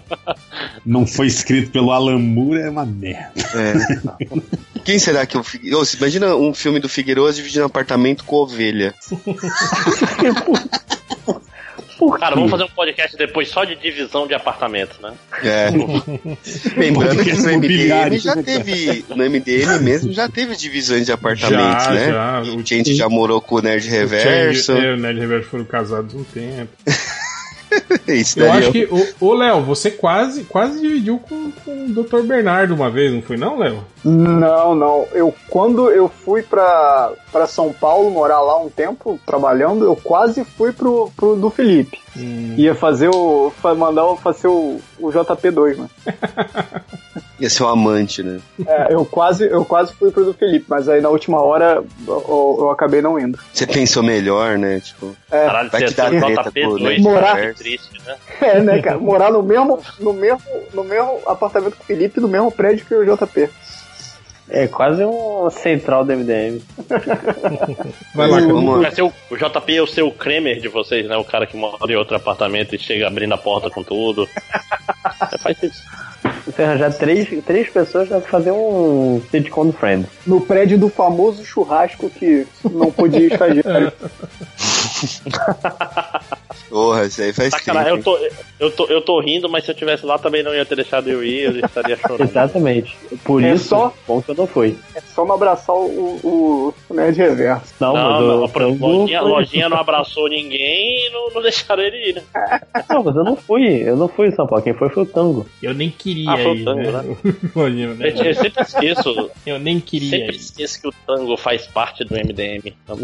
[0.85, 3.33] Não foi escrito pelo Alan Moore, é uma merda.
[3.55, 3.73] É.
[4.85, 5.83] Quem será que o Figueiredo.
[5.97, 8.95] Imagina um filme do Figueiredo dividindo apartamento com ovelha.
[12.13, 15.13] Cara, vamos fazer um podcast depois só de divisão de apartamentos, né?
[15.43, 15.71] É.
[16.77, 19.05] Lembrando que no MDM já teve.
[19.15, 22.07] No MDM mesmo já teve divisões de apartamentos, Já, né?
[22.11, 22.39] já.
[22.39, 24.73] A gente já morou com o Nerd Reverso.
[24.73, 26.71] O Change- é, o Nerd Reverso foram casados um tempo.
[28.09, 28.89] Isso Eu acho eu- que.
[29.21, 32.23] Ô, Léo, você quase, quase dividiu com, com o Dr.
[32.23, 33.85] Bernardo uma vez, não foi, não, Léo?
[34.05, 35.07] Não, não.
[35.13, 40.45] Eu quando eu fui pra, pra São Paulo morar lá um tempo trabalhando, eu quase
[40.45, 41.99] fui pro, pro do Felipe.
[42.17, 42.55] Hum.
[42.57, 43.53] Ia fazer o.
[43.77, 45.91] mandar fazer o, o JP2, mano.
[47.39, 48.39] ia ser o amante, né?
[48.67, 52.57] É, eu quase, eu quase fui pro do Felipe, mas aí na última hora eu,
[52.61, 53.39] eu acabei não indo.
[53.53, 54.81] Você pensou melhor, né?
[54.81, 57.59] Tipo, É, Caralho, vai ia ser treta com o JP2, Nerd Morar- Reverso.
[57.63, 58.17] triste, né?
[58.41, 58.99] é, né, cara?
[58.99, 60.41] Morar no mesmo, no mesmo,
[60.73, 63.49] no mesmo apartamento com o Felipe, no mesmo prédio que o JP.
[64.49, 66.61] É quase um central do MDM.
[68.15, 68.41] Vai lá.
[68.79, 71.17] Vai ser o, o JP é o seu Kramer de vocês, né?
[71.17, 74.29] O cara que mora em outro apartamento e chega abrindo a porta com tudo.
[75.33, 75.83] É, faz isso.
[76.55, 80.09] Se arranjar três, três pessoas, dá pra fazer um sitcom do Friends.
[80.27, 83.93] No prédio do famoso churrasco que não podia estagiário.
[86.75, 88.19] Porra, isso aí faz Sacanagem, eu tô,
[88.59, 91.09] Eu tô, eu tô rindo, mas se eu tivesse lá também não ia ter deixado
[91.09, 92.23] eu ir, eu estaria chorando.
[92.29, 92.97] Exatamente.
[93.23, 94.77] Por É isso, só- bom que eu não fui.
[94.93, 97.73] É só não abraçar o, o, o Nerd Reverso.
[97.79, 98.27] Não, Não, mas não,
[98.65, 102.23] eu, não lojinha, lojinha não abraçou ninguém e não, não deixaram ele ir, né?
[102.91, 103.65] Não, mas eu não fui.
[103.89, 104.63] Eu não fui em São Paulo.
[104.65, 105.47] Quem foi foi o Tango.
[105.63, 107.17] Eu nem queria Ah, foi o ir, tango, né?
[107.55, 108.09] Imagina, né?
[108.11, 109.31] Eu, eu sempre esqueço.
[109.47, 110.39] Eu nem queria Sempre ir.
[110.41, 112.63] esqueço que o tango faz parte do MDM.
[112.85, 112.99] Então,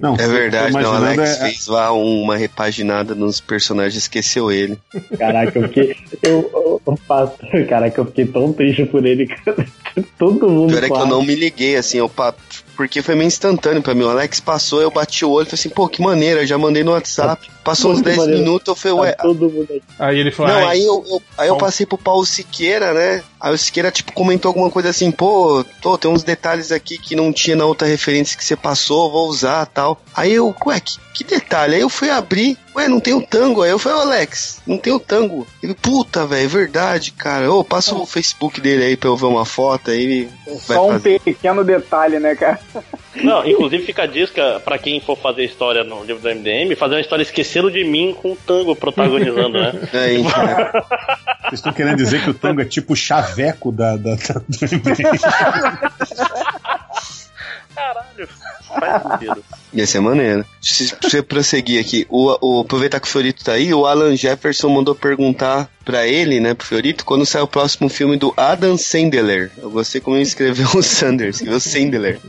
[0.00, 0.94] Não, É verdade, não.
[0.94, 4.78] Alex é- fez lá uma repaginada nos personagens esqueceu ele.
[5.18, 5.96] Caraca, eu fiquei.
[6.22, 9.66] Eu, eu, eu Caraca, eu fiquei tão triste por ele, cara.
[10.18, 10.70] Todo mundo.
[10.70, 12.08] Pior é que eu não me liguei, assim, eu
[12.76, 14.04] porque foi meio instantâneo pra mim.
[14.04, 16.56] O Alex passou, eu bati o olho e falei assim, pô, que maneira, eu já
[16.58, 17.50] mandei no WhatsApp.
[17.64, 18.40] Passou uns Muito 10 maneiro.
[18.40, 19.12] minutos, eu falei, ué.
[19.12, 19.82] Tá todo mundo aqui.
[19.98, 23.22] Aí ele falou, Não, "Ai, aí eu, eu- aí eu passei pro Paulo Siqueira, né?
[23.40, 27.14] Aí o Siqueira, tipo, comentou alguma coisa assim, pô, tô, tem uns detalhes aqui que
[27.14, 30.00] não tinha na outra referência que você passou, vou usar tal.
[30.14, 31.76] Aí eu, ué, que, que detalhe?
[31.76, 33.62] Aí eu fui abrir, ué, não tem o tango.
[33.62, 35.46] Aí eu falei, ô Alex, não tem o tango.
[35.62, 37.50] Ele, puta, velho, verdade, cara.
[37.52, 40.28] Ô, passa o Facebook dele aí pra eu ver uma foto aí.
[40.66, 41.20] Vai Só um fazer.
[41.20, 42.58] pequeno detalhe, né, cara?
[43.16, 46.94] Não, inclusive fica a dica pra quem for fazer história no livro do MDM, fazer
[46.94, 49.72] uma história esquecendo de mim com o tango protagonizando, né?
[49.92, 50.32] É, então,
[51.44, 54.42] Vocês estão querendo dizer que o tango é tipo o chaveco da, da, da-
[57.74, 58.28] Caralho,
[58.80, 59.44] faz sentido.
[59.72, 60.44] Ia ser maneiro.
[60.60, 64.14] Se se você prosseguir aqui, o, o, aproveitar que o Fiorito tá aí, o Alan
[64.14, 68.76] Jefferson mandou perguntar pra ele, né, pro Fiorito, quando sai o próximo filme do Adam
[68.76, 69.50] Sandler.
[69.56, 72.20] Eu gostei como ele escreveu o Sanders, escreveu Sandler.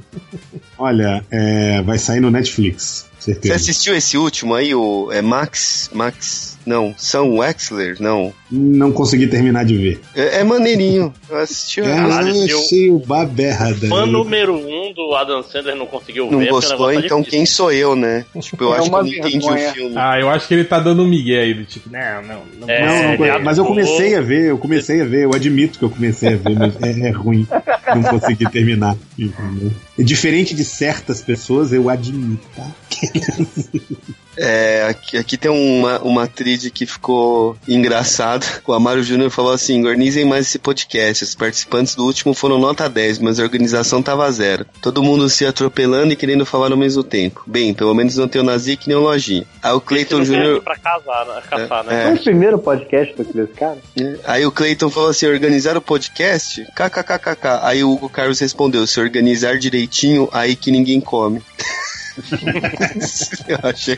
[0.78, 3.56] Olha, é, vai sair no Netflix, Você certeza.
[3.56, 8.34] assistiu esse último aí, o é Max, Max, não, Sam Wexler, não.
[8.52, 10.00] Não consegui terminar de ver.
[10.16, 11.14] É, é maneirinho.
[11.30, 13.88] Eu assisti, É, Caralho, eu achei o baberrada.
[13.88, 16.50] Fã número um do Adam Sandler não conseguiu não ver.
[16.50, 17.40] porque o gostou, tá então difícil.
[17.40, 18.26] quem sou eu, né?
[18.40, 19.96] Tipo, eu É acho que eu não entendi o filme.
[19.98, 22.70] Ah, eu acho que ele tá dando um migué aí, do tipo, não, não, não.
[22.70, 25.86] É, Não, não, mas eu comecei a ver, eu comecei a ver, eu admito que
[25.86, 27.48] eu comecei a ver, mas é, é ruim.
[27.96, 28.96] Não consegui terminar.
[29.98, 32.68] É diferente de certas pessoas, eu admito, tá?
[34.36, 36.28] É, aqui, aqui tem uma, uma
[36.58, 38.46] que ficou engraçada.
[38.66, 41.24] O Amaro Júnior falou assim: organizem mais esse podcast.
[41.24, 44.66] Os participantes do último foram nota 10, mas a organização tava zero.
[44.82, 47.44] Todo mundo se atropelando e querendo falar ao mesmo tempo.
[47.46, 49.46] Bem, pelo menos não tem o Nazik nem o Lojinha.
[49.62, 50.62] Aí o Cleiton Júnior.
[50.62, 51.42] pra casar, né?
[51.50, 52.04] caçar, né?
[52.04, 52.08] É.
[52.08, 53.80] Foi o primeiro podcast daqueles caras?
[54.00, 54.16] É.
[54.26, 56.66] Aí o Cleiton falou assim: organizar o podcast?
[56.76, 57.60] KKKKK.
[57.62, 61.42] Aí o Hugo Carlos respondeu: se organizar direitinho, aí que ninguém come.
[63.48, 63.98] Eu achei,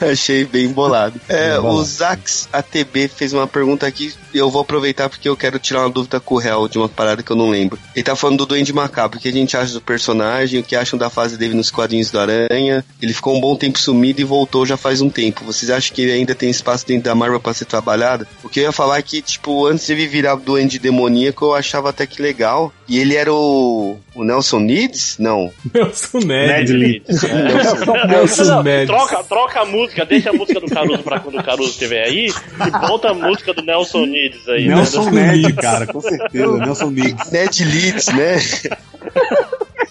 [0.00, 1.20] achei bem bolado.
[1.28, 4.12] É, o Zax ATB fez uma pergunta aqui.
[4.32, 7.22] Eu vou aproveitar porque eu quero tirar uma dúvida com o réu de uma parada
[7.22, 7.78] que eu não lembro.
[7.94, 9.18] Ele tá falando do Duende Macabro.
[9.18, 10.60] O que a gente acha do personagem?
[10.60, 12.84] O que acham da fase dele nos quadrinhos do Aranha?
[13.00, 15.44] Ele ficou um bom tempo sumido e voltou já faz um tempo.
[15.44, 18.26] Vocês acham que ele ainda tem espaço dentro da Marvel pra ser trabalhado?
[18.42, 21.54] O que eu ia falar é que, tipo, antes de ele virar Duende Demoníaco, eu
[21.54, 22.72] achava até que legal.
[22.88, 23.96] E ele era o.
[24.14, 25.16] O Nelson Needs?
[25.18, 25.52] Não.
[25.72, 26.48] Nelson Ned.
[26.48, 27.22] Ned Leeds.
[27.42, 31.70] Nelson Não, troca, troca a música, deixa a música do Caruso pra quando o Caruso
[31.70, 34.68] estiver aí e volta a música do Nelson Needs aí.
[34.68, 34.74] né?
[34.76, 36.56] Nelson Ned, cara, com certeza.
[36.56, 37.16] Nelson Ned.
[37.30, 38.36] Ned Leeds, né?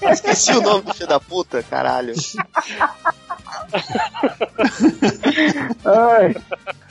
[0.11, 2.13] Esqueci o nome do filho da puta, caralho.
[5.85, 6.35] Ai,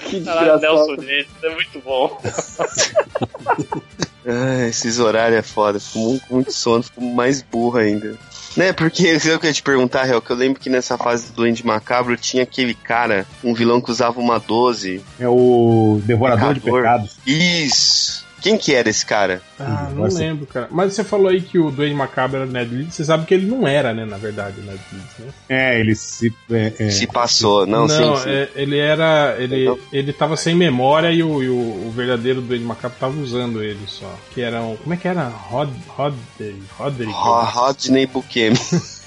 [0.00, 0.94] que Caralho, Nelson.
[1.02, 2.20] Needs, é muito bom.
[4.28, 5.81] Ah, esses horários é foda.
[5.81, 8.16] Fico muito, muito sono, fico mais burro ainda.
[8.57, 11.65] Né, porque eu queria te perguntar, Real, que eu lembro que nessa fase do Duende
[11.65, 15.02] Macabro tinha aquele cara, um vilão que usava uma 12.
[15.18, 16.82] É o Devorador de Pecador.
[16.82, 17.16] Pecados.
[17.26, 18.27] Isso!
[18.41, 19.42] Quem que era esse cara?
[19.58, 20.20] Ah, não Pode ser.
[20.20, 20.68] lembro, cara.
[20.70, 22.94] Mas você falou aí que o Duende Macabro era o Ned Leeds.
[22.94, 25.26] Você sabe que ele não era, né, na verdade, o Ned Leeds, né?
[25.49, 26.33] É, ele se.
[26.50, 28.28] É, é, Se passou, não, sim, sim.
[28.31, 29.36] é- ele era.
[29.39, 33.18] Ele, Então- ele tava sem memória e o, e o, o verdadeiro Duende Macabro tava
[33.20, 34.12] usando ele só.
[34.33, 34.76] Que era um.
[34.76, 35.28] Como é que era?
[35.28, 35.70] Rod.
[35.89, 36.62] Roderick.
[36.78, 37.12] Roderick.
[37.12, 38.58] Ro- Rodney Buchemi.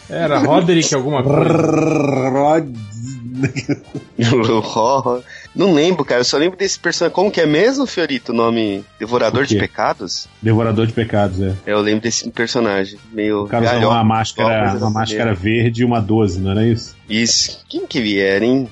[0.09, 1.53] Era Roderick alguma coisa.
[2.29, 2.67] Rod.
[5.53, 6.21] Não lembro, cara.
[6.21, 7.13] Eu só lembro desse personagem.
[7.13, 8.31] Como que é mesmo, Fiorito?
[8.31, 10.27] O nome Devorador de Pecados?
[10.41, 11.53] Devorador de Pecados, é.
[11.65, 12.97] Eu lembro desse personagem.
[13.11, 13.43] Meio.
[13.43, 16.95] O cara usava uma máscara, uma máscara verde e uma 12, não era isso?
[17.09, 17.63] Isso.
[17.67, 18.69] Quem que era, hein?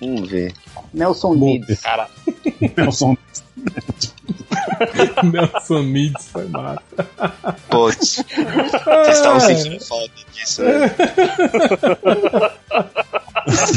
[0.00, 0.52] Vamos ver.
[0.92, 1.80] Nelson Needs.
[1.82, 2.08] Cara,
[2.76, 3.16] Nelson.
[5.22, 6.82] Nelson Needs foi massa.
[7.68, 8.24] Putz.
[8.26, 10.90] Vocês estavam sentindo falta disso, né?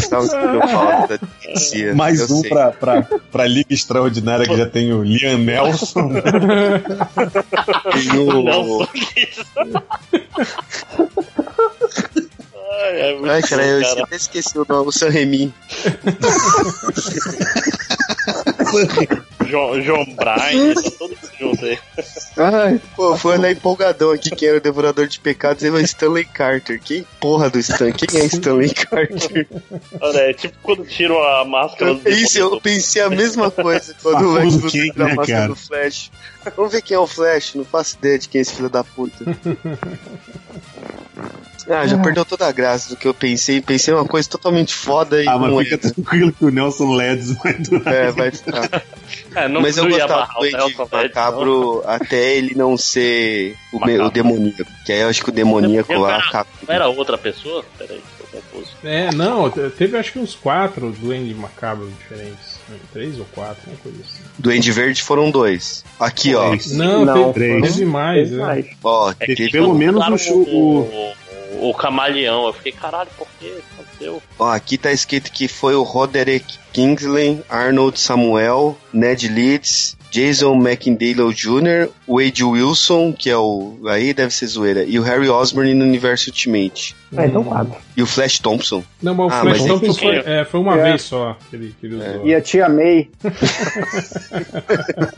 [0.10, 0.20] Da
[1.44, 1.96] delegacia.
[1.96, 2.50] Mais eu um sei.
[2.50, 6.10] pra, pra, pra Liga Extraordinária que já tem o Liam Nelson.
[7.92, 8.88] Tem o- Nelson.
[12.78, 14.04] Ai, é Ai, cara, eu bom, cara.
[14.04, 15.54] até esqueci o nome, o San Remi.
[19.48, 21.78] João, João Bryan, tá todo mundo junto aí.
[22.38, 26.26] Ai, pô, foi olhar empolgadão aqui quem era o devorador de pecados e o Stanley
[26.26, 26.82] Carter.
[26.82, 27.92] Quem porra do Stan?
[27.92, 29.48] Quem é Stanley Carter?
[30.02, 33.96] Olha, é tipo quando tiram a máscara Eu do pensei, eu pensei a mesma coisa
[34.02, 35.50] quando o Lex Luthor King, tira a né, máscara cara?
[35.50, 36.12] do Flash.
[36.56, 38.84] Vamos ver quem é o Flash, não faço ideia de quem é esse filho da
[38.84, 39.26] puta.
[41.70, 43.60] Ah, já perdeu toda a graça do que eu pensei.
[43.62, 45.78] Pensei uma coisa totalmente foda e Ah, mas fica é.
[45.92, 47.94] tranquilo que o Nelson Leds vai durar.
[47.94, 48.84] É, vai ficar.
[49.36, 54.00] É, não, Mas eu gostava do Andy Led, Macabro até ele não ser o, me-
[54.00, 54.66] o demoníaco.
[54.86, 56.48] Que aí eu acho que o demoníaco lá Era- acaba.
[56.68, 57.64] Não era outra pessoa?
[57.78, 58.72] Peraí, tô confuso.
[58.84, 62.60] É, não, te- teve acho que uns quatro Duende Macabro diferentes.
[62.70, 64.24] né, Três ou quatro, uma coisa assim.
[64.40, 65.84] Duende Verde foram dois.
[66.00, 66.56] Aqui, ó.
[66.72, 67.74] Não, Não, teve, três.
[67.74, 68.66] teve mais, né?
[68.84, 71.14] Ó, É teve- pelo menos o, o,
[71.60, 72.48] o camaleão.
[72.48, 74.22] Eu fiquei, caralho, por que aconteceu?
[74.38, 81.34] ó, aqui tá escrito que foi o Roderick Kingsley, Arnold Samuel, Ned Leeds, Jason McIndale
[81.34, 83.78] Jr., Wade Wilson, que é o.
[83.88, 86.96] Aí deve ser zoeira, e o Harry Osborn no universo Ultimate.
[87.18, 87.74] Ah, então quatro.
[87.98, 88.84] E o Flash Thompson.
[89.02, 90.84] Não, mas o Ah, Flash mas Thompson foi, é, foi uma é.
[90.84, 92.28] vez só que ele, que ele usou.
[92.28, 93.10] E a tia May.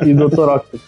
[0.05, 0.39] E Dr.
[0.49, 0.81] Octopus.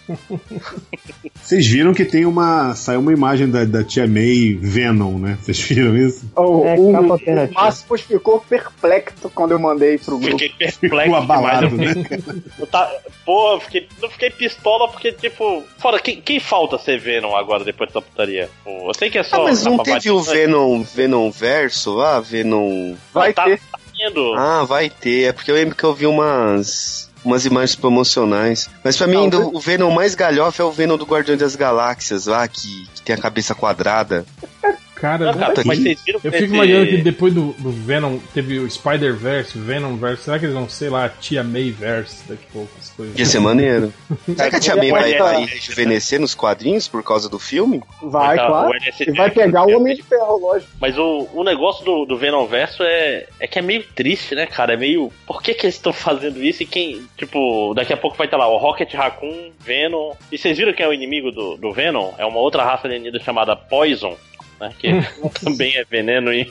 [1.41, 2.75] Vocês viram que tem uma.
[2.75, 5.37] Saiu uma imagem da, da tia May Venom, né?
[5.41, 6.29] Vocês viram isso?
[6.39, 7.53] O, É, o, o.
[7.53, 10.37] Máximos ficou perplexo quando eu mandei pro grupo.
[10.39, 11.23] Fiquei perplexo Ficou demais.
[11.23, 11.93] abalado, Eu né?
[12.59, 12.89] eu tá,
[13.25, 17.63] pô, eu fiquei, não fiquei pistola porque, tipo, fora, quem, quem falta ser Venom agora
[17.63, 18.49] depois dessa putaria?
[18.63, 19.43] Pô, eu sei que é Ah, só.
[19.43, 22.19] mas não teve o Venom, Venom Verso lá?
[22.19, 22.95] Venom.
[23.13, 23.61] Vai tá, ter.
[23.97, 24.33] Indo.
[24.35, 25.29] Ah, vai ter.
[25.29, 27.09] É porque eu lembro que eu vi umas.
[27.23, 28.69] Umas imagens promocionais.
[28.81, 31.53] Mas pra mim, Não, ainda o Venom mais galhofa é o Venom do Guardião das
[31.53, 34.25] Galáxias lá, que, que tem a cabeça quadrada.
[34.99, 38.17] Cara, Não, cara, mas vocês viram eu fico esse- imaginando que depois do, do Venom
[38.33, 40.23] teve o Spider-Verse, Venom-Verse.
[40.23, 42.69] Será que eles vão, sei lá, Tia May-Verse daqui a pouco?
[42.79, 43.17] As coisas.
[43.17, 43.93] Ia ser maneiro.
[44.35, 47.81] Será que a Tia May vai, vai rejuvenescer nos quadrinhos por causa do filme?
[48.01, 48.71] Vai, Tá, claro.
[48.99, 50.71] E vai pegar o Homem de Ferro, lógico.
[50.79, 54.45] Mas o, o negócio do, do Venom Verso é, é que é meio triste, né,
[54.45, 54.73] cara?
[54.73, 55.11] É meio.
[55.25, 56.63] Por que, que eles estão fazendo isso?
[56.63, 57.03] E quem.
[57.17, 60.13] Tipo, daqui a pouco vai estar lá o Rocket Raccoon, Venom.
[60.31, 62.11] E vocês viram quem é o inimigo do, do Venom?
[62.17, 64.15] É uma outra raça alienígena chamada Poison.
[64.59, 64.89] Né, que
[65.43, 66.45] também é veneno e.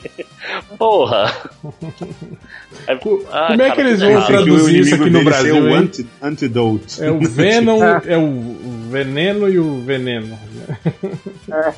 [0.77, 1.31] Porra!
[2.87, 5.75] É- Co- Ah, Como é que eles vão traduzir isso aqui no Brasil, o hein?
[5.75, 7.03] anti- Antidote.
[7.03, 10.37] É o Venom, é o, o veneno e o veneno.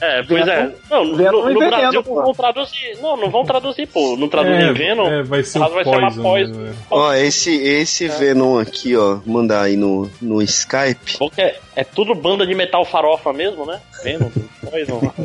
[0.01, 0.71] É, pois é.
[0.89, 2.97] Não, no, no veneno, Brasil não vão traduzir.
[3.01, 4.15] Não, não vão traduzir, pô.
[4.17, 5.07] Não traduzem É, Venom.
[5.07, 6.21] é, vai ser o vai Poison.
[6.21, 6.53] Poison.
[6.59, 6.73] né?
[6.89, 11.17] Ó, esse, esse Venom aqui, ó, mandar aí no, no Skype.
[11.19, 13.79] Bom que é, é tudo banda de metal farofa mesmo, né?
[14.03, 14.29] Venom,
[14.69, 15.11] Poison.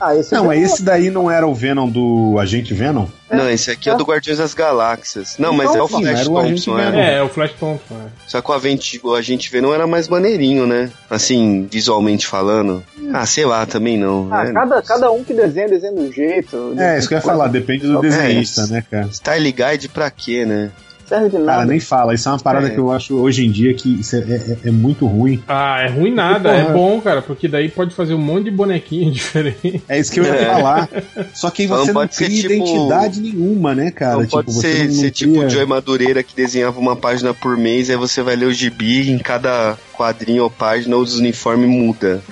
[0.00, 3.06] Ah, esse Não, mas esse daí não era o Venom do Agente Venom?
[3.34, 5.36] Não, esse aqui é, do Guardiões das Galáxias.
[5.38, 7.00] Não, mas Não, é o sim, Flash Thompson, é.
[7.00, 7.94] É, é o Flash Thompson.
[7.94, 8.08] é.
[8.26, 10.90] Só que o Agente, o Agente Venom era mais maneirinho, né?
[11.10, 12.82] Assim, visualmente falando.
[13.12, 14.28] Ah, sei lá, também não.
[14.30, 14.52] Ah, né?
[14.52, 16.74] cada, cada um que desenha, desenha de um jeito.
[16.78, 19.08] É, isso que eu ia falar, depende do É, desenhista, né, cara?
[19.12, 20.70] Style Guide pra quê, né?
[21.06, 21.64] Serve de Cara, nada.
[21.66, 22.14] nem fala.
[22.14, 22.70] Isso é uma parada É.
[22.70, 25.42] que eu acho hoje em dia que isso é, é- é muito ruim.
[25.46, 26.62] Ah, é ruim nada, Porra.
[26.62, 29.82] é bom, cara, porque daí pode fazer um monte de bonequinho diferente.
[29.88, 30.44] É isso que eu ia É.
[30.46, 30.88] falar.
[31.34, 34.14] Só que Só você não não, cria tipo- identidade nenhuma, né, cara?
[34.16, 36.78] não tipo, pode você ser, não, ser não tipo cria- o Joey Madureira que desenhava
[36.80, 40.96] uma página por mês, aí você vai ler o gibi em cada quadrinho ou página
[40.96, 42.22] os uniformes muda.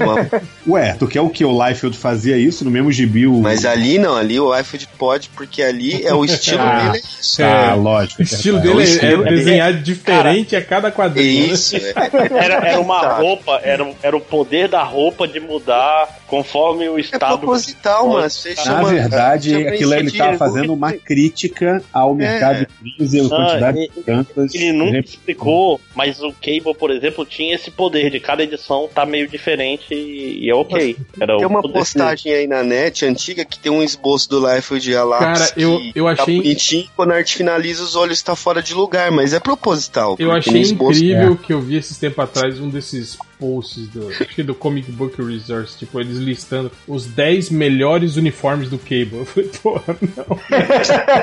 [0.00, 1.44] Uma- Ué, tu quer o que?
[1.44, 3.26] O Liefeld fazia isso no mesmo gibi?
[3.26, 3.40] O...
[3.40, 6.78] Mas ali não, ali o Liefeld pode, porque ali é o estilo Ah.
[6.92, 7.42] dele, é isso.
[7.42, 8.20] Ah, É, lógico.
[8.20, 8.90] O estilo é dele verdade.
[8.90, 11.46] é, estilo é desenhar diferente a cada É quadrinho.
[11.48, 11.52] né?
[11.54, 11.94] isso, é.
[12.38, 13.16] Era, era uma Tá.
[13.18, 17.38] roupa, era, era o poder da roupa de mudar conforme o É estado.
[17.38, 22.14] proposital, mas você Na verdade, chama aquilo ele isso tava de- fazendo uma crítica ao
[22.14, 24.54] mercado de frios e a quantidade de tantas.
[24.54, 26.97] Ele nunca explicou, mas o Cable, por exemplo,
[27.28, 30.96] tinha esse poder de cada edição tá meio diferente e, é ok.
[31.20, 34.96] Era Tem uma postagem aí na net antiga que tem um esboço do Liefeld e
[34.96, 38.20] a Lápis Cara, eu- que eu tá achei- bonitinho, quando a arte finaliza os olhos
[38.22, 40.16] tá fora de lugar, mas é proposital.
[40.18, 44.24] Eu achei esboço- incrível que eu vi esses tempos atrás um desses posts do, acho
[44.34, 49.18] que do Comic Book Resource, tipo, eles listando os 10 melhores uniformes do Cable.
[49.18, 50.38] Eu falei, porra, não.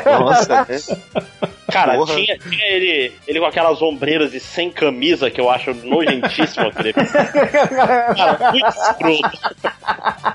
[0.20, 1.52] Nossa, né?
[1.72, 2.16] Cara, Porra.
[2.16, 6.94] tinha, tinha ele, ele com aquelas ombreiras e sem camisa, que eu acho nojentíssimo aquele.
[6.94, 9.40] Cara, muito escroto.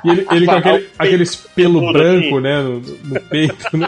[0.05, 2.41] E ele, ele com aquele, aqueles pelo branco, assim.
[2.41, 3.87] né, no, no peito, né?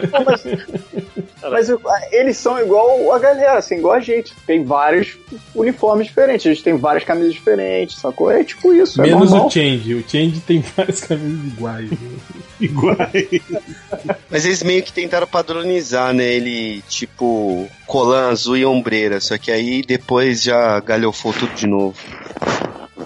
[1.51, 1.81] Mas o-
[2.11, 4.33] eles são igual a galera, assim, igual a gente.
[4.47, 5.17] Tem vários
[5.53, 8.31] uniformes diferentes, a gente tem várias camisas diferentes, sacou?
[8.31, 9.47] É tipo isso, é Menos normal.
[9.47, 9.93] o Change.
[9.95, 11.91] O Change tem várias camisas iguais.
[11.91, 11.97] né?
[12.61, 13.41] Iguais.
[14.29, 16.23] Mas eles meio que tentaram padronizar, né?
[16.25, 17.32] Ele, tipo,
[17.85, 19.19] colã azul e ombreira.
[19.19, 21.97] Só que aí depois já galhofou tudo de novo.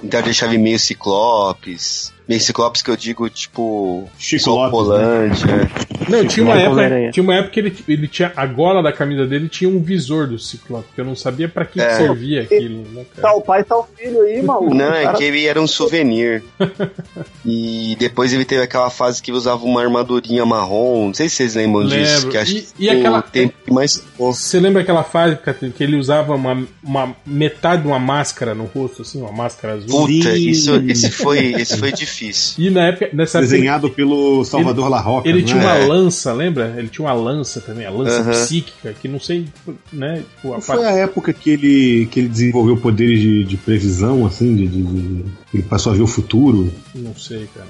[0.04, 2.14] Então deixava ele meio ciclopes.
[2.28, 4.10] Meio ciclopes que eu digo, tipo.
[4.20, 5.88] Chico Lopes, colante, é.
[6.12, 8.32] Não, tinha uma época, tinha uma época que ele, ele tinha.
[8.36, 11.66] A gola da camisa dele tinha um visor do Ciclope, que eu não sabia pra
[11.66, 11.96] que, que É.
[11.96, 13.28] servia aquilo, né, cara?
[13.30, 14.74] Tá o pai, tá o filho aí, maluco.
[14.74, 16.44] Não, é que ele era um souvenir.
[17.46, 21.08] e depois ele teve aquela fase que ele usava uma armadurinha marrom.
[21.08, 22.16] Não sei se vocês lembram disso.
[22.16, 22.32] Lembro.
[22.32, 24.04] Que acho E- que e aquela- tempo que mais.
[24.18, 25.38] Você lembra aquela fase
[25.76, 30.08] que ele usava uma, uma metade de uma máscara no rosto, assim, uma máscara azul?
[30.08, 32.17] Puta, isso, esse, foi, esse foi difícil.
[32.58, 35.28] E na época, nessa época, Desenhado pelo Salvador La Roca.
[35.30, 35.66] ele tinha é?
[35.66, 36.74] uma lança, lembra?
[36.78, 39.46] Ele tinha uma lança também, a lança psíquica, que não sei,
[39.92, 40.24] né?
[40.36, 44.56] Tipo, a foi a época que ele, que ele desenvolveu poderes de, de previsão, assim,
[44.56, 45.26] de, de- de-
[45.60, 46.72] ele passou a ver o futuro.
[46.96, 47.68] Não sei, cara.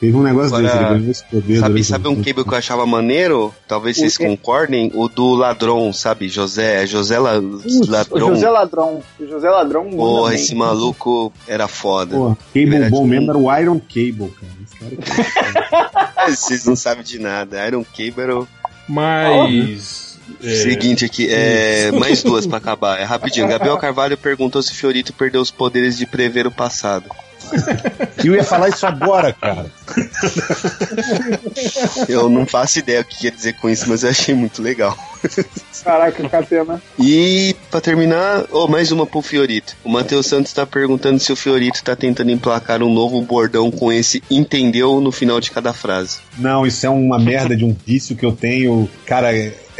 [0.00, 1.58] Teve um negócio Agora, desse, ele ganhou esse poder.
[1.58, 3.54] Sabe, sabe um cable que eu achava maneiro?
[3.68, 4.90] Talvez vocês O concordem.
[4.94, 6.28] O do ladrão, sabe?
[6.28, 8.28] José, José La- Putz, o Ladrão.
[8.34, 9.02] José Ladrão.
[9.18, 10.38] O José Ladrão Porra, bem.
[10.40, 12.16] esse maluco era foda.
[12.16, 14.52] Pô, cable Verdade, bom mesmo era o Iron Cable, cara.
[14.62, 17.66] Esse cara Vocês não sabem de nada.
[17.66, 18.48] Iron Cable era o
[18.88, 20.18] Mas.
[20.42, 21.28] é, seguinte aqui.
[21.30, 22.98] É, mais duas pra acabar.
[23.00, 23.48] É rapidinho.
[23.48, 27.04] Gabriel Carvalho perguntou se Fiorito perdeu os poderes de prever o passado.
[28.24, 29.66] Eu ia falar isso agora, cara.
[32.08, 34.96] Eu não faço ideia o que quer dizer com isso, mas eu achei muito legal.
[35.82, 36.82] Caraca, Catena.
[36.98, 39.74] E pra terminar, oh, mais uma pro Fiorito.
[39.82, 43.90] O Matheus Santos tá perguntando se o Fiorito tá tentando emplacar um novo bordão com
[43.90, 46.18] esse entendeu no final de cada frase.
[46.38, 48.88] Não, isso é uma merda de um vício que eu tenho.
[49.06, 49.30] Cara,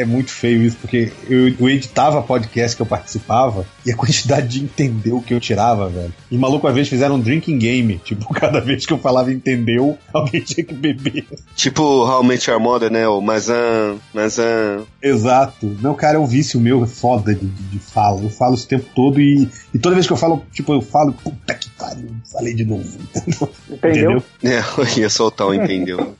[0.00, 4.48] é, muito feio isso, porque eu, eu editava podcast que eu participava e a quantidade
[4.48, 6.12] de entendeu que eu tirava, velho.
[6.30, 8.00] E maluco, uma vez fizeram um drinking game.
[8.10, 11.26] Tipo, cada vez que eu falava entendeu, alguém tinha que beber.
[11.54, 13.06] Tipo Met Your Mother, né?
[13.06, 14.84] O Mazan, Mazan.
[15.00, 15.76] Exato.
[15.80, 18.20] Não, cara, é um vício meu, é foda de, de, de fala.
[18.22, 20.80] Eu falo isso o tempo todo e, e toda vez que eu falo, tipo, eu
[20.80, 22.98] falo, puta que pariu, falei de novo.
[23.70, 24.22] Entendeu?
[24.42, 26.14] É, eu ia soltar o entendeu.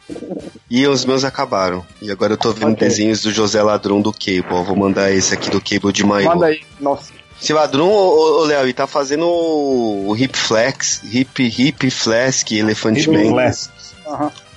[0.71, 1.85] E os meus acabaram.
[2.01, 2.87] E agora eu tô vendo Ok.
[2.89, 4.65] desenhos do José Ladrão do Cable.
[4.65, 6.35] Vou mandar esse aqui do Cable de maior.
[6.37, 6.61] Manda aí.
[6.79, 7.13] Nossa.
[7.43, 12.99] Esse ladrão, ô, ô, Léo, ele tá fazendo o, Hip Flex, Hip, hip Flask, Elephant
[12.99, 13.31] Hip Man.
[13.31, 13.71] Flask.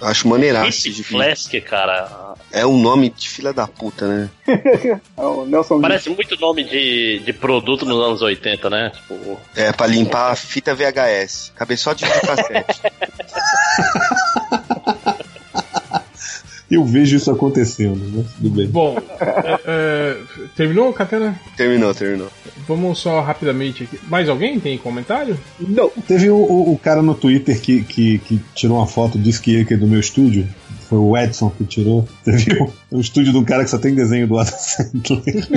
[0.01, 1.03] Eu Acho maneiraço esse Hip.
[1.03, 2.35] Flask, cara.
[2.51, 4.29] É um nome de filha da puta, né?
[5.17, 8.91] É o Nelson Parece muito nome de, de produto nos anos 80, né?
[8.93, 11.53] Tipo, É pra limpar a fita VHS.
[11.55, 12.81] Cabeçote de cassete.
[16.73, 18.23] Eu vejo isso acontecendo, né?
[18.37, 18.67] Tudo bem.
[18.67, 20.17] Bom, é, é,
[20.55, 21.39] terminou, Catena?
[21.55, 22.29] terminou, terminou.
[22.67, 23.99] Vamos só rapidamente aqui.
[24.07, 25.37] Mais alguém tem comentário?
[25.59, 25.89] Não.
[26.07, 29.63] Teve o, o- o cara no Twitter que, que, que tirou uma foto, disse que
[29.65, 30.47] que é do meu estúdio.
[30.89, 32.07] Foi o Edson que tirou.
[32.23, 32.73] Você viu?
[32.93, 35.47] Um estúdio de um cara que só tem desenho do Adam Sandler.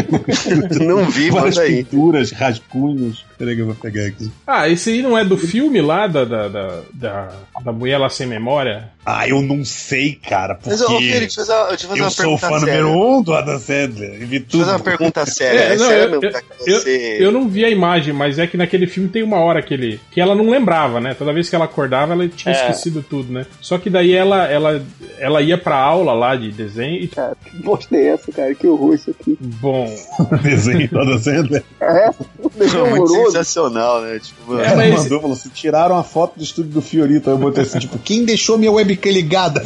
[0.86, 1.76] Não vi, Várias manda aí.
[1.84, 3.24] pinturas, rascunhos.
[3.38, 4.30] Peraí que eu vou pegar aqui.
[4.46, 7.28] Ah, esse aí não é do filme lá da, da, da, da,
[7.62, 8.88] da mulher lá sem memória?
[9.04, 12.00] Ah, eu não sei, cara, porque Mas, ô, Felipe, deixa eu fazer, deixa eu fazer
[12.00, 12.82] eu uma sou pergunta fã séria.
[12.82, 14.14] número um do Adam Sandler.
[14.14, 14.60] E vi Deixa eu tudo.
[14.64, 15.58] fazer uma pergunta séria.
[15.60, 17.16] É, É, não, sério eu- mesmo, Eu, você...
[17.20, 20.00] eu não vi a imagem, mas é que naquele filme tem uma hora que, ele,
[20.10, 21.12] que ela não lembrava, né?
[21.14, 22.58] Toda vez que ela acordava, ela tinha É.
[22.70, 23.44] esquecido tudo, né?
[23.60, 24.82] Só que daí ela, ela,
[25.18, 27.10] ela ia pra aula lá de desenho e.
[27.26, 28.54] Cara, bosta é essa, cara?
[28.54, 29.36] Que horror isso aqui.
[29.40, 29.86] Bom.
[30.42, 31.64] desenho do Adam Sandler.
[31.80, 33.32] É, um desenho Muito horroroso.
[33.32, 34.18] sensacional, né?
[34.18, 34.60] Tipo, mano.
[34.62, 37.28] É, Ela mas- mandou, falou assim, tiraram a foto do estúdio do Fiorito.
[37.30, 39.62] Aí eu botei assim, tipo, quem deixou minha webcam ligada?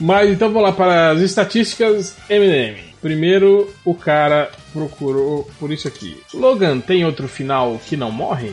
[0.00, 2.76] Mas então vamos lá para as estatísticas MDM.
[3.00, 6.16] Primeiro, o cara procurou por isso aqui.
[6.34, 8.52] Logan tem outro final que não morre?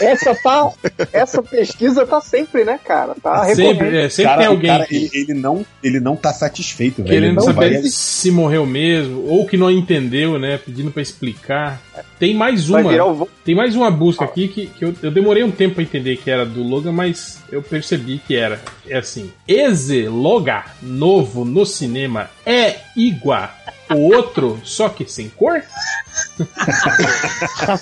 [0.00, 0.70] Essa tá.
[1.12, 3.14] Essa pesquisa tá sempre, né, cara?
[3.22, 7.02] Tá Sempre, é, sempre Cara, tem alguém cara, que- ele, não, ele não tá satisfeito,
[7.02, 7.08] velho.
[7.14, 10.58] Ele querendo não saber vai- se morreu mesmo ou que não entendeu, né?
[10.58, 11.80] Pedindo pra explicar.
[12.18, 12.80] Tem mais uma.
[13.04, 16.16] o Tem mais uma busca aqui que, que eu, eu demorei um tempo pra entender
[16.16, 18.60] que era do Logan, mas eu percebi que era.
[18.88, 23.48] É assim: Eze Loga novo no cinema é igual
[23.94, 25.62] o outro, só que sem cor?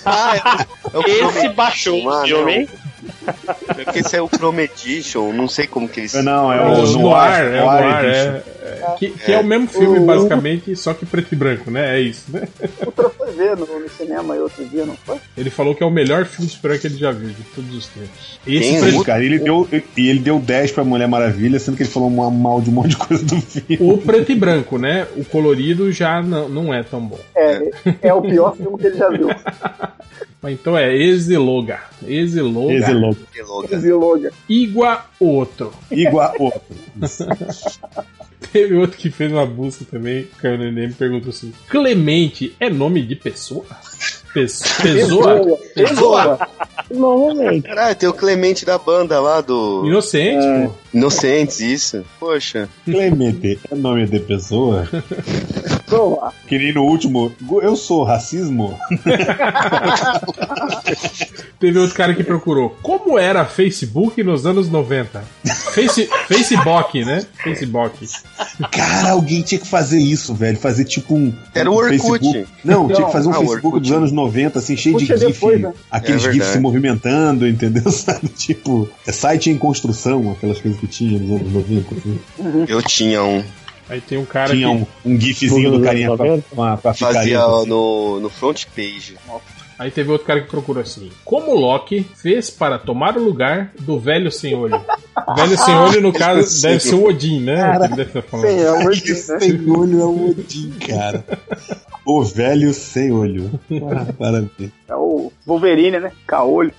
[0.05, 2.69] Ah, é o esse Chrome baixou o filme.
[3.77, 6.13] É porque esse é o Chrome Edition, não sei como que eles...
[6.13, 9.39] Não, é É o o Noir, Noir, é o Noir é, é, que, que é
[9.39, 11.97] o mesmo filme, basicamente, só que preto e branco, né?
[11.97, 12.47] É isso, né?
[12.85, 15.17] Outra coisa, ver no, no cinema aí outro dia, não foi?
[15.37, 17.75] Ele falou que é o melhor filme de super que ele já viu de todos
[17.75, 18.39] os tempos.
[18.45, 21.83] Esse Esse pre- cara, ele deu, e ele deu 10 pra Mulher Maravilha, sendo que
[21.83, 23.77] ele falou uma- mal de um monte de coisa do filme.
[23.79, 25.07] O preto e branco, né?
[25.15, 27.19] O colorido já não, não é tão bom.
[27.35, 27.69] É,
[28.01, 29.29] é o pior filme que ele já viu.
[30.41, 31.79] Mas então é Exiloga.
[32.05, 32.73] Exiloga.
[32.91, 33.75] Exiloga.
[33.75, 34.31] Exiloga.
[34.49, 35.73] Igua outro.
[35.91, 36.61] Igual outro.
[38.51, 42.69] Teve outro que fez uma busca também, caiu no Enem e perguntou assim: Clemente é
[42.69, 43.65] nome de pessoa?
[44.33, 45.57] Pes- Pessoa?
[45.73, 46.47] Pessoa.
[46.89, 47.63] Normalmente.
[47.67, 49.83] Caralho, tem o Clemente da banda lá do.
[49.85, 50.73] Inocente, pô.
[50.93, 52.05] Inocentes, isso.
[52.19, 52.69] Poxa.
[52.85, 54.87] Clemente é nome de pessoa?
[55.87, 56.33] Pessoa.
[56.47, 57.31] Que nem no último.
[57.61, 58.77] Eu sou racismo?
[61.59, 65.23] Teve outro cara que procurou como era Facebook nos anos 90.
[65.73, 67.25] Face, Facebook, né?
[67.43, 68.07] Facebook.
[68.71, 70.57] Cara, alguém tinha que fazer isso, velho.
[70.57, 71.33] Fazer tipo um.
[71.53, 71.99] Era o um Orkut.
[71.99, 72.47] Facebook.
[72.63, 73.81] Não, tinha que fazer um Ah, o Facebook Orkut.
[73.83, 75.33] dos anos 90, assim, cheio Puxa de GIF.
[75.33, 75.73] depois, né?
[75.89, 77.91] Aqueles É GIFs se movimentando, entendeu?
[77.91, 78.27] Sabe?
[78.29, 81.95] Tipo, é site em construção, aquelas coisas que tinha nos anos 90.
[81.95, 82.19] Assim.
[82.67, 83.43] Eu tinha um.
[83.89, 84.73] Aí tem um cara Tinha que.
[85.05, 87.69] um, um GIFzinho do carinha com a, com a, com a Fazia assim.
[87.69, 89.15] no, no front page.
[89.77, 93.99] Aí teve outro cara que procurou assim: Como Loki fez para tomar o lugar do
[93.99, 94.81] velho sem olho?
[95.27, 97.57] O velho sem olho, no caso, deve ser o Odin, né?
[97.57, 98.47] Cara, deve estar falando.
[98.47, 99.15] Sim, é o Odin, né?
[99.15, 101.23] sem olho é o Odin, cara.
[102.05, 103.51] O velho sem olho.
[103.91, 104.71] Ah, parabéns.
[104.87, 106.11] É o Wolverine, né?
[106.25, 106.71] Caolho.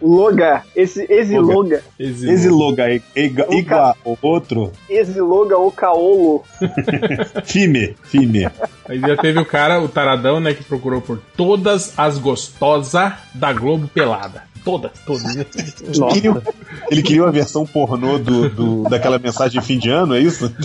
[0.00, 0.62] Loga.
[0.74, 1.82] Esse, Exiloga.
[1.98, 2.84] Exiloga.
[2.84, 6.42] Aí, igual, O outro, Exiloga ou Caolo.
[7.44, 8.48] Fime, Fime.
[8.88, 13.52] Aí já teve o cara, o taradão, né, que procurou por todas as gostosas da
[13.52, 14.44] Globo pelada.
[14.64, 14.92] Todas.
[15.34, 15.44] né?
[15.82, 16.42] Ele queria,
[16.90, 20.52] ele queria uma versão pornô do, do- daquela mensagem de fim de ano, é isso?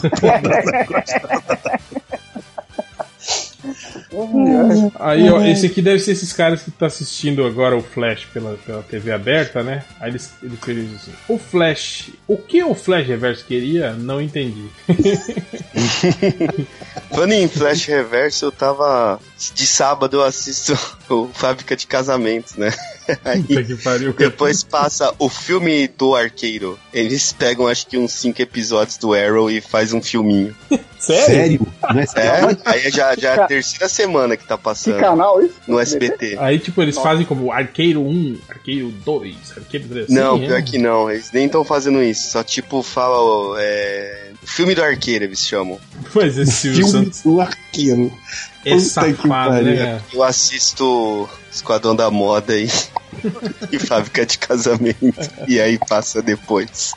[4.99, 8.53] Aí, ó, esse aqui deve ser esses caras que estão assistindo agora o Flash pela,
[8.65, 9.83] pela TV aberta, né?
[9.99, 12.09] Aí eles, eles fez assim: O Flash.
[12.27, 13.93] O que o Flash Reverso queria?
[13.93, 14.65] Não entendi.
[17.11, 19.19] Falando em Flash Reverso, eu tava.
[19.53, 20.77] De sábado eu assisto
[21.09, 22.73] o Fábrica de Casamentos, né?
[23.23, 24.13] Aí Puta que pariu.
[24.13, 26.77] depois passa o filme do Arqueiro.
[26.91, 30.55] Eles pegam acho que uns cinco episódios do Arrow e faz um filminho.
[30.99, 31.65] Sério?
[31.93, 32.57] Não é É, sério?
[32.65, 35.53] aí já, já é a terceira semana que tá Que passando canal isso?
[35.67, 36.35] no SBT.
[36.39, 40.09] Aí, tipo, eles fazem como Arqueiro 1, Arqueiro 2, Arqueiro 3.
[40.09, 40.61] Não, Sim, pior é.
[40.63, 42.31] que não, eles nem estão fazendo isso.
[42.31, 43.55] Só tipo fala.
[43.61, 45.79] É, filme do Arqueiro, eles chamam.
[46.13, 48.11] Mas esse Silvio Filme Santos do arqueiro.
[48.65, 49.75] É Puta que safado, pariu.
[49.75, 50.01] né?
[50.13, 52.67] Eu assisto Esquadrão da Moda e,
[53.71, 55.13] e Fábrica de Casamento.
[55.47, 56.93] E aí passa depois.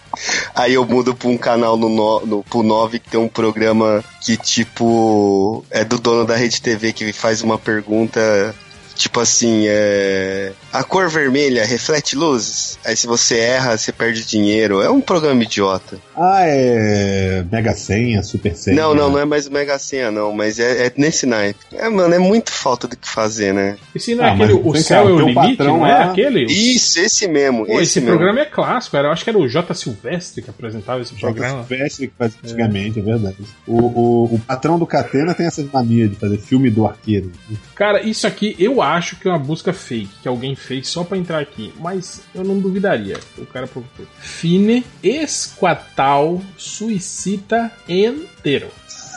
[0.54, 4.04] Aí eu mudo pra um canal no, no, no, pro 9 que tem um programa
[4.20, 8.54] que, tipo, é do dono da Rede TV que faz uma pergunta.
[9.00, 10.52] Tipo assim, é.
[10.70, 12.78] A cor vermelha reflete luzes?
[12.84, 14.82] Aí se você erra, você perde dinheiro.
[14.82, 15.98] É um programa idiota.
[16.14, 17.42] Ah, é.
[17.50, 18.76] Mega Senha, Super Senha.
[18.76, 21.60] Não, não, não é mais o Mega Senha, não, mas é, é nesse naipe.
[21.72, 23.78] É, mano, é muito falta do que fazer, né?
[23.94, 26.04] Esse não é Ah, aquele mas O Céu é o Limite, patrão não é lá-
[26.10, 26.44] aquele?
[26.44, 27.64] Isso, esse mesmo.
[27.64, 28.16] Pô, esse, esse mesmo.
[28.18, 29.72] programa é clássico, era, eu acho que era o J.
[29.74, 31.64] Silvestre que apresentava esse Joga programa.
[31.66, 33.36] Silvestre que fazia antigamente, é verdade.
[33.66, 37.32] O, o, o patrão do Catena tem essas manias de fazer filme do arqueiro.
[37.74, 41.16] Cara, isso aqui eu acho que é uma busca fake, que alguém fez só pra
[41.16, 43.18] entrar aqui, mas eu não duvidaria.
[43.38, 44.08] O cara procurou.
[44.18, 48.68] Fine esquatal suicida inteiro.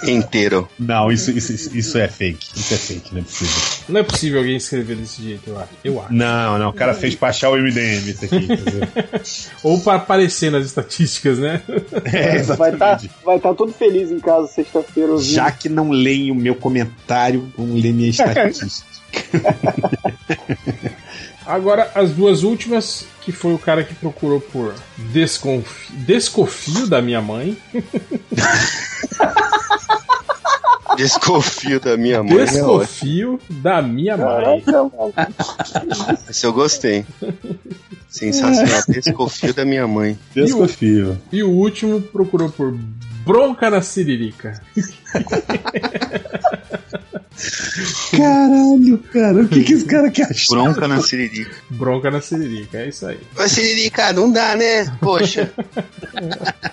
[0.07, 0.67] Inteiro.
[0.77, 2.48] Não, isso, isso, isso, é fake.
[2.56, 3.83] Isso é fake, não é possível.
[3.90, 5.69] Não é possível alguém escrever desse jeito, eu acho.
[5.83, 6.14] Eu acho.
[6.14, 8.48] Não, não, o cara fez pra achar o MDM isso aqui?
[9.64, 11.61] Ou pra aparecer nas estatísticas, né?
[12.06, 13.11] É, Vai estar exatamente.
[13.23, 15.32] vai tá todo feliz em casa sexta-feira ouvindo.
[15.33, 18.85] Já que não leem o meu comentário, vão ler minha estatística.
[21.45, 25.93] Agora, as duas últimas, que foi o cara que procurou por desconfi...
[26.06, 27.58] desconfio da minha mãe.
[30.98, 32.24] Desconfio da minha mãe.
[32.56, 33.40] é ótimo.
[33.48, 34.34] Desconfio da minha mãe.
[36.30, 37.06] Esse eu gostei.
[38.10, 38.84] Sensacional.
[38.88, 40.18] Desconfio da minha mãe.
[40.35, 41.18] Desconfio.
[41.32, 42.77] E o último procurou por
[43.26, 44.61] bronca na siririca.
[48.11, 50.55] Caralho, cara, o que, que esse cara quer achar?
[50.55, 51.55] Bronca na Siririca.
[51.69, 53.19] Bronca na siririca, é isso aí.
[53.37, 54.85] Ô Siririca, não dá, né?
[54.99, 55.51] Poxa.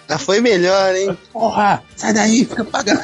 [0.09, 1.17] Já foi melhor, hein?
[1.33, 3.01] Porra, sai daí, fica pagando.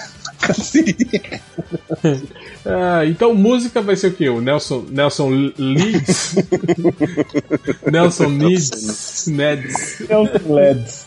[2.68, 4.28] Ah, então música vai ser o quê?
[4.28, 6.34] O Nelson, Nelson Leeds?
[7.90, 8.28] Nelson?
[8.28, 10.02] Neds.
[10.10, 11.06] Um LEDs.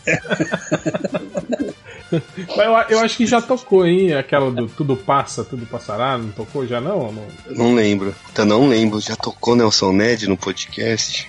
[1.48, 1.74] Mas
[2.36, 4.14] eu, eu acho que já tocou, hein?
[4.14, 7.12] Aquela do Tudo Passa, Tudo Passará, não tocou já não?
[7.12, 7.26] não?
[7.50, 8.14] Não lembro.
[8.36, 9.00] Eu não lembro.
[9.00, 11.28] Já tocou Nelson Ned no podcast?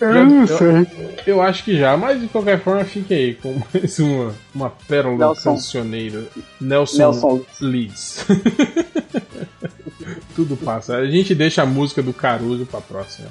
[0.00, 0.86] Eu não sei.
[1.26, 5.18] Eu, acho que já, mas de qualquer forma fique aí com mais uma, uma pérola
[5.18, 5.54] Nelson.
[5.54, 6.24] cancioneira.
[6.60, 7.44] Nelson, Nelson.
[7.60, 8.24] Leeds.
[10.34, 10.96] Tudo passa.
[10.96, 13.28] A gente deixa a música do Caruso pra próxima.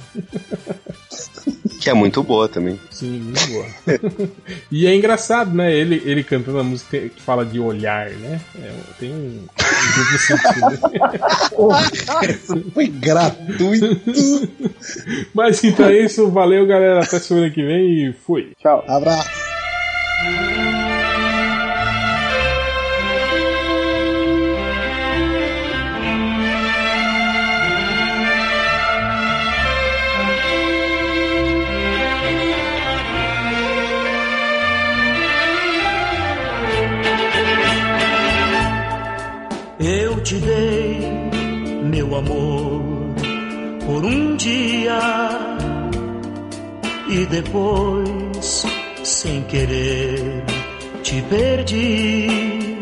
[1.79, 2.79] Que é muito boa também.
[2.91, 3.65] Sim, muito boa.
[4.71, 5.73] e é engraçado, né?
[5.73, 8.39] Ele, ele cantando a música que fala de olhar, né?
[8.61, 9.45] É, tem um,
[11.57, 11.69] um.
[12.73, 14.01] Foi gratuito.
[15.33, 16.29] Mas então é isso.
[16.29, 17.01] Valeu, galera.
[17.01, 18.51] Até semana que vem e fui.
[18.59, 18.83] Tchau.
[18.87, 19.29] Abraço.
[44.39, 44.97] Dia
[47.09, 48.65] e depois,
[49.03, 50.45] sem querer,
[51.03, 52.77] te perdi.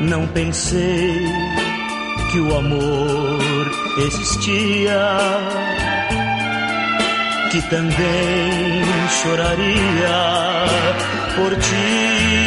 [0.00, 1.24] Não pensei
[2.32, 3.70] que o amor
[4.08, 5.06] existia,
[7.52, 8.82] que também
[9.22, 10.18] choraria
[11.36, 12.42] por ti.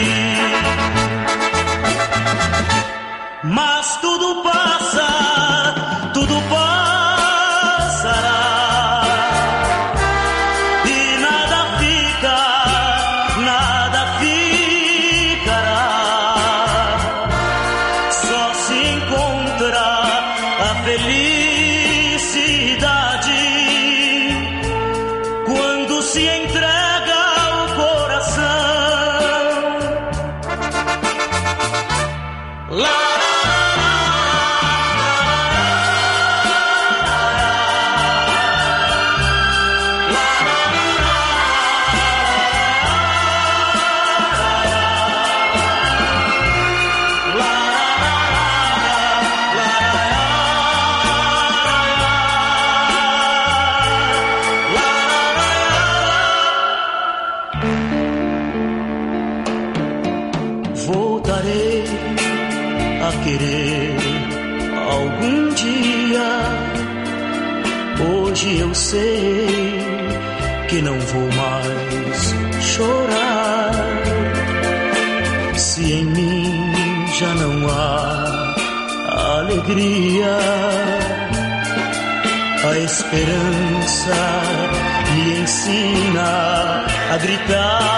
[3.43, 6.74] Mas tudo passa, tudo passará.
[79.75, 80.37] Alegria,
[82.63, 84.15] a esperança
[85.13, 87.94] me ensina a gritar.